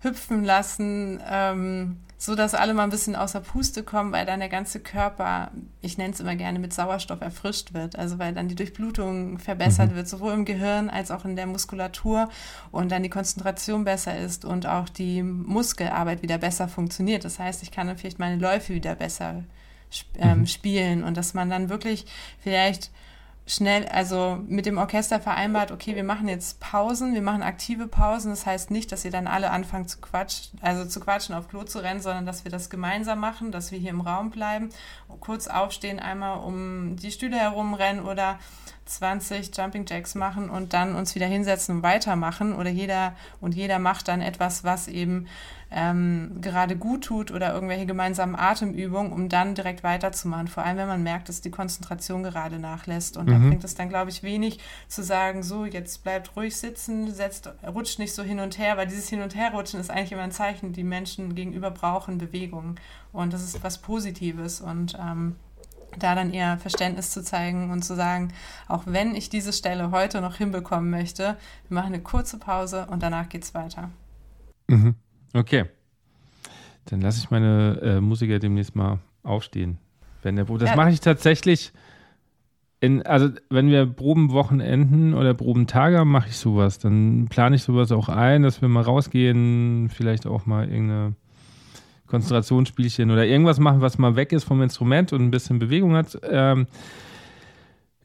hüpfen 0.00 0.44
lassen, 0.44 1.20
ähm, 1.28 1.96
so 2.18 2.34
dass 2.34 2.54
alle 2.54 2.72
mal 2.72 2.84
ein 2.84 2.90
bisschen 2.90 3.14
außer 3.14 3.40
Puste 3.40 3.82
kommen, 3.82 4.10
weil 4.10 4.24
dann 4.24 4.40
der 4.40 4.48
ganze 4.48 4.80
Körper, 4.80 5.50
ich 5.82 5.98
nenne 5.98 6.14
es 6.14 6.20
immer 6.20 6.34
gerne, 6.34 6.58
mit 6.58 6.72
Sauerstoff 6.72 7.20
erfrischt 7.20 7.74
wird. 7.74 7.98
Also 7.98 8.18
weil 8.18 8.32
dann 8.32 8.48
die 8.48 8.54
Durchblutung 8.54 9.38
verbessert 9.38 9.92
mhm. 9.92 9.96
wird, 9.96 10.08
sowohl 10.08 10.32
im 10.32 10.44
Gehirn 10.46 10.88
als 10.88 11.10
auch 11.10 11.24
in 11.24 11.36
der 11.36 11.46
Muskulatur 11.46 12.30
und 12.70 12.90
dann 12.90 13.02
die 13.02 13.10
Konzentration 13.10 13.84
besser 13.84 14.18
ist 14.18 14.44
und 14.44 14.66
auch 14.66 14.88
die 14.88 15.22
Muskelarbeit 15.22 16.22
wieder 16.22 16.38
besser 16.38 16.68
funktioniert. 16.68 17.24
Das 17.24 17.38
heißt, 17.38 17.62
ich 17.62 17.70
kann 17.70 17.86
dann 17.86 17.98
vielleicht 17.98 18.18
meine 18.18 18.40
Läufe 18.40 18.72
wieder 18.72 18.94
besser 18.94 19.44
ähm, 20.18 20.40
mhm. 20.40 20.46
spielen 20.46 21.04
und 21.04 21.16
dass 21.16 21.34
man 21.34 21.50
dann 21.50 21.68
wirklich 21.68 22.06
vielleicht 22.40 22.90
schnell, 23.46 23.86
also 23.86 24.38
mit 24.48 24.66
dem 24.66 24.76
Orchester 24.76 25.20
vereinbart, 25.20 25.70
okay, 25.70 25.94
wir 25.94 26.02
machen 26.02 26.26
jetzt 26.26 26.58
Pausen, 26.58 27.14
wir 27.14 27.22
machen 27.22 27.42
aktive 27.42 27.86
Pausen. 27.86 28.30
Das 28.30 28.44
heißt 28.44 28.72
nicht, 28.72 28.90
dass 28.90 29.04
ihr 29.04 29.12
dann 29.12 29.28
alle 29.28 29.50
anfangen 29.50 29.86
zu 29.86 29.98
quatschen, 30.00 30.58
also 30.60 30.84
zu 30.84 30.98
quatschen, 31.00 31.34
auf 31.34 31.48
Klo 31.48 31.62
zu 31.62 31.78
rennen, 31.78 32.00
sondern 32.00 32.26
dass 32.26 32.44
wir 32.44 32.50
das 32.50 32.70
gemeinsam 32.70 33.20
machen, 33.20 33.52
dass 33.52 33.70
wir 33.70 33.78
hier 33.78 33.90
im 33.90 34.00
Raum 34.00 34.30
bleiben, 34.30 34.70
kurz 35.20 35.46
aufstehen, 35.46 36.00
einmal 36.00 36.40
um 36.40 36.96
die 36.96 37.12
Stühle 37.12 37.36
herumrennen 37.36 38.04
oder 38.04 38.38
20 38.86 39.56
Jumping 39.56 39.84
Jacks 39.86 40.14
machen 40.14 40.48
und 40.48 40.72
dann 40.72 40.94
uns 40.94 41.14
wieder 41.14 41.26
hinsetzen 41.26 41.76
und 41.76 41.82
weitermachen. 41.82 42.54
Oder 42.54 42.70
jeder 42.70 43.14
und 43.40 43.54
jeder 43.54 43.78
macht 43.78 44.08
dann 44.08 44.20
etwas, 44.20 44.64
was 44.64 44.88
eben 44.88 45.26
ähm, 45.70 46.38
gerade 46.40 46.76
gut 46.76 47.04
tut 47.04 47.32
oder 47.32 47.52
irgendwelche 47.52 47.86
gemeinsamen 47.86 48.36
Atemübungen, 48.36 49.12
um 49.12 49.28
dann 49.28 49.54
direkt 49.54 49.82
weiterzumachen. 49.82 50.48
Vor 50.48 50.64
allem, 50.64 50.76
wenn 50.76 50.86
man 50.86 51.02
merkt, 51.02 51.28
dass 51.28 51.40
die 51.40 51.50
Konzentration 51.50 52.22
gerade 52.22 52.58
nachlässt. 52.58 53.16
Und 53.16 53.26
mhm. 53.26 53.32
da 53.32 53.38
bringt 53.38 53.64
es 53.64 53.74
dann, 53.74 53.88
glaube 53.88 54.10
ich, 54.10 54.22
wenig 54.22 54.60
zu 54.88 55.02
sagen, 55.02 55.42
so, 55.42 55.64
jetzt 55.64 56.04
bleibt 56.04 56.36
ruhig 56.36 56.56
sitzen, 56.56 57.12
setzt, 57.12 57.50
rutscht 57.66 57.98
nicht 57.98 58.14
so 58.14 58.22
hin 58.22 58.38
und 58.38 58.58
her, 58.58 58.76
weil 58.76 58.86
dieses 58.86 59.08
Hin- 59.08 59.22
und 59.22 59.34
Herrutschen 59.34 59.80
ist 59.80 59.90
eigentlich 59.90 60.12
immer 60.12 60.22
ein 60.22 60.32
Zeichen, 60.32 60.72
die 60.72 60.84
Menschen 60.84 61.34
gegenüber 61.34 61.70
brauchen 61.70 62.18
Bewegung. 62.18 62.76
Und 63.12 63.32
das 63.32 63.42
ist 63.42 63.64
was 63.64 63.78
Positives. 63.78 64.60
Und 64.60 64.96
ähm, 65.00 65.34
da 65.98 66.14
dann 66.14 66.32
eher 66.32 66.58
Verständnis 66.58 67.10
zu 67.10 67.22
zeigen 67.22 67.70
und 67.70 67.82
zu 67.82 67.96
sagen, 67.96 68.32
auch 68.68 68.82
wenn 68.86 69.14
ich 69.14 69.30
diese 69.30 69.52
Stelle 69.52 69.90
heute 69.90 70.20
noch 70.20 70.36
hinbekommen 70.36 70.90
möchte, 70.90 71.36
wir 71.68 71.74
machen 71.74 71.94
eine 71.94 72.02
kurze 72.02 72.38
Pause 72.38 72.86
und 72.90 73.02
danach 73.02 73.28
geht 73.28 73.44
es 73.44 73.54
weiter. 73.54 73.90
Mhm. 74.68 74.94
Okay. 75.32 75.64
Dann 76.86 77.00
lasse 77.00 77.18
ich 77.18 77.30
meine 77.30 77.80
äh, 77.82 78.00
Musiker 78.00 78.38
demnächst 78.38 78.76
mal 78.76 79.00
aufstehen. 79.22 79.78
Wenn 80.22 80.36
der, 80.36 80.44
das 80.44 80.70
ja. 80.70 80.76
mache 80.76 80.90
ich 80.90 81.00
tatsächlich. 81.00 81.72
In, 82.78 83.02
also 83.06 83.30
wenn 83.48 83.70
wir 83.70 83.86
Probenwochenenden 83.86 85.14
oder 85.14 85.32
Probentage 85.32 85.98
haben, 85.98 86.10
mache 86.10 86.28
ich 86.28 86.36
sowas. 86.36 86.78
Dann 86.78 87.26
plane 87.28 87.56
ich 87.56 87.62
sowas 87.62 87.90
auch 87.90 88.08
ein, 88.08 88.42
dass 88.42 88.60
wir 88.60 88.68
mal 88.68 88.82
rausgehen, 88.82 89.88
vielleicht 89.88 90.26
auch 90.26 90.44
mal 90.44 90.68
irgendeine 90.68 91.14
Konzentrationsspielchen 92.06 93.10
oder 93.10 93.24
irgendwas 93.24 93.58
machen, 93.58 93.80
was 93.80 93.98
mal 93.98 94.14
weg 94.14 94.32
ist 94.32 94.44
vom 94.44 94.62
Instrument 94.62 95.12
und 95.12 95.22
ein 95.22 95.30
bisschen 95.30 95.58
Bewegung 95.58 95.94
hat. 95.94 96.18
Ähm, 96.22 96.66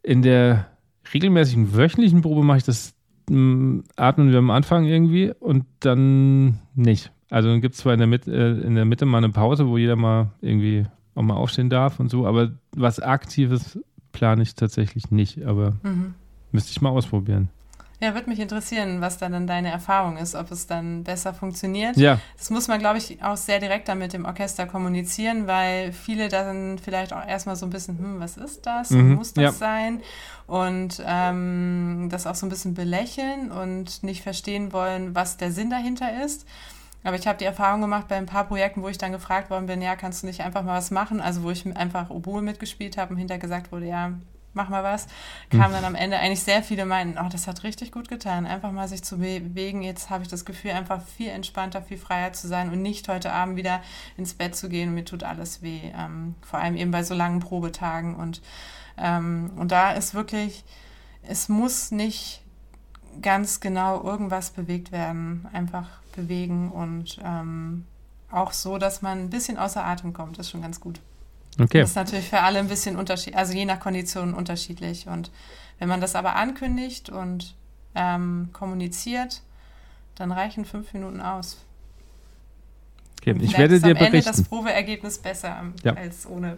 in 0.03 0.21
der 0.21 0.67
regelmäßigen 1.13 1.75
wöchentlichen 1.75 2.21
Probe 2.21 2.43
mache 2.43 2.59
ich 2.59 2.63
das, 2.63 2.95
atmen 3.27 4.31
wir 4.31 4.37
am 4.37 4.51
Anfang 4.51 4.85
irgendwie 4.85 5.31
und 5.39 5.65
dann 5.81 6.60
nicht. 6.81 7.11
Also 7.29 7.49
dann 7.49 7.61
gibt 7.61 7.75
es 7.75 7.81
zwar 7.81 7.93
in 7.93 7.99
der, 7.99 8.07
Mitte, 8.07 8.31
äh, 8.31 8.65
in 8.65 8.75
der 8.75 8.85
Mitte 8.85 9.05
mal 9.05 9.19
eine 9.19 9.29
Pause, 9.29 9.67
wo 9.67 9.77
jeder 9.77 9.95
mal 9.95 10.31
irgendwie 10.41 10.85
auch 11.15 11.21
mal 11.21 11.35
aufstehen 11.35 11.69
darf 11.69 11.99
und 11.99 12.09
so, 12.09 12.25
aber 12.25 12.51
was 12.75 12.99
Aktives 12.99 13.79
plane 14.11 14.43
ich 14.43 14.55
tatsächlich 14.55 15.11
nicht, 15.11 15.45
aber 15.45 15.77
mhm. 15.83 16.13
müsste 16.51 16.71
ich 16.71 16.81
mal 16.81 16.89
ausprobieren. 16.89 17.49
Ja, 18.01 18.15
würde 18.15 18.31
mich 18.31 18.39
interessieren, 18.39 18.99
was 18.99 19.19
dann 19.19 19.45
deine 19.45 19.69
Erfahrung 19.69 20.17
ist, 20.17 20.33
ob 20.33 20.49
es 20.51 20.65
dann 20.65 21.03
besser 21.03 21.35
funktioniert. 21.35 21.97
Ja. 21.97 22.19
Das 22.35 22.49
muss 22.49 22.67
man, 22.67 22.79
glaube 22.79 22.97
ich, 22.97 23.23
auch 23.23 23.37
sehr 23.37 23.59
direkt 23.59 23.87
dann 23.87 23.99
mit 23.99 24.11
dem 24.13 24.25
Orchester 24.25 24.65
kommunizieren, 24.65 25.45
weil 25.45 25.93
viele 25.93 26.27
dann 26.27 26.79
vielleicht 26.79 27.13
auch 27.13 27.23
erstmal 27.23 27.55
so 27.55 27.67
ein 27.67 27.69
bisschen, 27.69 27.99
hm, 27.99 28.19
was 28.19 28.37
ist 28.37 28.65
das? 28.65 28.89
Mhm. 28.89 29.13
Muss 29.13 29.33
das 29.33 29.43
ja. 29.43 29.51
sein? 29.51 30.01
Und 30.47 31.01
ähm, 31.05 32.07
das 32.09 32.25
auch 32.25 32.33
so 32.33 32.47
ein 32.47 32.49
bisschen 32.49 32.73
belächeln 32.73 33.51
und 33.51 34.01
nicht 34.01 34.23
verstehen 34.23 34.73
wollen, 34.73 35.13
was 35.13 35.37
der 35.37 35.51
Sinn 35.51 35.69
dahinter 35.69 36.23
ist. 36.25 36.47
Aber 37.03 37.15
ich 37.15 37.27
habe 37.27 37.37
die 37.37 37.45
Erfahrung 37.45 37.81
gemacht 37.81 38.07
bei 38.07 38.15
ein 38.15 38.25
paar 38.25 38.45
Projekten, 38.45 38.81
wo 38.81 38.87
ich 38.87 38.97
dann 38.97 39.11
gefragt 39.11 39.51
worden 39.51 39.67
bin, 39.67 39.79
ja, 39.81 39.95
kannst 39.95 40.23
du 40.23 40.27
nicht 40.27 40.41
einfach 40.41 40.63
mal 40.63 40.77
was 40.77 40.89
machen? 40.89 41.21
Also 41.21 41.43
wo 41.43 41.51
ich 41.51 41.65
einfach 41.77 42.09
Oboe 42.09 42.41
mitgespielt 42.41 42.97
habe 42.97 43.13
und 43.13 43.19
hinterher 43.19 43.39
gesagt 43.39 43.71
wurde, 43.71 43.85
ja, 43.85 44.13
mach 44.53 44.69
mal 44.69 44.83
was, 44.83 45.07
kam 45.49 45.65
hm. 45.65 45.71
dann 45.73 45.85
am 45.85 45.95
Ende 45.95 46.19
eigentlich 46.19 46.43
sehr 46.43 46.63
viele 46.63 46.85
meinten, 46.85 47.17
oh, 47.17 47.29
das 47.29 47.47
hat 47.47 47.63
richtig 47.63 47.91
gut 47.91 48.07
getan, 48.07 48.45
einfach 48.45 48.71
mal 48.71 48.87
sich 48.87 49.03
zu 49.03 49.17
bewegen. 49.17 49.81
Jetzt 49.81 50.09
habe 50.09 50.23
ich 50.23 50.29
das 50.29 50.45
Gefühl, 50.45 50.71
einfach 50.71 51.01
viel 51.03 51.29
entspannter, 51.29 51.81
viel 51.81 51.97
freier 51.97 52.33
zu 52.33 52.47
sein 52.47 52.69
und 52.71 52.81
nicht 52.81 53.07
heute 53.07 53.31
Abend 53.31 53.55
wieder 53.55 53.81
ins 54.17 54.33
Bett 54.33 54.55
zu 54.55 54.69
gehen 54.69 54.89
und 54.89 54.95
mir 54.95 55.05
tut 55.05 55.23
alles 55.23 55.61
weh. 55.61 55.91
Ähm, 55.97 56.35
vor 56.41 56.59
allem 56.59 56.75
eben 56.75 56.91
bei 56.91 57.03
so 57.03 57.13
langen 57.13 57.39
Probetagen. 57.39 58.15
Und, 58.15 58.41
ähm, 58.97 59.51
und 59.55 59.71
da 59.71 59.91
ist 59.91 60.13
wirklich, 60.13 60.63
es 61.23 61.49
muss 61.49 61.91
nicht 61.91 62.43
ganz 63.21 63.59
genau 63.59 64.03
irgendwas 64.03 64.51
bewegt 64.51 64.91
werden. 64.91 65.47
Einfach 65.53 65.87
bewegen 66.15 66.71
und 66.71 67.19
ähm, 67.23 67.85
auch 68.29 68.51
so, 68.53 68.77
dass 68.77 69.01
man 69.01 69.19
ein 69.19 69.29
bisschen 69.29 69.57
außer 69.57 69.83
Atem 69.83 70.13
kommt, 70.13 70.37
ist 70.39 70.49
schon 70.49 70.61
ganz 70.61 70.79
gut. 70.79 71.01
Okay. 71.59 71.81
Das 71.81 71.89
ist 71.89 71.95
natürlich 71.95 72.29
für 72.29 72.39
alle 72.39 72.59
ein 72.59 72.67
bisschen 72.67 72.95
unterschiedlich, 72.95 73.37
also 73.37 73.53
je 73.53 73.65
nach 73.65 73.79
Kondition 73.79 74.33
unterschiedlich. 74.33 75.07
Und 75.07 75.31
wenn 75.79 75.89
man 75.89 76.01
das 76.01 76.15
aber 76.15 76.35
ankündigt 76.35 77.09
und 77.09 77.55
ähm, 77.95 78.49
kommuniziert, 78.53 79.41
dann 80.15 80.31
reichen 80.31 80.65
fünf 80.65 80.93
Minuten 80.93 81.19
aus. 81.19 81.57
Okay, 83.21 83.35
ich 83.39 83.57
werde 83.57 83.79
dir 83.79 83.91
am 83.91 83.93
berichten. 83.93 84.15
Ende 84.15 84.25
das 84.25 84.43
Probeergebnis 84.43 85.19
besser 85.19 85.61
ja. 85.83 85.93
als 85.93 86.25
ohne. 86.25 86.57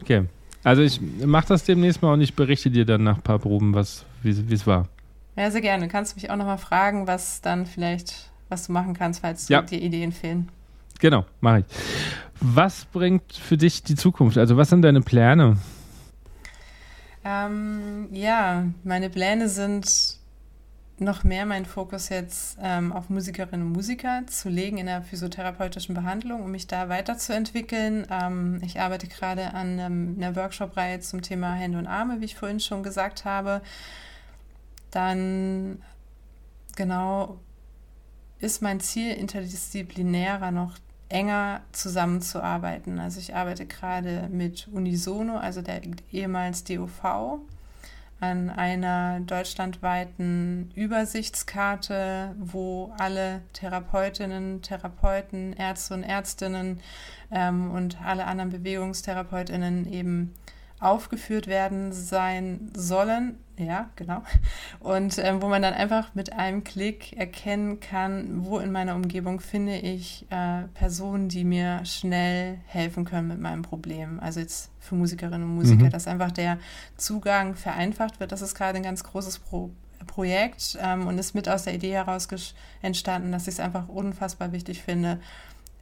Okay, 0.00 0.26
also 0.62 0.82
ich 0.82 1.00
mache 1.00 1.48
das 1.48 1.64
demnächst 1.64 2.02
mal 2.02 2.12
und 2.12 2.20
ich 2.20 2.34
berichte 2.34 2.70
dir 2.70 2.84
dann 2.84 3.02
nach 3.02 3.16
ein 3.16 3.22
paar 3.22 3.38
Proben, 3.38 3.74
was 3.74 4.04
wie 4.22 4.30
es 4.30 4.66
war. 4.66 4.88
Ja, 5.36 5.50
sehr 5.50 5.60
gerne. 5.60 5.88
Kannst 5.88 6.12
du 6.12 6.20
mich 6.20 6.30
auch 6.30 6.36
nochmal 6.36 6.58
fragen, 6.58 7.06
was 7.06 7.40
dann 7.40 7.66
vielleicht, 7.66 8.30
was 8.48 8.66
du 8.66 8.72
machen 8.72 8.94
kannst, 8.94 9.20
falls 9.20 9.48
ja. 9.48 9.62
dir 9.62 9.80
Ideen 9.80 10.12
fehlen. 10.12 10.48
Genau, 10.98 11.24
mache 11.40 11.60
ich. 11.60 11.64
Was 12.40 12.84
bringt 12.84 13.32
für 13.32 13.56
dich 13.56 13.82
die 13.82 13.96
Zukunft? 13.96 14.38
Also 14.38 14.56
was 14.56 14.70
sind 14.70 14.82
deine 14.82 15.00
Pläne? 15.00 15.56
Ähm, 17.24 18.08
ja, 18.12 18.64
meine 18.84 19.10
Pläne 19.10 19.48
sind 19.48 20.18
noch 21.00 21.24
mehr 21.24 21.46
mein 21.46 21.64
Fokus 21.64 22.08
jetzt 22.08 22.58
ähm, 22.60 22.92
auf 22.92 23.08
Musikerinnen 23.08 23.66
und 23.66 23.72
Musiker 23.72 24.22
zu 24.26 24.48
legen 24.48 24.78
in 24.78 24.86
der 24.86 25.02
physiotherapeutischen 25.02 25.94
Behandlung, 25.94 26.42
um 26.42 26.50
mich 26.50 26.66
da 26.66 26.88
weiterzuentwickeln. 26.88 28.06
Ähm, 28.10 28.60
ich 28.64 28.80
arbeite 28.80 29.06
gerade 29.06 29.54
an 29.54 29.78
ähm, 29.78 30.14
einer 30.16 30.34
Workshop-Reihe 30.34 31.00
zum 31.00 31.22
Thema 31.22 31.52
Hände 31.52 31.78
und 31.78 31.86
Arme, 31.86 32.20
wie 32.20 32.24
ich 32.24 32.34
vorhin 32.34 32.60
schon 32.60 32.82
gesagt 32.82 33.24
habe. 33.24 33.62
Dann 34.90 35.82
genau 36.76 37.38
ist 38.40 38.62
mein 38.62 38.80
Ziel 38.80 39.12
interdisziplinärer 39.12 40.50
noch 40.50 40.78
enger 41.08 41.62
zusammenzuarbeiten. 41.72 42.98
Also 42.98 43.20
ich 43.20 43.34
arbeite 43.34 43.66
gerade 43.66 44.28
mit 44.30 44.68
Unisono, 44.68 45.38
also 45.38 45.62
der 45.62 45.80
ehemals 46.12 46.64
DOV, 46.64 47.40
an 48.20 48.50
einer 48.50 49.20
deutschlandweiten 49.20 50.72
Übersichtskarte, 50.74 52.34
wo 52.38 52.92
alle 52.98 53.42
Therapeutinnen, 53.52 54.60
Therapeuten, 54.60 55.52
Ärzte 55.52 55.94
und 55.94 56.02
Ärztinnen 56.02 56.80
ähm, 57.30 57.70
und 57.70 58.00
alle 58.04 58.26
anderen 58.26 58.50
Bewegungstherapeutinnen 58.50 59.90
eben 59.92 60.34
aufgeführt 60.80 61.46
werden 61.46 61.92
sein 61.92 62.70
sollen. 62.74 63.38
Ja, 63.56 63.90
genau. 63.96 64.22
Und 64.78 65.18
ähm, 65.18 65.42
wo 65.42 65.48
man 65.48 65.62
dann 65.62 65.74
einfach 65.74 66.14
mit 66.14 66.32
einem 66.32 66.62
Klick 66.62 67.16
erkennen 67.16 67.80
kann, 67.80 68.44
wo 68.44 68.58
in 68.58 68.70
meiner 68.70 68.94
Umgebung 68.94 69.40
finde 69.40 69.76
ich 69.76 70.26
äh, 70.30 70.62
Personen, 70.74 71.28
die 71.28 71.42
mir 71.42 71.84
schnell 71.84 72.58
helfen 72.66 73.04
können 73.04 73.26
mit 73.26 73.40
meinem 73.40 73.62
Problem. 73.62 74.20
Also 74.20 74.38
jetzt 74.38 74.70
für 74.78 74.94
Musikerinnen 74.94 75.42
und 75.42 75.56
Musiker, 75.56 75.86
mhm. 75.86 75.90
dass 75.90 76.06
einfach 76.06 76.30
der 76.30 76.58
Zugang 76.96 77.56
vereinfacht 77.56 78.20
wird. 78.20 78.30
Das 78.30 78.42
ist 78.42 78.54
gerade 78.54 78.76
ein 78.76 78.84
ganz 78.84 79.02
großes 79.02 79.40
Pro 79.40 79.70
Projekt 80.06 80.78
ähm, 80.80 81.06
und 81.06 81.18
ist 81.18 81.34
mit 81.34 81.48
aus 81.48 81.64
der 81.64 81.74
Idee 81.74 81.92
heraus 81.92 82.28
entstanden, 82.82 83.30
dass 83.30 83.42
ich 83.42 83.54
es 83.54 83.60
einfach 83.60 83.88
unfassbar 83.88 84.52
wichtig 84.52 84.82
finde, 84.82 85.20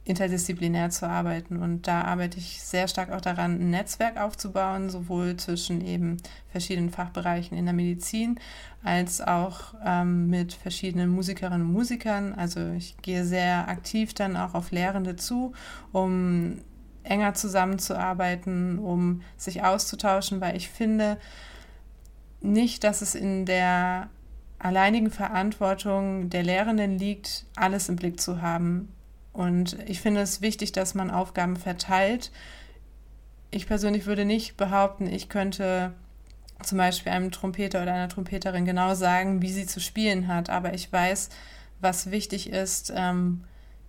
interdisziplinär 0.07 0.89
zu 0.89 1.07
arbeiten. 1.07 1.57
Und 1.57 1.87
da 1.87 2.03
arbeite 2.03 2.37
ich 2.37 2.61
sehr 2.61 2.87
stark 2.87 3.11
auch 3.11 3.21
daran, 3.21 3.59
ein 3.59 3.69
Netzwerk 3.69 4.17
aufzubauen, 4.17 4.89
sowohl 4.89 5.35
zwischen 5.37 5.85
eben 5.85 6.17
verschiedenen 6.49 6.89
Fachbereichen 6.89 7.57
in 7.57 7.65
der 7.65 7.73
Medizin 7.73 8.39
als 8.83 9.21
auch 9.21 9.75
ähm, 9.85 10.27
mit 10.29 10.53
verschiedenen 10.53 11.09
Musikerinnen 11.09 11.67
und 11.67 11.73
Musikern. 11.73 12.33
Also 12.35 12.71
ich 12.71 12.97
gehe 13.01 13.25
sehr 13.25 13.67
aktiv 13.67 14.13
dann 14.13 14.37
auch 14.37 14.53
auf 14.53 14.71
Lehrende 14.71 15.15
zu, 15.15 15.53
um 15.91 16.59
enger 17.03 17.33
zusammenzuarbeiten, 17.33 18.79
um 18.79 19.21
sich 19.37 19.63
auszutauschen, 19.63 20.41
weil 20.41 20.55
ich 20.55 20.69
finde 20.69 21.17
nicht, 22.41 22.83
dass 22.83 23.01
es 23.01 23.15
in 23.15 23.45
der 23.45 24.09
alleinigen 24.59 25.11
Verantwortung 25.11 26.29
der 26.29 26.43
Lehrenden 26.43 26.97
liegt, 26.97 27.45
alles 27.55 27.89
im 27.89 27.95
Blick 27.95 28.19
zu 28.19 28.41
haben. 28.41 28.89
Und 29.37 29.77
ich 29.87 30.01
finde 30.01 30.21
es 30.21 30.41
wichtig, 30.41 30.71
dass 30.71 30.95
man 30.95 31.11
Aufgaben 31.11 31.57
verteilt. 31.57 32.31
Ich 33.51 33.67
persönlich 33.67 34.07
würde 34.07 34.25
nicht 34.25 34.57
behaupten, 34.57 35.05
ich 35.05 35.29
könnte 35.29 35.93
zum 36.63 36.79
Beispiel 36.79 37.11
einem 37.11 37.29
Trompeter 37.29 37.83
oder 37.83 37.93
einer 37.93 38.09
Trompeterin 38.09 38.65
genau 38.65 38.95
sagen, 38.95 39.43
wie 39.43 39.51
sie 39.51 39.67
zu 39.67 39.79
spielen 39.79 40.27
hat. 40.27 40.49
Aber 40.49 40.73
ich 40.73 40.91
weiß, 40.91 41.29
was 41.79 42.09
wichtig 42.09 42.49
ist 42.49 42.91
ähm, 42.95 43.43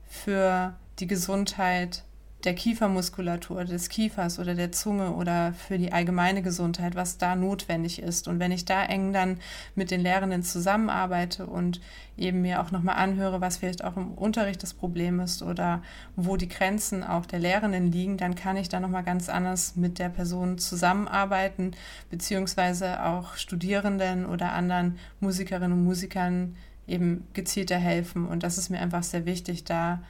für 0.07 0.77
die 0.99 1.07
Gesundheit 1.07 2.05
der 2.45 2.55
Kiefermuskulatur, 2.55 3.65
des 3.65 3.89
Kiefers 3.89 4.39
oder 4.39 4.55
der 4.55 4.71
Zunge 4.71 5.13
oder 5.13 5.53
für 5.55 5.77
die 5.77 5.93
allgemeine 5.93 6.41
Gesundheit, 6.41 6.95
was 6.95 7.19
da 7.19 7.35
notwendig 7.35 8.01
ist. 8.01 8.29
Und 8.29 8.39
wenn 8.39 8.53
ich 8.53 8.65
da 8.65 8.85
eng 8.85 9.13
dann 9.13 9.39
mit 9.75 9.91
den 9.91 10.01
Lehrenden 10.01 10.45
zusammenarbeite 10.45 11.47
und 11.47 11.81
eben 12.17 12.41
mir 12.43 12.61
auch 12.61 12.71
nochmal 12.71 12.95
anhöre, 12.97 13.41
was 13.41 13.57
vielleicht 13.57 13.83
auch 13.83 13.97
im 13.97 14.13
Unterricht 14.13 14.63
das 14.63 14.73
Problem 14.73 15.19
ist 15.19 15.43
oder 15.43 15.83
wo 16.15 16.37
die 16.37 16.49
Grenzen 16.49 17.03
auch 17.03 17.27
der 17.27 17.41
Lehrenden 17.41 17.91
liegen, 17.91 18.17
dann 18.17 18.37
kann 18.37 18.57
ich 18.57 18.69
da 18.69 18.79
nochmal 18.79 19.03
ganz 19.03 19.29
anders 19.29 19.75
mit 19.75 19.99
der 19.99 20.09
Person 20.09 20.59
zusammenarbeiten, 20.59 21.73
beziehungsweise 22.09 23.03
auch 23.05 23.35
Studierenden 23.35 24.27
oder 24.27 24.53
anderen 24.53 24.99
Musikerinnen 25.19 25.73
und 25.73 25.85
Musikern 25.85 26.55
eben 26.87 27.27
gezielter 27.33 27.79
helfen. 27.79 28.27
Und 28.27 28.45
das 28.45 28.59
ist 28.59 28.71
mir 28.71 28.81
einfach 28.81 29.03
sehr 29.03 29.27
wichtig, 29.27 29.65
da 29.65 30.01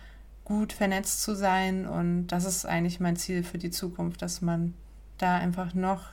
gut 0.49 0.73
vernetzt 0.73 1.23
zu 1.23 1.37
sein. 1.37 1.87
Und 1.87 2.29
das 2.29 2.45
ist 2.45 2.65
eigentlich 2.65 2.99
mein 2.99 3.17
Ziel 3.17 3.45
für 3.45 3.59
die 3.59 3.71
Zukunft, 3.71 4.23
dass 4.23 4.43
man 4.43 4.75
da 5.19 5.37
einfach 5.37 5.75
noch 5.75 6.07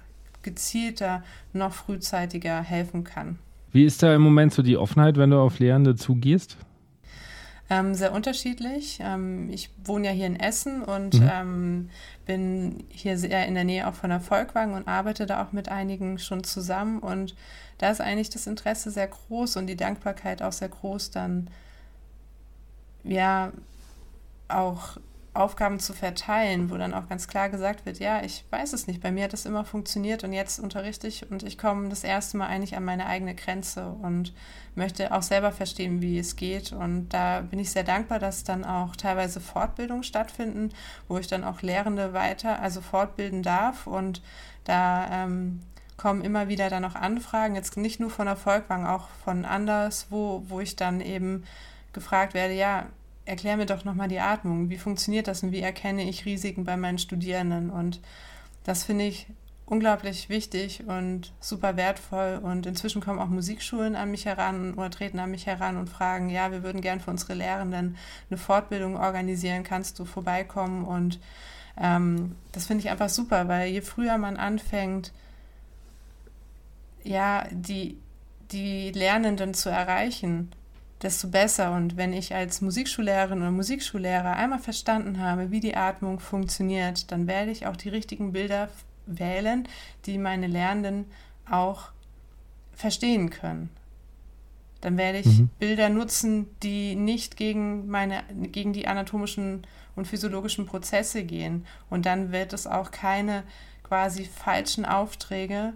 gezielter, 0.43 1.23
noch 1.53 1.73
frühzeitiger 1.73 2.61
helfen 2.61 3.03
kann. 3.03 3.39
Wie 3.71 3.85
ist 3.85 4.03
da 4.03 4.13
im 4.13 4.21
Moment 4.21 4.53
so 4.53 4.61
die 4.61 4.77
Offenheit, 4.77 5.17
wenn 5.17 5.31
du 5.31 5.39
auf 5.39 5.59
Lehrende 5.59 5.95
zugehst? 5.95 6.57
Ähm, 7.67 7.95
sehr 7.95 8.13
unterschiedlich. 8.13 8.99
Ähm, 9.01 9.49
ich 9.49 9.71
wohne 9.83 10.07
ja 10.07 10.13
hier 10.13 10.27
in 10.27 10.39
Essen 10.39 10.83
und 10.83 11.19
mhm. 11.19 11.29
ähm, 11.33 11.89
bin 12.25 12.83
hier 12.89 13.17
sehr 13.17 13.47
in 13.47 13.55
der 13.55 13.63
Nähe 13.63 13.87
auch 13.87 13.95
von 13.95 14.11
der 14.11 14.19
Volkwang 14.19 14.75
und 14.75 14.87
arbeite 14.87 15.25
da 15.25 15.43
auch 15.43 15.51
mit 15.51 15.69
einigen 15.69 16.19
schon 16.19 16.43
zusammen. 16.43 16.99
Und 16.99 17.35
da 17.79 17.89
ist 17.89 18.01
eigentlich 18.01 18.29
das 18.29 18.45
Interesse 18.45 18.91
sehr 18.91 19.07
groß 19.07 19.57
und 19.57 19.65
die 19.65 19.75
Dankbarkeit 19.75 20.43
auch 20.43 20.51
sehr 20.51 20.69
groß, 20.69 21.09
dann 21.09 21.49
ja 23.03 23.51
auch 24.47 24.97
Aufgaben 25.35 25.79
zu 25.79 25.93
verteilen, 25.93 26.71
wo 26.71 26.77
dann 26.77 26.93
auch 26.93 27.09
ganz 27.09 27.27
klar 27.27 27.49
gesagt 27.49 27.85
wird, 27.85 27.99
ja, 27.99 28.23
ich 28.23 28.45
weiß 28.51 28.71
es 28.71 28.87
nicht, 28.87 29.01
bei 29.01 29.11
mir 29.11 29.25
hat 29.25 29.33
das 29.33 29.45
immer 29.45 29.65
funktioniert 29.65 30.23
und 30.23 30.31
jetzt 30.31 30.59
unterrichte 30.59 31.07
ich 31.07 31.29
und 31.29 31.43
ich 31.43 31.57
komme 31.57 31.89
das 31.89 32.05
erste 32.05 32.37
Mal 32.37 32.47
eigentlich 32.47 32.77
an 32.77 32.85
meine 32.85 33.05
eigene 33.05 33.35
Grenze 33.35 33.89
und 34.01 34.33
möchte 34.75 35.13
auch 35.13 35.21
selber 35.21 35.51
verstehen, 35.51 36.01
wie 36.01 36.17
es 36.19 36.37
geht. 36.37 36.71
Und 36.71 37.09
da 37.09 37.41
bin 37.41 37.59
ich 37.59 37.71
sehr 37.71 37.83
dankbar, 37.83 38.19
dass 38.19 38.45
dann 38.45 38.63
auch 38.63 38.95
teilweise 38.95 39.41
Fortbildungen 39.41 40.03
stattfinden, 40.03 40.69
wo 41.09 41.17
ich 41.17 41.27
dann 41.27 41.43
auch 41.43 41.61
Lehrende 41.61 42.13
weiter, 42.13 42.61
also 42.61 42.79
fortbilden 42.79 43.43
darf 43.43 43.87
und 43.87 44.21
da 44.63 45.25
ähm, 45.25 45.59
kommen 45.97 46.23
immer 46.23 46.47
wieder 46.47 46.69
dann 46.69 46.85
auch 46.85 46.95
Anfragen, 46.95 47.55
jetzt 47.55 47.75
nicht 47.75 47.99
nur 47.99 48.09
von 48.09 48.25
der 48.25 48.37
Volkwang, 48.37 48.85
auch 48.85 49.09
von 49.23 49.43
anders, 49.43 50.07
wo, 50.09 50.43
wo 50.47 50.61
ich 50.61 50.77
dann 50.77 51.01
eben 51.01 51.43
gefragt 51.91 52.33
werde, 52.33 52.53
ja, 52.53 52.87
erklär 53.25 53.57
mir 53.57 53.65
doch 53.65 53.85
nochmal 53.85 54.07
die 54.07 54.19
Atmung. 54.19 54.69
Wie 54.69 54.77
funktioniert 54.77 55.27
das 55.27 55.43
und 55.43 55.51
wie 55.51 55.61
erkenne 55.61 56.07
ich 56.07 56.25
Risiken 56.25 56.63
bei 56.63 56.77
meinen 56.77 56.99
Studierenden? 56.99 57.69
Und 57.69 58.01
das 58.63 58.83
finde 58.83 59.05
ich 59.05 59.27
unglaublich 59.65 60.29
wichtig 60.29 60.83
und 60.87 61.33
super 61.39 61.75
wertvoll. 61.75 62.39
Und 62.41 62.65
inzwischen 62.65 63.01
kommen 63.01 63.19
auch 63.19 63.27
Musikschulen 63.27 63.95
an 63.95 64.11
mich 64.11 64.25
heran 64.25 64.75
oder 64.75 64.91
treten 64.91 65.19
an 65.19 65.31
mich 65.31 65.47
heran 65.47 65.77
und 65.77 65.89
fragen, 65.89 66.29
ja, 66.29 66.51
wir 66.51 66.63
würden 66.63 66.81
gern 66.81 66.99
für 66.99 67.11
unsere 67.11 67.33
Lehrenden 67.33 67.97
eine 68.29 68.37
Fortbildung 68.37 68.95
organisieren, 68.95 69.63
kannst 69.63 69.97
du 69.97 70.05
vorbeikommen? 70.05 70.85
Und 70.85 71.19
ähm, 71.77 72.35
das 72.51 72.67
finde 72.67 72.83
ich 72.83 72.91
einfach 72.91 73.09
super, 73.09 73.47
weil 73.47 73.69
je 73.69 73.81
früher 73.81 74.17
man 74.17 74.37
anfängt, 74.37 75.11
ja, 77.03 77.45
die, 77.51 77.99
die 78.51 78.91
Lernenden 78.91 79.53
zu 79.53 79.69
erreichen, 79.69 80.51
desto 81.01 81.27
besser. 81.29 81.73
Und 81.73 81.97
wenn 81.97 82.13
ich 82.13 82.33
als 82.33 82.61
Musikschullehrerin 82.61 83.39
oder 83.39 83.51
Musikschullehrer 83.51 84.35
einmal 84.35 84.59
verstanden 84.59 85.19
habe, 85.19 85.51
wie 85.51 85.59
die 85.59 85.75
Atmung 85.75 86.19
funktioniert, 86.19 87.11
dann 87.11 87.27
werde 87.27 87.51
ich 87.51 87.67
auch 87.67 87.75
die 87.75 87.89
richtigen 87.89 88.31
Bilder 88.31 88.69
wählen, 89.05 89.67
die 90.05 90.17
meine 90.17 90.47
Lernenden 90.47 91.05
auch 91.49 91.89
verstehen 92.73 93.29
können. 93.29 93.69
Dann 94.81 94.97
werde 94.97 95.19
ich 95.19 95.39
mhm. 95.39 95.49
Bilder 95.59 95.89
nutzen, 95.89 96.47
die 96.61 96.95
nicht 96.95 97.37
gegen 97.37 97.87
meine, 97.87 98.23
gegen 98.51 98.73
die 98.73 98.87
anatomischen 98.87 99.65
und 99.95 100.07
physiologischen 100.07 100.65
Prozesse 100.65 101.23
gehen. 101.23 101.65
Und 101.89 102.05
dann 102.05 102.31
wird 102.31 102.53
es 102.53 102.67
auch 102.67 102.91
keine 102.91 103.43
quasi 103.83 104.25
falschen 104.25 104.85
Aufträge 104.85 105.73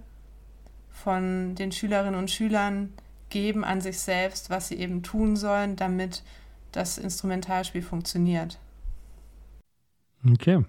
von 0.91 1.55
den 1.55 1.71
Schülerinnen 1.71 2.19
und 2.19 2.29
Schülern 2.29 2.89
geben 2.89 3.08
an 3.63 3.81
sich 3.81 3.99
selbst, 3.99 4.49
was 4.49 4.67
sie 4.69 4.75
eben 4.75 5.03
tun 5.03 5.35
sollen, 5.35 5.75
damit 5.75 6.23
das 6.71 6.97
Instrumentalspiel 6.97 7.81
funktioniert. 7.81 8.59
Okay. 10.29 10.63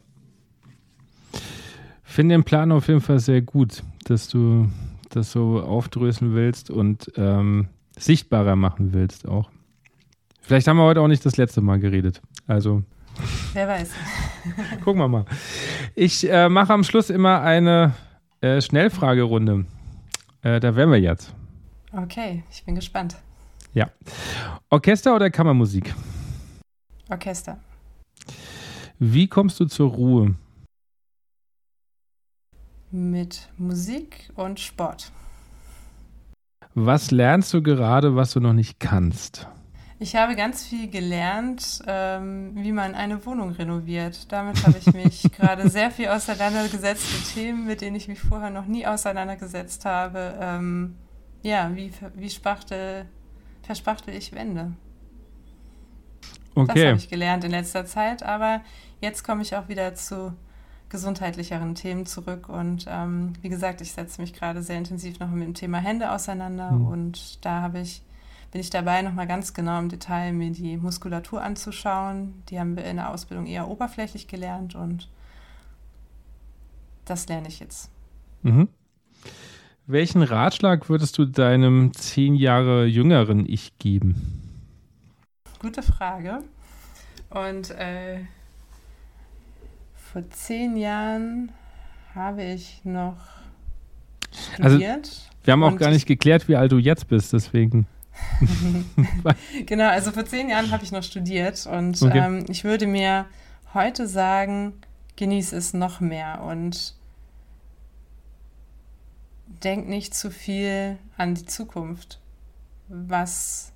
Finde 2.02 2.34
den 2.34 2.44
Plan 2.44 2.72
auf 2.72 2.88
jeden 2.88 3.00
Fall 3.00 3.20
sehr 3.20 3.40
gut, 3.42 3.82
dass 4.04 4.28
du 4.28 4.68
das 5.10 5.32
so 5.32 5.60
aufdröseln 5.60 6.34
willst 6.34 6.70
und 6.70 7.12
ähm, 7.16 7.68
sichtbarer 7.96 8.56
machen 8.56 8.92
willst 8.92 9.28
auch. 9.28 9.50
Vielleicht 10.40 10.66
haben 10.66 10.78
wir 10.78 10.84
heute 10.84 11.00
auch 11.00 11.08
nicht 11.08 11.24
das 11.24 11.36
letzte 11.36 11.60
Mal 11.60 11.78
geredet. 11.78 12.20
Also. 12.46 12.82
Wer 13.52 13.68
weiß. 13.68 13.90
Gucken 14.84 15.00
wir 15.00 15.08
mal. 15.08 15.24
Ich 15.94 16.28
äh, 16.28 16.48
mache 16.48 16.72
am 16.72 16.84
Schluss 16.84 17.10
immer 17.10 17.42
eine 17.42 17.94
äh, 18.40 18.60
Schnellfragerunde. 18.60 19.66
Äh, 20.42 20.60
da 20.60 20.74
wären 20.74 20.90
wir 20.90 20.98
jetzt. 20.98 21.34
Okay, 21.92 22.44
ich 22.50 22.64
bin 22.64 22.74
gespannt. 22.74 23.16
Ja. 23.74 23.90
Orchester 24.68 25.14
oder 25.14 25.30
Kammermusik? 25.30 25.94
Orchester. 27.08 27.58
Wie 28.98 29.26
kommst 29.28 29.58
du 29.58 29.64
zur 29.64 29.90
Ruhe? 29.90 30.34
Mit 32.90 33.48
Musik 33.56 34.30
und 34.36 34.60
Sport. 34.60 35.10
Was 36.74 37.10
lernst 37.10 37.52
du 37.54 37.62
gerade, 37.62 38.14
was 38.14 38.32
du 38.32 38.40
noch 38.40 38.52
nicht 38.52 38.78
kannst? 38.78 39.48
Ich 39.98 40.16
habe 40.16 40.34
ganz 40.34 40.64
viel 40.64 40.88
gelernt, 40.88 41.82
ähm, 41.86 42.52
wie 42.54 42.72
man 42.72 42.94
eine 42.94 43.24
Wohnung 43.26 43.50
renoviert. 43.50 44.32
Damit 44.32 44.66
habe 44.66 44.78
ich 44.78 44.94
mich 44.94 45.22
gerade 45.36 45.68
sehr 45.68 45.90
viel 45.90 46.08
auseinandergesetzt 46.08 47.04
mit 47.12 47.34
Themen, 47.34 47.66
mit 47.66 47.80
denen 47.80 47.96
ich 47.96 48.08
mich 48.08 48.20
vorher 48.20 48.50
noch 48.50 48.66
nie 48.66 48.86
auseinandergesetzt 48.86 49.84
habe. 49.84 50.38
Ähm, 50.40 50.94
ja, 51.42 51.74
wie, 51.74 51.92
wie 52.14 52.30
spachtel, 52.30 53.06
verspachtel 53.62 54.14
ich 54.14 54.32
Wände. 54.32 54.72
Okay. 56.54 56.74
Das 56.74 56.84
habe 56.86 56.96
ich 56.98 57.08
gelernt 57.08 57.44
in 57.44 57.52
letzter 57.52 57.86
Zeit, 57.86 58.22
aber 58.22 58.60
jetzt 59.00 59.22
komme 59.22 59.42
ich 59.42 59.56
auch 59.56 59.68
wieder 59.68 59.94
zu 59.94 60.34
gesundheitlicheren 60.88 61.76
Themen 61.76 62.04
zurück 62.04 62.48
und 62.48 62.86
ähm, 62.88 63.34
wie 63.42 63.48
gesagt, 63.48 63.80
ich 63.80 63.92
setze 63.92 64.20
mich 64.20 64.32
gerade 64.32 64.60
sehr 64.60 64.76
intensiv 64.76 65.20
noch 65.20 65.28
mit 65.30 65.44
dem 65.44 65.54
Thema 65.54 65.78
Hände 65.78 66.10
auseinander 66.10 66.72
mhm. 66.72 66.86
und 66.86 67.44
da 67.44 67.62
habe 67.62 67.80
ich 67.80 68.02
bin 68.50 68.60
ich 68.60 68.70
dabei, 68.70 69.02
nochmal 69.02 69.26
ganz 69.26 69.54
genau 69.54 69.78
im 69.78 69.88
Detail 69.88 70.32
mir 70.32 70.50
die 70.50 70.76
Muskulatur 70.76 71.40
anzuschauen. 71.42 72.42
Die 72.48 72.58
haben 72.58 72.76
wir 72.76 72.84
in 72.84 72.96
der 72.96 73.10
Ausbildung 73.10 73.46
eher 73.46 73.68
oberflächlich 73.68 74.26
gelernt 74.26 74.74
und 74.74 75.08
das 77.04 77.28
lerne 77.28 77.48
ich 77.48 77.60
jetzt. 77.60 77.90
Mhm. 78.42 78.68
Welchen 79.92 80.22
Ratschlag 80.22 80.88
würdest 80.88 81.18
du 81.18 81.24
deinem 81.24 81.92
zehn 81.92 82.36
Jahre 82.36 82.86
jüngeren 82.86 83.44
Ich 83.44 83.76
geben? 83.78 84.40
Gute 85.58 85.82
Frage. 85.82 86.44
Und 87.28 87.72
äh, 87.72 88.20
vor 89.96 90.22
zehn 90.30 90.76
Jahren 90.76 91.50
habe 92.14 92.44
ich 92.44 92.82
noch 92.84 93.16
also, 94.60 94.76
studiert. 94.76 95.08
Also, 95.08 95.22
wir 95.42 95.52
haben 95.54 95.64
auch 95.64 95.76
gar 95.76 95.90
nicht 95.90 96.06
geklärt, 96.06 96.46
wie 96.46 96.54
alt 96.54 96.70
du 96.70 96.78
jetzt 96.78 97.08
bist, 97.08 97.32
deswegen. 97.32 97.88
genau, 99.66 99.88
also 99.88 100.12
vor 100.12 100.24
zehn 100.24 100.50
Jahren 100.50 100.70
habe 100.70 100.84
ich 100.84 100.92
noch 100.92 101.02
studiert 101.02 101.66
und 101.66 102.00
okay. 102.00 102.18
ähm, 102.18 102.44
ich 102.48 102.62
würde 102.62 102.86
mir 102.86 103.26
heute 103.74 104.06
sagen, 104.06 104.74
genieße 105.16 105.56
es 105.56 105.74
noch 105.74 105.98
mehr 105.98 106.42
und 106.44 106.94
denk 109.60 109.88
nicht 109.88 110.14
zu 110.14 110.30
viel 110.30 110.98
an 111.16 111.34
die 111.34 111.46
Zukunft, 111.46 112.20
was 112.88 113.72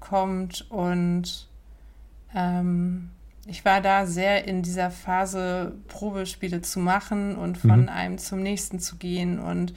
kommt 0.00 0.70
und 0.70 1.48
ähm, 2.34 3.10
ich 3.46 3.64
war 3.64 3.80
da 3.80 4.06
sehr 4.06 4.46
in 4.46 4.62
dieser 4.62 4.90
Phase, 4.90 5.74
Probespiele 5.88 6.62
zu 6.62 6.78
machen 6.78 7.36
und 7.36 7.58
von 7.58 7.82
mhm. 7.82 7.88
einem 7.88 8.18
zum 8.18 8.42
nächsten 8.42 8.80
zu 8.80 8.96
gehen. 8.96 9.38
Und 9.38 9.72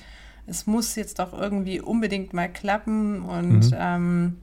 es 0.46 0.68
muss 0.68 0.96
jetzt 0.96 1.20
doch 1.20 1.34
irgendwie 1.34 1.80
unbedingt 1.80 2.34
mal 2.34 2.52
klappen. 2.52 3.24
Und, 3.24 3.72
mhm. 3.72 3.78
ähm, 3.78 4.38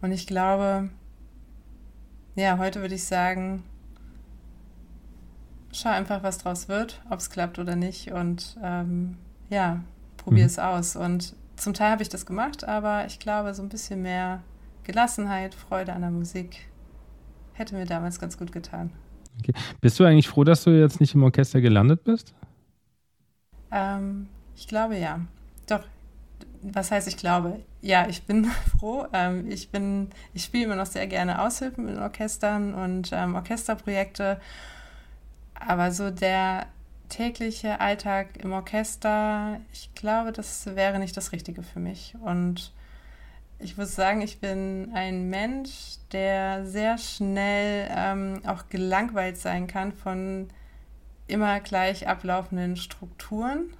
und 0.00 0.12
ich 0.12 0.26
glaube, 0.26 0.90
ja, 2.36 2.58
heute 2.58 2.80
würde 2.80 2.94
ich 2.94 3.04
sagen, 3.04 3.64
schau 5.72 5.90
einfach, 5.90 6.22
was 6.22 6.38
draus 6.38 6.68
wird, 6.68 7.00
ob 7.10 7.18
es 7.18 7.30
klappt 7.30 7.58
oder 7.58 7.76
nicht. 7.76 8.12
Und 8.12 8.56
ähm, 8.62 9.16
ja, 9.50 9.80
probier 10.16 10.44
mhm. 10.44 10.48
es 10.48 10.58
aus. 10.58 10.96
Und 10.96 11.34
zum 11.56 11.74
Teil 11.74 11.90
habe 11.90 12.02
ich 12.02 12.08
das 12.08 12.26
gemacht, 12.26 12.66
aber 12.66 13.06
ich 13.06 13.18
glaube, 13.18 13.54
so 13.54 13.62
ein 13.62 13.68
bisschen 13.68 14.02
mehr 14.02 14.42
Gelassenheit, 14.84 15.54
Freude 15.54 15.92
an 15.92 16.02
der 16.02 16.10
Musik 16.10 16.68
hätte 17.52 17.74
mir 17.74 17.84
damals 17.84 18.20
ganz 18.20 18.38
gut 18.38 18.52
getan. 18.52 18.90
Okay. 19.40 19.52
Bist 19.80 19.98
du 19.98 20.04
eigentlich 20.04 20.28
froh, 20.28 20.44
dass 20.44 20.64
du 20.64 20.70
jetzt 20.70 21.00
nicht 21.00 21.14
im 21.14 21.22
Orchester 21.22 21.60
gelandet 21.60 22.04
bist? 22.04 22.34
Ähm, 23.70 24.28
ich 24.56 24.66
glaube 24.66 24.96
ja. 24.96 25.20
Doch. 25.66 25.84
Was 26.62 26.90
heißt 26.90 27.06
ich 27.06 27.16
glaube? 27.16 27.60
Ja, 27.82 28.08
ich 28.08 28.22
bin 28.24 28.44
froh. 28.78 29.06
Ähm, 29.12 29.50
ich 29.50 29.70
bin, 29.70 30.08
ich 30.34 30.44
spiele 30.44 30.64
immer 30.64 30.76
noch 30.76 30.86
sehr 30.86 31.06
gerne 31.06 31.40
Aushilfen 31.42 31.88
in 31.88 31.98
Orchestern 31.98 32.74
und 32.74 33.10
ähm, 33.12 33.34
Orchesterprojekte. 33.34 34.40
Aber 35.60 35.90
so 35.92 36.10
der 36.10 36.66
tägliche 37.08 37.80
Alltag 37.80 38.36
im 38.42 38.52
Orchester, 38.52 39.60
ich 39.72 39.94
glaube, 39.94 40.32
das 40.32 40.66
wäre 40.66 40.98
nicht 40.98 41.16
das 41.16 41.32
Richtige 41.32 41.62
für 41.62 41.80
mich. 41.80 42.14
Und 42.22 42.72
ich 43.58 43.76
muss 43.76 43.94
sagen, 43.94 44.20
ich 44.20 44.40
bin 44.40 44.90
ein 44.94 45.28
Mensch, 45.30 45.96
der 46.12 46.64
sehr 46.64 46.98
schnell 46.98 47.88
ähm, 47.90 48.40
auch 48.46 48.68
gelangweilt 48.68 49.38
sein 49.38 49.66
kann 49.66 49.92
von 49.92 50.48
immer 51.26 51.60
gleich 51.60 52.06
ablaufenden 52.06 52.76
Strukturen. 52.76 53.74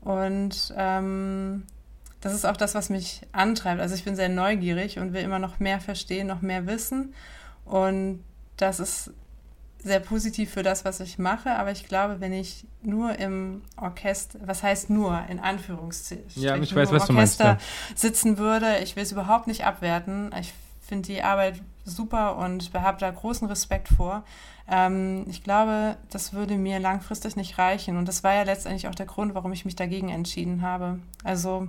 Und 0.00 0.72
ähm, 0.76 1.64
das 2.20 2.34
ist 2.34 2.44
auch 2.44 2.56
das, 2.56 2.74
was 2.74 2.90
mich 2.90 3.22
antreibt. 3.32 3.80
Also 3.80 3.94
ich 3.94 4.04
bin 4.04 4.14
sehr 4.14 4.28
neugierig 4.28 4.98
und 4.98 5.12
will 5.12 5.22
immer 5.22 5.38
noch 5.38 5.58
mehr 5.58 5.80
verstehen, 5.80 6.28
noch 6.28 6.40
mehr 6.40 6.66
wissen. 6.66 7.14
Und 7.64 8.22
das 8.56 8.78
ist 8.78 9.12
sehr 9.82 10.00
positiv 10.00 10.50
für 10.50 10.62
das, 10.62 10.84
was 10.84 11.00
ich 11.00 11.18
mache, 11.18 11.56
aber 11.56 11.72
ich 11.72 11.88
glaube, 11.88 12.20
wenn 12.20 12.32
ich 12.32 12.66
nur 12.82 13.18
im 13.18 13.62
Orchester, 13.76 14.38
was 14.44 14.62
heißt 14.62 14.90
nur, 14.90 15.24
in 15.28 15.40
Anführungszeichen, 15.40 16.24
ja, 16.34 16.56
ich 16.56 16.74
weiß, 16.74 16.92
was 16.92 17.06
du 17.06 17.12
meinst, 17.12 17.40
ja. 17.40 17.58
sitzen 17.94 18.38
würde, 18.38 18.78
ich 18.78 18.94
will 18.96 19.02
es 19.02 19.12
überhaupt 19.12 19.46
nicht 19.46 19.64
abwerten. 19.64 20.32
Ich 20.40 20.52
finde 20.80 21.06
die 21.06 21.22
Arbeit 21.22 21.60
super 21.84 22.36
und 22.36 22.70
habe 22.74 22.98
da 22.98 23.10
großen 23.10 23.48
Respekt 23.48 23.88
vor. 23.88 24.24
Ähm, 24.70 25.24
ich 25.28 25.42
glaube, 25.42 25.96
das 26.10 26.32
würde 26.32 26.56
mir 26.56 26.78
langfristig 26.78 27.34
nicht 27.36 27.58
reichen. 27.58 27.96
Und 27.96 28.06
das 28.06 28.22
war 28.22 28.34
ja 28.34 28.42
letztendlich 28.42 28.88
auch 28.88 28.94
der 28.94 29.06
Grund, 29.06 29.34
warum 29.34 29.52
ich 29.52 29.64
mich 29.64 29.76
dagegen 29.76 30.08
entschieden 30.08 30.62
habe. 30.62 31.00
Also 31.24 31.68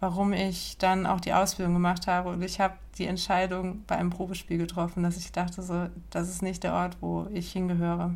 warum 0.00 0.32
ich 0.32 0.76
dann 0.78 1.06
auch 1.06 1.20
die 1.20 1.32
Ausbildung 1.32 1.74
gemacht 1.74 2.06
habe. 2.06 2.30
Und 2.30 2.42
ich 2.42 2.60
habe 2.60 2.74
die 2.98 3.06
Entscheidung 3.06 3.82
bei 3.86 3.96
einem 3.96 4.10
Probespiel 4.10 4.58
getroffen, 4.58 5.02
dass 5.02 5.16
ich 5.16 5.32
dachte, 5.32 5.62
so, 5.62 5.86
das 6.10 6.28
ist 6.28 6.42
nicht 6.42 6.64
der 6.64 6.74
Ort, 6.74 6.98
wo 7.00 7.26
ich 7.32 7.52
hingehöre. 7.52 8.14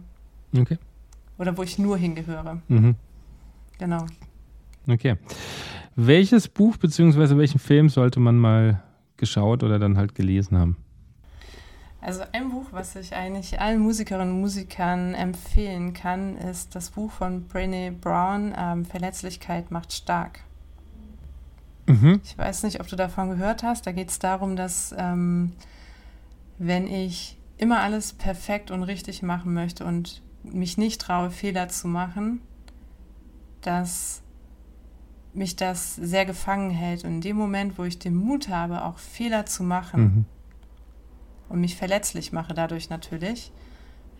Okay. 0.56 0.78
Oder 1.38 1.56
wo 1.56 1.62
ich 1.62 1.78
nur 1.78 1.96
hingehöre. 1.96 2.60
Mhm. 2.68 2.96
Genau. 3.78 4.04
Okay. 4.88 5.16
Welches 5.96 6.48
Buch 6.48 6.76
bzw. 6.76 7.36
welchen 7.36 7.58
Film 7.58 7.88
sollte 7.88 8.20
man 8.20 8.36
mal 8.36 8.82
geschaut 9.16 9.62
oder 9.62 9.78
dann 9.78 9.96
halt 9.96 10.14
gelesen 10.14 10.58
haben? 10.58 10.76
Also 12.02 12.22
ein 12.32 12.48
Buch, 12.48 12.66
was 12.70 12.96
ich 12.96 13.14
eigentlich 13.14 13.60
allen 13.60 13.80
Musikerinnen 13.80 14.34
und 14.34 14.40
Musikern 14.40 15.14
empfehlen 15.14 15.92
kann, 15.92 16.38
ist 16.38 16.74
das 16.74 16.90
Buch 16.90 17.12
von 17.12 17.46
Brené 17.46 17.90
Brown, 17.90 18.54
ähm, 18.56 18.86
Verletzlichkeit 18.86 19.70
macht 19.70 19.92
stark. 19.92 20.40
Mhm. 21.90 22.20
Ich 22.24 22.36
weiß 22.36 22.62
nicht, 22.62 22.80
ob 22.80 22.88
du 22.88 22.96
davon 22.96 23.30
gehört 23.30 23.62
hast. 23.62 23.86
Da 23.86 23.92
geht 23.92 24.10
es 24.10 24.18
darum, 24.18 24.56
dass 24.56 24.94
ähm, 24.96 25.52
wenn 26.58 26.86
ich 26.86 27.38
immer 27.58 27.80
alles 27.80 28.12
perfekt 28.12 28.70
und 28.70 28.82
richtig 28.82 29.22
machen 29.22 29.52
möchte 29.52 29.84
und 29.84 30.22
mich 30.42 30.78
nicht 30.78 31.00
traue, 31.00 31.30
Fehler 31.30 31.68
zu 31.68 31.88
machen, 31.88 32.40
dass 33.60 34.22
mich 35.32 35.56
das 35.56 35.94
sehr 35.96 36.24
gefangen 36.24 36.70
hält. 36.70 37.04
Und 37.04 37.14
in 37.14 37.20
dem 37.20 37.36
Moment, 37.36 37.78
wo 37.78 37.84
ich 37.84 37.98
den 37.98 38.14
Mut 38.14 38.48
habe, 38.48 38.84
auch 38.84 38.98
Fehler 38.98 39.46
zu 39.46 39.62
machen 39.62 40.02
mhm. 40.02 40.24
und 41.48 41.60
mich 41.60 41.76
verletzlich 41.76 42.32
mache 42.32 42.54
dadurch 42.54 42.90
natürlich, 42.90 43.52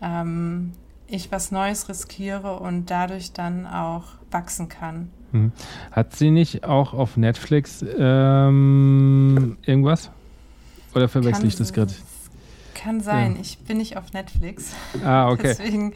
ähm, 0.01 0.73
ich 1.07 1.31
was 1.31 1.51
Neues 1.51 1.89
riskiere 1.89 2.59
und 2.59 2.89
dadurch 2.89 3.33
dann 3.33 3.67
auch 3.67 4.05
wachsen 4.29 4.69
kann. 4.69 5.11
Hm. 5.31 5.51
Hat 5.91 6.15
sie 6.15 6.31
nicht 6.31 6.63
auch 6.63 6.93
auf 6.93 7.17
Netflix 7.17 7.83
ähm, 7.97 9.57
irgendwas? 9.65 10.11
Oder 10.93 11.07
verwechsel 11.07 11.47
ich 11.47 11.55
das 11.55 11.71
gerade? 11.73 11.93
Kann 12.73 13.01
sein. 13.01 13.35
Ja. 13.35 13.41
Ich 13.41 13.59
bin 13.59 13.77
nicht 13.77 13.97
auf 13.97 14.11
Netflix. 14.13 14.73
Ah, 15.03 15.29
okay. 15.31 15.55
Deswegen 15.57 15.93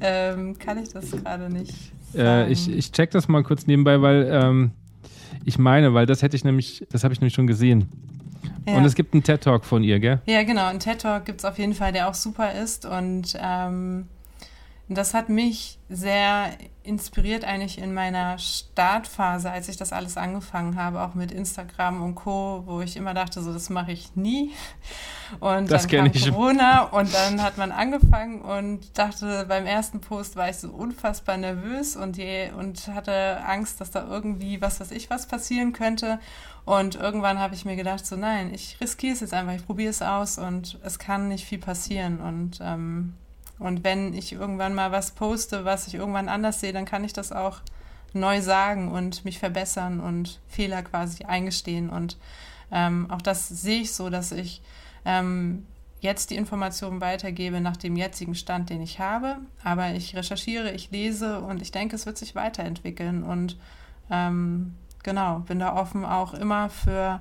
ähm, 0.00 0.58
kann 0.58 0.82
ich 0.82 0.90
das 0.90 1.10
gerade 1.10 1.50
nicht. 1.50 1.74
Äh, 2.14 2.50
ich, 2.50 2.70
ich 2.70 2.92
check 2.92 3.10
das 3.10 3.28
mal 3.28 3.42
kurz 3.42 3.66
nebenbei, 3.66 4.00
weil 4.02 4.28
ähm, 4.30 4.70
ich 5.44 5.58
meine, 5.58 5.94
weil 5.94 6.06
das 6.06 6.22
hätte 6.22 6.36
ich 6.36 6.44
nämlich, 6.44 6.86
das 6.90 7.04
habe 7.04 7.14
ich 7.14 7.20
nämlich 7.20 7.34
schon 7.34 7.46
gesehen. 7.46 7.88
Ja. 8.66 8.76
Und 8.76 8.84
es 8.84 8.94
gibt 8.94 9.14
einen 9.14 9.22
TED-Talk 9.22 9.64
von 9.64 9.82
ihr, 9.82 10.00
gell? 10.00 10.20
Ja, 10.26 10.42
genau. 10.42 10.66
Einen 10.66 10.80
TED-Talk 10.80 11.24
gibt 11.24 11.40
es 11.40 11.44
auf 11.44 11.58
jeden 11.58 11.74
Fall, 11.74 11.92
der 11.92 12.08
auch 12.08 12.14
super 12.14 12.52
ist. 12.52 12.86
Und 12.86 13.36
ähm, 13.40 14.08
das 14.88 15.14
hat 15.14 15.30
mich 15.30 15.78
sehr 15.88 16.50
inspiriert 16.82 17.44
eigentlich 17.44 17.78
in 17.78 17.94
meiner 17.94 18.36
Startphase, 18.38 19.50
als 19.50 19.70
ich 19.70 19.78
das 19.78 19.94
alles 19.94 20.18
angefangen 20.18 20.76
habe, 20.76 21.00
auch 21.00 21.14
mit 21.14 21.32
Instagram 21.32 22.02
und 22.02 22.14
Co., 22.14 22.64
wo 22.66 22.82
ich 22.82 22.98
immer 22.98 23.14
dachte, 23.14 23.40
so 23.42 23.54
das 23.54 23.70
mache 23.70 23.92
ich 23.92 24.14
nie. 24.14 24.52
Und 25.40 25.70
das 25.70 25.86
dann 25.86 26.04
kam 26.04 26.10
ich. 26.12 26.30
Corona 26.30 26.82
und 26.82 27.14
dann 27.14 27.42
hat 27.42 27.56
man 27.56 27.72
angefangen 27.72 28.42
und 28.42 28.98
dachte, 28.98 29.46
beim 29.48 29.64
ersten 29.64 30.00
Post 30.02 30.36
war 30.36 30.50
ich 30.50 30.56
so 30.56 30.68
unfassbar 30.68 31.38
nervös 31.38 31.96
und, 31.96 32.18
je, 32.18 32.50
und 32.50 32.88
hatte 32.88 33.42
Angst, 33.46 33.80
dass 33.80 33.90
da 33.90 34.06
irgendwie 34.06 34.60
was 34.60 34.80
weiß 34.80 34.90
ich 34.90 35.08
was 35.08 35.26
passieren 35.26 35.72
könnte. 35.72 36.20
Und 36.66 36.94
irgendwann 36.94 37.38
habe 37.38 37.54
ich 37.54 37.64
mir 37.64 37.76
gedacht, 37.76 38.04
so 38.04 38.16
nein, 38.16 38.52
ich 38.52 38.78
riskiere 38.82 39.14
es 39.14 39.20
jetzt 39.20 39.32
einfach, 39.32 39.54
ich 39.54 39.64
probiere 39.64 39.90
es 39.90 40.02
aus 40.02 40.36
und 40.36 40.78
es 40.82 40.98
kann 40.98 41.28
nicht 41.28 41.46
viel 41.46 41.58
passieren. 41.58 42.20
Und 42.20 42.58
ähm, 42.60 43.14
und 43.58 43.84
wenn 43.84 44.14
ich 44.14 44.32
irgendwann 44.32 44.74
mal 44.74 44.92
was 44.92 45.12
poste, 45.12 45.64
was 45.64 45.86
ich 45.86 45.94
irgendwann 45.94 46.28
anders 46.28 46.60
sehe, 46.60 46.72
dann 46.72 46.84
kann 46.84 47.04
ich 47.04 47.12
das 47.12 47.32
auch 47.32 47.60
neu 48.12 48.40
sagen 48.40 48.90
und 48.90 49.24
mich 49.24 49.38
verbessern 49.38 50.00
und 50.00 50.40
Fehler 50.48 50.82
quasi 50.82 51.24
eingestehen. 51.24 51.90
Und 51.90 52.16
ähm, 52.70 53.10
auch 53.10 53.22
das 53.22 53.48
sehe 53.48 53.82
ich 53.82 53.92
so, 53.92 54.10
dass 54.10 54.32
ich 54.32 54.62
ähm, 55.04 55.66
jetzt 56.00 56.30
die 56.30 56.36
Informationen 56.36 57.00
weitergebe 57.00 57.60
nach 57.60 57.76
dem 57.76 57.96
jetzigen 57.96 58.34
Stand, 58.34 58.70
den 58.70 58.82
ich 58.82 59.00
habe. 59.00 59.38
Aber 59.62 59.94
ich 59.94 60.16
recherchiere, 60.16 60.72
ich 60.72 60.90
lese 60.90 61.40
und 61.40 61.62
ich 61.62 61.72
denke, 61.72 61.96
es 61.96 62.06
wird 62.06 62.18
sich 62.18 62.34
weiterentwickeln. 62.34 63.22
Und 63.22 63.56
ähm, 64.10 64.74
genau, 65.02 65.40
bin 65.40 65.58
da 65.58 65.74
offen 65.74 66.04
auch 66.04 66.34
immer 66.34 66.70
für 66.70 67.20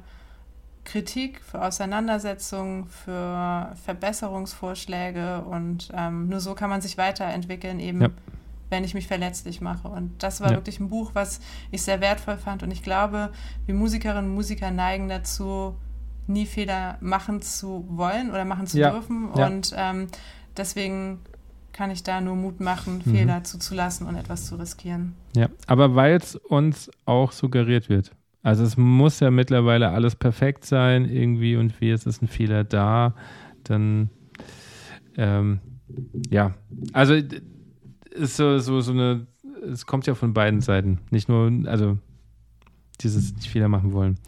Kritik, 0.86 1.42
für 1.42 1.62
Auseinandersetzungen, 1.62 2.88
für 2.88 3.74
Verbesserungsvorschläge 3.84 5.42
und 5.42 5.90
ähm, 5.94 6.28
nur 6.28 6.40
so 6.40 6.56
kann 6.56 6.70
man 6.70 6.82
sich 6.82 6.98
weiterentwickeln, 6.98 7.80
eben 7.80 8.02
ja. 8.02 8.10
wenn 8.70 8.84
ich 8.84 8.94
mich 8.94 9.08
verletzlich 9.08 9.62
mache. 9.62 9.88
Und 9.88 10.22
das 10.22 10.42
war 10.42 10.52
ja. 10.52 10.58
wirklich 10.58 10.80
ein 10.80 10.90
Buch, 10.90 11.12
was 11.14 11.40
ich 11.72 11.82
sehr 11.82 12.02
wertvoll 12.02 12.38
fand. 12.38 12.64
Und 12.64 12.72
ich 12.72 12.84
glaube, 12.84 13.32
wir 13.66 13.76
Musikerinnen 13.76 14.26
und 14.26 14.36
Musiker 14.36 14.72
neigen 14.72 15.08
dazu, 15.08 15.76
nie 16.28 16.46
Fehler 16.46 16.98
machen 17.02 17.42
zu 17.42 17.86
wollen 17.90 18.30
oder 18.30 18.46
machen 18.46 18.68
zu 18.68 18.80
ja. 18.80 18.92
dürfen. 18.92 19.30
Und 19.30 19.74
ähm, 19.76 20.08
deswegen 20.56 21.20
kann 21.72 21.92
ich 21.92 22.04
da 22.04 22.22
nur 22.22 22.36
Mut 22.36 22.60
machen, 22.60 23.02
mhm. 23.04 23.12
Fehler 23.12 23.44
zuzulassen 23.44 24.08
und 24.08 24.16
etwas 24.16 24.46
zu 24.46 24.56
riskieren. 24.56 25.16
Ja, 25.36 25.48
aber 25.66 25.96
weil 25.96 26.18
es 26.18 26.36
uns 26.36 26.92
auch 27.06 27.32
suggeriert 27.32 27.90
wird. 27.90 28.12
Also 28.44 28.64
es 28.64 28.78
muss 28.78 29.20
ja 29.22 29.32
mittlerweile 29.32 29.90
alles 29.90 30.16
perfekt 30.16 30.66
sein 30.66 31.06
irgendwie 31.06 31.56
und 31.56 31.80
wie 31.82 31.90
es 31.90 32.06
ist 32.06 32.22
ein 32.22 32.28
Fehler 32.28 32.64
da, 32.64 33.16
dann 33.64 34.10
ähm, 35.18 35.60
ja, 36.30 36.54
also 36.92 37.14
ist 37.14 38.38
so, 38.38 38.60
so, 38.60 38.82
so 38.82 38.92
eine, 38.92 39.28
es 39.72 39.86
kommt 39.86 40.08
ja 40.08 40.16
von 40.16 40.34
beiden 40.34 40.62
Seiten. 40.62 41.00
Nicht 41.10 41.30
nur, 41.30 41.52
also 41.66 41.98
dieses 43.02 43.34
nicht 43.36 43.50
Fehler 43.50 43.70
machen 43.70 43.94
wollen. 43.94 44.20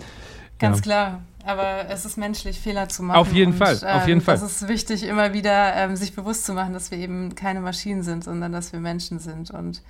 Ganz 0.59 0.77
ja. 0.77 0.83
klar. 0.83 1.21
Aber 1.43 1.89
es 1.89 2.05
ist 2.05 2.17
menschlich, 2.17 2.59
Fehler 2.59 2.89
zu 2.89 3.03
machen. 3.03 3.17
Auf 3.17 3.31
jeden 3.31 3.51
und, 3.51 3.57
Fall, 3.59 3.75
auf 3.75 4.07
jeden 4.07 4.19
ähm, 4.19 4.25
Fall. 4.25 4.35
Es 4.35 4.41
ist 4.41 4.67
wichtig, 4.67 5.03
immer 5.03 5.31
wieder 5.33 5.75
ähm, 5.75 5.95
sich 5.95 6.15
bewusst 6.15 6.43
zu 6.45 6.53
machen, 6.53 6.73
dass 6.73 6.89
wir 6.89 6.97
eben 6.97 7.35
keine 7.35 7.61
Maschinen 7.61 8.01
sind, 8.01 8.23
sondern 8.23 8.51
dass 8.51 8.73
wir 8.73 8.79
Menschen 8.79 9.19
sind. 9.19 9.51
Und 9.51 9.83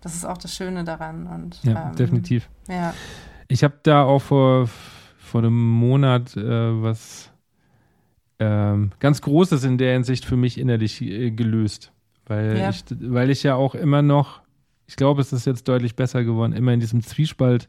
das 0.00 0.14
ist 0.14 0.24
auch 0.24 0.38
das 0.38 0.54
Schöne 0.54 0.84
daran. 0.84 1.26
Und, 1.26 1.62
ja, 1.64 1.90
ähm, 1.90 1.96
definitiv. 1.96 2.48
Ja. 2.66 2.94
Ich 3.52 3.62
habe 3.62 3.74
da 3.82 4.04
auch 4.04 4.20
vor, 4.20 4.66
vor 5.18 5.42
einem 5.42 5.70
Monat 5.70 6.34
äh, 6.38 6.82
was 6.82 7.30
ähm, 8.38 8.92
ganz 8.98 9.20
Großes 9.20 9.64
in 9.64 9.76
der 9.76 9.92
Hinsicht 9.92 10.24
für 10.24 10.36
mich 10.36 10.58
innerlich 10.58 11.02
äh, 11.02 11.30
gelöst. 11.30 11.92
Weil, 12.24 12.56
ja. 12.56 12.70
ich, 12.70 12.82
weil 12.98 13.28
ich 13.28 13.42
ja 13.42 13.54
auch 13.54 13.74
immer 13.74 14.00
noch, 14.00 14.40
ich 14.86 14.96
glaube, 14.96 15.20
es 15.20 15.34
ist 15.34 15.44
jetzt 15.44 15.68
deutlich 15.68 15.96
besser 15.96 16.24
geworden, 16.24 16.54
immer 16.54 16.72
in 16.72 16.80
diesem 16.80 17.02
Zwiespalt 17.02 17.68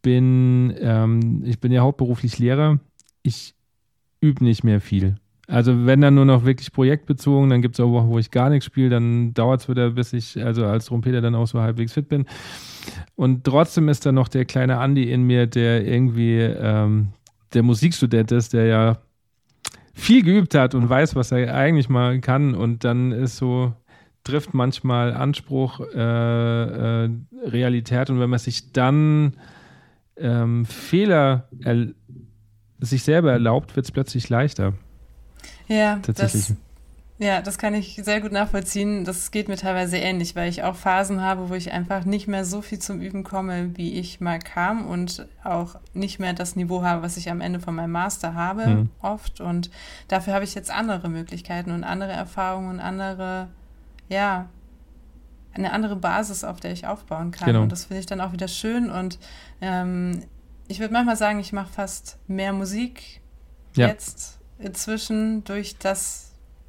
bin, 0.00 0.74
ähm, 0.80 1.42
ich 1.44 1.60
bin 1.60 1.72
ja 1.72 1.82
hauptberuflich 1.82 2.38
Lehrer, 2.38 2.78
ich 3.22 3.54
übe 4.22 4.42
nicht 4.44 4.64
mehr 4.64 4.80
viel. 4.80 5.16
Also 5.46 5.84
wenn 5.84 6.00
dann 6.00 6.14
nur 6.14 6.24
noch 6.24 6.46
wirklich 6.46 6.72
projektbezogen, 6.72 7.50
dann 7.50 7.60
gibt 7.60 7.74
es 7.74 7.80
auch 7.80 7.92
Wochen, 7.92 8.08
wo 8.08 8.18
ich 8.18 8.30
gar 8.30 8.48
nichts 8.48 8.64
spiele, 8.64 8.88
dann 8.88 9.34
dauert 9.34 9.60
es 9.60 9.68
wieder, 9.68 9.90
bis 9.90 10.14
ich 10.14 10.42
also 10.42 10.64
als 10.64 10.86
Trompeter 10.86 11.20
dann 11.20 11.34
auch 11.34 11.46
so 11.46 11.60
halbwegs 11.60 11.92
fit 11.92 12.08
bin. 12.08 12.24
Und 13.16 13.44
trotzdem 13.44 13.88
ist 13.88 14.06
da 14.06 14.12
noch 14.12 14.28
der 14.28 14.44
kleine 14.44 14.78
Andi 14.78 15.10
in 15.10 15.22
mir, 15.22 15.46
der 15.46 15.86
irgendwie 15.86 16.38
ähm, 16.38 17.08
der 17.54 17.62
Musikstudent 17.62 18.30
ist, 18.30 18.52
der 18.52 18.66
ja 18.66 18.98
viel 19.94 20.22
geübt 20.22 20.54
hat 20.54 20.74
und 20.74 20.88
weiß, 20.88 21.16
was 21.16 21.32
er 21.32 21.54
eigentlich 21.54 21.88
mal 21.88 22.20
kann. 22.20 22.54
Und 22.54 22.84
dann 22.84 23.12
ist 23.12 23.38
so, 23.38 23.72
trifft 24.26 24.52
manchmal 24.52 25.14
Anspruch, 25.14 25.80
äh, 25.94 27.04
äh, 27.04 27.10
Realität. 27.44 28.10
Und 28.10 28.20
wenn 28.20 28.28
man 28.28 28.38
sich 28.38 28.72
dann 28.72 29.34
ähm, 30.18 30.66
Fehler 30.66 31.48
sich 32.80 33.02
selber 33.02 33.32
erlaubt, 33.32 33.76
wird 33.76 33.86
es 33.86 33.92
plötzlich 33.92 34.28
leichter. 34.28 34.74
Ja, 35.68 35.98
tatsächlich. 36.02 36.48
Das, 36.48 36.56
ja, 37.18 37.40
das 37.40 37.56
kann 37.56 37.72
ich 37.72 37.98
sehr 38.02 38.20
gut 38.20 38.32
nachvollziehen. 38.32 39.04
Das 39.04 39.30
geht 39.30 39.48
mir 39.48 39.56
teilweise 39.56 39.96
ähnlich, 39.96 40.36
weil 40.36 40.50
ich 40.50 40.62
auch 40.62 40.76
Phasen 40.76 41.22
habe, 41.22 41.48
wo 41.48 41.54
ich 41.54 41.72
einfach 41.72 42.04
nicht 42.04 42.28
mehr 42.28 42.44
so 42.44 42.60
viel 42.60 42.78
zum 42.78 43.00
Üben 43.00 43.24
komme, 43.24 43.76
wie 43.76 43.94
ich 43.94 44.20
mal 44.20 44.38
kam 44.38 44.86
und 44.86 45.26
auch 45.42 45.76
nicht 45.94 46.18
mehr 46.18 46.34
das 46.34 46.56
Niveau 46.56 46.82
habe, 46.82 47.02
was 47.02 47.16
ich 47.16 47.30
am 47.30 47.40
Ende 47.40 47.58
von 47.58 47.74
meinem 47.74 47.92
Master 47.92 48.34
habe, 48.34 48.66
mhm. 48.66 48.90
oft. 49.00 49.40
Und 49.40 49.70
dafür 50.08 50.34
habe 50.34 50.44
ich 50.44 50.54
jetzt 50.54 50.70
andere 50.70 51.08
Möglichkeiten 51.08 51.70
und 51.70 51.84
andere 51.84 52.12
Erfahrungen 52.12 52.68
und 52.68 52.80
andere, 52.80 53.48
ja, 54.10 54.50
eine 55.54 55.72
andere 55.72 55.96
Basis, 55.96 56.44
auf 56.44 56.60
der 56.60 56.72
ich 56.72 56.86
aufbauen 56.86 57.30
kann. 57.30 57.46
Genau. 57.46 57.62
Und 57.62 57.72
das 57.72 57.86
finde 57.86 58.00
ich 58.00 58.06
dann 58.06 58.20
auch 58.20 58.32
wieder 58.32 58.48
schön. 58.48 58.90
Und 58.90 59.18
ähm, 59.62 60.22
ich 60.68 60.80
würde 60.80 60.92
manchmal 60.92 61.16
sagen, 61.16 61.38
ich 61.38 61.54
mache 61.54 61.72
fast 61.72 62.18
mehr 62.26 62.52
Musik 62.52 63.22
ja. 63.74 63.86
jetzt 63.86 64.38
inzwischen, 64.58 65.44
durch 65.44 65.78
das 65.78 66.25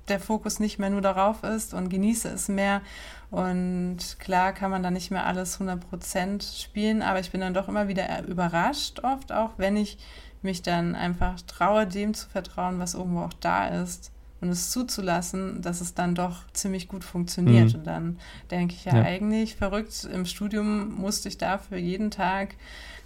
der 0.09 0.19
Fokus 0.19 0.59
nicht 0.59 0.79
mehr 0.79 0.89
nur 0.89 1.01
darauf 1.01 1.43
ist 1.43 1.73
und 1.73 1.89
genieße 1.89 2.29
es 2.29 2.47
mehr. 2.47 2.81
Und 3.29 3.97
klar 4.19 4.53
kann 4.53 4.71
man 4.71 4.83
da 4.83 4.91
nicht 4.91 5.11
mehr 5.11 5.25
alles 5.25 5.59
100% 5.59 6.61
spielen, 6.61 7.01
aber 7.01 7.19
ich 7.19 7.31
bin 7.31 7.41
dann 7.41 7.53
doch 7.53 7.67
immer 7.67 7.87
wieder 7.87 8.25
überrascht, 8.25 9.01
oft 9.03 9.31
auch, 9.31 9.51
wenn 9.57 9.75
ich 9.75 9.97
mich 10.41 10.61
dann 10.61 10.95
einfach 10.95 11.41
traue, 11.41 11.87
dem 11.87 12.13
zu 12.13 12.29
vertrauen, 12.29 12.79
was 12.79 12.93
irgendwo 12.93 13.21
auch 13.21 13.33
da 13.33 13.67
ist 13.67 14.11
und 14.39 14.49
es 14.49 14.69
zuzulassen, 14.69 15.61
dass 15.61 15.81
es 15.81 15.93
dann 15.93 16.15
doch 16.15 16.49
ziemlich 16.53 16.87
gut 16.87 17.03
funktioniert. 17.03 17.73
Mhm. 17.73 17.79
Und 17.79 17.87
dann 17.87 18.19
denke 18.51 18.75
ich 18.75 18.85
ja, 18.85 18.95
ja, 18.95 19.03
eigentlich 19.03 19.55
verrückt. 19.55 20.07
Im 20.11 20.25
Studium 20.25 20.95
musste 20.95 21.27
ich 21.27 21.37
dafür 21.37 21.77
jeden 21.77 22.11
Tag 22.11 22.55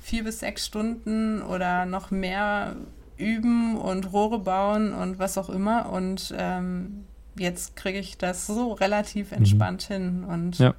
vier 0.02 0.24
bis 0.24 0.40
sechs 0.40 0.66
Stunden 0.66 1.42
oder 1.42 1.86
noch 1.86 2.12
mehr 2.12 2.76
üben 3.22 3.78
und 3.78 4.12
Rohre 4.12 4.40
bauen 4.40 4.94
und 4.94 5.20
was 5.20 5.38
auch 5.38 5.50
immer. 5.50 5.92
Und 5.92 6.34
ähm, 6.38 7.06
jetzt 7.38 7.76
kriege 7.76 8.00
ich 8.00 8.18
das 8.18 8.48
so 8.48 8.74
relativ 8.74 9.32
mhm. 9.32 9.38
entspannt 9.38 9.90
mhm. 9.90 9.94
hin. 9.94 10.24
Und 10.24 10.60
ja. 10.60 10.74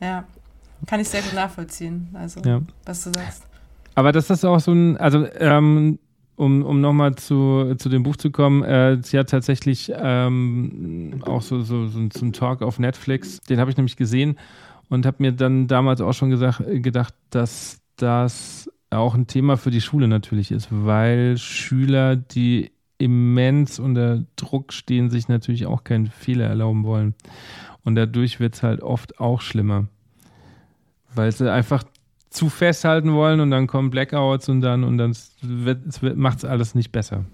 ja. 0.00 0.24
kann 0.86 1.00
ich 1.00 1.08
sehr 1.08 1.22
gut 1.22 1.34
nachvollziehen, 1.34 2.10
also 2.14 2.40
ja. 2.40 2.60
was 2.84 3.04
du 3.04 3.12
sagst. 3.14 3.46
Aber 3.94 4.12
das 4.12 4.30
ist 4.30 4.44
auch 4.44 4.60
so 4.60 4.72
ein, 4.72 4.96
also 4.96 5.26
ähm, 5.38 5.98
um, 6.36 6.64
um 6.64 6.80
nochmal 6.80 7.16
zu, 7.16 7.74
zu 7.76 7.88
dem 7.88 8.02
Buch 8.02 8.16
zu 8.16 8.30
kommen, 8.30 8.62
äh, 8.62 8.98
sie 9.02 9.18
hat 9.18 9.28
tatsächlich 9.28 9.92
ähm, 9.94 11.20
auch 11.26 11.42
so, 11.42 11.60
so, 11.60 11.86
so, 11.86 12.08
so 12.12 12.20
einen 12.20 12.32
Talk 12.32 12.62
auf 12.62 12.78
Netflix, 12.78 13.40
den 13.40 13.60
habe 13.60 13.70
ich 13.70 13.76
nämlich 13.76 13.96
gesehen 13.96 14.38
und 14.88 15.04
habe 15.04 15.18
mir 15.20 15.32
dann 15.32 15.66
damals 15.66 16.00
auch 16.00 16.14
schon 16.14 16.30
gesagt, 16.30 16.62
gedacht, 16.66 17.14
dass 17.28 17.80
das 17.96 18.70
auch 18.90 19.14
ein 19.14 19.26
Thema 19.26 19.56
für 19.56 19.70
die 19.70 19.80
Schule 19.80 20.08
natürlich 20.08 20.50
ist, 20.50 20.68
weil 20.70 21.38
Schüler, 21.38 22.16
die 22.16 22.72
immens 22.98 23.78
unter 23.78 24.24
Druck 24.36 24.72
stehen, 24.72 25.10
sich 25.10 25.28
natürlich 25.28 25.66
auch 25.66 25.84
keinen 25.84 26.08
Fehler 26.08 26.46
erlauben 26.46 26.84
wollen. 26.84 27.14
Und 27.84 27.94
dadurch 27.94 28.40
wird 28.40 28.54
es 28.54 28.62
halt 28.62 28.82
oft 28.82 29.20
auch 29.20 29.40
schlimmer. 29.40 29.86
Weil 31.14 31.32
sie 31.32 31.50
einfach 31.50 31.82
zu 32.28 32.48
festhalten 32.48 33.12
wollen 33.14 33.40
und 33.40 33.50
dann 33.50 33.66
kommen 33.66 33.90
Blackouts 33.90 34.48
und 34.48 34.60
dann 34.60 34.84
und 34.84 34.98
dann 34.98 35.16
macht 36.14 36.38
es 36.38 36.44
alles 36.44 36.74
nicht 36.74 36.92
besser. 36.92 37.24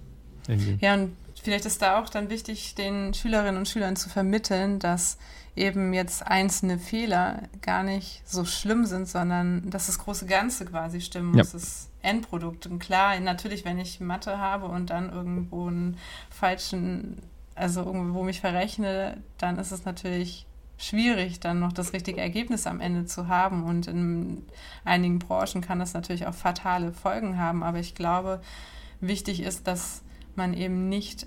Irgendwie. 0.48 0.78
Ja, 0.80 0.94
und 0.94 1.12
vielleicht 1.42 1.66
ist 1.66 1.82
da 1.82 2.00
auch 2.00 2.08
dann 2.08 2.30
wichtig, 2.30 2.74
den 2.76 3.12
Schülerinnen 3.12 3.58
und 3.58 3.68
Schülern 3.68 3.96
zu 3.96 4.08
vermitteln, 4.08 4.78
dass 4.78 5.18
eben 5.56 5.94
jetzt 5.94 6.26
einzelne 6.26 6.78
Fehler 6.78 7.42
gar 7.62 7.82
nicht 7.82 8.22
so 8.28 8.44
schlimm 8.44 8.84
sind, 8.84 9.08
sondern 9.08 9.68
dass 9.70 9.86
das 9.86 9.98
große 9.98 10.26
Ganze 10.26 10.66
quasi 10.66 11.00
stimmen 11.00 11.32
muss. 11.32 11.52
Ja. 11.52 11.58
Das 11.58 11.88
Endprodukt. 12.02 12.66
Und 12.66 12.78
klar, 12.78 13.18
natürlich, 13.18 13.64
wenn 13.64 13.78
ich 13.78 13.98
Mathe 13.98 14.38
habe 14.38 14.66
und 14.66 14.90
dann 14.90 15.10
irgendwo 15.10 15.66
einen 15.66 15.96
falschen, 16.30 17.22
also 17.54 17.82
irgendwo 17.82 18.22
mich 18.22 18.40
verrechne, 18.40 19.16
dann 19.38 19.58
ist 19.58 19.72
es 19.72 19.84
natürlich 19.84 20.46
schwierig, 20.78 21.40
dann 21.40 21.58
noch 21.58 21.72
das 21.72 21.94
richtige 21.94 22.20
Ergebnis 22.20 22.66
am 22.66 22.80
Ende 22.80 23.06
zu 23.06 23.28
haben. 23.28 23.64
Und 23.64 23.88
in 23.88 24.44
einigen 24.84 25.18
Branchen 25.18 25.62
kann 25.62 25.78
das 25.78 25.94
natürlich 25.94 26.26
auch 26.26 26.34
fatale 26.34 26.92
Folgen 26.92 27.38
haben. 27.38 27.62
Aber 27.62 27.78
ich 27.78 27.94
glaube, 27.94 28.40
wichtig 29.00 29.40
ist, 29.40 29.66
dass 29.66 30.02
man 30.36 30.52
eben 30.54 30.88
nicht 30.88 31.26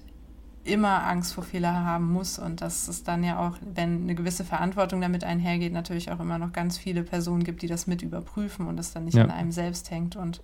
immer 0.63 1.05
Angst 1.05 1.33
vor 1.33 1.43
Fehler 1.43 1.73
haben 1.73 2.11
muss 2.11 2.37
und 2.37 2.61
dass 2.61 2.87
es 2.87 3.03
dann 3.03 3.23
ja 3.23 3.39
auch, 3.39 3.57
wenn 3.73 4.03
eine 4.03 4.15
gewisse 4.15 4.43
Verantwortung 4.43 5.01
damit 5.01 5.23
einhergeht, 5.23 5.73
natürlich 5.73 6.11
auch 6.11 6.19
immer 6.19 6.37
noch 6.37 6.51
ganz 6.51 6.77
viele 6.77 7.03
Personen 7.03 7.43
gibt, 7.43 7.61
die 7.61 7.67
das 7.67 7.87
mit 7.87 8.01
überprüfen 8.01 8.67
und 8.67 8.79
es 8.79 8.93
dann 8.93 9.05
nicht 9.05 9.15
ja. 9.15 9.23
an 9.23 9.31
einem 9.31 9.51
selbst 9.51 9.89
hängt. 9.89 10.15
Und 10.15 10.41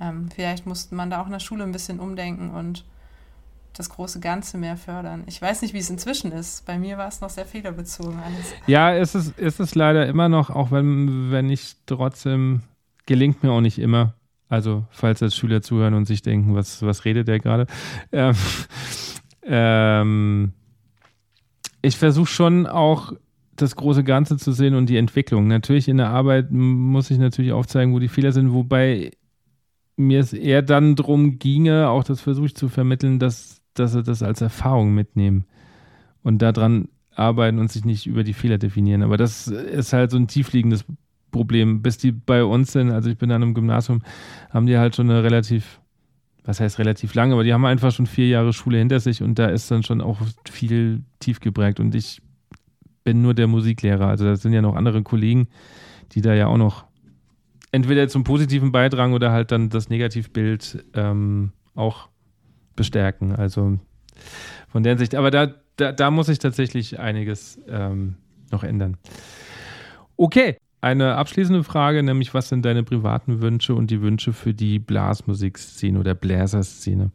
ähm, 0.00 0.28
vielleicht 0.34 0.66
musste 0.66 0.94
man 0.94 1.10
da 1.10 1.20
auch 1.20 1.26
in 1.26 1.32
der 1.32 1.40
Schule 1.40 1.64
ein 1.64 1.72
bisschen 1.72 2.00
umdenken 2.00 2.50
und 2.50 2.84
das 3.74 3.90
große 3.90 4.20
Ganze 4.20 4.58
mehr 4.58 4.76
fördern. 4.76 5.24
Ich 5.26 5.40
weiß 5.40 5.62
nicht, 5.62 5.74
wie 5.74 5.78
es 5.78 5.90
inzwischen 5.90 6.32
ist. 6.32 6.66
Bei 6.66 6.78
mir 6.78 6.98
war 6.98 7.08
es 7.08 7.20
noch 7.20 7.30
sehr 7.30 7.46
fehlerbezogen 7.46 8.18
alles. 8.18 8.52
Ja, 8.66 8.92
es 8.92 9.14
ist, 9.14 9.38
es 9.38 9.60
ist 9.60 9.74
leider 9.74 10.06
immer 10.06 10.28
noch, 10.28 10.50
auch 10.50 10.70
wenn, 10.70 11.30
wenn 11.30 11.50
ich 11.50 11.76
trotzdem, 11.86 12.62
gelingt 13.06 13.42
mir 13.42 13.52
auch 13.52 13.60
nicht 13.60 13.78
immer. 13.78 14.14
Also, 14.48 14.84
falls 14.90 15.20
jetzt 15.20 15.36
Schüler 15.36 15.62
zuhören 15.62 15.94
und 15.94 16.06
sich 16.06 16.22
denken, 16.22 16.54
was, 16.54 16.82
was 16.82 17.04
redet 17.04 17.28
der 17.28 17.38
gerade? 17.38 17.66
Ähm, 18.12 18.34
ähm, 19.48 20.52
ich 21.82 21.96
versuche 21.96 22.26
schon 22.26 22.66
auch 22.66 23.12
das 23.56 23.74
große 23.74 24.04
Ganze 24.04 24.36
zu 24.36 24.52
sehen 24.52 24.74
und 24.74 24.86
die 24.86 24.96
Entwicklung. 24.96 25.48
Natürlich 25.48 25.88
in 25.88 25.96
der 25.96 26.10
Arbeit 26.10 26.52
muss 26.52 27.10
ich 27.10 27.18
natürlich 27.18 27.52
aufzeigen, 27.52 27.92
wo 27.92 27.98
die 27.98 28.08
Fehler 28.08 28.32
sind, 28.32 28.52
wobei 28.52 29.10
mir 29.96 30.20
es 30.20 30.32
eher 30.32 30.62
dann 30.62 30.94
darum 30.94 31.40
ginge, 31.40 31.88
auch 31.88 32.04
das 32.04 32.20
versuche 32.20 32.46
ich 32.46 32.54
zu 32.54 32.68
vermitteln, 32.68 33.18
dass 33.18 33.58
dass 33.78 33.92
sie 33.92 34.02
das 34.02 34.22
als 34.22 34.40
Erfahrung 34.40 34.94
mitnehmen 34.94 35.44
und 36.22 36.42
daran 36.42 36.88
arbeiten 37.14 37.58
und 37.58 37.70
sich 37.70 37.84
nicht 37.84 38.06
über 38.06 38.24
die 38.24 38.32
Fehler 38.32 38.58
definieren. 38.58 39.02
Aber 39.02 39.16
das 39.16 39.48
ist 39.48 39.92
halt 39.92 40.10
so 40.10 40.16
ein 40.16 40.28
tiefliegendes 40.28 40.84
Problem. 41.30 41.82
Bis 41.82 41.98
die 41.98 42.12
bei 42.12 42.44
uns 42.44 42.72
sind, 42.72 42.90
also 42.90 43.10
ich 43.10 43.18
bin 43.18 43.30
an 43.30 43.42
einem 43.42 43.54
Gymnasium, 43.54 44.02
haben 44.50 44.66
die 44.66 44.78
halt 44.78 44.96
schon 44.96 45.10
eine 45.10 45.22
relativ, 45.22 45.80
was 46.48 46.60
heißt 46.60 46.78
relativ 46.78 47.12
lange, 47.12 47.34
aber 47.34 47.44
die 47.44 47.52
haben 47.52 47.66
einfach 47.66 47.92
schon 47.92 48.06
vier 48.06 48.26
Jahre 48.26 48.54
Schule 48.54 48.78
hinter 48.78 49.00
sich 49.00 49.22
und 49.22 49.38
da 49.38 49.48
ist 49.48 49.70
dann 49.70 49.82
schon 49.82 50.00
auch 50.00 50.16
viel 50.50 51.02
tief 51.20 51.40
geprägt. 51.40 51.78
Und 51.78 51.94
ich 51.94 52.22
bin 53.04 53.20
nur 53.20 53.34
der 53.34 53.46
Musiklehrer. 53.46 54.06
Also 54.06 54.24
da 54.24 54.34
sind 54.34 54.54
ja 54.54 54.62
noch 54.62 54.74
andere 54.74 55.02
Kollegen, 55.02 55.48
die 56.12 56.22
da 56.22 56.32
ja 56.32 56.46
auch 56.46 56.56
noch 56.56 56.86
entweder 57.70 58.08
zum 58.08 58.24
Positiven 58.24 58.72
beitragen 58.72 59.12
oder 59.12 59.30
halt 59.30 59.52
dann 59.52 59.68
das 59.68 59.90
Negativbild 59.90 60.86
ähm, 60.94 61.52
auch 61.74 62.08
bestärken. 62.76 63.36
Also 63.36 63.78
von 64.68 64.82
der 64.82 64.96
Sicht, 64.96 65.14
aber 65.16 65.30
da, 65.30 65.54
da, 65.76 65.92
da 65.92 66.10
muss 66.10 66.30
ich 66.30 66.38
tatsächlich 66.38 66.98
einiges 66.98 67.60
ähm, 67.68 68.14
noch 68.50 68.64
ändern. 68.64 68.96
Okay, 70.16 70.56
eine 70.80 71.16
abschließende 71.16 71.64
Frage, 71.64 72.02
nämlich 72.02 72.34
was 72.34 72.48
sind 72.48 72.64
deine 72.64 72.84
privaten 72.84 73.40
Wünsche 73.40 73.74
und 73.74 73.90
die 73.90 74.00
Wünsche 74.00 74.32
für 74.32 74.54
die 74.54 74.78
Blasmusikszene 74.78 75.98
oder 75.98 76.14
Bläserszene? 76.14 77.10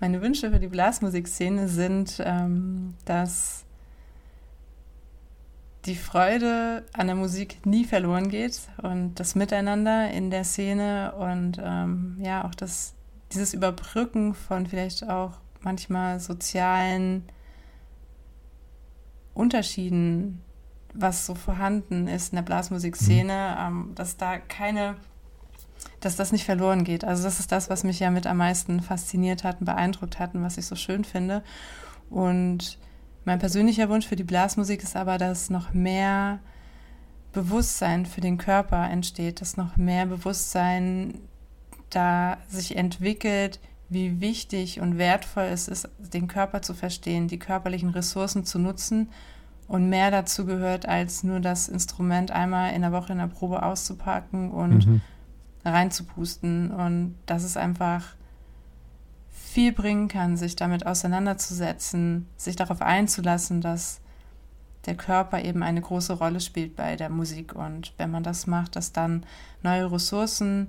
Meine 0.00 0.20
Wünsche 0.20 0.50
für 0.50 0.58
die 0.58 0.68
Blasmusikszene 0.68 1.68
sind, 1.68 2.20
ähm, 2.24 2.94
dass 3.04 3.64
die 5.86 5.94
Freude 5.94 6.84
an 6.92 7.06
der 7.06 7.16
Musik 7.16 7.64
nie 7.64 7.84
verloren 7.84 8.28
geht 8.28 8.60
und 8.82 9.14
das 9.14 9.34
Miteinander 9.34 10.10
in 10.10 10.30
der 10.30 10.44
Szene 10.44 11.12
und 11.12 11.58
ähm, 11.62 12.18
ja, 12.22 12.44
auch 12.44 12.54
das, 12.54 12.94
dieses 13.32 13.54
Überbrücken 13.54 14.34
von 14.34 14.66
vielleicht 14.66 15.08
auch 15.08 15.32
manchmal 15.62 16.20
sozialen 16.20 17.24
Unterschieden, 19.32 20.42
was 20.94 21.26
so 21.26 21.34
vorhanden 21.34 22.08
ist 22.08 22.32
in 22.32 22.36
der 22.36 22.42
Blasmusikszene, 22.42 23.56
mhm. 23.56 23.66
ähm, 23.66 23.92
dass 23.94 24.16
da 24.16 24.38
keine, 24.38 24.96
dass 26.00 26.16
das 26.16 26.32
nicht 26.32 26.44
verloren 26.44 26.84
geht. 26.84 27.04
Also 27.04 27.22
das 27.22 27.40
ist 27.40 27.52
das, 27.52 27.70
was 27.70 27.84
mich 27.84 28.00
ja 28.00 28.10
mit 28.10 28.26
am 28.26 28.38
meisten 28.38 28.80
fasziniert 28.80 29.44
hat 29.44 29.60
und 29.60 29.66
beeindruckt 29.66 30.18
hat 30.18 30.34
und 30.34 30.42
was 30.42 30.58
ich 30.58 30.66
so 30.66 30.76
schön 30.76 31.04
finde. 31.04 31.42
Und 32.08 32.78
mein 33.24 33.38
persönlicher 33.38 33.88
Wunsch 33.88 34.06
für 34.06 34.16
die 34.16 34.24
Blasmusik 34.24 34.82
ist 34.82 34.96
aber, 34.96 35.18
dass 35.18 35.50
noch 35.50 35.72
mehr 35.72 36.40
Bewusstsein 37.32 38.06
für 38.06 38.20
den 38.20 38.38
Körper 38.38 38.88
entsteht, 38.90 39.40
dass 39.40 39.56
noch 39.56 39.76
mehr 39.76 40.06
Bewusstsein 40.06 41.20
da 41.90 42.38
sich 42.48 42.76
entwickelt, 42.76 43.60
wie 43.88 44.20
wichtig 44.20 44.80
und 44.80 44.98
wertvoll 44.98 45.44
es 45.44 45.68
ist, 45.68 45.88
den 45.98 46.28
Körper 46.28 46.62
zu 46.62 46.74
verstehen, 46.74 47.28
die 47.28 47.38
körperlichen 47.38 47.90
Ressourcen 47.90 48.44
zu 48.44 48.58
nutzen 48.58 49.10
und 49.70 49.88
mehr 49.88 50.10
dazu 50.10 50.46
gehört, 50.46 50.88
als 50.88 51.22
nur 51.22 51.38
das 51.38 51.68
Instrument 51.68 52.32
einmal 52.32 52.74
in 52.74 52.82
der 52.82 52.90
Woche 52.90 53.12
in 53.12 53.18
der 53.18 53.28
Probe 53.28 53.62
auszupacken 53.62 54.50
und 54.50 54.84
mhm. 54.84 55.00
reinzupusten. 55.64 56.72
Und 56.72 57.14
das 57.26 57.44
ist 57.44 57.56
einfach 57.56 58.16
viel 59.30 59.72
bringen 59.72 60.08
kann, 60.08 60.36
sich 60.36 60.56
damit 60.56 60.86
auseinanderzusetzen, 60.86 62.26
sich 62.36 62.56
darauf 62.56 62.82
einzulassen, 62.82 63.60
dass 63.60 64.00
der 64.86 64.96
Körper 64.96 65.40
eben 65.40 65.62
eine 65.62 65.80
große 65.80 66.14
Rolle 66.14 66.40
spielt 66.40 66.74
bei 66.74 66.96
der 66.96 67.08
Musik. 67.08 67.54
Und 67.54 67.94
wenn 67.96 68.10
man 68.10 68.24
das 68.24 68.48
macht, 68.48 68.74
dass 68.74 68.90
dann 68.90 69.24
neue 69.62 69.92
Ressourcen 69.92 70.66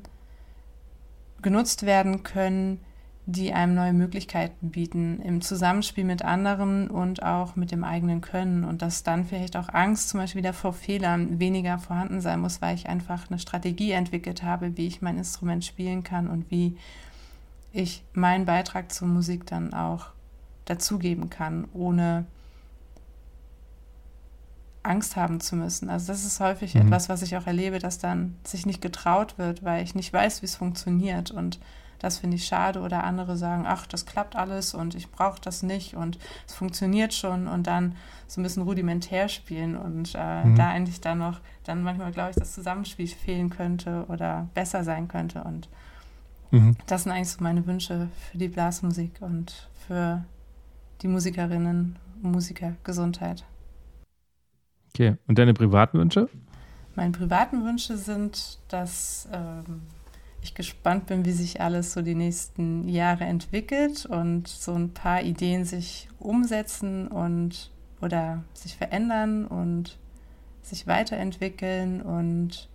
genutzt 1.42 1.88
werden 1.88 2.22
können, 2.22 2.82
die 3.26 3.54
einem 3.54 3.76
neue 3.76 3.94
Möglichkeiten 3.94 4.72
bieten 4.72 5.22
im 5.22 5.42
Zusammenspiel 5.42 6.04
mit 6.04 6.24
anderen 6.24 6.90
und 6.90 7.22
auch 7.22 7.56
mit 7.56 7.72
dem 7.72 7.84
eigenen 7.84 8.22
Können 8.22 8.64
und 8.64 8.82
dass 8.82 9.04
dann 9.04 9.26
vielleicht 9.26 9.56
auch 9.56 9.70
Angst 9.70 10.10
zum 10.10 10.20
Beispiel 10.20 10.40
wieder 10.40 10.54
vor 10.54 10.74
Fehlern 10.74 11.40
weniger 11.40 11.78
vorhanden 11.78 12.20
sein 12.20 12.40
muss, 12.40 12.62
weil 12.62 12.76
ich 12.76 12.90
einfach 12.90 13.30
eine 13.30 13.40
Strategie 13.40 13.92
entwickelt 13.92 14.44
habe, 14.44 14.76
wie 14.76 14.88
ich 14.88 15.02
mein 15.02 15.18
Instrument 15.18 15.64
spielen 15.64 16.04
kann 16.04 16.28
und 16.28 16.50
wie 16.50 16.78
ich 17.72 18.04
meinen 18.14 18.46
Beitrag 18.46 18.92
zur 18.92 19.08
Musik 19.08 19.46
dann 19.46 19.74
auch 19.74 20.08
dazugeben 20.66 21.30
kann, 21.30 21.68
ohne 21.74 22.26
Angst 24.84 25.16
haben 25.16 25.40
zu 25.40 25.56
müssen. 25.56 25.90
Also 25.90 26.08
das 26.08 26.26
ist 26.26 26.40
häufig 26.40 26.74
mhm. 26.74 26.82
etwas, 26.82 27.08
was 27.08 27.22
ich 27.22 27.38
auch 27.38 27.46
erlebe, 27.46 27.80
dass 27.80 28.00
dann 28.00 28.36
sich 28.44 28.66
nicht 28.66 28.82
getraut 28.82 29.38
wird, 29.38 29.64
weil 29.64 29.84
ich 29.84 29.94
nicht 29.94 30.12
weiß, 30.12 30.42
wie 30.42 30.48
es 30.48 30.56
funktioniert 30.56 31.30
und 31.30 31.60
das 32.02 32.18
finde 32.18 32.36
ich 32.36 32.46
schade 32.46 32.82
oder 32.82 33.04
andere 33.04 33.38
sagen, 33.38 33.66
ach, 33.68 33.88
das 33.88 34.06
klappt 34.06 34.36
alles 34.36 34.74
und 34.74 34.96
ich 34.96 35.12
brauche 35.12 35.40
das 35.42 35.64
nicht 35.64 35.96
und 35.96 36.18
es 36.48 36.54
funktioniert 36.54 37.14
schon 37.14 37.48
und 37.48 37.68
dann 37.68 37.96
so 38.28 38.42
ein 38.42 38.44
bisschen 38.44 38.64
rudimentär 38.64 39.30
spielen 39.30 39.76
und 39.76 40.14
äh, 40.16 40.44
mhm. 40.46 40.56
da 40.56 40.70
eigentlich 40.70 41.02
dann 41.02 41.20
noch, 41.20 41.40
dann 41.64 41.84
manchmal 41.84 42.12
glaube 42.12 42.32
ich, 42.32 42.36
das 42.36 42.54
Zusammenspiel 42.54 43.08
fehlen 43.08 43.50
könnte 43.50 44.06
oder 44.08 44.48
besser 44.54 44.84
sein 44.84 45.08
könnte 45.08 45.44
und 45.44 45.70
Mhm. 46.52 46.76
Das 46.86 47.04
sind 47.04 47.12
eigentlich 47.14 47.30
so 47.30 47.44
meine 47.44 47.66
Wünsche 47.66 48.10
für 48.30 48.38
die 48.38 48.50
Blasmusik 48.50 49.22
und 49.22 49.70
für 49.88 50.24
die 51.02 51.08
Musikerinnen 51.08 51.98
und 52.22 52.32
Musiker 52.32 52.76
Gesundheit. 52.84 53.46
Okay, 54.90 55.16
und 55.28 55.40
deine 55.40 55.54
privaten 55.54 55.98
Wünsche? 55.98 56.30
Meine 56.96 57.12
privaten 57.12 57.64
Wünsche 57.64 57.96
sind, 57.98 58.60
dass 58.68 59.28
ähm, 59.32 59.84
ich 60.44 60.56
gespannt 60.56 61.06
bin, 61.06 61.26
wie 61.26 61.32
sich 61.32 61.62
alles 61.62 61.94
so 61.94 62.02
die 62.02 62.16
nächsten 62.16 62.88
Jahre 62.90 63.26
entwickelt 63.26 64.06
und 64.06 64.48
so 64.48 64.74
ein 64.74 64.94
paar 64.94 65.22
Ideen 65.22 65.66
sich 65.66 66.08
umsetzen 66.20 67.08
und 67.08 67.70
oder 68.02 68.44
sich 68.54 68.76
verändern 68.76 69.46
und 69.46 69.98
sich 70.64 70.88
weiterentwickeln 70.88 72.02
und 72.02 72.70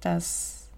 dass 0.00 0.70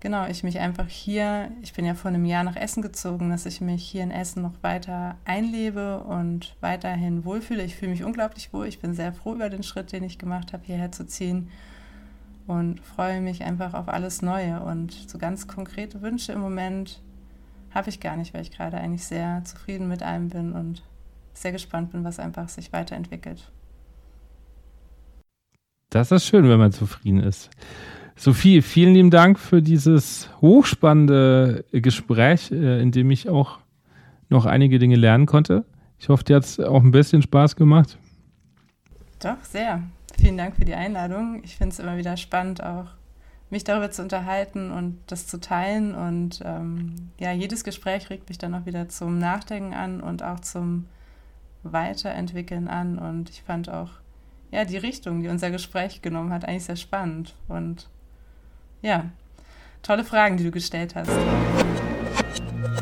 genau, 0.00 0.26
ich 0.26 0.42
mich 0.42 0.60
einfach 0.60 0.88
hier, 0.88 1.50
ich 1.62 1.72
bin 1.72 1.84
ja 1.84 1.94
vor 1.94 2.10
einem 2.10 2.24
Jahr 2.24 2.44
nach 2.44 2.56
Essen 2.56 2.82
gezogen, 2.82 3.30
dass 3.30 3.44
ich 3.44 3.60
mich 3.60 3.84
hier 3.84 4.02
in 4.02 4.10
Essen 4.10 4.42
noch 4.42 4.62
weiter 4.62 5.16
einlebe 5.24 6.00
und 6.00 6.54
weiterhin 6.60 7.24
wohlfühle. 7.24 7.64
Ich 7.64 7.76
fühle 7.76 7.90
mich 7.90 8.04
unglaublich 8.04 8.52
wohl. 8.52 8.66
Ich 8.66 8.78
bin 8.78 8.94
sehr 8.94 9.12
froh 9.12 9.34
über 9.34 9.50
den 9.50 9.62
Schritt, 9.62 9.92
den 9.92 10.04
ich 10.04 10.18
gemacht 10.18 10.52
habe, 10.52 10.64
hierher 10.64 10.92
zu 10.92 11.06
ziehen 11.06 11.50
und 12.46 12.80
freue 12.80 13.20
mich 13.20 13.42
einfach 13.42 13.74
auf 13.74 13.88
alles 13.88 14.22
Neue. 14.22 14.60
Und 14.60 14.92
so 14.92 15.18
ganz 15.18 15.46
konkrete 15.46 16.02
Wünsche 16.02 16.32
im 16.32 16.40
Moment 16.40 17.00
habe 17.74 17.90
ich 17.90 18.00
gar 18.00 18.16
nicht, 18.16 18.34
weil 18.34 18.42
ich 18.42 18.50
gerade 18.50 18.78
eigentlich 18.78 19.04
sehr 19.04 19.42
zufrieden 19.44 19.88
mit 19.88 20.02
allem 20.02 20.28
bin 20.28 20.52
und 20.52 20.82
sehr 21.34 21.52
gespannt 21.52 21.92
bin, 21.92 22.04
was 22.04 22.18
einfach 22.18 22.48
sich 22.48 22.72
weiterentwickelt. 22.72 23.50
Das 25.90 26.10
ist 26.10 26.26
schön, 26.26 26.48
wenn 26.48 26.58
man 26.58 26.72
zufrieden 26.72 27.20
ist. 27.20 27.50
Sophie, 28.16 28.62
vielen 28.62 28.94
lieben 28.94 29.10
Dank 29.10 29.38
für 29.38 29.60
dieses 29.60 30.30
hochspannende 30.40 31.64
Gespräch, 31.70 32.50
äh, 32.50 32.80
in 32.80 32.90
dem 32.90 33.10
ich 33.10 33.28
auch 33.28 33.58
noch 34.30 34.46
einige 34.46 34.78
Dinge 34.78 34.96
lernen 34.96 35.26
konnte. 35.26 35.64
Ich 35.98 36.08
hoffe, 36.08 36.24
dir 36.24 36.36
hat 36.36 36.44
es 36.44 36.58
auch 36.58 36.82
ein 36.82 36.90
bisschen 36.90 37.22
Spaß 37.22 37.56
gemacht. 37.56 37.98
Doch, 39.20 39.42
sehr. 39.44 39.82
Vielen 40.18 40.36
Dank 40.36 40.56
für 40.56 40.64
die 40.64 40.74
Einladung. 40.74 41.42
Ich 41.44 41.56
finde 41.56 41.72
es 41.72 41.78
immer 41.78 41.96
wieder 41.96 42.16
spannend, 42.16 42.62
auch 42.62 42.86
mich 43.50 43.64
darüber 43.64 43.90
zu 43.90 44.02
unterhalten 44.02 44.72
und 44.72 44.98
das 45.06 45.26
zu 45.26 45.40
teilen. 45.40 45.94
Und 45.94 46.42
ähm, 46.44 47.10
ja, 47.18 47.32
jedes 47.32 47.64
Gespräch 47.64 48.10
regt 48.10 48.28
mich 48.28 48.38
dann 48.38 48.54
auch 48.54 48.66
wieder 48.66 48.88
zum 48.88 49.18
Nachdenken 49.18 49.74
an 49.74 50.00
und 50.00 50.22
auch 50.22 50.40
zum 50.40 50.86
Weiterentwickeln 51.62 52.68
an. 52.68 52.98
Und 52.98 53.30
ich 53.30 53.42
fand 53.42 53.68
auch 53.68 53.90
ja, 54.50 54.64
die 54.64 54.78
Richtung, 54.78 55.22
die 55.22 55.28
unser 55.28 55.50
Gespräch 55.50 56.02
genommen 56.02 56.32
hat, 56.32 56.44
eigentlich 56.44 56.64
sehr 56.64 56.76
spannend. 56.76 57.34
Und 57.48 57.88
ja, 58.82 59.06
tolle 59.82 60.04
Fragen, 60.04 60.36
die 60.36 60.44
du 60.44 60.50
gestellt 60.50 60.94
hast. 60.94 61.10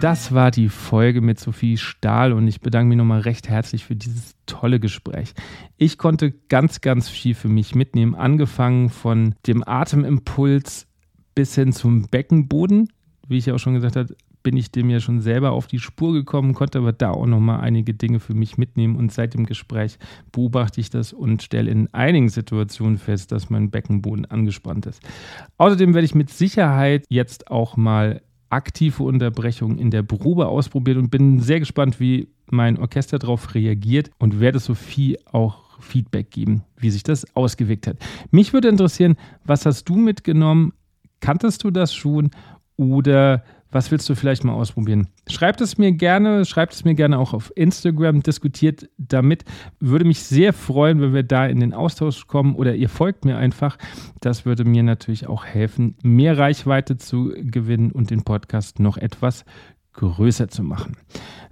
Das 0.01 0.33
war 0.33 0.51
die 0.51 0.69
Folge 0.69 1.21
mit 1.21 1.41
Sophie 1.41 1.77
Stahl 1.77 2.33
und 2.33 2.47
ich 2.49 2.61
bedanke 2.61 2.89
mich 2.89 2.99
nochmal 2.99 3.21
recht 3.21 3.49
herzlich 3.49 3.85
für 3.85 3.97
dieses 3.97 4.35
tolle 4.47 4.81
Gespräch. 4.81 5.35
Ich 5.77 5.99
konnte 5.99 6.33
ganz, 6.49 6.81
ganz 6.81 7.09
viel 7.09 7.35
für 7.35 7.49
mich 7.49 7.75
mitnehmen, 7.75 8.15
angefangen 8.15 8.91
von 8.91 9.35
dem 9.47 9.67
Atemimpuls 9.67 10.87
bis 11.35 11.55
hin 11.55 11.73
zum 11.73 12.09
Beckenboden. 12.09 12.89
Wie 13.29 13.39
ich 13.39 13.47
ja 13.47 13.55
auch 13.55 13.59
schon 13.59 13.75
gesagt 13.75 13.97
habe, 13.97 14.15
bin 14.45 14.57
ich 14.57 14.71
dem 14.71 14.91
ja 14.91 15.01
schon 15.01 15.21
selber 15.21 15.53
auf 15.53 15.67
die 15.67 15.81
Spur 15.81 16.13
gekommen, 16.13 16.55
konnte 16.55 16.79
aber 16.79 16.93
da 16.93 17.11
auch 17.11 17.27
nochmal 17.27 17.61
einige 17.61 17.95
Dinge 17.95 18.21
für 18.21 18.35
mich 18.35 18.59
mitnehmen 18.59 18.97
und 18.97 19.11
seit 19.11 19.35
dem 19.35 19.47
Gespräch 19.47 19.99
beobachte 20.31 20.81
ich 20.81 20.91
das 20.91 21.13
und 21.13 21.43
stelle 21.43 21.71
in 21.71 21.93
einigen 21.93 22.29
Situationen 22.29 22.99
fest, 22.99 23.33
dass 23.33 23.51
mein 23.51 23.71
Beckenboden 23.71 24.27
angespannt 24.27 24.87
ist. 24.87 25.03
Außerdem 25.57 25.95
werde 25.95 26.05
ich 26.05 26.15
mit 26.15 26.31
Sicherheit 26.31 27.07
jetzt 27.09 27.51
auch 27.51 27.77
mal 27.77 28.21
aktive 28.55 29.03
Unterbrechungen 29.03 29.79
in 29.79 29.91
der 29.91 30.03
Probe 30.03 30.47
ausprobieren 30.47 30.99
und 30.99 31.11
bin 31.11 31.41
sehr 31.41 31.61
gespannt, 31.61 32.01
wie 32.01 32.29
mein 32.51 32.79
Orchester 32.79 33.19
darauf 33.19 33.55
reagiert 33.55 34.11
und 34.19 34.41
werde 34.41 34.59
Sophie 34.59 35.19
auch 35.31 35.81
Feedback 35.81 36.31
geben, 36.31 36.63
wie 36.77 36.91
sich 36.91 37.03
das 37.03 37.27
ausgewirkt 37.35 37.87
hat. 37.87 37.97
Mich 38.31 38.53
würde 38.53 38.69
interessieren, 38.69 39.17
was 39.45 39.67
hast 39.67 39.89
du 39.89 39.97
mitgenommen? 39.97 40.73
Kanntest 41.21 41.65
du 41.65 41.71
das 41.71 41.95
schon 41.95 42.31
oder 42.77 43.43
was 43.75 43.91
willst 43.91 44.09
du 44.09 44.15
vielleicht 44.15 44.45
mal 44.45 44.55
ausprobieren? 44.55 45.09
Schreibt 45.29 45.61
es 45.61 45.79
mir 45.79 45.93
gerne, 45.93 46.45
schreibt 46.45 46.75
es 46.75 46.85
mir 46.85 46.95
gerne 46.95 47.19
auch 47.19 47.35
auf 47.35 47.53
Instagram, 47.57 48.23
diskutiert 48.23 48.89
damit. 48.97 49.45
Würde 49.81 50.05
mich 50.05 50.23
sehr 50.23 50.53
freuen, 50.53 51.01
wenn 51.01 51.13
wir 51.13 51.25
da 51.25 51.47
in 51.47 51.61
den 51.61 51.75
Austausch 51.75 52.27
kommen 52.29 52.55
oder 52.55 52.75
ihr 52.77 52.89
folgt 52.89 53.25
mir 53.25 53.37
einfach. 53.37 53.77
Das 54.21 54.47
würde 54.47 54.65
mir 54.65 54.85
natürlich 54.85 55.27
auch 55.27 55.45
helfen, 55.45 55.97
mehr 56.03 56.39
Reichweite 56.39 56.97
zu 56.97 57.35
gewinnen 57.37 57.91
und 57.91 58.11
den 58.11 58.23
Podcast 58.23 58.79
noch 58.79 58.97
etwas 58.97 59.45
größer 59.95 60.49
zu 60.49 60.63
machen. 60.63 60.97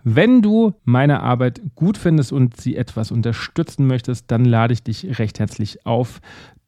Wenn 0.05 0.43
du 0.43 0.75
meine 0.85 1.21
Arbeit 1.21 1.61
gut 1.75 1.97
findest 1.97 2.33
und 2.33 2.61
sie 2.61 2.77
etwas 2.77 3.11
unterstützen 3.11 3.87
möchtest, 3.87 4.31
dann 4.31 4.45
lade 4.45 4.73
ich 4.73 4.83
dich 4.83 5.19
recht 5.19 5.39
herzlich 5.39 5.87
auf 5.87 6.21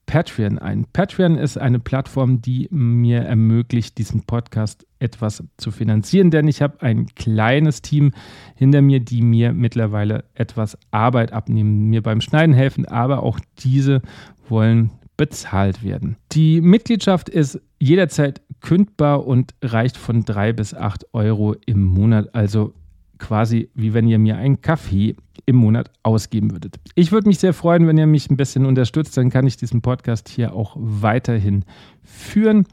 Patreon 0.07 0.59
ein. 0.59 0.87
Patreon 0.93 1.37
ist 1.37 1.59
eine 1.59 1.79
Plattform, 1.79 2.41
die 2.43 2.69
mir 2.71 3.23
ermöglicht, 3.23 3.99
diesen 3.99 4.23
Podcast 4.25 4.87
etwas 5.05 5.45
zu 5.57 5.71
finanzieren, 5.71 6.31
denn 6.31 6.49
ich 6.49 6.63
habe 6.63 6.83
ein 6.83 7.07
kleines 7.15 7.83
Team 7.83 8.13
hinter 8.57 8.83
mir, 8.83 9.01
die 9.01 9.23
mir 9.23 9.53
mittlerweile 9.53 10.25
etwas 10.35 10.77
Arbeit 10.91 11.33
abnehmen, 11.33 11.91
mir 11.91 12.03
beim 12.03 12.21
Schneiden 12.21 12.55
helfen, 12.55 12.87
aber 12.87 13.23
auch 13.23 13.39
diese 13.59 14.03
wollen 14.49 14.91
bezahlt 15.17 15.85
werden. 15.85 16.17
Die 16.33 16.61
Mitgliedschaft 16.61 17.29
ist 17.29 17.61
jederzeit 17.79 18.41
kündbar 18.61 19.27
und 19.27 19.55
reicht 19.63 19.97
von 19.97 20.25
drei 20.25 20.53
bis 20.53 20.75
acht 20.75 21.05
Euro 21.13 21.55
im 21.67 21.85
Monat. 21.85 22.35
Also 22.35 22.75
quasi 23.19 23.71
wie 23.75 23.95
wenn 23.95 24.09
ihr 24.09 24.19
mir 24.19 24.37
einen 24.37 24.61
Kaffee 24.61 25.15
im 25.47 25.57
Monat 25.57 25.91
ausgeben 26.03 26.51
würdet. 26.53 26.77
Ich 26.95 27.13
würde 27.13 27.29
mich 27.29 27.39
sehr 27.39 27.53
freuen, 27.53 27.87
wenn 27.87 27.99
ihr 27.99 28.07
mich 28.07 28.31
ein 28.31 28.37
bisschen 28.37 28.67
unterstützt, 28.67 29.17
dann 29.17 29.31
kann 29.31 29.47
ich 29.47 29.57
diesen 29.57 29.83
Podcast 29.83 30.29
hier 30.29 30.55
auch 30.55 30.77
weiterhin 30.79 31.65
führen. 32.03 32.67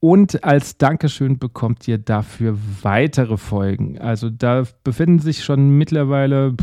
Und 0.00 0.44
als 0.44 0.78
Dankeschön 0.78 1.38
bekommt 1.38 1.88
ihr 1.88 1.98
dafür 1.98 2.56
weitere 2.82 3.36
Folgen. 3.36 3.98
Also 3.98 4.30
da 4.30 4.64
befinden 4.84 5.18
sich 5.18 5.42
schon 5.42 5.70
mittlerweile, 5.78 6.54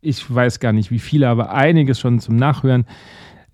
ich 0.00 0.32
weiß 0.32 0.60
gar 0.60 0.72
nicht 0.72 0.90
wie 0.90 0.98
viele, 0.98 1.28
aber 1.28 1.52
einiges 1.52 2.00
schon 2.00 2.18
zum 2.18 2.36
Nachhören. 2.36 2.84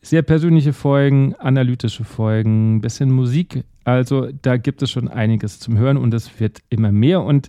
Sehr 0.01 0.23
persönliche 0.23 0.73
Folgen, 0.73 1.35
analytische 1.37 2.05
Folgen, 2.05 2.77
ein 2.77 2.81
bisschen 2.81 3.11
Musik. 3.13 3.65
Also 3.85 4.29
da 4.43 4.57
gibt 4.57 4.83
es 4.83 4.91
schon 4.91 5.09
einiges 5.09 5.61
zum 5.61 5.79
Hören 5.79 5.97
und 5.97 6.13
es 6.15 6.41
wird 6.41 6.61
immer 6.71 6.91
mehr. 6.91 7.23
Und 7.23 7.49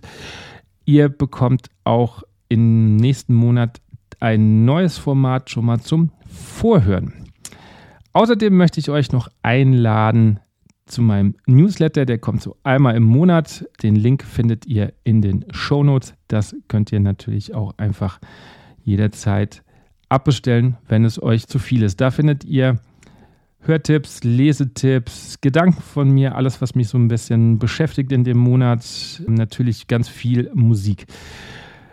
Ihr 0.86 1.08
bekommt 1.08 1.70
auch 1.84 2.22
im 2.48 2.96
nächsten 2.96 3.34
Monat 3.34 3.80
ein 4.20 4.64
neues 4.64 4.98
Format 4.98 5.50
schon 5.50 5.64
mal 5.64 5.80
zum 5.80 6.10
Vorhören. 6.28 7.14
Außerdem 8.12 8.54
möchte 8.54 8.80
ich 8.80 8.90
euch 8.90 9.10
noch 9.10 9.28
einladen 9.42 10.40
zu 10.86 11.02
meinem 11.02 11.34
Newsletter. 11.46 12.04
Der 12.04 12.18
kommt 12.18 12.42
so 12.42 12.56
einmal 12.62 12.96
im 12.96 13.04
Monat. 13.04 13.66
Den 13.82 13.96
Link 13.96 14.22
findet 14.22 14.66
ihr 14.66 14.92
in 15.04 15.22
den 15.22 15.46
Show 15.52 15.84
Notes. 15.84 16.14
Das 16.28 16.54
könnt 16.68 16.92
ihr 16.92 17.00
natürlich 17.00 17.54
auch 17.54 17.72
einfach 17.78 18.20
jederzeit 18.82 19.62
abbestellen, 20.08 20.76
wenn 20.88 21.04
es 21.04 21.22
euch 21.22 21.46
zu 21.46 21.58
viel 21.58 21.82
ist. 21.82 22.00
Da 22.00 22.10
findet 22.10 22.44
ihr 22.44 22.80
Hörtipps, 23.60 24.24
Lesetipps, 24.24 25.40
Gedanken 25.40 25.80
von 25.80 26.10
mir, 26.10 26.34
alles, 26.36 26.60
was 26.60 26.74
mich 26.74 26.88
so 26.88 26.98
ein 26.98 27.08
bisschen 27.08 27.58
beschäftigt 27.58 28.12
in 28.12 28.24
dem 28.24 28.36
Monat. 28.36 28.84
Natürlich 29.26 29.86
ganz 29.86 30.06
viel 30.08 30.50
Musik. 30.54 31.06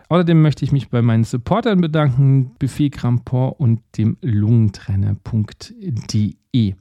Außerdem 0.09 0.41
möchte 0.41 0.65
ich 0.65 0.73
mich 0.73 0.89
bei 0.89 1.01
meinen 1.01 1.23
Supportern 1.23 1.79
bedanken, 1.79 2.51
Buffet 2.59 2.89
Crampon 2.89 3.53
und 3.53 3.79
dem 3.97 4.17
Lungentrenner.de. 4.19 6.75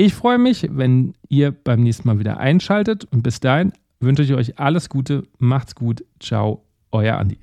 Ich 0.00 0.14
freue 0.14 0.38
mich, 0.38 0.64
wenn 0.70 1.14
ihr 1.28 1.50
beim 1.50 1.82
nächsten 1.82 2.06
Mal 2.06 2.20
wieder 2.20 2.38
einschaltet. 2.38 3.04
Und 3.10 3.24
bis 3.24 3.40
dahin 3.40 3.72
wünsche 3.98 4.22
ich 4.22 4.32
euch 4.32 4.56
alles 4.56 4.88
Gute, 4.88 5.24
macht's 5.38 5.74
gut, 5.74 6.04
ciao, 6.20 6.62
euer 6.92 7.18
Andi. 7.18 7.36